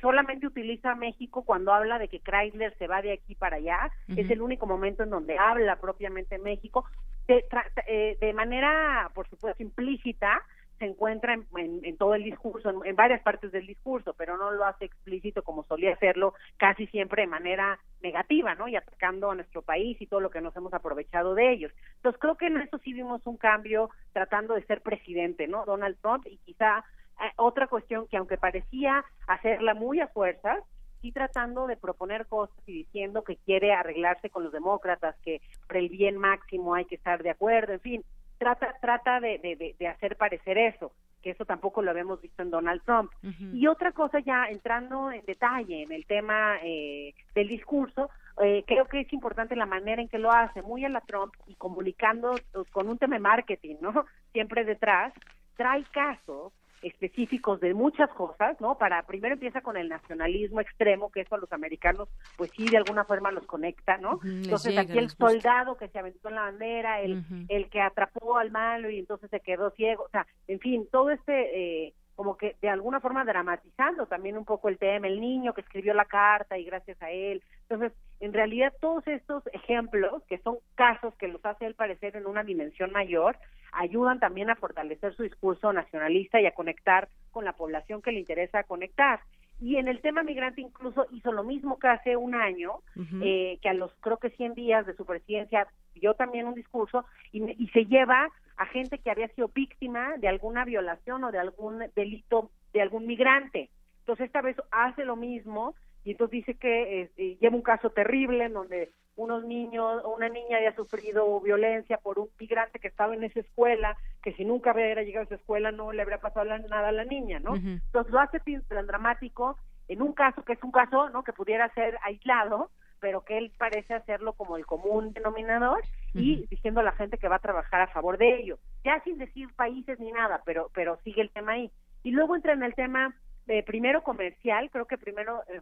solamente 0.00 0.46
utiliza 0.46 0.94
México 0.94 1.42
cuando 1.42 1.72
habla 1.72 1.98
de 1.98 2.08
que 2.08 2.20
Chrysler 2.20 2.76
se 2.78 2.86
va 2.86 3.00
de 3.00 3.12
aquí 3.12 3.34
para 3.34 3.56
allá. 3.56 3.90
Es 4.08 4.30
el 4.30 4.42
único 4.42 4.66
momento 4.66 5.02
en 5.02 5.10
donde 5.10 5.38
habla 5.38 5.76
propiamente 5.76 6.38
México. 6.38 6.84
De, 7.26 7.42
eh, 7.86 8.18
de 8.20 8.32
manera, 8.34 9.10
por 9.14 9.26
supuesto, 9.30 9.62
implícita, 9.62 10.42
se 10.78 10.86
encuentra 10.86 11.34
en, 11.34 11.96
todo 11.96 12.14
el 12.14 12.24
discurso, 12.24 12.84
en, 12.84 12.96
varias 12.96 13.22
partes 13.22 13.52
del 13.52 13.66
discurso, 13.66 14.14
pero 14.14 14.36
no 14.36 14.50
lo 14.50 14.64
hace 14.64 14.86
explícito 14.86 15.42
como 15.42 15.64
solía 15.64 15.94
hacerlo 15.94 16.34
casi 16.56 16.86
siempre 16.88 17.22
de 17.22 17.28
manera 17.28 17.78
negativa, 18.02 18.54
¿no? 18.54 18.68
Y 18.68 18.76
atacando 18.76 19.30
a 19.30 19.34
nuestro 19.34 19.62
país 19.62 19.96
y 20.00 20.06
todo 20.06 20.20
lo 20.20 20.30
que 20.30 20.40
nos 20.40 20.54
hemos 20.56 20.74
aprovechado 20.74 21.34
de 21.34 21.52
ellos. 21.52 21.72
Entonces 21.96 22.20
creo 22.20 22.36
que 22.36 22.46
en 22.46 22.58
eso 22.58 22.78
sí 22.78 22.92
vimos 22.92 23.22
un 23.26 23.36
cambio 23.36 23.90
tratando 24.12 24.54
de 24.54 24.64
ser 24.64 24.82
presidente, 24.82 25.46
¿no? 25.46 25.64
Donald 25.64 25.96
Trump 26.00 26.26
y 26.26 26.38
quizá 26.38 26.84
eh, 27.20 27.30
otra 27.36 27.66
cuestión 27.68 28.06
que 28.08 28.16
aunque 28.16 28.36
parecía 28.36 29.04
hacerla 29.26 29.74
muy 29.74 30.00
a 30.00 30.08
fuerzas, 30.08 30.58
sí 31.00 31.12
tratando 31.12 31.66
de 31.66 31.76
proponer 31.76 32.26
cosas 32.26 32.56
y 32.66 32.72
diciendo 32.72 33.22
que 33.22 33.36
quiere 33.36 33.72
arreglarse 33.72 34.30
con 34.30 34.42
los 34.42 34.52
demócratas, 34.52 35.14
que 35.22 35.40
por 35.66 35.76
el 35.76 35.88
bien 35.88 36.16
máximo 36.16 36.74
hay 36.74 36.86
que 36.86 36.94
estar 36.94 37.22
de 37.22 37.30
acuerdo, 37.30 37.74
en 37.74 37.80
fin, 37.80 38.04
trata, 38.44 38.74
trata 38.80 39.20
de, 39.20 39.74
de, 39.78 39.88
hacer 39.88 40.16
parecer 40.16 40.58
eso, 40.58 40.92
que 41.22 41.30
eso 41.30 41.46
tampoco 41.46 41.80
lo 41.80 41.90
habíamos 41.90 42.20
visto 42.20 42.42
en 42.42 42.50
Donald 42.50 42.82
Trump. 42.84 43.10
Y 43.54 43.66
otra 43.66 43.92
cosa 43.92 44.20
ya 44.20 44.46
entrando 44.50 45.10
en 45.10 45.24
detalle 45.24 45.82
en 45.82 45.92
el 45.92 46.04
tema 46.04 46.58
eh, 46.62 47.14
del 47.34 47.48
discurso, 47.48 48.10
eh, 48.42 48.64
creo 48.66 48.86
que 48.86 49.00
es 49.00 49.12
importante 49.12 49.56
la 49.56 49.64
manera 49.64 50.02
en 50.02 50.08
que 50.08 50.18
lo 50.18 50.30
hace, 50.30 50.60
muy 50.60 50.84
a 50.84 50.90
la 50.90 51.00
Trump 51.00 51.32
y 51.46 51.54
comunicando 51.54 52.34
pues, 52.52 52.68
con 52.70 52.88
un 52.88 52.98
tema 52.98 53.14
de 53.14 53.20
marketing, 53.20 53.76
¿no? 53.80 54.04
Siempre 54.32 54.64
detrás, 54.64 55.14
trae 55.56 55.84
casos 55.84 56.52
específicos 56.84 57.60
de 57.60 57.74
muchas 57.74 58.10
cosas, 58.10 58.60
¿no? 58.60 58.76
Para 58.76 59.02
primero 59.04 59.34
empieza 59.34 59.62
con 59.62 59.76
el 59.76 59.88
nacionalismo 59.88 60.60
extremo, 60.60 61.10
que 61.10 61.22
eso 61.22 61.34
a 61.34 61.38
los 61.38 61.52
americanos, 61.52 62.08
pues 62.36 62.50
sí, 62.56 62.68
de 62.68 62.76
alguna 62.76 63.04
forma 63.04 63.32
los 63.32 63.46
conecta, 63.46 63.96
¿no? 63.98 64.20
entonces 64.22 64.76
aquí 64.76 64.98
el 64.98 65.10
soldado 65.10 65.76
que 65.76 65.88
se 65.88 65.98
aventó 65.98 66.28
en 66.28 66.34
la 66.34 66.42
bandera, 66.42 67.00
el, 67.00 67.24
el 67.48 67.68
que 67.70 67.80
atrapó 67.80 68.36
al 68.36 68.50
malo 68.50 68.90
y 68.90 68.98
entonces 68.98 69.30
se 69.30 69.40
quedó 69.40 69.70
ciego, 69.70 70.04
o 70.04 70.08
sea, 70.10 70.26
en 70.46 70.60
fin, 70.60 70.86
todo 70.90 71.10
este 71.10 71.86
eh, 71.86 71.94
como 72.16 72.36
que 72.36 72.56
de 72.62 72.68
alguna 72.68 73.00
forma 73.00 73.24
dramatizando 73.24 74.06
también 74.06 74.36
un 74.36 74.44
poco 74.44 74.68
el 74.68 74.78
tema, 74.78 75.08
el 75.08 75.20
niño 75.20 75.52
que 75.52 75.62
escribió 75.62 75.94
la 75.94 76.04
carta 76.04 76.58
y 76.58 76.64
gracias 76.64 77.00
a 77.02 77.10
él. 77.10 77.42
Entonces, 77.62 77.92
en 78.20 78.32
realidad 78.32 78.72
todos 78.80 79.06
estos 79.08 79.42
ejemplos, 79.52 80.22
que 80.28 80.38
son 80.38 80.58
casos 80.74 81.14
que 81.16 81.28
los 81.28 81.44
hace 81.44 81.66
él 81.66 81.74
parecer 81.74 82.16
en 82.16 82.26
una 82.26 82.44
dimensión 82.44 82.92
mayor, 82.92 83.36
ayudan 83.72 84.20
también 84.20 84.50
a 84.50 84.56
fortalecer 84.56 85.14
su 85.14 85.24
discurso 85.24 85.72
nacionalista 85.72 86.40
y 86.40 86.46
a 86.46 86.54
conectar 86.54 87.08
con 87.32 87.44
la 87.44 87.54
población 87.54 88.00
que 88.00 88.12
le 88.12 88.20
interesa 88.20 88.62
conectar. 88.64 89.20
Y 89.60 89.76
en 89.76 89.88
el 89.88 90.00
tema 90.00 90.22
migrante 90.22 90.60
incluso 90.60 91.06
hizo 91.12 91.32
lo 91.32 91.42
mismo 91.42 91.78
que 91.78 91.88
hace 91.88 92.16
un 92.16 92.34
año, 92.34 92.74
eh, 93.22 93.58
que 93.62 93.68
a 93.68 93.74
los 93.74 93.92
creo 94.00 94.18
que 94.18 94.30
100 94.30 94.54
días 94.54 94.86
de 94.86 94.94
su 94.94 95.04
presidencia 95.04 95.66
dio 95.94 96.14
también 96.14 96.46
un 96.46 96.54
discurso 96.54 97.04
y, 97.32 97.42
y 97.62 97.68
se 97.68 97.86
lleva 97.86 98.30
a 98.56 98.66
gente 98.66 98.98
que 98.98 99.10
había 99.10 99.28
sido 99.28 99.48
víctima 99.48 100.16
de 100.18 100.28
alguna 100.28 100.64
violación 100.64 101.24
o 101.24 101.32
de 101.32 101.38
algún 101.38 101.84
delito 101.94 102.50
de 102.72 102.82
algún 102.82 103.06
migrante. 103.06 103.70
Entonces 104.00 104.26
esta 104.26 104.42
vez 104.42 104.56
hace 104.70 105.04
lo 105.04 105.16
mismo 105.16 105.74
y 106.04 106.12
entonces 106.12 106.32
dice 106.32 106.54
que 106.54 107.02
este, 107.02 107.36
lleva 107.36 107.56
un 107.56 107.62
caso 107.62 107.90
terrible 107.90 108.44
en 108.44 108.52
donde 108.52 108.92
unos 109.16 109.44
niños, 109.44 110.02
una 110.04 110.28
niña 110.28 110.56
había 110.58 110.74
sufrido 110.74 111.40
violencia 111.40 111.98
por 111.98 112.18
un 112.18 112.28
migrante 112.38 112.80
que 112.80 112.88
estaba 112.88 113.14
en 113.14 113.24
esa 113.24 113.40
escuela, 113.40 113.96
que 114.22 114.32
si 114.34 114.44
nunca 114.44 114.72
hubiera 114.72 115.02
llegado 115.02 115.22
a 115.22 115.26
esa 115.26 115.34
escuela 115.36 115.70
no 115.70 115.92
le 115.92 116.02
habría 116.02 116.20
pasado 116.20 116.46
nada 116.46 116.88
a 116.88 116.92
la 116.92 117.04
niña, 117.04 117.38
¿no? 117.38 117.54
Entonces 117.54 118.12
lo 118.12 118.20
hace 118.20 118.40
tan 118.40 118.86
dramático 118.86 119.56
en 119.88 120.02
un 120.02 120.12
caso 120.12 120.44
que 120.44 120.54
es 120.54 120.62
un 120.62 120.72
caso, 120.72 121.10
¿no? 121.10 121.22
Que 121.22 121.32
pudiera 121.32 121.72
ser 121.74 121.98
aislado, 122.02 122.70
pero 123.04 123.22
que 123.22 123.36
él 123.36 123.52
parece 123.58 123.92
hacerlo 123.92 124.32
como 124.32 124.56
el 124.56 124.64
común 124.64 125.12
denominador 125.12 125.82
y 126.14 126.46
diciendo 126.46 126.80
a 126.80 126.84
la 126.84 126.92
gente 126.92 127.18
que 127.18 127.28
va 127.28 127.36
a 127.36 127.38
trabajar 127.38 127.82
a 127.82 127.88
favor 127.88 128.16
de 128.16 128.34
ello, 128.34 128.58
ya 128.82 128.98
sin 129.00 129.18
decir 129.18 129.46
países 129.56 130.00
ni 130.00 130.10
nada, 130.10 130.40
pero 130.46 130.70
pero 130.72 130.98
sigue 131.04 131.20
el 131.20 131.28
tema 131.28 131.52
ahí. 131.52 131.70
Y 132.02 132.12
luego 132.12 132.34
entra 132.34 132.54
en 132.54 132.62
el 132.62 132.74
tema 132.74 133.14
de 133.44 133.62
primero 133.62 134.02
comercial, 134.02 134.70
creo 134.70 134.86
que 134.86 134.96
primero 134.96 135.42
eh, 135.48 135.60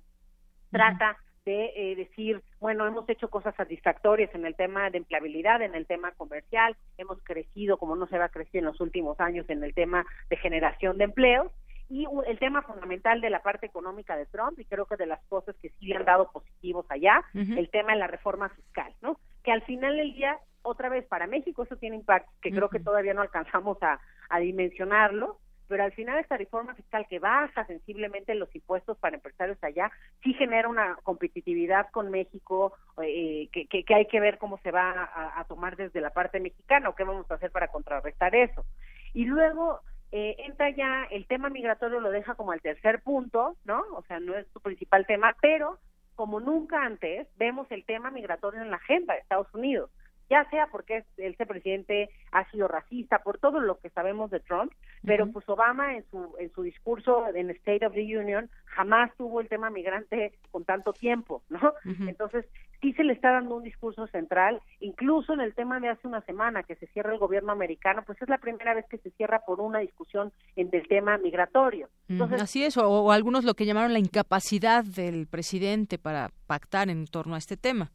trata 0.70 1.16
de 1.44 1.72
eh, 1.74 1.96
decir, 1.96 2.40
bueno, 2.60 2.86
hemos 2.86 3.08
hecho 3.08 3.28
cosas 3.28 3.56
satisfactorias 3.56 4.32
en 4.36 4.46
el 4.46 4.54
tema 4.54 4.88
de 4.90 4.98
empleabilidad, 4.98 5.62
en 5.62 5.74
el 5.74 5.86
tema 5.86 6.12
comercial, 6.12 6.76
hemos 6.96 7.20
crecido 7.24 7.76
como 7.76 7.96
no 7.96 8.06
se 8.06 8.18
va 8.18 8.26
a 8.26 8.36
crecer 8.36 8.60
en 8.60 8.66
los 8.66 8.80
últimos 8.80 9.18
años 9.18 9.50
en 9.50 9.64
el 9.64 9.74
tema 9.74 10.06
de 10.30 10.36
generación 10.36 10.96
de 10.96 11.04
empleos, 11.06 11.50
y 11.88 12.06
el 12.26 12.38
tema 12.38 12.62
fundamental 12.62 13.20
de 13.20 13.30
la 13.30 13.42
parte 13.42 13.66
económica 13.66 14.16
de 14.16 14.26
Trump, 14.26 14.58
y 14.58 14.64
creo 14.64 14.86
que 14.86 14.96
de 14.96 15.06
las 15.06 15.22
cosas 15.28 15.54
que 15.56 15.70
sí 15.70 15.86
le 15.86 15.96
han 15.96 16.04
dado 16.04 16.30
positivos 16.30 16.86
allá, 16.88 17.22
el 17.34 17.68
tema 17.70 17.92
de 17.92 17.98
la 17.98 18.06
reforma 18.06 18.48
fiscal, 18.48 18.92
¿no? 19.02 19.18
Que 19.44 19.52
al 19.52 19.62
final 19.62 19.96
del 19.96 20.14
día, 20.14 20.38
otra 20.62 20.88
vez, 20.88 21.04
para 21.06 21.26
México 21.26 21.64
eso 21.64 21.76
tiene 21.76 21.96
impacto, 21.96 22.30
que 22.40 22.50
creo 22.50 22.70
que 22.70 22.80
todavía 22.80 23.14
no 23.14 23.22
alcanzamos 23.22 23.82
a, 23.82 24.00
a 24.30 24.38
dimensionarlo, 24.38 25.38
pero 25.68 25.84
al 25.84 25.92
final 25.92 26.18
esta 26.18 26.36
reforma 26.36 26.74
fiscal 26.74 27.06
que 27.08 27.18
baja 27.18 27.64
sensiblemente 27.66 28.34
los 28.34 28.54
impuestos 28.54 28.98
para 28.98 29.16
empresarios 29.16 29.56
allá, 29.62 29.90
sí 30.22 30.34
genera 30.34 30.68
una 30.68 30.96
competitividad 31.02 31.88
con 31.90 32.10
México 32.10 32.74
eh, 33.02 33.48
que, 33.52 33.66
que, 33.66 33.94
hay 33.94 34.06
que 34.06 34.20
ver 34.20 34.36
cómo 34.38 34.58
se 34.58 34.70
va 34.70 34.90
a, 34.90 35.40
a, 35.40 35.44
tomar 35.44 35.76
desde 35.76 36.02
la 36.02 36.10
parte 36.10 36.40
mexicana 36.40 36.90
o 36.90 36.94
qué 36.94 37.04
vamos 37.04 37.30
a 37.30 37.34
hacer 37.34 37.50
para 37.50 37.68
contrarrestar 37.68 38.34
eso. 38.34 38.66
Y 39.14 39.24
luego 39.24 39.80
eh, 40.12 40.36
entra 40.40 40.70
ya 40.70 41.04
el 41.10 41.26
tema 41.26 41.48
migratorio, 41.48 42.00
lo 42.00 42.10
deja 42.10 42.34
como 42.34 42.52
el 42.52 42.60
tercer 42.60 43.02
punto, 43.02 43.56
¿no? 43.64 43.82
O 43.96 44.02
sea, 44.02 44.20
no 44.20 44.36
es 44.36 44.46
su 44.52 44.60
principal 44.60 45.06
tema, 45.06 45.34
pero 45.40 45.78
como 46.14 46.38
nunca 46.38 46.84
antes 46.84 47.26
vemos 47.36 47.66
el 47.70 47.84
tema 47.84 48.10
migratorio 48.10 48.60
en 48.60 48.70
la 48.70 48.76
agenda 48.76 49.14
de 49.14 49.20
Estados 49.20 49.52
Unidos 49.54 49.90
ya 50.30 50.48
sea 50.50 50.66
porque 50.70 51.04
este 51.16 51.46
presidente 51.46 52.10
ha 52.30 52.50
sido 52.50 52.68
racista, 52.68 53.18
por 53.18 53.38
todo 53.38 53.60
lo 53.60 53.78
que 53.78 53.90
sabemos 53.90 54.30
de 54.30 54.40
Trump, 54.40 54.72
pero 55.04 55.26
pues 55.30 55.48
Obama 55.48 55.96
en 55.96 56.04
su 56.10 56.34
en 56.38 56.50
su 56.52 56.62
discurso 56.62 57.26
en 57.34 57.50
State 57.50 57.84
of 57.86 57.92
the 57.92 58.18
Union 58.18 58.48
jamás 58.64 59.10
tuvo 59.16 59.40
el 59.40 59.48
tema 59.48 59.70
migrante 59.70 60.32
con 60.50 60.64
tanto 60.64 60.92
tiempo, 60.92 61.42
¿no? 61.48 61.74
Entonces, 61.84 62.46
sí 62.80 62.92
se 62.94 63.04
le 63.04 63.12
está 63.12 63.32
dando 63.32 63.56
un 63.56 63.62
discurso 63.62 64.06
central, 64.08 64.60
incluso 64.80 65.34
en 65.34 65.40
el 65.40 65.54
tema 65.54 65.78
de 65.80 65.88
hace 65.88 66.08
una 66.08 66.20
semana 66.22 66.62
que 66.62 66.74
se 66.76 66.86
cierra 66.88 67.12
el 67.12 67.18
gobierno 67.18 67.52
americano, 67.52 68.02
pues 68.04 68.20
es 68.20 68.28
la 68.28 68.38
primera 68.38 68.74
vez 68.74 68.86
que 68.88 68.98
se 68.98 69.10
cierra 69.10 69.40
por 69.46 69.60
una 69.60 69.78
discusión 69.78 70.32
en 70.56 70.68
el 70.72 70.88
tema 70.88 71.18
migratorio. 71.18 71.88
Entonces, 72.08 72.42
Así 72.42 72.64
es, 72.64 72.76
o 72.76 73.12
algunos 73.12 73.44
lo 73.44 73.54
que 73.54 73.66
llamaron 73.66 73.92
la 73.92 73.98
incapacidad 73.98 74.84
del 74.84 75.26
presidente 75.26 75.98
para 75.98 76.30
pactar 76.46 76.90
en 76.90 77.06
torno 77.06 77.34
a 77.34 77.38
este 77.38 77.56
tema 77.56 77.92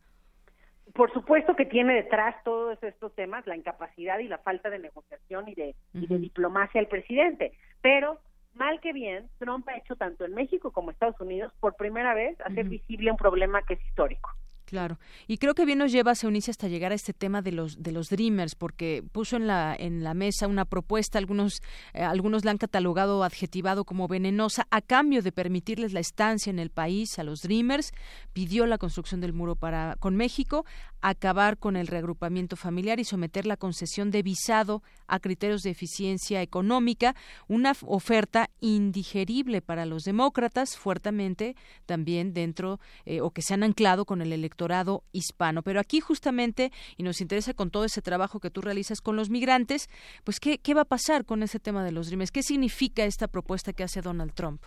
por 0.94 1.12
supuesto 1.14 1.56
que 1.56 1.66
tiene 1.66 1.94
detrás 1.94 2.36
todos 2.44 2.82
estos 2.82 3.14
temas 3.16 3.46
la 3.48 3.56
incapacidad 3.56 4.20
y 4.20 4.28
la 4.28 4.38
falta 4.40 4.70
de 4.70 4.80
negociación 4.80 5.48
y 5.48 5.56
de, 5.56 5.76
y 5.94 6.08
de 6.08 6.18
diplomacia 6.18 6.80
del 6.80 6.90
presidente, 6.90 7.54
pero 7.82 8.20
mal 8.54 8.80
que 8.82 8.94
bien, 8.94 9.30
Trump 9.38 9.68
ha 9.70 9.78
hecho 9.78 9.96
tanto 9.96 10.26
en 10.26 10.34
México 10.34 10.72
como 10.72 10.90
en 10.90 10.94
Estados 10.94 11.20
Unidos 11.22 11.54
por 11.60 11.76
primera 11.76 12.14
vez 12.14 12.40
hacer 12.42 12.66
visible 12.66 13.12
un 13.12 13.18
problema 13.18 13.62
que 13.64 13.76
es 13.76 13.86
histórico. 13.86 14.32
Claro. 14.68 15.00
Y 15.28 15.38
creo 15.38 15.56
que 15.56 15.64
bien 15.64 15.78
nos 15.78 15.94
lleva, 15.94 16.14
Seunice, 16.14 16.52
hasta 16.52 16.68
llegar 16.68 16.92
a 16.92 16.96
este 16.96 17.14
tema 17.14 17.42
de 17.42 17.54
los 17.54 17.82
de 17.82 17.94
los 17.94 18.10
Dreamers, 18.10 18.56
porque 18.56 19.02
puso 19.14 19.38
en 19.38 19.48
la 19.48 19.74
en 19.80 20.04
la 20.04 20.14
mesa 20.14 20.46
una 20.46 20.66
propuesta, 20.66 21.18
algunos 21.18 21.62
eh, 21.94 22.04
algunos 22.04 22.44
la 22.44 22.52
han 22.52 22.58
catalogado 22.58 23.20
o 23.20 23.24
adjetivado 23.24 23.86
como 23.86 24.10
venenosa 24.10 24.68
a 24.70 24.82
cambio 24.82 25.22
de 25.22 25.32
permitirles 25.32 25.94
la 25.94 26.02
estancia 26.02 26.50
en 26.50 26.60
el 26.60 26.70
país 26.70 27.18
a 27.18 27.24
los 27.24 27.44
Dreamers, 27.44 27.94
pidió 28.34 28.66
la 28.66 28.78
construcción 28.78 29.22
del 29.22 29.32
muro 29.32 29.56
para 29.56 29.96
con 30.02 30.18
México, 30.18 30.66
acabar 31.02 31.58
con 31.58 31.76
el 31.76 31.88
reagrupamiento 31.88 32.56
familiar 32.56 33.00
y 33.00 33.04
someter 33.04 33.46
la 33.46 33.58
concesión 33.58 34.12
de 34.12 34.24
visado 34.24 34.82
a 35.08 35.20
criterios 35.20 35.62
de 35.62 35.70
eficiencia 35.70 36.42
económica, 36.42 37.16
una 37.48 37.74
oferta 37.86 38.50
indigerible 38.60 39.62
para 39.62 39.86
los 39.86 40.04
demócratas, 40.04 40.78
fuertemente 40.78 41.56
también 41.86 42.34
dentro 42.34 42.80
eh, 43.06 43.22
o 43.22 43.32
que 43.32 43.42
se 43.42 43.54
han 43.54 43.64
anclado 43.64 44.06
con 44.06 44.22
el 44.22 44.34
electorado 44.34 45.04
hispano. 45.12 45.64
Pero 45.64 45.80
aquí 45.80 46.00
justamente, 46.00 46.72
y 46.98 47.04
nos 47.04 47.22
interesa 47.22 47.54
con 47.54 47.72
todo 47.72 47.86
ese 47.86 48.02
trabajo 48.02 48.40
que 48.40 48.50
tú 48.50 48.62
realizas 48.62 49.02
con 49.02 49.16
los 49.16 49.30
migrantes, 49.30 49.90
pues 50.24 50.40
¿qué, 50.40 50.58
qué 50.58 50.74
va 50.74 50.82
a 50.82 50.86
pasar 50.86 51.26
con 51.26 51.44
ese 51.44 51.60
tema 51.60 51.84
de 51.84 51.92
los 51.92 52.08
Dreamers? 52.08 52.32
¿Qué 52.32 52.44
significa 52.44 53.06
esta 53.06 53.28
propuesta 53.28 53.74
que 53.74 53.84
hace 53.84 54.02
Donald 54.02 54.34
Trump? 54.34 54.64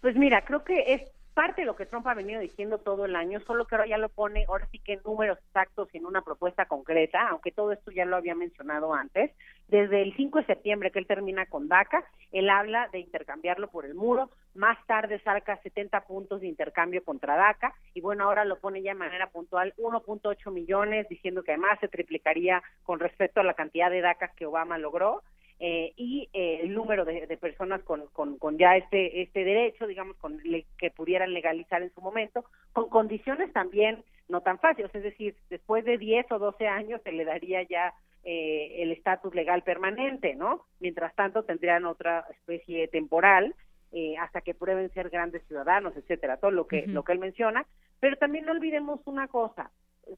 Pues 0.00 0.14
mira, 0.16 0.44
creo 0.44 0.62
que 0.62 0.94
es 0.94 1.02
parte 1.38 1.62
de 1.62 1.66
lo 1.66 1.76
que 1.76 1.86
Trump 1.86 2.04
ha 2.08 2.14
venido 2.14 2.40
diciendo 2.40 2.78
todo 2.78 3.04
el 3.04 3.14
año, 3.14 3.38
solo 3.46 3.64
que 3.64 3.76
ahora 3.76 3.86
ya 3.86 3.96
lo 3.96 4.08
pone, 4.08 4.44
ahora 4.48 4.66
sí 4.72 4.80
que 4.80 4.94
en 4.94 5.02
números 5.04 5.38
exactos 5.38 5.88
y 5.92 5.98
en 5.98 6.06
una 6.06 6.22
propuesta 6.22 6.66
concreta, 6.66 7.28
aunque 7.28 7.52
todo 7.52 7.70
esto 7.70 7.92
ya 7.92 8.04
lo 8.04 8.16
había 8.16 8.34
mencionado 8.34 8.92
antes. 8.92 9.30
Desde 9.68 10.02
el 10.02 10.16
5 10.16 10.40
de 10.40 10.46
septiembre 10.46 10.90
que 10.90 10.98
él 10.98 11.06
termina 11.06 11.46
con 11.46 11.68
DACA, 11.68 12.02
él 12.32 12.50
habla 12.50 12.88
de 12.88 12.98
intercambiarlo 12.98 13.68
por 13.68 13.84
el 13.84 13.94
muro, 13.94 14.30
más 14.56 14.84
tarde 14.88 15.20
saca 15.20 15.62
70 15.62 16.00
puntos 16.08 16.40
de 16.40 16.48
intercambio 16.48 17.04
contra 17.04 17.36
DACA 17.36 17.72
y 17.94 18.00
bueno, 18.00 18.24
ahora 18.24 18.44
lo 18.44 18.58
pone 18.58 18.82
ya 18.82 18.94
de 18.94 18.98
manera 18.98 19.30
puntual 19.30 19.74
1.8 19.78 20.50
millones, 20.50 21.08
diciendo 21.08 21.44
que 21.44 21.52
además 21.52 21.78
se 21.78 21.86
triplicaría 21.86 22.64
con 22.82 22.98
respecto 22.98 23.38
a 23.38 23.44
la 23.44 23.54
cantidad 23.54 23.92
de 23.92 24.00
DACA 24.00 24.32
que 24.36 24.46
Obama 24.46 24.76
logró 24.76 25.22
eh, 25.60 25.92
y 25.96 26.28
eh, 26.32 26.60
el 26.62 26.72
número 26.72 27.04
de, 27.04 27.36
personas 27.36 27.82
con, 27.82 28.06
con, 28.12 28.38
con, 28.38 28.58
ya 28.58 28.76
este 28.76 29.22
este 29.22 29.44
derecho, 29.44 29.86
digamos, 29.86 30.16
con 30.16 30.40
que 30.78 30.90
pudieran 30.90 31.32
legalizar 31.32 31.82
en 31.82 31.92
su 31.94 32.00
momento, 32.00 32.44
con 32.72 32.88
condiciones 32.88 33.52
también 33.52 34.04
no 34.28 34.40
tan 34.40 34.58
fáciles, 34.58 34.94
es 34.94 35.02
decir, 35.02 35.34
después 35.50 35.84
de 35.84 35.98
10 35.98 36.30
o 36.32 36.38
12 36.38 36.68
años 36.68 37.00
se 37.02 37.12
le 37.12 37.24
daría 37.24 37.62
ya 37.62 37.94
eh, 38.24 38.82
el 38.82 38.92
estatus 38.92 39.34
legal 39.34 39.62
permanente, 39.62 40.34
¿no? 40.34 40.66
Mientras 40.80 41.14
tanto 41.14 41.44
tendrían 41.44 41.86
otra 41.86 42.26
especie 42.30 42.86
temporal 42.88 43.54
eh, 43.92 44.16
hasta 44.18 44.42
que 44.42 44.54
prueben 44.54 44.92
ser 44.92 45.08
grandes 45.08 45.42
ciudadanos, 45.46 45.96
etcétera, 45.96 46.36
todo 46.36 46.50
lo 46.50 46.66
que 46.66 46.86
lo 46.86 47.04
que 47.04 47.12
él 47.12 47.18
menciona, 47.18 47.66
pero 48.00 48.16
también 48.16 48.44
no 48.44 48.52
olvidemos 48.52 49.00
una 49.06 49.28
cosa, 49.28 49.70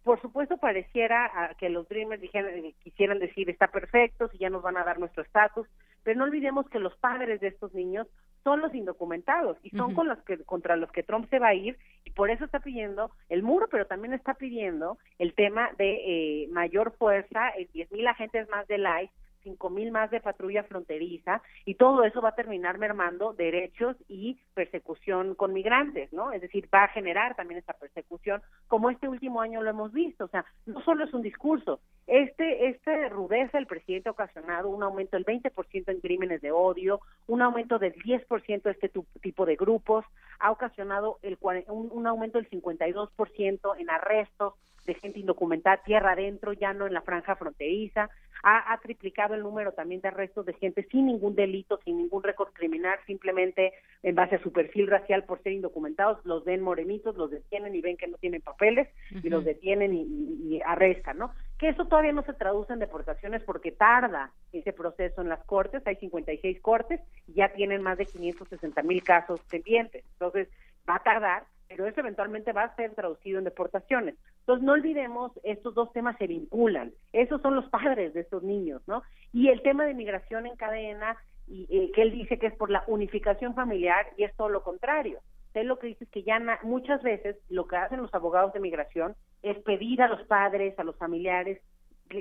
por 0.04 0.20
supuesto 0.20 0.56
pareciera 0.58 1.54
que 1.58 1.68
los 1.68 1.88
Dreamers 1.88 2.20
dijeran, 2.20 2.54
eh, 2.54 2.74
quisieran 2.82 3.18
decir 3.18 3.50
está 3.50 3.68
perfecto, 3.68 4.28
si 4.28 4.38
ya 4.38 4.50
nos 4.50 4.62
van 4.62 4.76
a 4.76 4.84
dar 4.84 4.98
nuestro 4.98 5.22
estatus, 5.22 5.66
pero 6.02 6.18
no 6.18 6.24
olvidemos 6.24 6.68
que 6.68 6.78
los 6.78 6.96
padres 6.96 7.40
de 7.40 7.48
estos 7.48 7.74
niños 7.74 8.06
son 8.42 8.60
los 8.60 8.74
indocumentados 8.74 9.58
y 9.62 9.70
son 9.70 9.94
con 9.94 10.08
los 10.08 10.18
que 10.20 10.38
contra 10.44 10.76
los 10.76 10.90
que 10.92 11.02
Trump 11.02 11.28
se 11.28 11.38
va 11.38 11.48
a 11.48 11.54
ir 11.54 11.76
y 12.04 12.10
por 12.10 12.30
eso 12.30 12.44
está 12.44 12.60
pidiendo 12.60 13.10
el 13.28 13.42
muro, 13.42 13.68
pero 13.70 13.86
también 13.86 14.14
está 14.14 14.34
pidiendo 14.34 14.96
el 15.18 15.34
tema 15.34 15.70
de 15.76 16.44
eh, 16.44 16.48
mayor 16.50 16.92
fuerza, 16.96 17.52
diez 17.74 17.90
mil 17.92 18.06
agentes 18.06 18.48
más 18.48 18.66
de 18.66 18.76
ICE 18.78 19.12
cinco 19.42 19.70
mil 19.70 19.90
más 19.90 20.10
de 20.10 20.20
patrulla 20.20 20.64
fronteriza 20.64 21.42
y 21.64 21.74
todo 21.74 22.04
eso 22.04 22.20
va 22.20 22.30
a 22.30 22.34
terminar 22.34 22.78
mermando 22.78 23.32
derechos 23.32 23.96
y 24.08 24.38
persecución 24.54 25.34
con 25.34 25.52
migrantes, 25.52 26.12
¿no? 26.12 26.32
Es 26.32 26.40
decir, 26.40 26.68
va 26.72 26.84
a 26.84 26.88
generar 26.88 27.34
también 27.36 27.58
esta 27.58 27.74
persecución, 27.74 28.42
como 28.68 28.90
este 28.90 29.08
último 29.08 29.40
año 29.40 29.62
lo 29.62 29.70
hemos 29.70 29.92
visto. 29.92 30.24
O 30.24 30.28
sea, 30.28 30.44
no 30.66 30.82
solo 30.82 31.04
es 31.04 31.14
un 31.14 31.22
discurso, 31.22 31.80
este, 32.06 32.68
este 32.68 33.08
rudeza 33.08 33.58
el 33.58 33.66
presidente 33.66 34.08
ha 34.08 34.12
ocasionado 34.12 34.68
un 34.68 34.82
aumento 34.82 35.16
del 35.16 35.24
20% 35.24 35.84
en 35.86 36.00
crímenes 36.00 36.40
de 36.40 36.50
odio, 36.50 37.00
un 37.26 37.42
aumento 37.42 37.78
del 37.78 37.94
10% 37.94 38.62
de 38.62 38.70
este 38.70 38.90
tipo 39.20 39.46
de 39.46 39.56
grupos, 39.56 40.04
ha 40.38 40.50
ocasionado 40.50 41.18
el, 41.22 41.38
un, 41.68 41.88
un 41.92 42.06
aumento 42.06 42.38
del 42.38 42.50
52% 42.50 43.74
en 43.78 43.90
arrestos 43.90 44.54
de 44.86 44.94
gente 44.94 45.20
indocumentada 45.20 45.82
tierra 45.84 46.12
adentro, 46.12 46.52
ya 46.52 46.72
no 46.72 46.86
en 46.86 46.94
la 46.94 47.02
franja 47.02 47.36
fronteriza, 47.36 48.10
ha, 48.42 48.78
triplicado 48.82 49.34
el 49.34 49.42
número 49.42 49.72
también 49.72 50.00
de 50.00 50.08
arrestos 50.08 50.46
de 50.46 50.54
gente 50.54 50.86
sin 50.90 51.06
ningún 51.06 51.34
delito, 51.34 51.78
sin 51.84 51.98
ningún 51.98 52.22
récord 52.22 52.52
criminal, 52.52 52.98
simplemente 53.06 53.72
en 54.02 54.14
base 54.14 54.36
a 54.36 54.42
su 54.42 54.52
perfil 54.52 54.86
racial 54.86 55.24
por 55.24 55.42
ser 55.42 55.52
indocumentados, 55.52 56.24
los 56.24 56.44
ven 56.44 56.62
morenitos, 56.62 57.16
los 57.16 57.30
detienen 57.30 57.74
y 57.74 57.80
ven 57.80 57.96
que 57.96 58.08
no 58.08 58.16
tienen 58.16 58.40
papeles 58.40 58.88
y 59.10 59.28
los 59.28 59.44
detienen 59.44 59.94
y, 59.94 60.60
arrestan, 60.64 61.18
¿no? 61.18 61.32
Que 61.58 61.68
eso 61.68 61.86
todavía 61.86 62.12
no 62.12 62.22
se 62.22 62.32
traduce 62.32 62.72
en 62.72 62.78
deportaciones 62.78 63.42
porque 63.44 63.72
tarda 63.72 64.32
ese 64.52 64.72
proceso 64.72 65.20
en 65.20 65.28
las 65.28 65.42
cortes, 65.44 65.86
hay 65.86 65.96
56 65.96 66.60
cortes 66.60 67.00
y 67.26 67.34
ya 67.34 67.52
tienen 67.52 67.82
más 67.82 67.98
de 67.98 68.06
560 68.06 68.82
mil 68.82 69.02
casos 69.02 69.40
pendientes, 69.50 70.04
entonces 70.12 70.48
va 70.88 70.96
a 70.96 71.02
tardar, 71.02 71.44
pero 71.70 71.86
eso 71.86 72.00
eventualmente 72.00 72.52
va 72.52 72.64
a 72.64 72.74
ser 72.74 72.94
traducido 72.96 73.38
en 73.38 73.44
deportaciones. 73.44 74.16
Entonces, 74.40 74.64
no 74.64 74.72
olvidemos, 74.72 75.30
estos 75.44 75.72
dos 75.72 75.92
temas 75.92 76.18
se 76.18 76.26
vinculan. 76.26 76.92
Esos 77.12 77.40
son 77.42 77.54
los 77.54 77.68
padres 77.68 78.12
de 78.12 78.22
estos 78.22 78.42
niños, 78.42 78.82
¿no? 78.88 79.04
Y 79.32 79.48
el 79.50 79.62
tema 79.62 79.84
de 79.84 79.94
migración 79.94 80.46
en 80.46 80.56
cadena, 80.56 81.16
y, 81.46 81.68
eh, 81.70 81.92
que 81.94 82.02
él 82.02 82.10
dice 82.10 82.40
que 82.40 82.48
es 82.48 82.56
por 82.56 82.70
la 82.70 82.82
unificación 82.88 83.54
familiar, 83.54 84.04
y 84.16 84.24
es 84.24 84.34
todo 84.34 84.48
lo 84.48 84.64
contrario. 84.64 85.20
Él 85.54 85.68
lo 85.68 85.78
que 85.78 85.86
dice 85.86 86.04
es 86.04 86.10
que 86.10 86.24
ya 86.24 86.40
muchas 86.64 87.04
veces 87.04 87.36
lo 87.48 87.68
que 87.68 87.76
hacen 87.76 88.02
los 88.02 88.12
abogados 88.14 88.52
de 88.52 88.58
migración 88.58 89.14
es 89.42 89.56
pedir 89.58 90.02
a 90.02 90.08
los 90.08 90.22
padres, 90.26 90.76
a 90.76 90.84
los 90.84 90.96
familiares, 90.96 91.62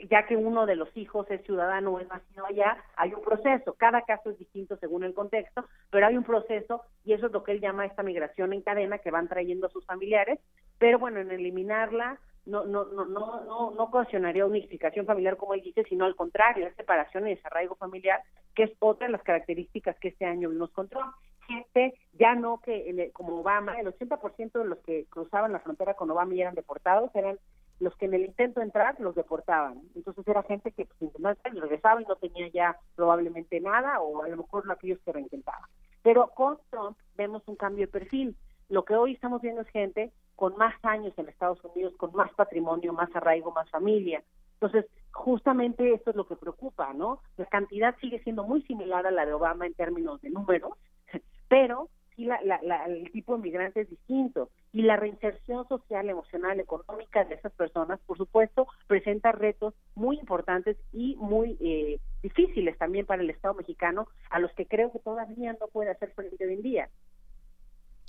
ya 0.10 0.26
que 0.28 0.36
uno 0.36 0.66
de 0.66 0.76
los 0.76 0.96
hijos 0.96 1.30
es 1.32 1.44
ciudadano 1.44 1.92
o 1.92 2.00
es 2.00 2.08
nacido 2.08 2.46
allá, 2.46 2.78
hay 2.96 3.14
un 3.14 3.22
proceso. 3.22 3.74
Cada 3.74 4.04
caso 4.04 4.30
es 4.30 4.38
distinto 4.38 4.78
según 4.78 5.04
el 5.04 5.14
contexto, 5.14 5.66
pero 5.90 6.08
hay 6.08 6.18
un 6.18 6.24
proceso 6.24 6.84
y 7.06 7.14
eso 7.14 7.28
es 7.28 7.32
lo 7.32 7.44
que 7.44 7.54
él 7.54 7.62
llama 7.62 7.86
esta 7.86 8.04
migración 8.04 8.54
en 8.54 8.62
cadena 8.62 9.00
que 9.00 9.12
van 9.12 9.28
trayendo 9.28 9.68
a 9.68 9.72
sus 9.72 9.86
familiares 9.86 10.40
pero 10.80 10.98
bueno, 10.98 11.20
en 11.20 11.30
eliminarla 11.30 12.18
no, 12.46 12.66
no, 12.66 12.86
no, 12.86 13.06
no, 13.06 13.44
no, 13.44 13.72
no 13.72 13.90
una 13.92 14.46
unificación 14.46 15.06
familiar 15.06 15.38
como 15.38 15.54
él 15.54 15.62
dice, 15.62 15.84
sino 15.84 16.06
al 16.06 16.16
contrario, 16.16 16.66
es 16.66 16.76
separación 16.76 17.28
y 17.28 17.36
desarraigo 17.36 17.76
familiar, 17.76 18.22
que 18.56 18.64
es 18.64 18.72
otra 18.80 19.06
de 19.06 19.12
las 19.12 19.22
características 19.22 20.00
que 20.00 20.08
este 20.08 20.26
año 20.26 20.50
vimos 20.50 20.72
con 20.72 20.88
Trump. 20.88 21.14
Gente, 21.46 21.94
ya 22.14 22.34
no 22.34 22.60
que 22.62 23.12
como 23.14 23.42
Obama, 23.42 23.80
el 23.80 23.88
80% 23.88 24.52
de 24.54 24.66
los 24.66 24.80
que 24.80 25.06
cruzaban 25.10 25.52
la 25.52 25.60
frontera 25.60 25.96
con 25.96 26.10
Obama 26.10 26.34
y 26.34 26.42
eran 26.42 26.56
deportados 26.56 27.14
eran 27.14 27.38
los 27.80 27.96
que 27.96 28.06
en 28.06 28.14
el 28.14 28.26
intento 28.26 28.60
de 28.60 28.66
entrar 28.66 29.00
los 29.00 29.16
deportaban. 29.16 29.82
Entonces 29.96 30.28
era 30.28 30.44
gente 30.44 30.72
que 30.72 30.86
pues, 30.86 31.02
intentaba 31.02 31.36
y 31.52 31.60
regresaba 31.60 32.02
y 32.02 32.06
no 32.06 32.16
tenía 32.16 32.48
ya 32.50 32.78
probablemente 32.96 33.60
nada 33.62 34.00
o 34.02 34.24
a 34.24 34.28
lo 34.28 34.38
mejor 34.38 34.70
aquellos 34.72 35.00
que 35.02 35.14
reintentaban. 35.14 35.70
Pero 36.04 36.28
con 36.30 36.58
Trump 36.70 36.98
vemos 37.16 37.44
un 37.48 37.56
cambio 37.56 37.86
de 37.86 37.92
perfil. 37.92 38.36
Lo 38.70 38.86
que 38.86 38.96
hoy 38.96 39.14
estamos 39.14 39.42
viendo 39.42 39.62
es 39.62 39.68
gente 39.70 40.12
con 40.36 40.56
más 40.58 40.74
años 40.84 41.14
en 41.18 41.28
Estados 41.28 41.64
Unidos, 41.64 41.94
con 41.98 42.14
más 42.14 42.32
patrimonio, 42.34 42.94
más 42.94 43.14
arraigo, 43.16 43.52
más 43.52 43.70
familia. 43.70 44.24
Entonces, 44.54 44.86
justamente 45.12 45.94
esto 45.94 46.12
es 46.12 46.16
lo 46.16 46.28
que 46.28 46.36
preocupa, 46.36 46.94
¿no? 46.94 47.22
La 47.38 47.46
cantidad 47.46 47.96
sigue 48.00 48.22
siendo 48.24 48.44
muy 48.44 48.62
similar 48.64 49.08
a 49.08 49.12
la 49.12 49.26
de 49.26 49.34
Obama 49.34 49.66
en 49.66 49.74
términos 49.74 50.22
de 50.22 50.30
números, 50.30 50.74
pero 51.50 51.90
sí 52.20 52.26
la, 52.26 52.86
el 52.86 53.12
tipo 53.12 53.36
de 53.36 53.44
migrante 53.44 53.82
es 53.82 53.90
distinto 53.90 54.50
y 54.74 54.82
la 54.82 54.98
reinserción 54.98 55.68
social, 55.68 56.10
emocional, 56.10 56.60
económica 56.60 57.24
de 57.24 57.36
esas 57.36 57.52
personas, 57.54 58.00
por 58.06 58.18
supuesto, 58.18 58.68
presenta 58.88 59.32
retos 59.32 59.74
muy 59.96 60.18
importantes 60.20 60.78
y 60.92 61.16
muy 61.16 61.58
eh, 61.62 62.00
difíciles 62.22 62.78
también 62.78 63.06
para 63.06 63.22
el 63.22 63.30
Estado 63.30 63.54
mexicano, 63.54 64.08
a 64.30 64.40
los 64.40 64.52
que 64.52 64.66
creo 64.66 64.92
que 64.92 65.00
todavía 65.00 65.56
no 65.60 65.68
puede 65.68 65.92
hacer 65.92 66.12
frente 66.12 66.46
hoy 66.46 66.54
en 66.54 66.62
día. 66.62 66.90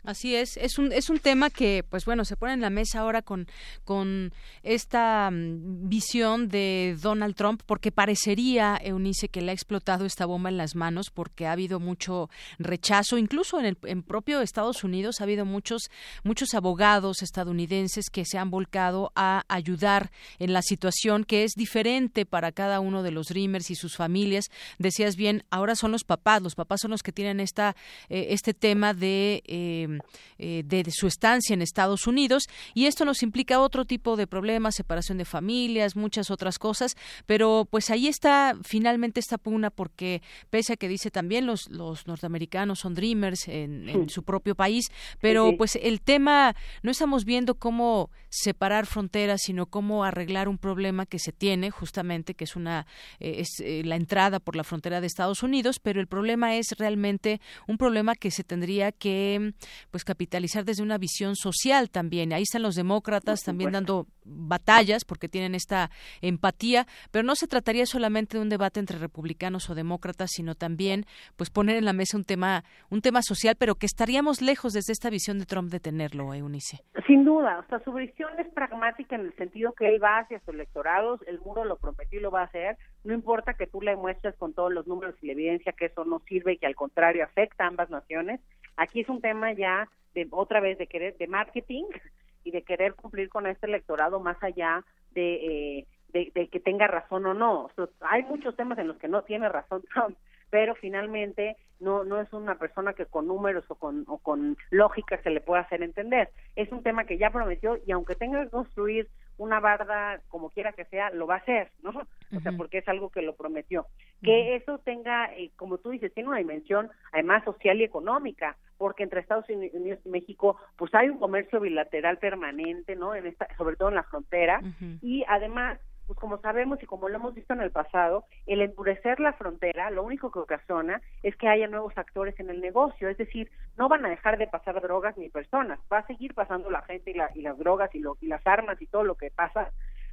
Así 0.04 0.34
es, 0.34 0.56
es 0.56 0.78
un, 0.78 0.92
es 0.92 1.10
un 1.10 1.18
tema 1.18 1.50
que, 1.50 1.84
pues 1.88 2.04
bueno, 2.04 2.24
se 2.24 2.36
pone 2.36 2.54
en 2.54 2.60
la 2.60 2.70
mesa 2.70 3.00
ahora 3.00 3.22
con, 3.22 3.46
con 3.84 4.32
esta 4.62 5.30
mm, 5.30 5.88
visión 5.88 6.48
de 6.48 6.96
Donald 7.00 7.34
Trump, 7.34 7.62
porque 7.66 7.92
parecería, 7.92 8.78
Eunice, 8.82 9.28
que 9.28 9.42
le 9.42 9.50
ha 9.50 9.54
explotado 9.54 10.06
esta 10.06 10.26
bomba 10.26 10.48
en 10.48 10.56
las 10.56 10.74
manos, 10.74 11.10
porque 11.10 11.46
ha 11.46 11.52
habido 11.52 11.80
mucho 11.80 12.30
rechazo, 12.58 13.18
incluso 13.18 13.58
en 13.60 13.66
el 13.66 13.78
en 13.82 14.02
propio 14.02 14.40
Estados 14.40 14.84
Unidos 14.84 15.20
ha 15.20 15.24
habido 15.24 15.44
muchos, 15.44 15.90
muchos 16.24 16.54
abogados 16.54 17.22
estadounidenses 17.22 18.10
que 18.10 18.24
se 18.24 18.38
han 18.38 18.50
volcado 18.50 19.12
a 19.14 19.44
ayudar 19.48 20.10
en 20.38 20.52
la 20.52 20.62
situación 20.62 21.24
que 21.24 21.44
es 21.44 21.52
diferente 21.56 22.26
para 22.26 22.52
cada 22.52 22.80
uno 22.80 23.02
de 23.02 23.10
los 23.10 23.28
Dreamers 23.28 23.70
y 23.70 23.74
sus 23.74 23.96
familias. 23.96 24.50
Decías 24.78 25.16
bien, 25.16 25.44
ahora 25.50 25.74
son 25.74 25.92
los 25.92 26.04
papás, 26.04 26.42
los 26.42 26.54
papás 26.54 26.80
son 26.80 26.90
los 26.90 27.02
que 27.02 27.12
tienen 27.12 27.40
esta, 27.40 27.76
eh, 28.08 28.28
este 28.30 28.54
tema 28.54 28.94
de... 28.94 29.42
Eh, 29.46 29.89
eh, 30.38 30.62
de, 30.64 30.84
su 30.90 31.06
estancia 31.06 31.54
en 31.54 31.62
Estados 31.62 32.06
Unidos 32.06 32.44
y 32.74 32.86
esto 32.86 33.04
nos 33.04 33.22
implica 33.22 33.60
otro 33.60 33.84
tipo 33.84 34.16
de 34.16 34.26
problemas, 34.26 34.74
separación 34.74 35.18
de 35.18 35.24
familias, 35.24 35.96
muchas 35.96 36.30
otras 36.30 36.58
cosas, 36.58 36.96
pero 37.26 37.66
pues 37.70 37.90
ahí 37.90 38.08
está 38.08 38.56
finalmente 38.62 39.20
esta 39.20 39.38
pugna 39.38 39.70
porque 39.70 40.22
pese 40.50 40.74
a 40.74 40.76
que 40.76 40.88
dice 40.88 41.10
también 41.10 41.46
los, 41.46 41.68
los 41.70 42.06
norteamericanos 42.06 42.80
son 42.80 42.94
dreamers 42.94 43.48
en, 43.48 44.08
su 44.08 44.22
propio 44.22 44.54
país, 44.54 44.90
pero 45.20 45.52
pues 45.56 45.76
el 45.80 46.00
tema 46.00 46.54
no 46.82 46.90
estamos 46.90 47.24
viendo 47.24 47.54
cómo 47.54 48.10
separar 48.28 48.86
fronteras, 48.86 49.42
sino 49.44 49.66
cómo 49.66 50.04
arreglar 50.04 50.48
un 50.48 50.58
problema 50.58 51.06
que 51.06 51.18
se 51.18 51.32
tiene 51.32 51.70
justamente, 51.70 52.34
que 52.34 52.44
es 52.44 52.56
una 52.56 52.86
eh, 53.18 53.36
es 53.38 53.60
eh, 53.60 53.82
la 53.84 53.96
entrada 53.96 54.40
por 54.40 54.56
la 54.56 54.64
frontera 54.64 55.00
de 55.00 55.06
Estados 55.06 55.42
Unidos, 55.42 55.78
pero 55.80 56.00
el 56.00 56.06
problema 56.06 56.56
es 56.56 56.72
realmente 56.78 57.40
un 57.66 57.78
problema 57.78 58.14
que 58.14 58.30
se 58.30 58.44
tendría 58.44 58.92
que 58.92 59.54
pues 59.90 60.04
capitalizar 60.04 60.64
desde 60.64 60.82
una 60.82 60.98
visión 60.98 61.36
social 61.36 61.90
también. 61.90 62.32
Ahí 62.32 62.42
están 62.42 62.62
los 62.62 62.74
demócratas 62.74 63.42
también 63.42 63.72
dando 63.72 64.06
batallas 64.24 65.04
porque 65.04 65.28
tienen 65.28 65.54
esta 65.54 65.90
empatía, 66.20 66.86
pero 67.10 67.24
no 67.24 67.34
se 67.34 67.46
trataría 67.46 67.86
solamente 67.86 68.36
de 68.36 68.42
un 68.42 68.48
debate 68.48 68.80
entre 68.80 68.98
republicanos 68.98 69.70
o 69.70 69.74
demócratas, 69.74 70.30
sino 70.32 70.54
también 70.54 71.06
pues 71.36 71.50
poner 71.50 71.76
en 71.76 71.84
la 71.84 71.92
mesa 71.92 72.16
un 72.16 72.24
tema 72.24 72.64
un 72.90 73.00
tema 73.00 73.22
social, 73.22 73.56
pero 73.58 73.74
que 73.74 73.86
estaríamos 73.86 74.42
lejos 74.42 74.72
desde 74.72 74.92
esta 74.92 75.10
visión 75.10 75.38
de 75.38 75.46
Trump 75.46 75.70
de 75.70 75.80
tenerlo, 75.80 76.34
Eunice. 76.34 76.78
Sin 77.06 77.24
duda, 77.24 77.58
o 77.58 77.68
sea, 77.68 77.80
su 77.80 77.92
visión 77.92 78.30
es 78.38 78.48
pragmática 78.52 79.16
en 79.16 79.22
el 79.22 79.34
sentido 79.34 79.72
que 79.72 79.88
él 79.88 80.02
va 80.02 80.18
hacia 80.18 80.40
su 80.40 80.50
electorado, 80.50 81.18
el 81.26 81.40
muro 81.40 81.64
lo 81.64 81.76
prometió 81.76 82.18
y 82.18 82.22
lo 82.22 82.30
va 82.30 82.42
a 82.42 82.44
hacer, 82.44 82.76
no 83.04 83.14
importa 83.14 83.54
que 83.54 83.66
tú 83.66 83.80
le 83.80 83.96
muestres 83.96 84.36
con 84.36 84.52
todos 84.52 84.72
los 84.72 84.86
números 84.86 85.14
y 85.22 85.26
la 85.26 85.32
evidencia 85.32 85.72
que 85.72 85.86
eso 85.86 86.04
no 86.04 86.20
sirve 86.20 86.54
y 86.54 86.58
que 86.58 86.66
al 86.66 86.74
contrario 86.74 87.24
afecta 87.24 87.64
a 87.64 87.68
ambas 87.68 87.90
naciones, 87.90 88.40
Aquí 88.80 89.00
es 89.00 89.10
un 89.10 89.20
tema 89.20 89.52
ya 89.52 89.90
de 90.14 90.26
otra 90.30 90.58
vez 90.58 90.78
de 90.78 90.86
querer 90.86 91.14
de 91.18 91.26
marketing 91.26 91.84
y 92.44 92.50
de 92.50 92.62
querer 92.62 92.94
cumplir 92.94 93.28
con 93.28 93.46
este 93.46 93.66
electorado 93.66 94.20
más 94.20 94.42
allá 94.42 94.82
de, 95.10 95.34
eh, 95.78 95.86
de, 96.14 96.48
que 96.48 96.60
tenga 96.60 96.86
razón 96.86 97.26
o 97.26 97.34
no. 97.34 97.70
hay 98.00 98.22
muchos 98.22 98.56
temas 98.56 98.78
en 98.78 98.88
los 98.88 98.96
que 98.96 99.06
no 99.06 99.22
tiene 99.22 99.50
razón 99.50 99.82
Trump, 99.92 100.16
pero 100.48 100.74
finalmente 100.74 101.58
no 101.78 102.04
no 102.04 102.22
es 102.22 102.32
una 102.32 102.54
persona 102.54 102.94
que 102.94 103.04
con 103.04 103.26
números 103.26 103.64
o 103.68 103.74
con 103.74 104.04
o 104.08 104.16
con 104.16 104.56
lógica 104.70 105.20
se 105.22 105.28
le 105.28 105.42
pueda 105.42 105.60
hacer 105.60 105.82
entender. 105.82 106.30
Es 106.56 106.72
un 106.72 106.82
tema 106.82 107.04
que 107.04 107.18
ya 107.18 107.30
prometió 107.30 107.78
y 107.86 107.92
aunque 107.92 108.14
tenga 108.14 108.42
que 108.42 108.50
construir 108.50 109.08
una 109.40 109.58
barda, 109.58 110.20
como 110.28 110.50
quiera 110.50 110.74
que 110.74 110.84
sea, 110.84 111.08
lo 111.10 111.26
va 111.26 111.36
a 111.36 111.38
hacer, 111.38 111.70
¿no? 111.82 111.90
O 112.36 112.40
sea, 112.40 112.52
porque 112.52 112.78
es 112.78 112.88
algo 112.88 113.08
que 113.08 113.22
lo 113.22 113.34
prometió. 113.34 113.86
Que 114.22 114.54
eso 114.54 114.78
tenga, 114.78 115.34
eh, 115.34 115.50
como 115.56 115.78
tú 115.78 115.88
dices, 115.90 116.12
tiene 116.12 116.28
una 116.28 116.38
dimensión 116.38 116.90
además 117.10 117.42
social 117.44 117.80
y 117.80 117.84
económica, 117.84 118.58
porque 118.76 119.02
entre 119.02 119.20
Estados 119.20 119.48
Unidos 119.48 119.98
y 120.04 120.08
México, 120.10 120.58
pues 120.76 120.94
hay 120.94 121.08
un 121.08 121.18
comercio 121.18 121.58
bilateral 121.58 122.18
permanente, 122.18 122.96
¿no? 122.96 123.14
En 123.14 123.26
esta, 123.26 123.48
sobre 123.56 123.76
todo 123.76 123.88
en 123.88 123.94
la 123.94 124.02
frontera, 124.02 124.60
y 125.00 125.24
además 125.26 125.80
pues 126.10 126.18
como 126.18 126.38
sabemos 126.38 126.82
y 126.82 126.86
como 126.86 127.08
lo 127.08 127.14
hemos 127.14 127.36
visto 127.36 127.52
en 127.54 127.60
el 127.60 127.70
pasado, 127.70 128.24
el 128.46 128.62
endurecer 128.62 129.20
la 129.20 129.32
frontera 129.34 129.90
lo 129.90 130.02
único 130.02 130.32
que 130.32 130.40
ocasiona 130.40 131.00
es 131.22 131.36
que 131.36 131.46
haya 131.46 131.68
nuevos 131.68 131.96
actores 131.96 132.34
en 132.40 132.50
el 132.50 132.60
negocio, 132.60 133.08
es 133.08 133.16
decir, 133.16 133.48
no 133.78 133.88
van 133.88 134.04
a 134.04 134.08
dejar 134.08 134.36
de 134.36 134.48
pasar 134.48 134.80
drogas 134.80 135.16
ni 135.16 135.28
personas, 135.28 135.78
va 135.92 135.98
a 135.98 136.06
seguir 136.08 136.34
pasando 136.34 136.68
la 136.68 136.82
gente 136.82 137.12
y, 137.12 137.38
y 137.38 137.42
las 137.42 137.56
drogas 137.58 137.94
y, 137.94 138.00
lo, 138.00 138.16
y 138.20 138.26
las 138.26 138.44
armas 138.44 138.82
y 138.82 138.88
todo 138.88 139.04
lo 139.04 139.14
que 139.14 139.30
pasa, 139.30 139.70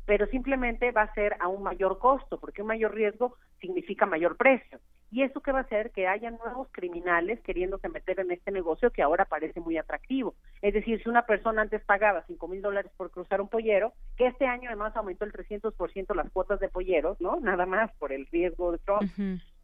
pero 0.08 0.26
simplemente 0.28 0.92
va 0.94 1.02
a 1.04 1.14
ser 1.14 1.36
a 1.42 1.50
un 1.50 1.62
mayor 1.62 2.00
costo, 2.00 2.40
porque 2.40 2.62
un 2.62 2.70
mayor 2.70 2.96
riesgo 2.96 3.36
significa 3.60 4.06
mayor 4.06 4.38
precio. 4.38 4.80
Y 5.12 5.24
eso 5.24 5.42
que 5.42 5.52
va 5.52 5.60
a 5.60 5.64
hacer 5.64 5.92
que 5.92 6.08
haya 6.08 6.32
nuevos 6.32 6.70
criminales 6.72 7.42
queriéndose 7.42 7.90
meter 7.90 8.22
en 8.22 8.32
este 8.32 8.52
negocio 8.52 8.90
que 8.92 9.02
ahora 9.02 9.26
parece 9.26 9.60
muy 9.60 9.78
atractivo. 9.78 10.34
Es 10.62 10.74
decir, 10.74 11.04
si 11.04 11.10
una 11.10 11.26
persona 11.26 11.62
antes 11.62 11.84
pagaba 11.84 12.24
cinco 12.26 12.48
mil 12.48 12.62
dólares 12.62 12.92
por 12.96 13.12
cruzar 13.12 13.42
un 13.42 13.50
pollero, 13.50 13.92
que 14.16 14.28
este 14.28 14.48
año 14.48 14.70
además 14.70 14.96
aumentó 14.96 15.26
el 15.26 15.34
300% 15.34 16.16
las 16.16 16.32
cuotas 16.32 16.62
de 16.62 16.70
polleros, 16.70 17.20
¿no? 17.20 17.42
Nada 17.42 17.66
más 17.66 17.92
por 17.98 18.14
el 18.14 18.28
riesgo 18.28 18.72
de 18.72 18.78
Trump 18.80 19.12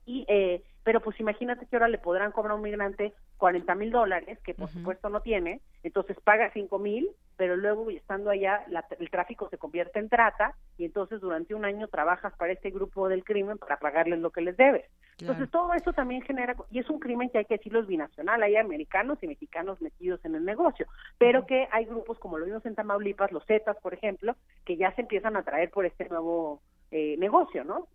y 0.06 0.26
eh, 0.28 0.64
pero 0.84 1.00
pues 1.00 1.20
imagínate 1.20 1.66
que 1.66 1.76
ahora 1.76 1.88
le 1.88 1.98
podrán 1.98 2.32
cobrar 2.32 2.52
a 2.52 2.56
un 2.56 2.62
migrante 2.62 3.14
40 3.38 3.76
mil 3.76 3.92
dólares, 3.92 4.38
que 4.44 4.54
por 4.54 4.70
supuesto 4.70 5.10
no 5.10 5.22
tiene, 5.22 5.62
entonces 5.82 6.18
paga 6.24 6.52
5 6.54 6.78
mil, 6.80 7.10
pero 7.38 7.56
luego 7.56 7.90
estando 7.90 8.30
allá 8.30 8.66
el 9.00 9.10
tráfico 9.10 9.50
se 9.50 9.58
convierte 9.58 10.00
en 10.00 10.10
trata 10.10 10.56
y 10.78 10.86
entonces 10.86 11.20
durante 11.22 11.56
un 11.56 11.66
año 11.66 11.88
trabajas 11.88 12.34
para 12.38 12.54
este 12.54 12.70
grupo 12.70 13.10
del 13.10 13.24
crimen 13.24 13.58
para 13.58 13.78
pagarles 13.78 14.20
lo 14.20 14.32
que 14.32 14.42
les 14.42 14.58
debes. 14.58 14.86
Entonces 15.20 15.50
todo 15.52 15.74
eso 15.74 15.94
también 15.94 16.22
genera, 16.22 16.56
y 16.70 16.80
es 16.80 16.90
un 16.90 17.00
crimen 17.00 17.30
que 17.30 17.38
hay 17.38 17.46
que 17.46 17.58
decirlo 17.58 17.80
es 17.80 17.88
binacional, 17.88 18.44
hay 18.44 18.58
americanos 18.58 19.20
y 19.22 19.28
mexicanos 19.28 19.82
metidos 19.82 20.24
en 20.26 20.36
el 20.36 20.44
negocio, 20.44 20.88
pero 21.18 21.46
que 21.46 21.68
hay 21.72 21.86
grupos 21.86 22.20
como 22.20 22.38
lo 22.38 22.46
vimos 22.46 22.66
en 22.66 22.76
Tamaulipas, 22.76 23.32
los 23.32 23.46
Zetas, 23.46 23.78
por 23.78 23.94
ejemplo, 23.94 24.36
que 24.66 24.76
ya 24.76 24.94
se 24.96 25.02
empiezan 25.02 25.38
a 25.38 25.44
traer 25.44 25.70
por 25.70 25.86
este 25.86 26.10
nuevo 26.10 26.62
eh, 26.94 27.16
negocio, 27.18 27.64
¿no? 27.64 27.88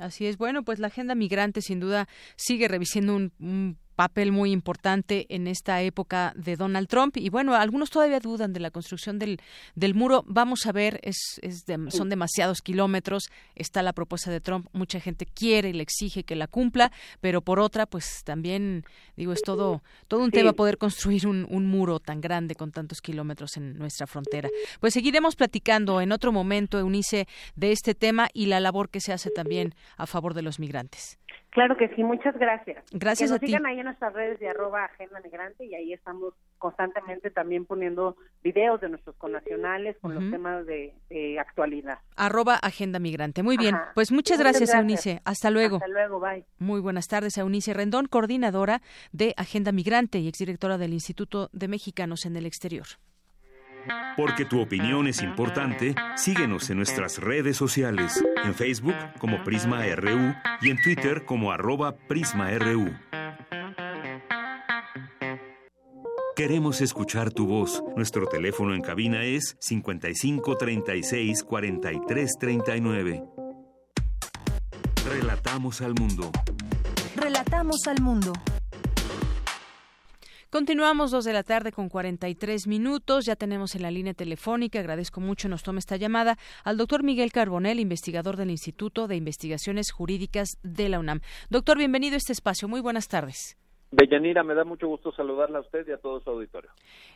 Así 0.00 0.26
es. 0.26 0.36
Bueno, 0.36 0.64
pues 0.64 0.80
la 0.80 0.88
agenda 0.88 1.14
migrante 1.14 1.60
sin 1.62 1.78
duda 1.78 2.08
sigue 2.36 2.66
revisando 2.66 3.14
un 3.14 3.78
papel 3.94 4.32
muy 4.32 4.52
importante 4.52 5.26
en 5.28 5.46
esta 5.46 5.82
época 5.82 6.32
de 6.36 6.56
Donald 6.56 6.88
Trump. 6.88 7.16
Y 7.16 7.28
bueno, 7.30 7.54
algunos 7.54 7.90
todavía 7.90 8.20
dudan 8.20 8.52
de 8.52 8.60
la 8.60 8.70
construcción 8.70 9.18
del, 9.18 9.40
del 9.74 9.94
muro. 9.94 10.24
Vamos 10.26 10.66
a 10.66 10.72
ver, 10.72 11.00
es, 11.02 11.38
es 11.42 11.64
son 11.88 12.08
demasiados 12.08 12.62
kilómetros. 12.62 13.30
Está 13.54 13.82
la 13.82 13.92
propuesta 13.92 14.30
de 14.30 14.40
Trump. 14.40 14.66
Mucha 14.72 15.00
gente 15.00 15.26
quiere 15.26 15.70
y 15.70 15.72
le 15.72 15.82
exige 15.82 16.24
que 16.24 16.36
la 16.36 16.46
cumpla, 16.46 16.92
pero 17.20 17.42
por 17.42 17.60
otra, 17.60 17.86
pues 17.86 18.22
también, 18.24 18.84
digo, 19.16 19.32
es 19.32 19.42
todo, 19.42 19.82
todo 20.08 20.22
un 20.22 20.30
tema 20.30 20.52
poder 20.52 20.78
construir 20.78 21.26
un, 21.26 21.46
un 21.50 21.66
muro 21.66 22.00
tan 22.00 22.20
grande 22.20 22.54
con 22.54 22.72
tantos 22.72 23.00
kilómetros 23.00 23.56
en 23.56 23.78
nuestra 23.78 24.06
frontera. 24.06 24.48
Pues 24.80 24.94
seguiremos 24.94 25.36
platicando 25.36 26.00
en 26.00 26.12
otro 26.12 26.32
momento, 26.32 26.78
Eunice, 26.78 27.26
de 27.54 27.72
este 27.72 27.94
tema 27.94 28.28
y 28.32 28.46
la 28.46 28.60
labor 28.60 28.88
que 28.88 29.00
se 29.00 29.12
hace 29.12 29.30
también 29.30 29.74
a 29.96 30.06
favor 30.06 30.34
de 30.34 30.42
los 30.42 30.58
migrantes. 30.58 31.18
Claro 31.50 31.76
que 31.76 31.88
sí, 31.94 32.02
muchas 32.02 32.34
gracias. 32.38 32.82
Gracias 32.92 33.30
que 33.30 33.34
nos 33.34 33.40
sigan 33.46 33.66
ahí 33.66 33.78
en 33.82 33.86
nuestras 33.86 34.12
redes 34.12 34.40
de 34.40 34.48
arroba 34.48 34.84
agenda 34.84 35.20
migrante 35.20 35.64
y 35.64 35.74
ahí 35.74 35.92
estamos 35.92 36.34
constantemente 36.58 37.30
también 37.30 37.66
poniendo 37.66 38.16
videos 38.42 38.80
de 38.80 38.88
nuestros 38.88 39.16
connacionales 39.16 39.96
con 40.00 40.14
los 40.14 40.30
temas 40.30 40.64
de, 40.66 40.94
actualidad. 41.38 41.98
Arroba 42.16 42.54
agenda 42.54 42.98
migrante. 42.98 43.42
Muy 43.42 43.56
bien, 43.56 43.76
pues 43.94 44.12
muchas, 44.12 44.38
gracias, 44.38 44.72
Eunice. 44.72 45.20
Hasta 45.24 45.50
luego. 45.50 45.76
Hasta 45.76 45.88
luego, 45.88 46.20
bye. 46.20 46.44
Muy 46.58 46.80
buenas 46.80 47.08
tardes, 47.08 47.36
Eunice 47.36 47.74
Rendón, 47.74 48.06
coordinadora 48.06 48.80
de 49.12 49.34
Agenda 49.36 49.72
Migrante 49.72 50.18
y 50.18 50.28
exdirectora 50.28 50.78
del 50.78 50.92
Instituto 50.92 51.50
de 51.52 51.68
Mexicanos 51.68 52.24
en 52.24 52.36
el 52.36 52.46
Exterior. 52.46 52.86
Porque 54.16 54.44
tu 54.44 54.60
opinión 54.60 55.08
es 55.08 55.22
importante, 55.22 55.94
síguenos 56.14 56.70
en 56.70 56.76
nuestras 56.76 57.18
redes 57.18 57.56
sociales, 57.56 58.22
en 58.44 58.54
Facebook 58.54 58.94
como 59.18 59.42
Prisma 59.42 59.84
RU 59.96 60.34
y 60.60 60.70
en 60.70 60.80
Twitter 60.80 61.24
como 61.24 61.50
arroba 61.50 61.96
PrismaRU. 61.96 62.92
Queremos 66.34 66.80
escuchar 66.80 67.30
tu 67.30 67.46
voz. 67.46 67.82
Nuestro 67.94 68.26
teléfono 68.26 68.74
en 68.74 68.80
cabina 68.80 69.22
es 69.22 69.54
55 69.60 70.56
36 70.56 71.44
43 71.44 72.30
39. 72.40 73.24
Relatamos 75.10 75.82
al 75.82 75.92
mundo. 75.92 76.30
Relatamos 77.16 77.86
al 77.86 78.00
mundo. 78.00 78.32
Continuamos 80.48 81.10
dos 81.10 81.26
de 81.26 81.34
la 81.34 81.42
tarde 81.42 81.70
con 81.70 81.90
43 81.90 82.66
minutos. 82.66 83.26
Ya 83.26 83.36
tenemos 83.36 83.74
en 83.74 83.82
la 83.82 83.90
línea 83.90 84.14
telefónica, 84.14 84.78
agradezco 84.78 85.20
mucho, 85.20 85.50
nos 85.50 85.62
toma 85.62 85.80
esta 85.80 85.96
llamada, 85.96 86.38
al 86.64 86.78
doctor 86.78 87.02
Miguel 87.02 87.30
Carbonel, 87.30 87.78
investigador 87.78 88.38
del 88.38 88.50
Instituto 88.50 89.06
de 89.06 89.16
Investigaciones 89.16 89.90
Jurídicas 89.90 90.48
de 90.62 90.88
la 90.88 90.98
UNAM. 90.98 91.20
Doctor, 91.50 91.76
bienvenido 91.76 92.14
a 92.14 92.18
este 92.18 92.32
espacio. 92.32 92.68
Muy 92.68 92.80
buenas 92.80 93.08
tardes. 93.08 93.58
Deyanira, 93.92 94.42
me 94.42 94.54
da 94.54 94.64
mucho 94.64 94.88
gusto 94.88 95.12
saludarla 95.12 95.58
a 95.58 95.60
usted 95.60 95.86
y 95.86 95.92
a 95.92 95.98
todo 95.98 96.18
su 96.22 96.30
auditorio. 96.30 96.70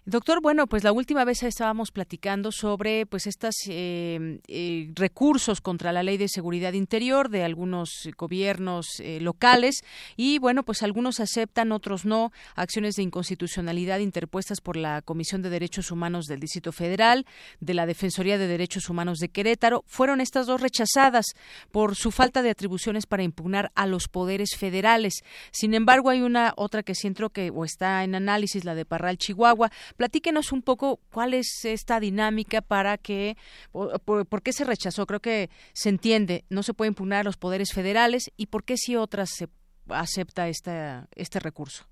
Doctor, 0.05 0.43
bueno, 0.43 0.67
pues 0.67 0.85
la 0.85 0.93
última 0.93 1.25
vez 1.25 1.43
estábamos 1.43 1.91
platicando 1.91 2.53
sobre 2.53 3.07
pues 3.07 3.27
estos 3.27 3.55
eh, 3.71 4.41
eh, 4.47 4.93
recursos 4.95 5.63
contra 5.63 5.91
la 5.91 6.03
ley 6.03 6.19
de 6.19 6.29
seguridad 6.29 6.75
interior 6.75 7.31
de 7.31 7.45
algunos 7.45 8.11
gobiernos 8.19 9.01
eh, 9.01 9.21
locales 9.23 9.83
y 10.17 10.39
bueno, 10.39 10.65
pues 10.65 10.83
algunos 10.83 11.19
aceptan, 11.19 11.73
otros 11.73 12.05
no, 12.05 12.31
acciones 12.55 12.97
de 12.97 13.05
inconstitucionalidad 13.05 14.01
interpuestas 14.01 14.61
por 14.61 14.77
la 14.77 15.01
Comisión 15.01 15.41
de 15.41 15.49
Derechos 15.49 15.91
Humanos 15.91 16.27
del 16.27 16.41
Distrito 16.41 16.73
Federal, 16.73 17.25
de 17.61 17.73
la 17.73 17.87
Defensoría 17.87 18.37
de 18.37 18.49
Derechos 18.49 18.91
Humanos 18.91 19.17
de 19.19 19.31
Querétaro. 19.31 19.83
Fueron 19.87 20.21
estas 20.21 20.47
dos 20.47 20.61
rechazadas 20.61 21.25
por 21.73 21.97
su 21.97 22.11
falta 22.11 22.43
de 22.43 22.51
atribuciones 22.51 23.07
para 23.07 23.23
impugnar 23.23 23.71
a 23.75 23.87
los 23.87 24.09
poderes 24.09 24.51
federales. 24.59 25.25
Sin 25.53 25.73
embargo, 25.73 26.11
hay 26.11 26.21
una 26.21 26.53
otra 26.67 26.83
que 26.83 26.95
siento 26.95 27.31
que 27.31 27.51
o 27.51 27.65
está 27.65 28.05
en 28.05 28.15
análisis, 28.15 28.65
la 28.65 28.75
de 28.75 28.85
Parral, 28.85 29.17
Chihuahua. 29.17 29.71
Platíquenos 29.97 30.53
un 30.53 30.63
poco 30.63 31.01
cuál 31.11 31.35
es 31.35 31.65
esta 31.65 31.99
dinámica 32.01 32.61
para 32.61 32.99
que, 32.99 33.37
por, 33.73 34.43
qué 34.43 34.53
se 34.53 34.65
rechazó. 34.65 35.07
Creo 35.07 35.21
que 35.21 35.49
se 35.73 35.89
entiende, 35.89 36.45
no 36.51 36.63
se 36.63 36.75
puede 36.75 36.89
impugnar 36.89 37.21
a 37.21 37.25
los 37.25 37.37
poderes 37.37 37.73
federales 37.73 38.31
y 38.37 38.47
por 38.47 38.65
qué 38.65 38.77
si 38.77 38.97
otras 38.97 39.31
se 39.31 39.49
acepta 39.89 40.49
esta, 40.49 41.09
este 41.15 41.41
recurso. 41.41 41.87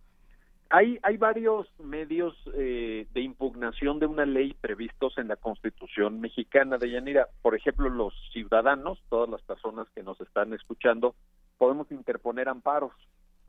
Hay, 0.70 0.98
hay 1.02 1.16
varios 1.18 1.68
medios 1.78 2.34
eh, 2.54 3.06
de 3.12 3.20
impugnación 3.20 4.00
de 4.00 4.06
una 4.06 4.26
ley 4.26 4.54
previstos 4.60 5.16
en 5.18 5.28
la 5.28 5.36
Constitución 5.36 6.20
mexicana 6.20 6.78
de 6.78 6.90
Yanira. 6.90 7.28
Por 7.42 7.54
ejemplo, 7.54 7.88
los 7.88 8.12
ciudadanos, 8.32 8.98
todas 9.08 9.28
las 9.28 9.42
personas 9.42 9.86
que 9.94 10.02
nos 10.02 10.20
están 10.20 10.52
escuchando, 10.52 11.14
podemos 11.58 11.90
interponer 11.92 12.48
amparos 12.48 12.92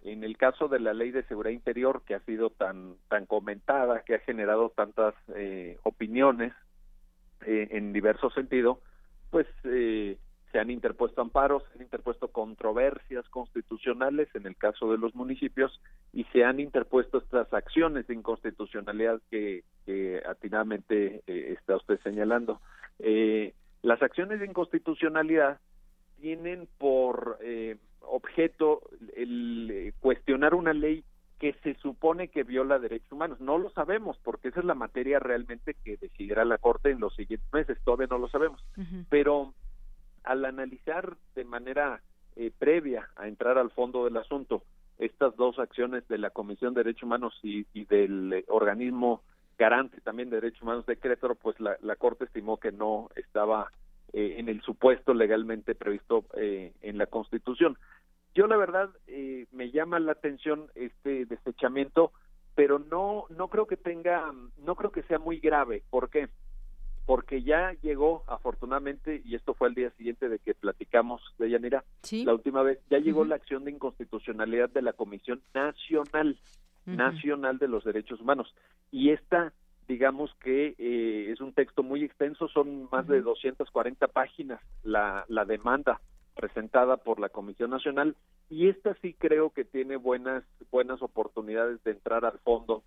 en 0.06 0.23
el 0.23 0.38
caso 0.38 0.68
de 0.68 0.80
la 0.80 0.94
ley 0.94 1.11
de 1.11 1.23
seguridad 1.23 1.53
interior 1.53 2.03
que 2.06 2.14
ha 2.14 2.19
sido 2.22 2.52
tan 2.52 2.95
tan 3.10 3.26
comentada 3.26 4.03
que 4.03 4.15
ha 4.15 4.19
generado 4.19 4.69
tantas 4.69 5.15
eh, 5.36 5.80
opiniones 5.84 6.53
eh, 7.45 7.69
en 7.72 7.91
diversos 7.91 8.34
sentidos 8.36 8.77
pues 9.32 9.48
eh, 9.64 10.18
se 10.52 10.60
han 10.60 10.69
interpuesto 10.69 11.22
amparos 11.22 11.64
se 11.64 11.80
han 11.80 11.86
interpuesto 11.86 12.27
controversias 12.27 13.27
constitucionales 13.30 14.30
en 14.36 14.45
el 14.45 14.56
caso 14.56 14.91
de 14.91 14.99
los 14.99 15.15
municipios 15.15 15.82
y 16.14 16.23
se 16.26 16.45
han 16.45 16.60
interpuesto 16.60 17.18
estas 17.18 17.52
acciones 17.52 18.06
de 18.06 18.14
inconstitucionalidad 18.14 19.19
que, 19.32 19.64
que 19.88 20.22
atinadamente 20.26 21.23
está 21.27 21.76
usted 21.76 21.99
señalando. 22.03 22.61
Las 23.82 24.02
acciones 24.02 24.40
de 24.40 24.45
inconstitucionalidad 24.45 25.60
tienen 26.22 26.69
por 26.77 27.38
objeto 28.07 28.82
el 29.15 29.69
eh, 29.72 29.94
cuestionar 29.99 30.53
una 30.53 30.73
ley 30.73 31.03
que 31.40 31.53
se 31.64 31.76
supone 31.76 32.30
que 32.30 32.44
viola 32.44 32.80
derechos 32.80 33.11
humanos. 33.11 33.40
No 33.41 33.57
lo 33.57 33.69
sabemos, 33.72 34.18
porque 34.23 34.49
esa 34.49 34.61
es 34.61 34.65
la 34.65 34.76
materia 34.76 35.19
realmente 35.19 35.76
que 35.84 35.98
decidirá 35.98 36.45
la 36.45 36.57
Corte 36.57 36.91
en 36.91 36.99
los 36.99 37.15
siguientes 37.15 37.52
meses, 37.53 37.77
todavía 37.84 38.07
no 38.07 38.18
lo 38.18 38.30
sabemos. 38.30 38.64
Pero 39.10 39.53
al 40.23 40.45
analizar 40.45 41.18
de 41.36 41.44
manera 41.44 42.02
eh, 42.36 42.52
previa 42.57 43.10
a 43.15 43.27
entrar 43.27 43.57
al 43.57 43.72
fondo 43.72 44.06
del 44.06 44.18
asunto 44.18 44.64
estas 44.98 45.36
dos 45.36 45.60
acciones 45.60 46.07
de 46.07 46.18
la 46.18 46.30
Comisión 46.30 46.73
de 46.73 46.84
Derechos 46.84 47.03
Humanos 47.03 47.38
y, 47.44 47.65
del 47.86 48.34
eh, 48.34 48.45
organismo 48.48 49.22
garante 49.57 50.02
también 50.02 50.30
de 50.30 50.38
derechos 50.38 50.61
humanos 50.61 50.86
de 50.86 50.98
Querétaro, 50.98 51.36
pues 51.36 51.60
la, 51.60 51.77
la 51.82 51.95
Corte 51.95 52.26
estimó 52.26 52.57
que 52.57 52.72
no 52.72 53.10
estaba 53.15 53.72
eh, 54.17 54.35
en 54.37 54.47
el 54.47 54.61
supuesto 54.61 55.13
legalmente 55.13 55.75
previsto 55.75 56.23
eh, 56.37 56.71
en 56.81 56.97
la 56.97 57.05
Constitución. 57.05 57.77
Yo 58.33 58.47
la 58.47 58.55
verdad 58.55 58.89
eh, 59.07 59.45
me 59.51 59.71
llama 59.71 59.99
la 59.99 60.13
atención 60.13 60.67
este 60.73 61.25
desechamiento, 61.25 62.13
pero 62.55 62.79
no 62.79 63.25
no 63.29 63.49
creo 63.49 63.67
que 63.67 63.75
tenga 63.75 64.31
no 64.55 64.75
creo 64.75 64.93
que 64.93 65.03
sea 65.03 65.19
muy 65.19 65.39
grave. 65.39 65.83
¿Por 65.89 66.09
qué? 66.09 66.29
Porque 67.05 67.43
ya 67.43 67.73
llegó 67.81 68.23
afortunadamente 68.27 69.21
y 69.25 69.35
esto 69.35 69.53
fue 69.53 69.67
al 69.67 69.75
día 69.75 69.91
siguiente 69.97 70.29
de 70.29 70.39
que 70.39 70.53
platicamos 70.53 71.21
de 71.37 71.49
Yanira 71.49 71.83
la 72.09 72.33
última 72.33 72.63
vez 72.63 72.79
ya 72.89 72.99
llegó 72.99 73.25
la 73.25 73.35
acción 73.35 73.65
de 73.65 73.71
inconstitucionalidad 73.71 74.69
de 74.69 74.81
la 74.81 74.93
Comisión 74.93 75.41
Nacional 75.53 76.39
Nacional 76.85 77.57
de 77.57 77.67
los 77.67 77.83
Derechos 77.83 78.21
Humanos 78.21 78.55
y 78.91 79.09
esta 79.09 79.51
digamos 79.87 80.33
que 80.43 80.75
eh, 80.77 81.31
es 81.31 81.41
un 81.41 81.53
texto 81.53 81.83
muy 81.83 82.03
extenso, 82.03 82.47
son 82.47 82.89
más 82.91 83.07
de 83.07 83.21
240 83.21 84.07
páginas 84.07 84.61
la, 84.83 85.25
la 85.27 85.45
demanda 85.45 86.01
presentada 86.35 86.97
por 86.97 87.19
la 87.19 87.29
Comisión 87.29 87.69
Nacional 87.69 88.15
y 88.49 88.67
esta 88.67 88.93
sí 89.01 89.13
creo 89.17 89.51
que 89.51 89.63
tiene 89.63 89.95
buenas 89.95 90.43
buenas 90.71 91.01
oportunidades 91.01 91.83
de 91.83 91.91
entrar 91.91 92.25
al 92.25 92.39
fondo 92.39 92.83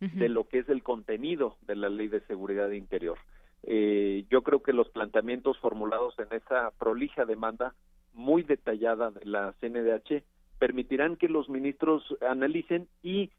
de 0.00 0.28
lo 0.28 0.48
que 0.48 0.58
es 0.58 0.68
el 0.68 0.82
contenido 0.82 1.56
de 1.62 1.76
la 1.76 1.88
Ley 1.88 2.08
de 2.08 2.20
Seguridad 2.22 2.68
Interior. 2.72 3.18
Eh, 3.62 4.24
yo 4.30 4.42
creo 4.42 4.60
que 4.60 4.72
los 4.72 4.88
planteamientos 4.88 5.56
formulados 5.58 6.18
en 6.18 6.26
esa 6.36 6.72
prolija 6.76 7.24
demanda 7.24 7.72
muy 8.12 8.42
detallada 8.42 9.12
de 9.12 9.24
la 9.24 9.54
CNDH 9.60 10.24
permitirán 10.58 11.14
que 11.16 11.28
los 11.28 11.48
ministros 11.48 12.02
analicen 12.20 12.88
y 13.02 13.30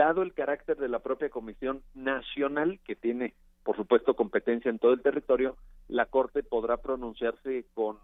dado 0.00 0.22
el 0.22 0.32
carácter 0.32 0.78
de 0.78 0.88
la 0.88 1.00
propia 1.00 1.28
Comisión 1.28 1.82
Nacional, 1.94 2.80
que 2.86 2.96
tiene, 2.96 3.34
por 3.62 3.76
supuesto, 3.76 4.16
competencia 4.16 4.70
en 4.70 4.78
todo 4.78 4.94
el 4.94 5.02
territorio, 5.02 5.58
la 5.88 6.06
Corte 6.06 6.42
podrá 6.42 6.78
pronunciarse 6.78 7.66
con, 7.74 7.98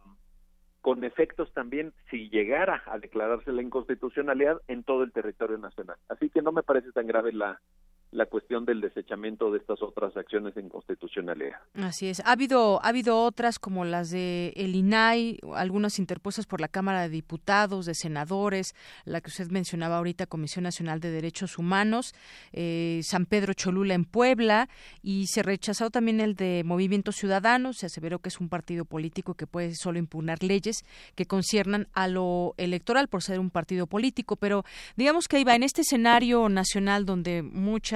con 0.82 1.04
efectos 1.04 1.50
también 1.54 1.94
si 2.10 2.28
llegara 2.28 2.82
a 2.84 2.98
declararse 2.98 3.50
la 3.50 3.62
inconstitucionalidad 3.62 4.60
en 4.68 4.84
todo 4.84 5.04
el 5.04 5.12
territorio 5.12 5.56
nacional. 5.56 5.96
Así 6.10 6.28
que 6.28 6.42
no 6.42 6.52
me 6.52 6.62
parece 6.62 6.92
tan 6.92 7.06
grave 7.06 7.32
la, 7.32 7.62
la 8.12 8.26
cuestión 8.26 8.64
del 8.64 8.80
desechamiento 8.80 9.50
de 9.50 9.58
estas 9.58 9.82
otras 9.82 10.16
acciones 10.16 10.54
de 10.54 10.62
inconstitucionalidad. 10.62 11.58
Así 11.74 12.08
es. 12.08 12.20
Ha 12.20 12.32
habido, 12.32 12.82
ha 12.82 12.88
habido 12.88 13.22
otras 13.22 13.58
como 13.58 13.84
las 13.84 14.10
de 14.10 14.52
el 14.56 14.74
INAI, 14.74 15.40
algunas 15.54 15.98
interpuestas 15.98 16.46
por 16.46 16.60
la 16.60 16.68
Cámara 16.68 17.02
de 17.02 17.08
Diputados, 17.08 17.84
de 17.86 17.94
senadores, 17.94 18.74
la 19.04 19.20
que 19.20 19.28
usted 19.28 19.50
mencionaba 19.50 19.98
ahorita, 19.98 20.26
Comisión 20.26 20.62
Nacional 20.62 21.00
de 21.00 21.10
Derechos 21.10 21.58
Humanos, 21.58 22.14
eh, 22.52 23.00
San 23.02 23.26
Pedro 23.26 23.54
Cholula 23.54 23.94
en 23.94 24.04
Puebla, 24.04 24.68
y 25.02 25.26
se 25.26 25.42
rechazó 25.42 25.90
también 25.90 26.20
el 26.20 26.36
de 26.36 26.62
Movimiento 26.64 27.12
Ciudadano, 27.12 27.72
se 27.72 27.86
aseveró 27.86 28.20
que 28.20 28.28
es 28.28 28.40
un 28.40 28.48
partido 28.48 28.84
político 28.84 29.34
que 29.34 29.46
puede 29.46 29.74
solo 29.74 29.98
impugnar 29.98 30.42
leyes 30.42 30.84
que 31.14 31.26
conciernan 31.26 31.88
a 31.92 32.08
lo 32.08 32.54
electoral 32.56 33.08
por 33.08 33.22
ser 33.22 33.40
un 33.40 33.50
partido 33.50 33.86
político, 33.86 34.36
pero 34.36 34.64
digamos 34.96 35.28
que 35.28 35.40
iba 35.40 35.54
en 35.54 35.62
este 35.62 35.82
escenario 35.82 36.48
nacional 36.48 37.04
donde 37.04 37.42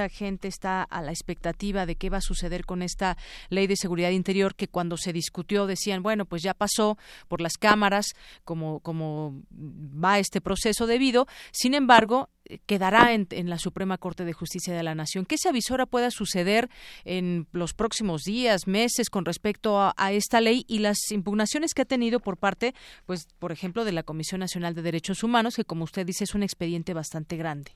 gente 0.09 0.49
está 0.49 0.83
a 0.83 1.03
la 1.03 1.11
expectativa 1.11 1.87
de 1.87 1.97
qué 1.97 2.11
va 2.11 2.19
a 2.19 2.23
suceder 2.23 2.65
con 2.65 2.83
esta 2.83 3.17
ley 3.49 3.67
de 3.67 3.77
seguridad 3.77 4.11
interior 4.11 4.55
que 4.55 4.69
cuando 4.69 4.97
se 4.97 5.13
discutió 5.13 5.67
decían, 5.67 6.03
bueno, 6.03 6.25
pues 6.25 6.43
ya 6.43 6.55
pasó 6.55 6.99
por 7.29 7.41
las 7.41 7.55
cámaras 7.59 8.15
como, 8.45 8.81
como 8.81 9.43
va 9.53 10.19
este 10.19 10.41
proceso 10.41 10.87
debido. 10.87 11.27
Sin 11.53 11.75
embargo, 11.75 12.29
quedará 12.67 13.13
en, 13.13 13.29
la 13.49 13.59
Suprema 13.59 13.99
Corte 13.99 14.25
de 14.25 14.33
Justicia 14.33 14.75
de 14.75 14.83
la 14.83 14.95
Nación. 14.95 15.25
¿Qué 15.25 15.37
se 15.39 15.49
avisora 15.49 15.87
pueda 15.87 16.11
suceder 16.11 16.69
en 17.05 17.47
los 17.53 17.75
próximos 17.75 18.23
días, 18.23 18.67
meses 18.67 19.11
con 19.11 19.25
respecto 19.25 19.79
a, 19.79 19.95
a, 19.97 20.13
esta 20.13 20.41
ley 20.41 20.65
y 20.67 20.81
las 20.81 20.99
impugnaciones 21.11 21.75
que 21.75 21.83
ha 21.83 21.87
tenido 21.87 22.21
por 22.21 22.37
parte, 22.37 22.75
pues, 23.07 23.29
por 23.39 23.53
ejemplo, 23.53 23.85
de 23.85 23.93
la 23.93 24.03
Comisión 24.03 24.41
Nacional 24.41 24.75
de 24.75 24.83
Derechos 24.83 25.23
Humanos, 25.23 25.57
que 25.57 25.65
como 25.65 25.85
usted 25.85 26.07
dice 26.07 26.25
es 26.25 26.35
un 26.35 26.43
expediente 26.43 26.95
bastante 26.95 27.37
grande? 27.37 27.73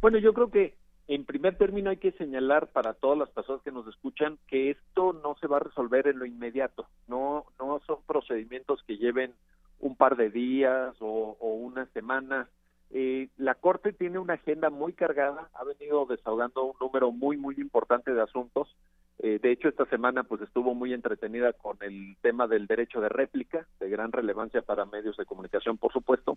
Bueno, 0.00 0.18
yo 0.18 0.32
creo 0.32 0.50
que 0.50 0.76
en 1.08 1.24
primer 1.24 1.56
término 1.56 1.90
hay 1.90 1.98
que 1.98 2.12
señalar 2.12 2.68
para 2.68 2.94
todas 2.94 3.18
las 3.18 3.30
personas 3.30 3.62
que 3.62 3.70
nos 3.70 3.86
escuchan 3.86 4.38
que 4.48 4.70
esto 4.70 5.12
no 5.12 5.36
se 5.40 5.46
va 5.46 5.58
a 5.58 5.60
resolver 5.60 6.08
en 6.08 6.18
lo 6.18 6.26
inmediato, 6.26 6.86
no, 7.06 7.46
no 7.58 7.80
son 7.86 7.98
procedimientos 8.06 8.82
que 8.84 8.96
lleven 8.96 9.32
un 9.78 9.94
par 9.94 10.16
de 10.16 10.30
días 10.30 10.96
o, 11.00 11.36
o 11.38 11.54
unas 11.54 11.88
semanas. 11.90 12.48
Eh, 12.90 13.28
la 13.36 13.54
Corte 13.54 13.92
tiene 13.92 14.18
una 14.18 14.34
agenda 14.34 14.70
muy 14.70 14.92
cargada, 14.92 15.48
ha 15.54 15.64
venido 15.64 16.06
desahogando 16.06 16.64
un 16.64 16.76
número 16.80 17.12
muy, 17.12 17.36
muy 17.36 17.54
importante 17.58 18.12
de 18.12 18.22
asuntos 18.22 18.74
Eh, 19.18 19.38
de 19.42 19.50
hecho, 19.50 19.68
esta 19.68 19.86
semana 19.86 20.24
pues 20.24 20.42
estuvo 20.42 20.74
muy 20.74 20.92
entretenida 20.92 21.52
con 21.54 21.78
el 21.80 22.16
tema 22.20 22.46
del 22.46 22.66
derecho 22.66 23.00
de 23.00 23.08
réplica, 23.08 23.66
de 23.80 23.88
gran 23.88 24.12
relevancia 24.12 24.62
para 24.62 24.84
medios 24.84 25.16
de 25.16 25.24
comunicación, 25.24 25.78
por 25.78 25.92
supuesto. 25.92 26.36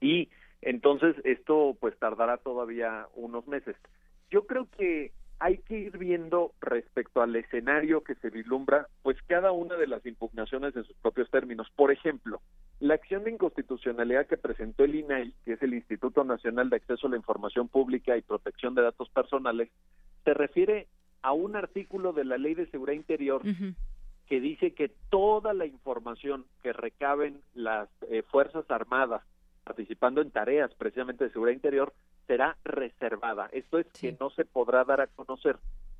Y 0.00 0.30
entonces 0.62 1.16
esto 1.24 1.76
pues 1.78 1.98
tardará 1.98 2.38
todavía 2.38 3.06
unos 3.14 3.46
meses. 3.46 3.76
Yo 4.30 4.46
creo 4.46 4.68
que 4.76 5.12
hay 5.40 5.58
que 5.58 5.78
ir 5.78 5.98
viendo 5.98 6.52
respecto 6.60 7.22
al 7.22 7.36
escenario 7.36 8.02
que 8.02 8.16
se 8.16 8.30
vislumbra, 8.30 8.88
pues 9.02 9.16
cada 9.26 9.52
una 9.52 9.76
de 9.76 9.86
las 9.86 10.04
impugnaciones 10.04 10.74
en 10.74 10.84
sus 10.84 10.96
propios 10.96 11.30
términos. 11.30 11.68
Por 11.76 11.92
ejemplo, 11.92 12.40
la 12.80 12.94
acción 12.94 13.22
de 13.24 13.30
inconstitucionalidad 13.30 14.26
que 14.26 14.36
presentó 14.36 14.84
el 14.84 14.96
INAI, 14.96 15.32
que 15.44 15.52
es 15.52 15.62
el 15.62 15.74
Instituto 15.74 16.24
Nacional 16.24 16.70
de 16.70 16.76
Acceso 16.76 17.06
a 17.06 17.10
la 17.10 17.16
Información 17.16 17.68
Pública 17.68 18.16
y 18.16 18.22
Protección 18.22 18.74
de 18.74 18.82
Datos 18.82 19.08
Personales, 19.10 19.70
se 20.24 20.34
refiere 20.34 20.88
a 21.22 21.32
un 21.32 21.56
artículo 21.56 22.12
de 22.12 22.24
la 22.24 22.38
Ley 22.38 22.54
de 22.54 22.70
Seguridad 22.70 22.96
Interior 22.96 23.42
que 24.28 24.40
dice 24.40 24.74
que 24.74 24.90
toda 25.10 25.54
la 25.54 25.66
información 25.66 26.44
que 26.62 26.72
recaben 26.72 27.40
las 27.54 27.88
eh, 28.10 28.22
Fuerzas 28.22 28.70
Armadas 28.70 29.22
participando 29.64 30.20
en 30.20 30.30
tareas 30.30 30.72
precisamente 30.74 31.24
de 31.24 31.30
seguridad 31.30 31.54
interior 31.54 31.92
será 32.26 32.56
reservada. 32.64 33.48
Esto 33.52 33.78
es 33.78 33.86
que 33.86 34.16
no 34.20 34.30
se 34.30 34.44
podrá 34.44 34.84
dar 34.84 35.00
a 35.00 35.06
conocer, 35.06 35.56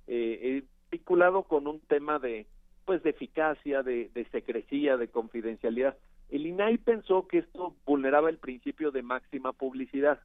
eh, 0.06 0.38
eh, 0.42 0.64
vinculado 0.90 1.42
con 1.42 1.66
un 1.66 1.80
tema 1.80 2.18
de 2.18 2.46
pues 2.84 3.02
de 3.02 3.10
eficacia, 3.10 3.82
de, 3.82 4.10
de 4.14 4.24
secrecía, 4.30 4.96
de 4.96 5.08
confidencialidad. 5.08 5.96
El 6.30 6.46
INAI 6.46 6.78
pensó 6.78 7.28
que 7.28 7.38
esto 7.38 7.74
vulneraba 7.84 8.30
el 8.30 8.38
principio 8.38 8.90
de 8.90 9.02
máxima 9.02 9.52
publicidad 9.52 10.20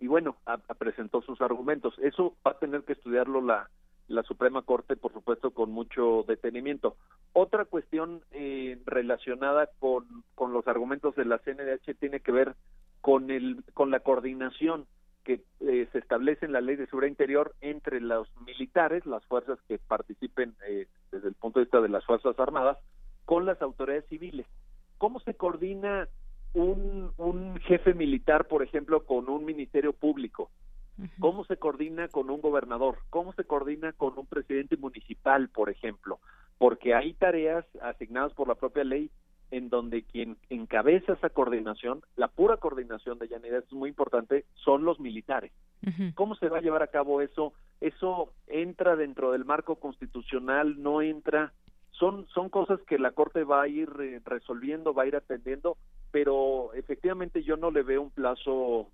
y 0.00 0.06
bueno, 0.06 0.36
presentó 0.78 1.22
sus 1.22 1.40
argumentos. 1.40 1.94
Eso 1.98 2.34
va 2.46 2.52
a 2.52 2.58
tener 2.58 2.82
que 2.82 2.94
estudiarlo 2.94 3.40
la, 3.40 3.70
la 4.08 4.22
Suprema 4.22 4.62
Corte, 4.62 4.96
por 4.96 5.12
supuesto, 5.12 5.52
con 5.52 5.70
mucho 5.70 6.24
detenimiento. 6.28 6.96
Otra 7.32 7.64
cuestión 7.64 8.22
eh, 8.32 8.78
relacionada 8.86 9.68
con, 9.78 10.06
con 10.34 10.52
los 10.52 10.66
argumentos 10.68 11.14
de 11.16 11.24
la 11.24 11.38
CNDH 11.38 11.98
tiene 11.98 12.20
que 12.20 12.32
ver 12.32 12.54
con, 13.00 13.30
el, 13.30 13.64
con 13.74 13.90
la 13.90 14.00
coordinación 14.00 14.86
que 15.24 15.42
eh, 15.60 15.88
se 15.92 15.98
establece 15.98 16.44
en 16.44 16.52
la 16.52 16.60
Ley 16.60 16.76
de 16.76 16.86
Seguridad 16.86 17.08
Interior 17.08 17.54
entre 17.62 18.00
los 18.00 18.28
militares, 18.46 19.06
las 19.06 19.24
fuerzas 19.24 19.58
que 19.66 19.78
participen 19.78 20.54
eh, 20.68 20.86
desde 21.10 21.28
el 21.28 21.34
punto 21.34 21.58
de 21.58 21.64
vista 21.64 21.80
de 21.80 21.88
las 21.88 22.04
Fuerzas 22.04 22.38
Armadas, 22.38 22.78
con 23.24 23.46
las 23.46 23.60
autoridades 23.62 24.06
civiles. 24.08 24.46
¿Cómo 24.98 25.18
se 25.20 25.34
coordina 25.34 26.08
un, 26.52 27.12
un 27.16 27.56
jefe 27.60 27.94
militar, 27.94 28.46
por 28.46 28.62
ejemplo, 28.62 29.04
con 29.06 29.30
un 29.30 29.46
ministerio 29.46 29.94
público? 29.94 30.50
¿Cómo 31.18 31.44
se 31.44 31.56
coordina 31.56 32.08
con 32.08 32.30
un 32.30 32.40
gobernador? 32.40 32.98
¿Cómo 33.10 33.32
se 33.32 33.44
coordina 33.44 33.92
con 33.92 34.16
un 34.16 34.26
presidente 34.26 34.76
municipal, 34.76 35.48
por 35.48 35.68
ejemplo? 35.68 36.20
Porque 36.58 36.94
hay 36.94 37.14
tareas 37.14 37.64
asignadas 37.82 38.32
por 38.34 38.48
la 38.48 38.54
propia 38.54 38.84
ley 38.84 39.10
en 39.50 39.68
donde 39.68 40.02
quien 40.02 40.36
encabeza 40.50 41.12
esa 41.12 41.30
coordinación, 41.30 42.02
la 42.16 42.28
pura 42.28 42.56
coordinación 42.56 43.18
de 43.18 43.28
Yanira, 43.28 43.58
es 43.58 43.72
muy 43.72 43.88
importante, 43.88 44.44
son 44.54 44.84
los 44.84 44.98
militares. 44.98 45.52
¿Cómo 46.14 46.34
se 46.34 46.48
va 46.48 46.58
a 46.58 46.62
llevar 46.62 46.82
a 46.82 46.88
cabo 46.88 47.20
eso? 47.20 47.52
Eso 47.80 48.32
entra 48.46 48.96
dentro 48.96 49.32
del 49.32 49.44
marco 49.44 49.76
constitucional, 49.76 50.82
no 50.82 51.02
entra. 51.02 51.52
Son, 51.90 52.26
son 52.28 52.48
cosas 52.48 52.80
que 52.88 52.98
la 52.98 53.12
Corte 53.12 53.44
va 53.44 53.62
a 53.62 53.68
ir 53.68 53.90
eh, 54.00 54.20
resolviendo, 54.24 54.94
va 54.94 55.04
a 55.04 55.06
ir 55.06 55.14
atendiendo, 55.14 55.76
pero 56.10 56.72
efectivamente 56.72 57.42
yo 57.42 57.56
no 57.56 57.70
le 57.70 57.82
veo 57.82 58.02
un 58.02 58.10
plazo 58.10 58.88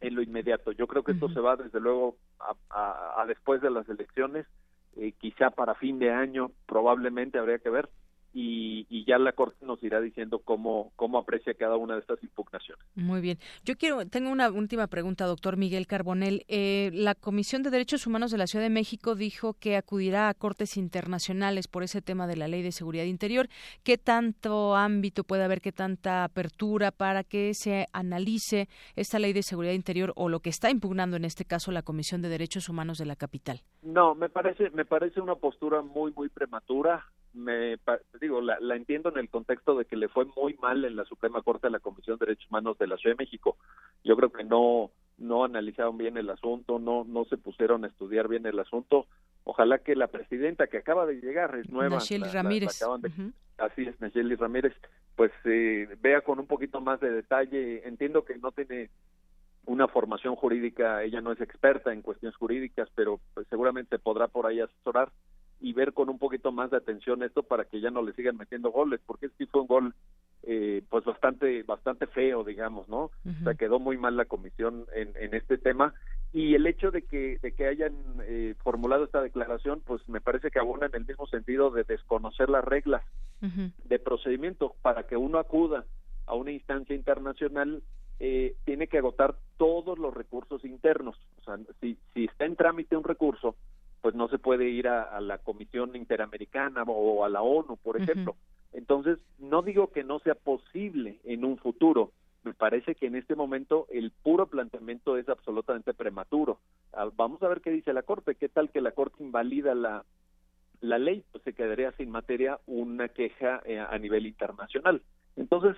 en 0.00 0.14
lo 0.14 0.22
inmediato. 0.22 0.72
Yo 0.72 0.86
creo 0.86 1.02
que 1.02 1.12
esto 1.12 1.28
se 1.28 1.40
va 1.40 1.56
desde 1.56 1.80
luego 1.80 2.16
a, 2.70 3.24
después 3.26 3.60
de 3.60 3.70
las 3.70 3.88
elecciones, 3.88 4.46
eh, 4.96 5.12
quizá 5.12 5.50
para 5.50 5.74
fin 5.74 5.98
de 5.98 6.10
año 6.10 6.50
probablemente 6.66 7.38
habría 7.38 7.58
que 7.58 7.70
ver, 7.70 7.88
y, 8.40 9.04
ya 9.04 9.18
la 9.18 9.32
Corte 9.32 9.64
nos 9.64 9.82
irá 9.82 10.00
diciendo 10.00 10.40
cómo, 10.40 10.92
cómo 10.94 11.18
aprecia 11.18 11.54
cada 11.54 11.76
una 11.76 11.94
de 11.94 12.00
estas 12.00 12.22
impugnaciones. 12.22 12.84
Muy 12.94 13.20
bien. 13.20 13.38
Yo 13.64 13.76
quiero, 13.76 14.06
tengo 14.06 14.30
una 14.30 14.50
última 14.50 14.86
pregunta, 14.86 15.24
doctor 15.24 15.56
Miguel 15.56 15.86
Carbonel. 15.86 16.44
Eh, 16.46 16.90
la 16.92 17.14
Comisión 17.14 17.62
de 17.62 17.70
Derechos 17.70 18.06
Humanos 18.06 18.30
de 18.30 18.38
la 18.38 18.46
Ciudad 18.46 18.64
de 18.64 18.70
México 18.70 19.14
dijo 19.14 19.54
que 19.54 19.76
acudirá 19.76 20.28
a 20.28 20.34
cortes 20.34 20.76
internacionales 20.76 21.68
por 21.68 21.82
ese 21.82 22.02
tema 22.02 22.26
de 22.26 22.36
la 22.36 22.48
Ley 22.48 22.62
de 22.62 22.70
Seguridad 22.70 23.04
Interior. 23.04 23.48
¿Qué 23.82 23.98
tanto 23.98 24.76
ámbito 24.76 25.24
puede 25.24 25.42
haber, 25.42 25.60
qué 25.60 25.72
tanta 25.72 26.24
apertura 26.24 26.92
para 26.92 27.24
que 27.24 27.54
se 27.54 27.86
analice 27.92 28.68
esta 28.94 29.18
Ley 29.18 29.32
de 29.32 29.42
Seguridad 29.42 29.72
Interior 29.72 30.12
o 30.16 30.28
lo 30.28 30.40
que 30.40 30.50
está 30.50 30.70
impugnando 30.70 31.16
en 31.16 31.24
este 31.24 31.44
caso 31.44 31.72
la 31.72 31.82
Comisión 31.82 32.22
de 32.22 32.28
Derechos 32.28 32.68
Humanos 32.68 32.98
de 32.98 33.06
la 33.06 33.16
capital? 33.16 33.62
No, 33.82 34.14
me 34.14 34.28
parece, 34.28 34.70
me 34.70 34.84
parece 34.84 35.20
una 35.20 35.34
postura 35.34 35.82
muy, 35.82 36.12
muy 36.12 36.28
prematura 36.28 37.04
me 37.32 37.78
digo, 38.20 38.40
la, 38.40 38.58
entiendo 38.74 39.10
en 39.10 39.18
el 39.18 39.28
contexto 39.28 39.76
de 39.76 39.84
que 39.84 39.96
le 39.96 40.08
fue 40.08 40.24
muy 40.36 40.54
mal 40.54 40.84
en 40.84 40.96
la 40.96 41.04
Suprema 41.04 41.42
Corte 41.42 41.66
a 41.66 41.70
la 41.70 41.80
Comisión 41.80 42.18
de 42.18 42.26
Derechos 42.26 42.48
Humanos 42.50 42.78
de 42.78 42.86
la 42.86 42.96
Ciudad 42.96 43.16
de 43.16 43.24
México. 43.24 43.56
Yo 44.04 44.16
creo 44.16 44.32
que 44.32 44.44
no 44.44 44.90
no 45.18 45.42
analizaron 45.42 45.98
bien 45.98 46.16
el 46.16 46.30
asunto, 46.30 46.78
no 46.78 47.04
no 47.04 47.24
se 47.24 47.36
pusieron 47.36 47.84
a 47.84 47.88
estudiar 47.88 48.28
bien 48.28 48.46
el 48.46 48.58
asunto. 48.58 49.06
Ojalá 49.44 49.78
que 49.78 49.96
la 49.96 50.08
presidenta 50.08 50.66
que 50.66 50.78
acaba 50.78 51.06
de 51.06 51.20
llegar 51.20 51.56
es 51.56 51.68
nueva, 51.70 51.96
Nacheli 51.96 52.28
Ramírez. 52.28 52.82
Así 53.56 53.82
es, 53.82 54.00
Nacheli 54.00 54.36
Ramírez, 54.36 54.74
pues 55.16 55.32
eh, 55.44 55.88
vea 56.00 56.20
con 56.20 56.38
un 56.38 56.46
poquito 56.46 56.80
más 56.80 57.00
de 57.00 57.10
detalle. 57.10 57.86
Entiendo 57.88 58.24
que 58.24 58.36
no 58.38 58.52
tiene 58.52 58.90
una 59.68 59.86
formación 59.86 60.34
jurídica, 60.36 61.02
ella 61.02 61.20
no 61.20 61.32
es 61.32 61.40
experta 61.40 61.92
en 61.92 62.02
cuestiones 62.02 62.36
jurídicas, 62.36 62.88
pero 62.94 63.20
pues, 63.34 63.46
seguramente 63.48 63.98
podrá 63.98 64.28
por 64.28 64.46
ahí 64.46 64.60
asesorar 64.60 65.10
y 65.60 65.72
ver 65.72 65.92
con 65.92 66.08
un 66.08 66.18
poquito 66.18 66.52
más 66.52 66.70
de 66.70 66.76
atención 66.76 67.22
esto 67.22 67.42
para 67.42 67.64
que 67.64 67.80
ya 67.80 67.90
no 67.90 68.02
le 68.02 68.12
sigan 68.12 68.36
metiendo 68.36 68.70
goles, 68.70 69.00
porque 69.06 69.28
sí 69.36 69.46
fue 69.46 69.62
un 69.62 69.66
gol 69.66 69.94
eh, 70.44 70.82
pues 70.88 71.04
bastante 71.04 71.62
bastante 71.64 72.06
feo, 72.06 72.44
digamos, 72.44 72.88
¿no? 72.88 73.04
O 73.04 73.44
sea, 73.44 73.54
quedó 73.54 73.80
muy 73.80 73.98
mal 73.98 74.16
la 74.16 74.24
comisión 74.24 74.86
en, 74.94 75.12
en 75.16 75.34
este 75.34 75.58
tema 75.58 75.94
y 76.32 76.54
el 76.54 76.66
hecho 76.66 76.90
de 76.90 77.02
que 77.02 77.38
de 77.42 77.52
que 77.52 77.66
hayan 77.66 77.94
eh, 78.22 78.54
formulado 78.62 79.04
esta 79.04 79.20
declaración, 79.20 79.82
pues 79.84 80.06
me 80.08 80.20
parece 80.20 80.50
que 80.50 80.60
abona 80.60 80.86
en 80.86 80.94
el 80.94 81.06
mismo 81.06 81.26
sentido 81.26 81.70
de 81.70 81.84
desconocer 81.84 82.48
las 82.48 82.64
reglas 82.64 83.02
de 83.40 83.98
procedimiento 84.00 84.74
para 84.82 85.06
que 85.06 85.16
uno 85.16 85.38
acuda 85.38 85.84
a 86.26 86.34
una 86.34 86.50
instancia 86.50 86.96
internacional 86.96 87.82
eh, 88.20 88.56
tiene 88.64 88.88
que 88.88 88.98
agotar 88.98 89.36
todos 89.58 89.96
los 89.96 90.12
recursos 90.12 90.64
internos. 90.64 91.16
O 91.40 91.44
sea, 91.44 91.56
si, 91.80 91.96
si 92.14 92.24
está 92.24 92.46
en 92.46 92.56
trámite 92.56 92.96
un 92.96 93.04
recurso, 93.04 93.54
pues 94.08 94.16
no 94.16 94.28
se 94.28 94.38
puede 94.38 94.70
ir 94.70 94.88
a, 94.88 95.20
la 95.20 95.36
Comisión 95.36 95.94
Interamericana 95.94 96.82
o 96.84 97.26
a 97.26 97.28
la 97.28 97.42
ONU, 97.42 97.76
por 97.76 98.00
ejemplo. 98.00 98.36
Entonces, 98.72 99.18
no 99.38 99.60
digo 99.60 99.88
que 99.88 100.02
no 100.02 100.18
sea 100.20 100.34
posible 100.34 101.18
en 101.24 101.44
un 101.44 101.58
futuro, 101.58 102.12
me 102.42 102.54
parece 102.54 102.94
que 102.94 103.04
en 103.04 103.16
este 103.16 103.34
momento 103.34 103.86
el 103.90 104.10
puro 104.10 104.46
planteamiento 104.46 105.18
es 105.18 105.28
absolutamente 105.28 105.92
prematuro. 105.92 106.58
Ah, 106.94 107.10
vamos 107.14 107.42
a 107.42 107.48
ver 107.48 107.60
qué 107.60 107.70
dice 107.70 107.92
la 107.92 108.00
Corte, 108.00 108.34
qué 108.34 108.48
tal 108.48 108.70
que 108.70 108.80
la 108.80 108.92
Corte 108.92 109.22
invalida 109.22 109.74
la, 109.74 110.06
la 110.80 110.98
ley, 110.98 111.22
pues 111.30 111.44
se 111.44 111.52
quedaría 111.52 111.92
sin 111.92 112.08
materia 112.08 112.60
una 112.64 113.10
queja 113.10 113.60
eh, 113.66 113.78
a 113.78 113.98
nivel 113.98 114.26
internacional. 114.26 115.02
Entonces, 115.36 115.76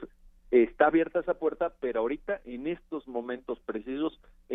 está 0.53 0.87
abierta 0.87 1.19
esa 1.19 1.35
puerta, 1.35 1.73
pero 1.81 1.99
ahorita, 1.99 2.43
en 2.45 2.69
estos 2.69 3.09
momentos 3.09 3.59
precisos, 3.59 4.10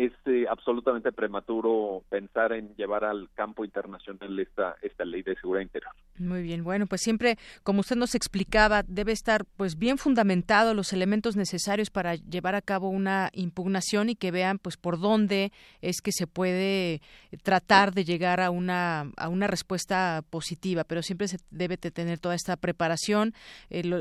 es 0.06 0.12
eh, 0.26 0.46
absolutamente 0.48 1.12
prematuro 1.12 2.02
pensar 2.08 2.52
en 2.52 2.74
llevar 2.76 3.04
al 3.04 3.28
campo 3.34 3.64
internacional 3.64 4.38
esta, 4.38 4.76
esta 4.82 5.04
ley 5.04 5.22
de 5.22 5.34
seguridad 5.36 5.62
interior. 5.62 5.92
Muy 6.18 6.42
bien, 6.42 6.64
bueno, 6.64 6.86
pues 6.86 7.02
siempre, 7.02 7.36
como 7.62 7.80
usted 7.80 7.96
nos 7.96 8.14
explicaba, 8.14 8.82
debe 8.86 9.12
estar 9.12 9.44
pues 9.56 9.76
bien 9.76 9.98
fundamentado 9.98 10.72
los 10.74 10.92
elementos 10.92 11.36
necesarios 11.36 11.90
para 11.90 12.14
llevar 12.14 12.54
a 12.54 12.62
cabo 12.62 12.88
una 12.88 13.30
impugnación 13.32 14.08
y 14.08 14.16
que 14.16 14.30
vean 14.30 14.58
pues 14.58 14.76
por 14.76 14.98
dónde 14.98 15.52
es 15.82 16.00
que 16.00 16.12
se 16.12 16.26
puede 16.26 17.02
tratar 17.42 17.92
de 17.92 18.04
llegar 18.04 18.40
a 18.40 18.50
una, 18.50 19.12
a 19.16 19.28
una 19.28 19.46
respuesta 19.46 20.24
positiva, 20.30 20.84
pero 20.84 21.02
siempre 21.02 21.28
se 21.28 21.38
debe 21.50 21.76
tener 21.76 22.18
toda 22.18 22.34
esta 22.34 22.56
preparación, 22.56 23.34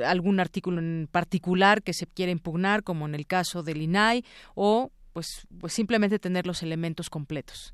algún 0.06 0.40
artículo 0.40 0.80
en 0.80 1.10
particular 1.12 1.84
que 1.84 1.94
se 1.94 2.08
quiera 2.08 2.32
impugnar, 2.32 2.84
como 2.84 3.06
en 3.06 3.16
el 3.16 3.28
caso 3.28 3.64
del 3.64 3.82
INAI, 3.82 4.24
o 4.54 4.92
pues, 5.16 5.48
pues 5.62 5.72
simplemente 5.72 6.20
tener 6.20 6.46
los 6.46 6.62
elementos 6.62 7.10
completos. 7.10 7.74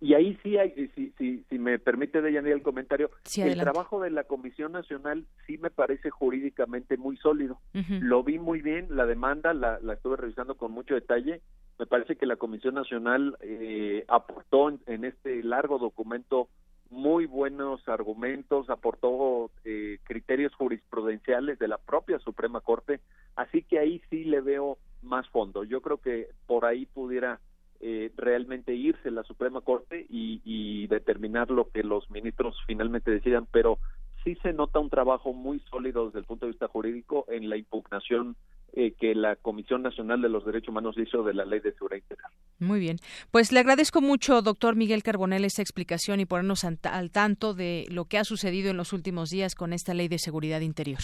Y 0.00 0.14
ahí 0.14 0.38
sí 0.44 0.56
hay, 0.58 0.70
si, 0.94 1.12
si, 1.18 1.44
si 1.50 1.58
me 1.58 1.80
permite, 1.80 2.22
Deyanira, 2.22 2.54
el 2.54 2.62
comentario, 2.62 3.10
el 3.36 3.58
trabajo 3.58 4.00
de 4.00 4.10
la 4.10 4.22
Comisión 4.22 4.70
Nacional 4.70 5.26
sí 5.44 5.58
me 5.58 5.70
parece 5.70 6.08
jurídicamente 6.08 6.96
muy 6.96 7.16
sólido. 7.16 7.58
Lo 7.72 8.22
vi 8.22 8.38
muy 8.38 8.62
bien, 8.62 8.86
la 8.90 9.06
demanda 9.06 9.52
la, 9.54 9.80
la 9.80 9.94
estuve 9.94 10.16
revisando 10.16 10.54
con 10.54 10.70
mucho 10.70 10.94
detalle. 10.94 11.40
Me 11.80 11.86
parece 11.86 12.14
que 12.14 12.26
la 12.26 12.36
Comisión 12.36 12.74
Nacional 12.74 13.36
eh, 13.40 14.04
aportó 14.06 14.68
en, 14.86 15.04
este 15.04 15.42
largo 15.42 15.80
documento 15.80 16.48
muy 16.90 17.26
buenos 17.26 17.88
argumentos, 17.88 18.70
aportó 18.70 19.50
eh, 19.64 19.98
criterios 20.04 20.54
jurisprudenciales 20.54 21.58
de 21.58 21.66
la 21.66 21.78
propia 21.78 22.20
Suprema 22.20 22.60
Corte, 22.60 23.00
así 23.34 23.62
que 23.64 23.80
ahí 23.80 24.00
sí 24.10 24.22
le 24.22 24.40
veo 24.40 24.78
más 25.02 25.28
fondo. 25.28 25.64
Yo 25.64 25.80
creo 25.80 25.98
que 25.98 26.28
por 26.46 26.64
ahí 26.64 26.86
pudiera 26.86 27.40
eh, 27.84 28.12
realmente 28.16 28.74
irse 28.74 29.10
la 29.10 29.24
Suprema 29.24 29.60
Corte 29.60 30.06
y, 30.08 30.86
determinar 30.86 31.50
lo 31.50 31.70
que 31.70 31.82
los 31.82 32.08
ministros 32.10 32.54
finalmente 32.66 33.10
decidan, 33.10 33.48
pero 33.50 33.78
sí 34.22 34.36
se 34.42 34.52
nota 34.52 34.78
un 34.78 34.90
trabajo 34.90 35.32
muy 35.32 35.58
sólido 35.70 36.06
desde 36.06 36.18
el 36.18 36.26
punto 36.26 36.44
de 36.44 36.52
vista 36.52 36.68
jurídico 36.68 37.24
en 37.28 37.48
la 37.48 37.56
impugnación 37.56 38.36
eh, 38.74 38.92
que 39.00 39.14
la 39.14 39.36
Comisión 39.36 39.82
Nacional 39.82 40.20
de 40.20 40.28
los 40.28 40.44
Derechos 40.44 40.68
Humanos 40.68 40.96
hizo 40.98 41.22
de 41.24 41.34
la 41.34 41.44
Ley 41.44 41.60
de 41.60 41.72
Seguridad 41.72 42.02
Interior. 42.02 42.30
Muy 42.58 42.78
bien. 42.78 42.98
Pues 43.30 43.52
le 43.52 43.60
agradezco 43.60 44.00
mucho, 44.00 44.42
doctor 44.42 44.76
Miguel 44.76 45.02
Carbonell, 45.02 45.44
esta 45.44 45.62
explicación 45.62 46.20
y 46.20 46.26
ponernos 46.26 46.64
al 46.64 47.10
tanto 47.10 47.54
de 47.54 47.86
lo 47.88 48.04
que 48.04 48.18
ha 48.18 48.24
sucedido 48.24 48.70
en 48.70 48.76
los 48.76 48.92
últimos 48.92 49.30
días 49.30 49.54
con 49.54 49.72
esta 49.72 49.94
Ley 49.94 50.08
de 50.08 50.18
Seguridad 50.18 50.60
Interior. 50.60 51.00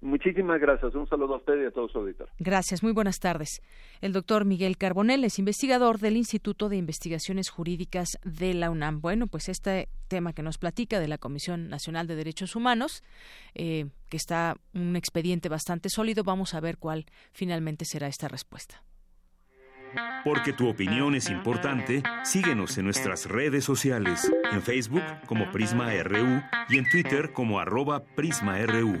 Muchísimas 0.00 0.60
gracias. 0.60 0.94
Un 0.94 1.08
saludo 1.08 1.34
a 1.34 1.36
usted 1.38 1.62
y 1.62 1.66
a 1.66 1.70
todos 1.70 1.92
su 1.92 1.98
auditores. 1.98 2.32
Gracias. 2.38 2.82
Muy 2.82 2.92
buenas 2.92 3.18
tardes. 3.18 3.62
El 4.00 4.12
doctor 4.12 4.44
Miguel 4.44 4.76
Carbonell 4.76 5.24
es 5.24 5.38
investigador 5.38 5.98
del 5.98 6.16
Instituto 6.16 6.68
de 6.68 6.76
Investigaciones 6.76 7.48
Jurídicas 7.48 8.18
de 8.24 8.54
la 8.54 8.70
UNAM. 8.70 9.00
Bueno, 9.00 9.26
pues 9.26 9.48
este 9.48 9.88
tema 10.08 10.32
que 10.32 10.42
nos 10.42 10.58
platica 10.58 11.00
de 11.00 11.08
la 11.08 11.18
Comisión 11.18 11.68
Nacional 11.68 12.06
de 12.06 12.16
Derechos 12.16 12.56
Humanos, 12.56 13.02
eh, 13.54 13.86
que 14.10 14.16
está 14.16 14.56
un 14.74 14.96
expediente 14.96 15.48
bastante 15.48 15.88
sólido, 15.88 16.24
vamos 16.24 16.54
a 16.54 16.60
ver 16.60 16.78
cuál 16.78 17.06
finalmente 17.32 17.84
será 17.84 18.06
esta 18.06 18.28
respuesta. 18.28 18.82
Porque 20.24 20.52
tu 20.52 20.68
opinión 20.68 21.14
es 21.14 21.30
importante, 21.30 22.02
síguenos 22.24 22.76
en 22.76 22.84
nuestras 22.84 23.26
redes 23.26 23.64
sociales, 23.64 24.30
en 24.52 24.60
Facebook 24.60 25.04
como 25.26 25.50
Prisma 25.52 25.90
RU 26.02 26.42
y 26.68 26.78
en 26.78 26.88
Twitter 26.90 27.32
como 27.32 27.60
arroba 27.60 28.04
PrismaRU. 28.04 29.00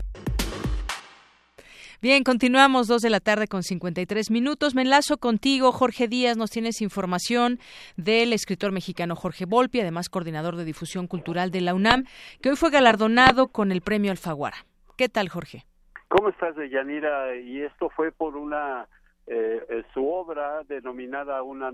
Bien, 2.01 2.23
continuamos 2.23 2.87
dos 2.87 3.03
de 3.03 3.11
la 3.11 3.19
tarde 3.19 3.45
con 3.47 3.61
53 3.61 4.31
minutos. 4.31 4.73
Me 4.73 4.81
enlazo 4.81 5.17
contigo, 5.17 5.71
Jorge 5.71 6.07
Díaz. 6.07 6.35
Nos 6.35 6.49
tienes 6.49 6.81
información 6.81 7.59
del 7.95 8.33
escritor 8.33 8.71
mexicano 8.71 9.15
Jorge 9.15 9.45
Volpi, 9.45 9.81
además 9.81 10.09
coordinador 10.09 10.55
de 10.55 10.65
difusión 10.65 11.05
cultural 11.05 11.51
de 11.51 11.61
la 11.61 11.75
UNAM, 11.75 12.05
que 12.41 12.49
hoy 12.49 12.55
fue 12.55 12.71
galardonado 12.71 13.49
con 13.49 13.71
el 13.71 13.81
premio 13.81 14.09
Alfaguara. 14.09 14.57
¿Qué 14.97 15.09
tal, 15.09 15.29
Jorge? 15.29 15.65
¿Cómo 16.07 16.29
estás, 16.29 16.55
Yanira? 16.71 17.35
Y 17.35 17.61
esto 17.61 17.91
fue 17.91 18.11
por 18.11 18.35
una 18.35 18.87
eh, 19.27 19.63
eh, 19.69 19.83
su 19.93 20.09
obra 20.09 20.63
denominada 20.67 21.43
una 21.43 21.69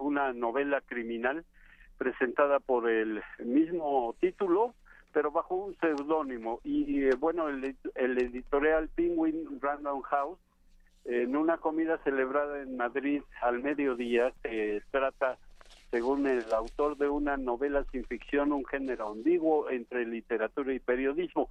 una 0.00 0.34
novela 0.34 0.82
criminal 0.82 1.46
presentada 1.96 2.60
por 2.60 2.90
el 2.90 3.22
mismo 3.38 4.14
título 4.20 4.74
pero 5.12 5.30
bajo 5.30 5.54
un 5.54 5.76
seudónimo. 5.78 6.60
Y 6.64 7.04
eh, 7.04 7.14
bueno, 7.18 7.48
el, 7.48 7.64
editorial 7.94 8.88
Penguin 8.88 9.60
Random 9.60 10.00
House, 10.02 10.38
en 11.04 11.36
una 11.36 11.58
comida 11.58 11.98
celebrada 12.04 12.62
en 12.62 12.76
Madrid 12.76 13.22
al 13.40 13.60
mediodía, 13.62 14.32
se 14.42 14.82
trata, 14.90 15.36
según 15.90 16.26
el 16.26 16.44
autor 16.52 16.96
de 16.96 17.08
una 17.08 17.36
novela 17.36 17.84
sin 17.90 18.04
ficción, 18.04 18.52
un 18.52 18.64
género 18.64 19.08
ambiguo 19.08 19.68
entre 19.68 20.06
literatura 20.06 20.72
y 20.72 20.78
periodismo 20.78 21.48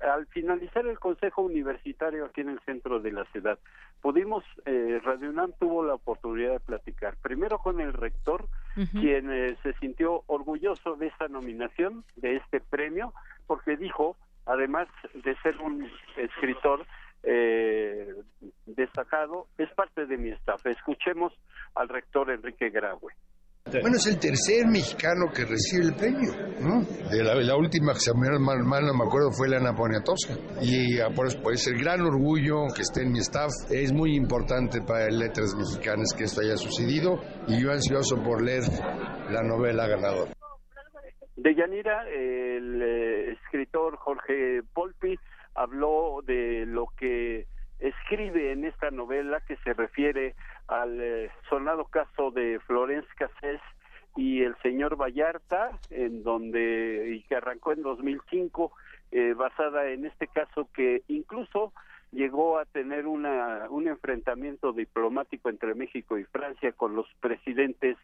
al 0.00 0.26
finalizar 0.26 0.86
el 0.86 0.98
consejo 0.98 1.42
universitario 1.42 2.24
aquí 2.24 2.42
en 2.42 2.50
el 2.50 2.60
centro 2.60 3.00
de 3.00 3.12
la 3.12 3.24
ciudad, 3.26 3.58
pudimos, 4.00 4.44
eh, 4.64 5.00
Radio 5.04 5.30
UNAM 5.30 5.52
tuvo 5.58 5.84
la 5.84 5.94
oportunidad 5.94 6.52
de 6.52 6.60
platicar 6.60 7.16
primero 7.16 7.58
con 7.58 7.80
el 7.80 7.92
rector, 7.92 8.48
quien 8.92 9.30
eh, 9.32 9.56
se 9.62 9.72
sintió 9.74 10.22
orgulloso 10.26 10.96
de 10.96 11.08
esta 11.08 11.28
nominación, 11.28 12.04
de 12.16 12.36
este 12.36 12.60
premio, 12.60 13.12
porque 13.46 13.76
dijo, 13.76 14.16
además 14.46 14.88
de 15.14 15.36
ser 15.42 15.56
un 15.58 15.88
escritor 16.16 16.86
eh, 17.22 18.14
destacado, 18.66 19.46
es 19.58 19.70
parte 19.74 20.06
de 20.06 20.16
mi 20.16 20.30
staff. 20.30 20.64
Escuchemos 20.66 21.32
al 21.74 21.88
rector 21.88 22.30
Enrique 22.30 22.70
Graue. 22.70 23.12
Bueno, 23.70 23.96
es 23.96 24.06
el 24.06 24.18
tercer 24.18 24.66
mexicano 24.66 25.26
que 25.34 25.44
recibe 25.44 25.84
el 25.84 25.94
premio, 25.94 26.32
¿no? 26.60 26.80
De 27.10 27.22
la, 27.22 27.56
última 27.56 27.92
que 27.92 28.00
se 28.00 28.12
me 28.14 28.38
mal, 28.38 28.64
mal, 28.64 28.86
no 28.86 28.94
me 28.94 29.04
acuerdo, 29.04 29.30
fue 29.32 29.48
la 29.48 29.58
Poniatosa. 29.74 30.34
Y 30.62 30.98
ah, 31.00 31.08
por 31.14 31.26
eso 31.26 31.38
pues, 31.42 31.66
el 31.66 31.78
gran 31.78 32.00
orgullo 32.00 32.66
que 32.74 32.82
esté 32.82 33.02
en 33.02 33.12
mi 33.12 33.18
staff. 33.18 33.50
Es 33.70 33.92
muy 33.92 34.16
importante 34.16 34.80
para 34.80 35.08
Letras 35.08 35.54
Mexicanas 35.54 36.14
que 36.16 36.24
esto 36.24 36.40
haya 36.40 36.56
sucedido 36.56 37.20
y 37.46 37.62
yo 37.62 37.72
ansioso 37.72 38.22
por 38.22 38.42
leer 38.42 38.62
la 39.30 39.42
novela 39.42 39.86
ganadora. 39.86 40.32
De 41.36 41.54
Yanira, 41.54 42.08
el 42.08 42.82
eh, 42.82 43.32
escritor 43.32 43.96
Jorge 43.96 44.62
Polpi 44.72 45.18
habló 45.54 46.20
de 46.26 46.64
lo 46.66 46.86
que 46.96 47.46
escribe 47.78 48.52
en 48.52 48.64
esta 48.64 48.90
novela 48.90 49.40
que 49.46 49.56
se 49.58 49.72
refiere 49.72 50.34
al 50.68 51.00
eh, 51.00 51.30
sonado 51.48 51.86
caso 51.86 52.30
de 52.30 52.60
Florence 52.66 53.08
Cassés 53.16 53.60
y 54.16 54.42
el 54.42 54.56
señor 54.62 54.96
Vallarta, 54.96 55.78
en 55.90 56.22
donde 56.22 57.14
y 57.16 57.22
que 57.22 57.36
arrancó 57.36 57.72
en 57.72 57.82
2005, 57.82 58.72
eh, 59.10 59.34
basada 59.34 59.88
en 59.90 60.06
este 60.06 60.26
caso 60.26 60.68
que 60.74 61.02
incluso 61.08 61.72
llegó 62.12 62.58
a 62.58 62.64
tener 62.64 63.06
una, 63.06 63.66
un 63.70 63.88
enfrentamiento 63.88 64.72
diplomático 64.72 65.48
entre 65.48 65.74
México 65.74 66.18
y 66.18 66.24
Francia 66.24 66.72
con 66.72 66.94
los 66.96 67.06
presidentes 67.20 67.96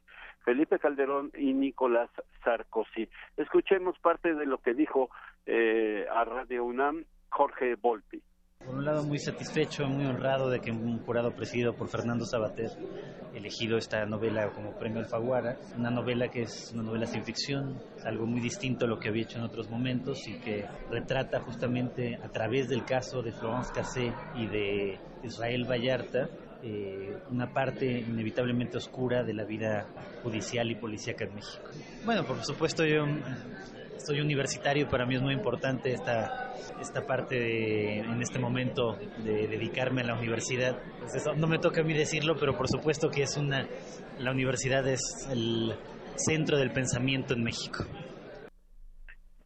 Felipe 0.45 0.79
Calderón 0.79 1.33
y 1.37 1.55
Nicolás 1.55 2.11
Sarkozy. 2.45 3.09
Escuchemos 3.37 3.99
parte 3.99 4.35
de 4.35 4.47
lo 4.47 4.59
que 4.59 4.75
dijo 4.75 5.09
eh, 5.47 6.07
a 6.11 6.25
Radio 6.25 6.65
UNAM 6.65 7.05
Jorge 7.31 7.77
Volpi. 7.77 8.23
Por 8.65 8.77
un 8.77 8.85
lado, 8.85 9.03
muy 9.05 9.19
satisfecho, 9.19 9.87
muy 9.87 10.07
honrado 10.07 10.49
de 10.49 10.61
que 10.61 10.71
un 10.71 10.99
jurado 11.01 11.33
presidido 11.33 11.75
por 11.75 11.89
Fernando 11.89 12.25
Sabater 12.25 12.71
elegido 13.35 13.77
esta 13.77 14.07
novela 14.07 14.51
como 14.51 14.73
premio 14.73 15.01
Alfaguara, 15.01 15.59
una 15.77 15.91
novela 15.91 16.29
que 16.29 16.43
es 16.43 16.71
una 16.73 16.85
novela 16.85 17.07
sin 17.07 17.25
ficción, 17.25 17.81
algo 18.05 18.27
muy 18.27 18.41
distinto 18.41 18.85
a 18.85 18.89
lo 18.89 18.99
que 18.99 19.09
había 19.09 19.25
hecho 19.25 19.39
en 19.39 19.45
otros 19.45 19.69
momentos 19.69 20.27
y 20.29 20.35
que 20.35 20.65
retrata 20.91 21.41
justamente 21.41 22.17
a 22.23 22.29
través 22.29 22.69
del 22.69 22.85
caso 22.85 23.23
de 23.23 23.33
Florence 23.33 23.73
Cassé 23.75 24.13
y 24.37 24.47
de 24.47 24.99
Israel 25.25 25.65
Vallarta 25.69 26.29
eh, 26.63 27.19
una 27.31 27.53
parte 27.53 27.85
inevitablemente 27.85 28.79
oscura 28.79 29.23
de 29.23 29.35
la 29.35 29.45
vida 29.45 29.87
judicial 30.23 30.71
y 30.71 30.75
policíaca 30.75 31.25
en 31.25 31.35
México. 31.35 31.63
Bueno, 32.07 32.25
por 32.25 32.43
supuesto 32.43 32.87
yo 32.87 33.05
soy 34.05 34.21
universitario, 34.21 34.89
para 34.89 35.07
mí 35.07 35.17
es 35.17 35.23
muy 35.23 35.35
importante 35.35 35.93
esta, 35.93 36.53
esta 36.81 37.07
parte 37.07 37.39
de, 37.39 37.99
en 38.01 38.21
este 38.21 38.39
momento 38.39 38.97
de 39.25 39.49
dedicarme 39.49 40.03
a 40.03 40.05
la 40.05 40.19
universidad. 40.19 40.79
Pues 40.99 41.15
eso 41.15 41.35
no 41.35 41.47
me 41.47 41.59
toca 41.59 41.81
a 41.81 41.85
mí 41.85 41.95
decirlo, 41.95 42.37
pero 42.39 42.57
por 42.57 42.69
supuesto 42.69 43.09
que 43.09 43.23
es 43.23 43.37
una, 43.37 43.67
la 44.19 44.31
universidad 44.31 44.87
es 44.87 45.01
el 45.31 45.75
centro 46.17 46.59
del 46.59 46.73
pensamiento 46.73 47.35
en 47.35 47.43
México. 47.43 47.85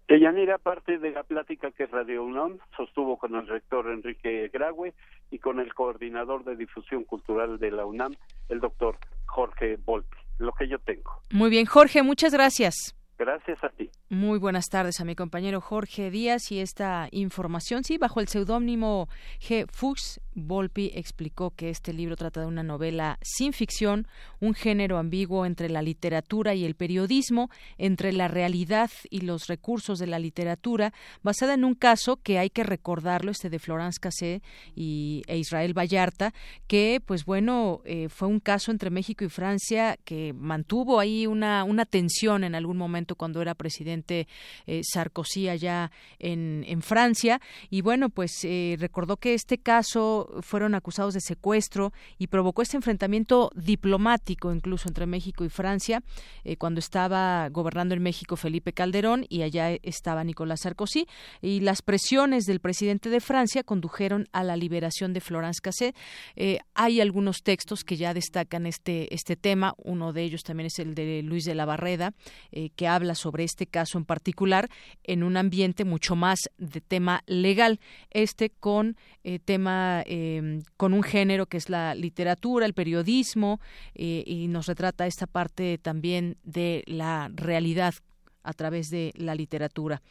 Deyanira, 0.08 0.56
parte 0.56 0.98
de 0.98 1.10
la 1.10 1.22
plática 1.22 1.70
que 1.70 1.84
Radio 1.84 2.24
UNAM 2.24 2.58
sostuvo 2.76 3.18
con 3.18 3.34
el 3.34 3.46
rector 3.46 3.90
Enrique 3.90 4.48
Graue 4.50 4.94
y 5.30 5.38
con 5.38 5.60
el 5.60 5.74
coordinador 5.74 6.44
de 6.44 6.56
difusión 6.56 7.04
cultural 7.04 7.58
de 7.58 7.70
la 7.70 7.84
UNAM, 7.84 8.14
el 8.48 8.60
doctor 8.60 8.96
Jorge 9.26 9.76
Volpi. 9.84 10.16
Lo 10.38 10.52
que 10.52 10.68
yo 10.68 10.78
tengo. 10.78 11.20
Muy 11.32 11.50
bien, 11.50 11.66
Jorge, 11.66 12.02
muchas 12.02 12.32
gracias. 12.32 12.97
Gracias 13.18 13.62
a 13.64 13.68
ti. 13.70 13.90
Muy 14.10 14.38
buenas 14.38 14.68
tardes 14.68 15.00
a 15.00 15.04
mi 15.04 15.16
compañero 15.16 15.60
Jorge 15.60 16.10
Díaz 16.10 16.52
y 16.52 16.60
esta 16.60 17.08
información, 17.10 17.82
sí, 17.82 17.98
bajo 17.98 18.20
el 18.20 18.28
seudónimo 18.28 19.08
G. 19.40 19.66
Fuchs, 19.70 20.20
Volpi 20.34 20.90
explicó 20.94 21.50
que 21.50 21.70
este 21.70 21.92
libro 21.92 22.16
trata 22.16 22.40
de 22.40 22.46
una 22.46 22.62
novela 22.62 23.18
sin 23.22 23.52
ficción, 23.52 24.06
un 24.40 24.54
género 24.54 24.98
ambiguo 24.98 25.46
entre 25.46 25.68
la 25.68 25.82
literatura 25.82 26.54
y 26.54 26.64
el 26.64 26.74
periodismo, 26.74 27.50
entre 27.76 28.12
la 28.12 28.28
realidad 28.28 28.90
y 29.10 29.20
los 29.20 29.46
recursos 29.46 29.98
de 29.98 30.06
la 30.06 30.18
literatura, 30.18 30.92
basada 31.22 31.54
en 31.54 31.64
un 31.64 31.74
caso 31.74 32.16
que 32.16 32.38
hay 32.38 32.50
que 32.50 32.62
recordarlo, 32.62 33.30
este 33.30 33.50
de 33.50 33.58
Florence 33.58 33.98
Cassé 34.00 34.42
y, 34.74 35.22
e 35.26 35.38
Israel 35.38 35.76
Vallarta, 35.76 36.32
que, 36.66 37.00
pues 37.04 37.24
bueno, 37.24 37.82
eh, 37.84 38.08
fue 38.08 38.28
un 38.28 38.40
caso 38.40 38.70
entre 38.70 38.90
México 38.90 39.24
y 39.24 39.28
Francia 39.28 39.98
que 40.04 40.32
mantuvo 40.32 41.00
ahí 41.00 41.26
una, 41.26 41.64
una 41.64 41.84
tensión 41.84 42.44
en 42.44 42.54
algún 42.54 42.76
momento 42.76 43.16
cuando 43.16 43.42
era 43.42 43.54
presidente 43.54 44.28
eh, 44.66 44.82
Sarkozy 44.84 45.48
allá 45.48 45.90
en, 46.18 46.82
Francia. 46.82 47.40
Y 47.70 47.80
bueno, 47.80 48.08
pues 48.08 48.32
eh, 48.44 48.76
recordó 48.78 49.16
que 49.16 49.34
este 49.34 49.58
caso 49.58 50.27
Fueron 50.40 50.74
acusados 50.74 51.14
de 51.14 51.20
secuestro 51.20 51.92
y 52.18 52.28
provocó 52.28 52.62
este 52.62 52.76
enfrentamiento 52.76 53.50
diplomático 53.54 54.52
incluso 54.52 54.88
entre 54.88 55.06
México 55.06 55.44
y 55.44 55.48
Francia 55.48 56.02
eh, 56.44 56.56
cuando 56.56 56.80
estaba 56.80 57.48
gobernando 57.48 57.94
en 57.94 58.02
México 58.02 58.36
Felipe 58.36 58.72
Calderón 58.72 59.26
y 59.28 59.42
allá 59.42 59.70
estaba 59.82 60.24
Nicolás 60.24 60.60
Sarkozy. 60.60 61.06
Y 61.40 61.60
las 61.60 61.82
presiones 61.82 62.44
del 62.44 62.60
presidente 62.60 63.10
de 63.10 63.20
Francia 63.20 63.62
condujeron 63.62 64.28
a 64.32 64.44
la 64.44 64.56
liberación 64.56 65.12
de 65.12 65.20
Florence 65.20 65.60
Cassé. 65.62 65.94
Eh, 66.36 66.58
hay 66.74 67.00
algunos 67.00 67.42
textos 67.42 67.84
que 67.84 67.96
ya 67.96 68.14
destacan 68.14 68.66
este, 68.66 69.12
este 69.14 69.36
tema, 69.36 69.74
uno 69.78 70.12
de 70.12 70.22
ellos 70.22 70.42
también 70.42 70.66
es 70.66 70.78
el 70.78 70.94
de 70.94 71.22
Luis 71.22 71.44
de 71.44 71.54
la 71.54 71.64
Barreda, 71.64 72.14
eh, 72.52 72.70
que 72.70 72.88
habla 72.88 73.14
sobre 73.14 73.44
este 73.44 73.66
caso 73.66 73.98
en 73.98 74.04
particular 74.04 74.68
en 75.04 75.22
un 75.22 75.36
ambiente 75.36 75.84
mucho 75.84 76.16
más 76.16 76.38
de 76.58 76.80
tema 76.80 77.22
legal, 77.26 77.80
este 78.10 78.50
con 78.50 78.96
tema, 79.44 80.02
em, 80.08 80.62
con 80.76 80.92
un 80.94 81.02
género 81.02 81.46
que 81.46 81.56
es 81.56 81.68
la 81.68 81.94
literatura, 81.94 82.66
el 82.66 82.74
periodismo, 82.74 83.60
y 83.94 84.46
nos 84.48 84.66
retrata 84.66 85.06
esta 85.06 85.26
parte 85.26 85.78
también 85.78 86.36
de 86.42 86.82
la 86.86 87.30
realidad 87.34 87.94
a 88.42 88.52
través 88.52 88.90
de 88.90 89.12
la 89.16 89.34
literatura. 89.34 90.02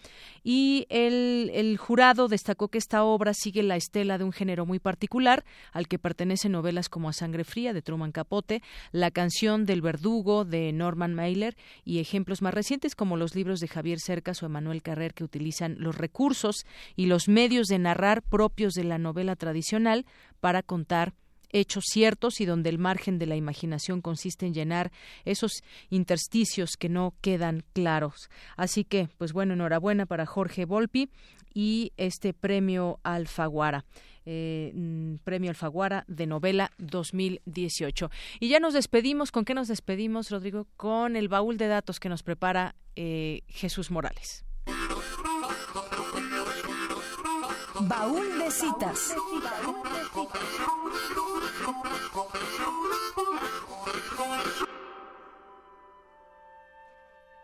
Y 0.44 0.86
el, 0.90 1.52
el, 1.54 1.78
jurado 1.78 2.28
destacó 2.28 2.68
que 2.68 2.78
esta 2.78 3.04
obra 3.04 3.34
sigue 3.34 3.64
la 3.64 3.76
estela 3.76 4.18
de 4.18 4.24
un 4.24 4.32
género 4.32 4.66
muy 4.66 4.80
particular, 4.80 5.44
al 5.72 5.88
que 5.88 6.00
pertenecen 6.00 6.52
novelas 6.52 6.90
como 6.90 7.10
A 7.10 7.14
Sangre 7.14 7.44
Fría 7.44 7.74
de 7.74 7.82
Truman 7.82 8.12
Capote, 8.12 8.62
La 8.92 9.12
canción 9.12 9.66
del 9.66 9.82
verdugo 9.82 10.46
de 10.46 10.72
Norman 10.72 11.14
Mailer 11.14 11.56
y 11.84 12.00
ejemplos 12.00 12.42
más 12.42 12.54
recientes 12.54 12.96
como 12.96 13.18
los 13.18 13.36
libros 13.36 13.60
de 13.60 13.68
Javier 13.68 14.00
Cercas 14.00 14.42
o 14.44 14.46
Emanuel 14.46 14.82
Carrer 14.82 15.14
que 15.14 15.24
utilizan 15.24 15.76
los 15.80 15.98
recursos 15.98 16.66
y 16.96 17.06
los 17.06 17.28
medios 17.28 17.68
de 17.68 17.80
narrar 17.80 18.22
propios 18.22 18.74
de 18.74 18.84
la 18.84 18.98
novela 18.98 19.36
tradicional 19.36 20.06
para 20.40 20.64
contar 20.64 21.14
hechos 21.52 21.86
ciertos 21.88 22.42
y 22.42 22.46
donde 22.46 22.70
el 22.70 22.78
margen 22.78 23.20
de 23.20 23.26
la 23.26 23.36
imaginación 23.36 24.02
consiste 24.02 24.46
en 24.46 24.54
llenar 24.54 24.92
esos 25.26 25.64
intersticios 25.90 26.78
que 26.78 26.90
no 26.90 27.14
quedan 27.22 27.64
claros. 27.74 28.30
Así 28.56 28.84
que, 28.84 29.10
pues 29.18 29.34
bueno, 29.34 29.54
enhorabuena 29.54 30.06
para 30.06 30.26
Jorge 30.26 30.66
Volpi 30.66 31.10
y 31.54 31.94
este 31.98 32.34
premio 32.34 33.00
Alfaguara. 33.04 33.86
Eh, 34.26 34.72
mm, 34.76 35.16
premio 35.24 35.50
Alfaguara 35.50 36.04
de 36.08 36.28
novela 36.28 36.72
2018. 36.78 38.12
Y 38.40 38.50
ya 38.50 38.60
nos 38.60 38.74
despedimos. 38.74 39.32
¿Con 39.32 39.46
qué 39.46 39.54
nos 39.54 39.68
despedimos, 39.68 40.30
Rodrigo? 40.30 40.68
Con 40.76 41.16
el 41.16 41.30
baúl 41.30 41.58
de 41.58 41.68
datos 41.68 42.00
que 42.00 42.10
nos 42.10 42.24
prepara 42.24 42.76
eh, 42.96 43.42
Jesús 43.48 43.90
Morales. 43.90 44.44
Baúl 47.80 48.40
de 48.40 48.52
citas. 48.52 49.16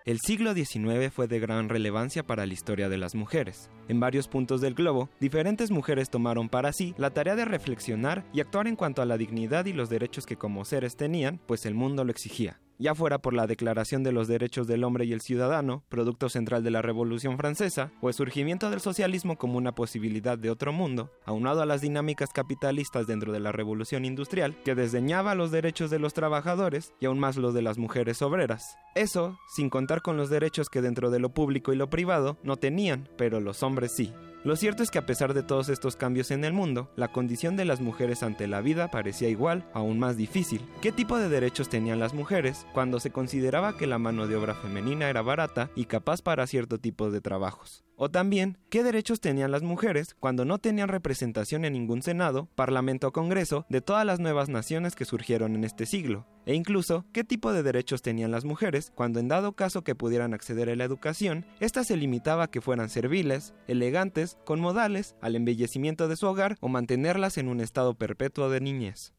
El 0.06 0.20
siglo 0.20 0.54
XIX 0.54 1.14
fue 1.14 1.28
de 1.28 1.40
gran 1.40 1.70
relevancia 1.70 2.24
para 2.24 2.46
la 2.46 2.52
historia 2.52 2.90
de 2.90 2.98
las 2.98 3.16
mujeres. 3.16 3.70
En 3.88 4.02
varios 4.02 4.28
puntos 4.28 4.60
del 4.60 4.74
globo, 4.74 5.10
diferentes 5.22 5.72
mujeres 5.72 6.10
tomaron 6.10 6.50
para 6.50 6.74
sí 6.74 6.94
la 6.98 7.12
tarea 7.12 7.38
de 7.38 7.46
reflexionar 7.46 8.26
y 8.34 8.42
actuar 8.42 8.68
en 8.68 8.76
cuanto 8.76 9.02
a 9.02 9.06
la 9.06 9.18
dignidad 9.18 9.66
y 9.66 9.72
los 9.72 9.90
derechos 9.90 10.26
que 10.26 10.36
como 10.36 10.66
seres 10.66 10.98
tenían, 10.98 11.40
pues 11.46 11.66
el 11.66 11.74
mundo 11.74 12.04
lo 12.04 12.12
exigía 12.12 12.60
ya 12.80 12.96
fuera 12.96 13.20
por 13.20 13.34
la 13.34 13.48
Declaración 13.48 14.04
de 14.04 14.12
los 14.12 14.28
Derechos 14.28 14.68
del 14.68 14.84
Hombre 14.84 15.06
y 15.06 15.14
el 15.14 15.22
Ciudadano, 15.22 15.84
producto 15.90 16.30
central 16.30 16.64
de 16.64 16.72
la 16.72 16.82
Revolución 16.82 17.38
Francesa, 17.38 17.92
o 18.02 18.10
el 18.10 18.14
surgimiento 18.14 18.70
del 18.70 18.82
socialismo 18.82 19.38
como 19.38 19.58
una 19.58 19.76
posibilidad 19.76 20.38
de 20.38 20.50
otro 20.50 20.74
mundo, 20.74 21.12
aunado 21.26 21.62
a 21.62 21.66
las 21.66 21.82
dinámicas 21.82 22.30
capitalistas 22.34 23.08
dentro 23.08 23.32
de 23.32 23.40
la 23.40 23.52
Revolución 23.52 24.06
Industrial, 24.06 24.56
que 24.64 24.76
desdeñaba 24.76 25.36
los 25.36 25.52
derechos 25.52 25.90
de 25.90 26.00
los 26.00 26.14
trabajadores 26.14 26.94
y 27.00 27.06
aún 27.06 27.20
más 27.20 27.38
los 27.38 27.54
de 27.54 27.62
las 27.62 27.78
mujeres 27.78 28.22
obreras. 28.22 28.78
Eso, 28.96 29.38
sin 29.56 29.70
contar 29.70 30.02
con 30.02 30.18
los 30.18 30.30
derechos 30.30 30.70
que 30.70 30.82
dentro 30.82 31.10
de 31.10 31.20
lo 31.20 31.34
público 31.34 31.74
y 31.74 31.76
lo 31.76 31.90
privado 31.90 32.38
no 32.44 32.58
tenían, 32.58 33.10
pero 33.18 33.40
los 33.40 33.64
hombres 33.64 33.94
sí. 33.96 34.14
Lo 34.44 34.58
cierto 34.58 34.84
es 34.84 34.92
que 34.92 34.98
a 35.00 35.06
pesar 35.06 35.34
de 35.34 35.42
todos 35.42 35.70
estos 35.70 35.96
cambios 35.96 36.30
en 36.30 36.44
el 36.44 36.52
mundo, 36.52 36.92
la 36.98 37.08
condición 37.08 37.56
de 37.56 37.64
las 37.64 37.80
mujeres 37.80 38.24
ante 38.24 38.46
la 38.48 38.60
vida 38.60 38.92
parecía 38.92 39.30
igual, 39.30 39.66
aún 39.74 40.00
más 40.00 40.18
difícil. 40.18 40.62
¿Qué 40.82 40.92
tipo 40.92 41.18
de 41.18 41.30
derechos 41.30 41.70
tenían 41.70 42.00
las 42.00 42.14
mujeres 42.14 42.68
cuando 42.74 43.00
se 43.00 43.10
consideraba 43.10 43.78
que 43.78 43.88
la 43.88 44.00
mano 44.00 44.28
de 44.28 44.36
obra 44.36 44.54
femenina 44.54 45.10
era 45.10 45.22
barata 45.22 45.70
y 45.76 45.86
capaz 45.86 46.22
para 46.22 46.46
cierto 46.46 46.78
tipo 46.78 47.10
de 47.10 47.22
trabajos? 47.22 47.86
O 48.06 48.12
también, 48.12 48.58
¿qué 48.70 48.84
derechos 48.84 49.22
tenían 49.22 49.52
las 49.52 49.64
mujeres 49.64 50.14
cuando 50.20 50.44
no 50.44 50.58
tenían 50.58 50.90
representación 50.90 51.64
en 51.64 51.72
ningún 51.72 52.02
Senado, 52.02 52.50
Parlamento 52.54 53.08
o 53.08 53.14
Congreso 53.14 53.66
de 53.70 53.80
todas 53.80 54.06
las 54.06 54.20
nuevas 54.20 54.50
naciones 54.50 54.94
que 54.94 55.06
surgieron 55.06 55.56
en 55.56 55.64
este 55.64 55.86
siglo? 55.86 56.28
E 56.46 56.54
incluso, 56.54 57.06
¿qué 57.14 57.24
tipo 57.24 57.54
de 57.54 57.64
derechos 57.64 58.02
tenían 58.02 58.32
las 58.32 58.44
mujeres 58.44 58.92
cuando 58.94 59.22
en 59.22 59.30
dado 59.30 59.54
caso 59.54 59.86
que 59.86 59.96
pudieran 59.96 60.34
acceder 60.34 60.70
a 60.70 60.76
la 60.76 60.84
educación, 60.84 61.46
ésta 61.62 61.86
se 61.86 61.96
limitaba 61.96 62.44
a 62.44 62.48
que 62.52 62.60
fueran 62.60 62.90
serviles, 62.90 63.54
elegantes, 63.70 64.38
con 64.44 64.60
modales, 64.60 65.16
al 65.22 65.38
embellecimiento 65.38 66.10
de 66.10 66.18
su 66.18 66.28
hogar 66.28 66.58
o 66.60 66.68
mantenerlas 66.68 67.38
en 67.38 67.48
un 67.48 67.62
estado 67.62 67.94
perpetuo 67.94 68.50
de 68.50 68.60
niñez? 68.60 69.14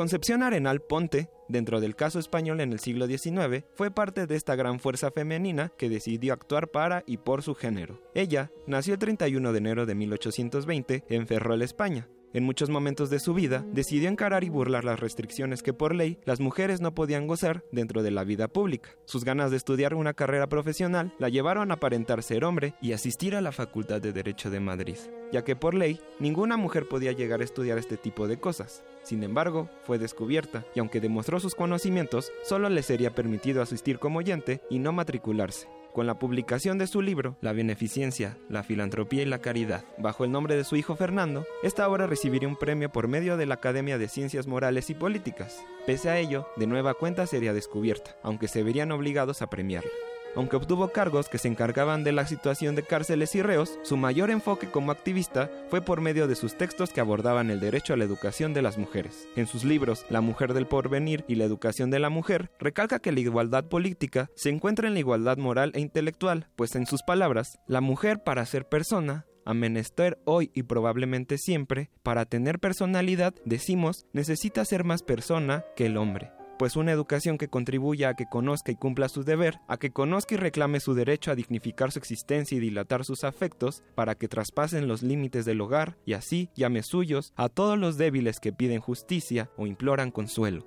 Concepción 0.00 0.42
Arenal 0.42 0.80
Ponte, 0.80 1.28
dentro 1.46 1.78
del 1.78 1.94
caso 1.94 2.18
español 2.18 2.62
en 2.62 2.72
el 2.72 2.78
siglo 2.78 3.06
XIX, 3.06 3.64
fue 3.74 3.90
parte 3.90 4.26
de 4.26 4.34
esta 4.34 4.56
gran 4.56 4.80
fuerza 4.80 5.10
femenina 5.10 5.72
que 5.76 5.90
decidió 5.90 6.32
actuar 6.32 6.68
para 6.68 7.04
y 7.06 7.18
por 7.18 7.42
su 7.42 7.54
género. 7.54 8.00
Ella 8.14 8.50
nació 8.66 8.94
el 8.94 8.98
31 8.98 9.52
de 9.52 9.58
enero 9.58 9.84
de 9.84 9.94
1820 9.94 11.04
en 11.06 11.26
Ferrol, 11.26 11.60
España, 11.60 12.08
en 12.32 12.44
muchos 12.44 12.70
momentos 12.70 13.10
de 13.10 13.18
su 13.18 13.34
vida, 13.34 13.64
decidió 13.72 14.08
encarar 14.08 14.44
y 14.44 14.48
burlar 14.48 14.84
las 14.84 15.00
restricciones 15.00 15.62
que 15.62 15.72
por 15.72 15.94
ley 15.94 16.18
las 16.24 16.40
mujeres 16.40 16.80
no 16.80 16.94
podían 16.94 17.26
gozar 17.26 17.64
dentro 17.72 18.02
de 18.02 18.10
la 18.10 18.24
vida 18.24 18.48
pública. 18.48 18.90
Sus 19.04 19.24
ganas 19.24 19.50
de 19.50 19.56
estudiar 19.56 19.94
una 19.94 20.14
carrera 20.14 20.48
profesional 20.48 21.12
la 21.18 21.28
llevaron 21.28 21.70
a 21.70 21.74
aparentar 21.74 22.22
ser 22.22 22.44
hombre 22.44 22.74
y 22.80 22.92
asistir 22.92 23.34
a 23.34 23.40
la 23.40 23.52
Facultad 23.52 24.00
de 24.00 24.12
Derecho 24.12 24.50
de 24.50 24.60
Madrid, 24.60 24.96
ya 25.32 25.44
que 25.44 25.56
por 25.56 25.74
ley 25.74 26.00
ninguna 26.18 26.56
mujer 26.56 26.88
podía 26.88 27.12
llegar 27.12 27.40
a 27.40 27.44
estudiar 27.44 27.78
este 27.78 27.96
tipo 27.96 28.28
de 28.28 28.38
cosas. 28.38 28.84
Sin 29.02 29.22
embargo, 29.22 29.68
fue 29.84 29.98
descubierta 29.98 30.64
y 30.74 30.80
aunque 30.80 31.00
demostró 31.00 31.40
sus 31.40 31.54
conocimientos, 31.54 32.30
solo 32.44 32.68
le 32.68 32.82
sería 32.82 33.14
permitido 33.14 33.62
asistir 33.62 33.98
como 33.98 34.18
oyente 34.18 34.60
y 34.70 34.78
no 34.78 34.92
matricularse. 34.92 35.68
Con 35.92 36.06
la 36.06 36.18
publicación 36.18 36.78
de 36.78 36.86
su 36.86 37.02
libro, 37.02 37.36
La 37.40 37.52
beneficencia, 37.52 38.36
la 38.48 38.62
filantropía 38.62 39.22
y 39.22 39.26
la 39.26 39.40
caridad, 39.40 39.84
bajo 39.98 40.24
el 40.24 40.30
nombre 40.30 40.54
de 40.54 40.62
su 40.62 40.76
hijo 40.76 40.94
Fernando, 40.94 41.44
esta 41.64 41.88
obra 41.88 42.06
recibiría 42.06 42.48
un 42.48 42.56
premio 42.56 42.90
por 42.90 43.08
medio 43.08 43.36
de 43.36 43.46
la 43.46 43.54
Academia 43.54 43.98
de 43.98 44.08
Ciencias 44.08 44.46
Morales 44.46 44.88
y 44.90 44.94
Políticas. 44.94 45.64
Pese 45.86 46.08
a 46.08 46.18
ello, 46.18 46.46
de 46.56 46.68
nueva 46.68 46.94
cuenta 46.94 47.26
sería 47.26 47.52
descubierta, 47.52 48.16
aunque 48.22 48.46
se 48.46 48.62
verían 48.62 48.92
obligados 48.92 49.42
a 49.42 49.50
premiarla. 49.50 49.90
Aunque 50.36 50.56
obtuvo 50.56 50.88
cargos 50.88 51.28
que 51.28 51.38
se 51.38 51.48
encargaban 51.48 52.04
de 52.04 52.12
la 52.12 52.26
situación 52.26 52.76
de 52.76 52.84
cárceles 52.84 53.34
y 53.34 53.42
reos, 53.42 53.78
su 53.82 53.96
mayor 53.96 54.30
enfoque 54.30 54.70
como 54.70 54.92
activista 54.92 55.50
fue 55.68 55.82
por 55.82 56.00
medio 56.00 56.28
de 56.28 56.36
sus 56.36 56.56
textos 56.56 56.90
que 56.90 57.00
abordaban 57.00 57.50
el 57.50 57.60
derecho 57.60 57.94
a 57.94 57.96
la 57.96 58.04
educación 58.04 58.54
de 58.54 58.62
las 58.62 58.78
mujeres. 58.78 59.26
En 59.36 59.46
sus 59.46 59.64
libros 59.64 60.06
La 60.08 60.20
mujer 60.20 60.54
del 60.54 60.66
porvenir 60.66 61.24
y 61.26 61.34
La 61.34 61.44
educación 61.44 61.90
de 61.90 61.98
la 61.98 62.10
mujer, 62.10 62.50
recalca 62.58 63.00
que 63.00 63.12
la 63.12 63.20
igualdad 63.20 63.64
política 63.64 64.30
se 64.36 64.50
encuentra 64.50 64.88
en 64.88 64.94
la 64.94 65.00
igualdad 65.00 65.36
moral 65.36 65.72
e 65.74 65.80
intelectual, 65.80 66.48
pues 66.56 66.74
en 66.76 66.86
sus 66.86 67.02
palabras, 67.02 67.58
la 67.66 67.80
mujer 67.80 68.22
para 68.22 68.46
ser 68.46 68.68
persona 68.68 69.26
a 69.44 69.54
menester 69.54 70.18
hoy 70.26 70.50
y 70.54 70.62
probablemente 70.62 71.38
siempre, 71.38 71.90
para 72.02 72.24
tener 72.24 72.60
personalidad, 72.60 73.34
decimos, 73.44 74.06
necesita 74.12 74.64
ser 74.64 74.84
más 74.84 75.02
persona 75.02 75.64
que 75.76 75.86
el 75.86 75.96
hombre 75.96 76.30
pues 76.60 76.76
una 76.76 76.92
educación 76.92 77.38
que 77.38 77.48
contribuya 77.48 78.10
a 78.10 78.14
que 78.14 78.26
conozca 78.26 78.70
y 78.70 78.76
cumpla 78.76 79.08
su 79.08 79.24
deber, 79.24 79.60
a 79.66 79.78
que 79.78 79.92
conozca 79.92 80.34
y 80.34 80.36
reclame 80.36 80.78
su 80.78 80.92
derecho 80.92 81.30
a 81.30 81.34
dignificar 81.34 81.90
su 81.90 81.98
existencia 81.98 82.54
y 82.54 82.60
dilatar 82.60 83.06
sus 83.06 83.24
afectos, 83.24 83.82
para 83.94 84.14
que 84.14 84.28
traspasen 84.28 84.86
los 84.86 85.02
límites 85.02 85.46
del 85.46 85.62
hogar 85.62 85.96
y 86.04 86.12
así 86.12 86.50
llame 86.54 86.82
suyos 86.82 87.32
a 87.34 87.48
todos 87.48 87.78
los 87.78 87.96
débiles 87.96 88.40
que 88.40 88.52
piden 88.52 88.82
justicia 88.82 89.48
o 89.56 89.66
imploran 89.66 90.10
consuelo. 90.10 90.66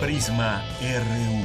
Prisma 0.00 0.64
RU. 0.80 1.44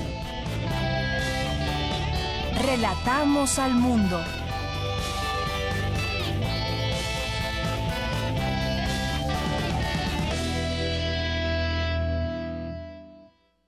Relatamos 2.66 3.60
al 3.60 3.74
mundo. 3.74 4.22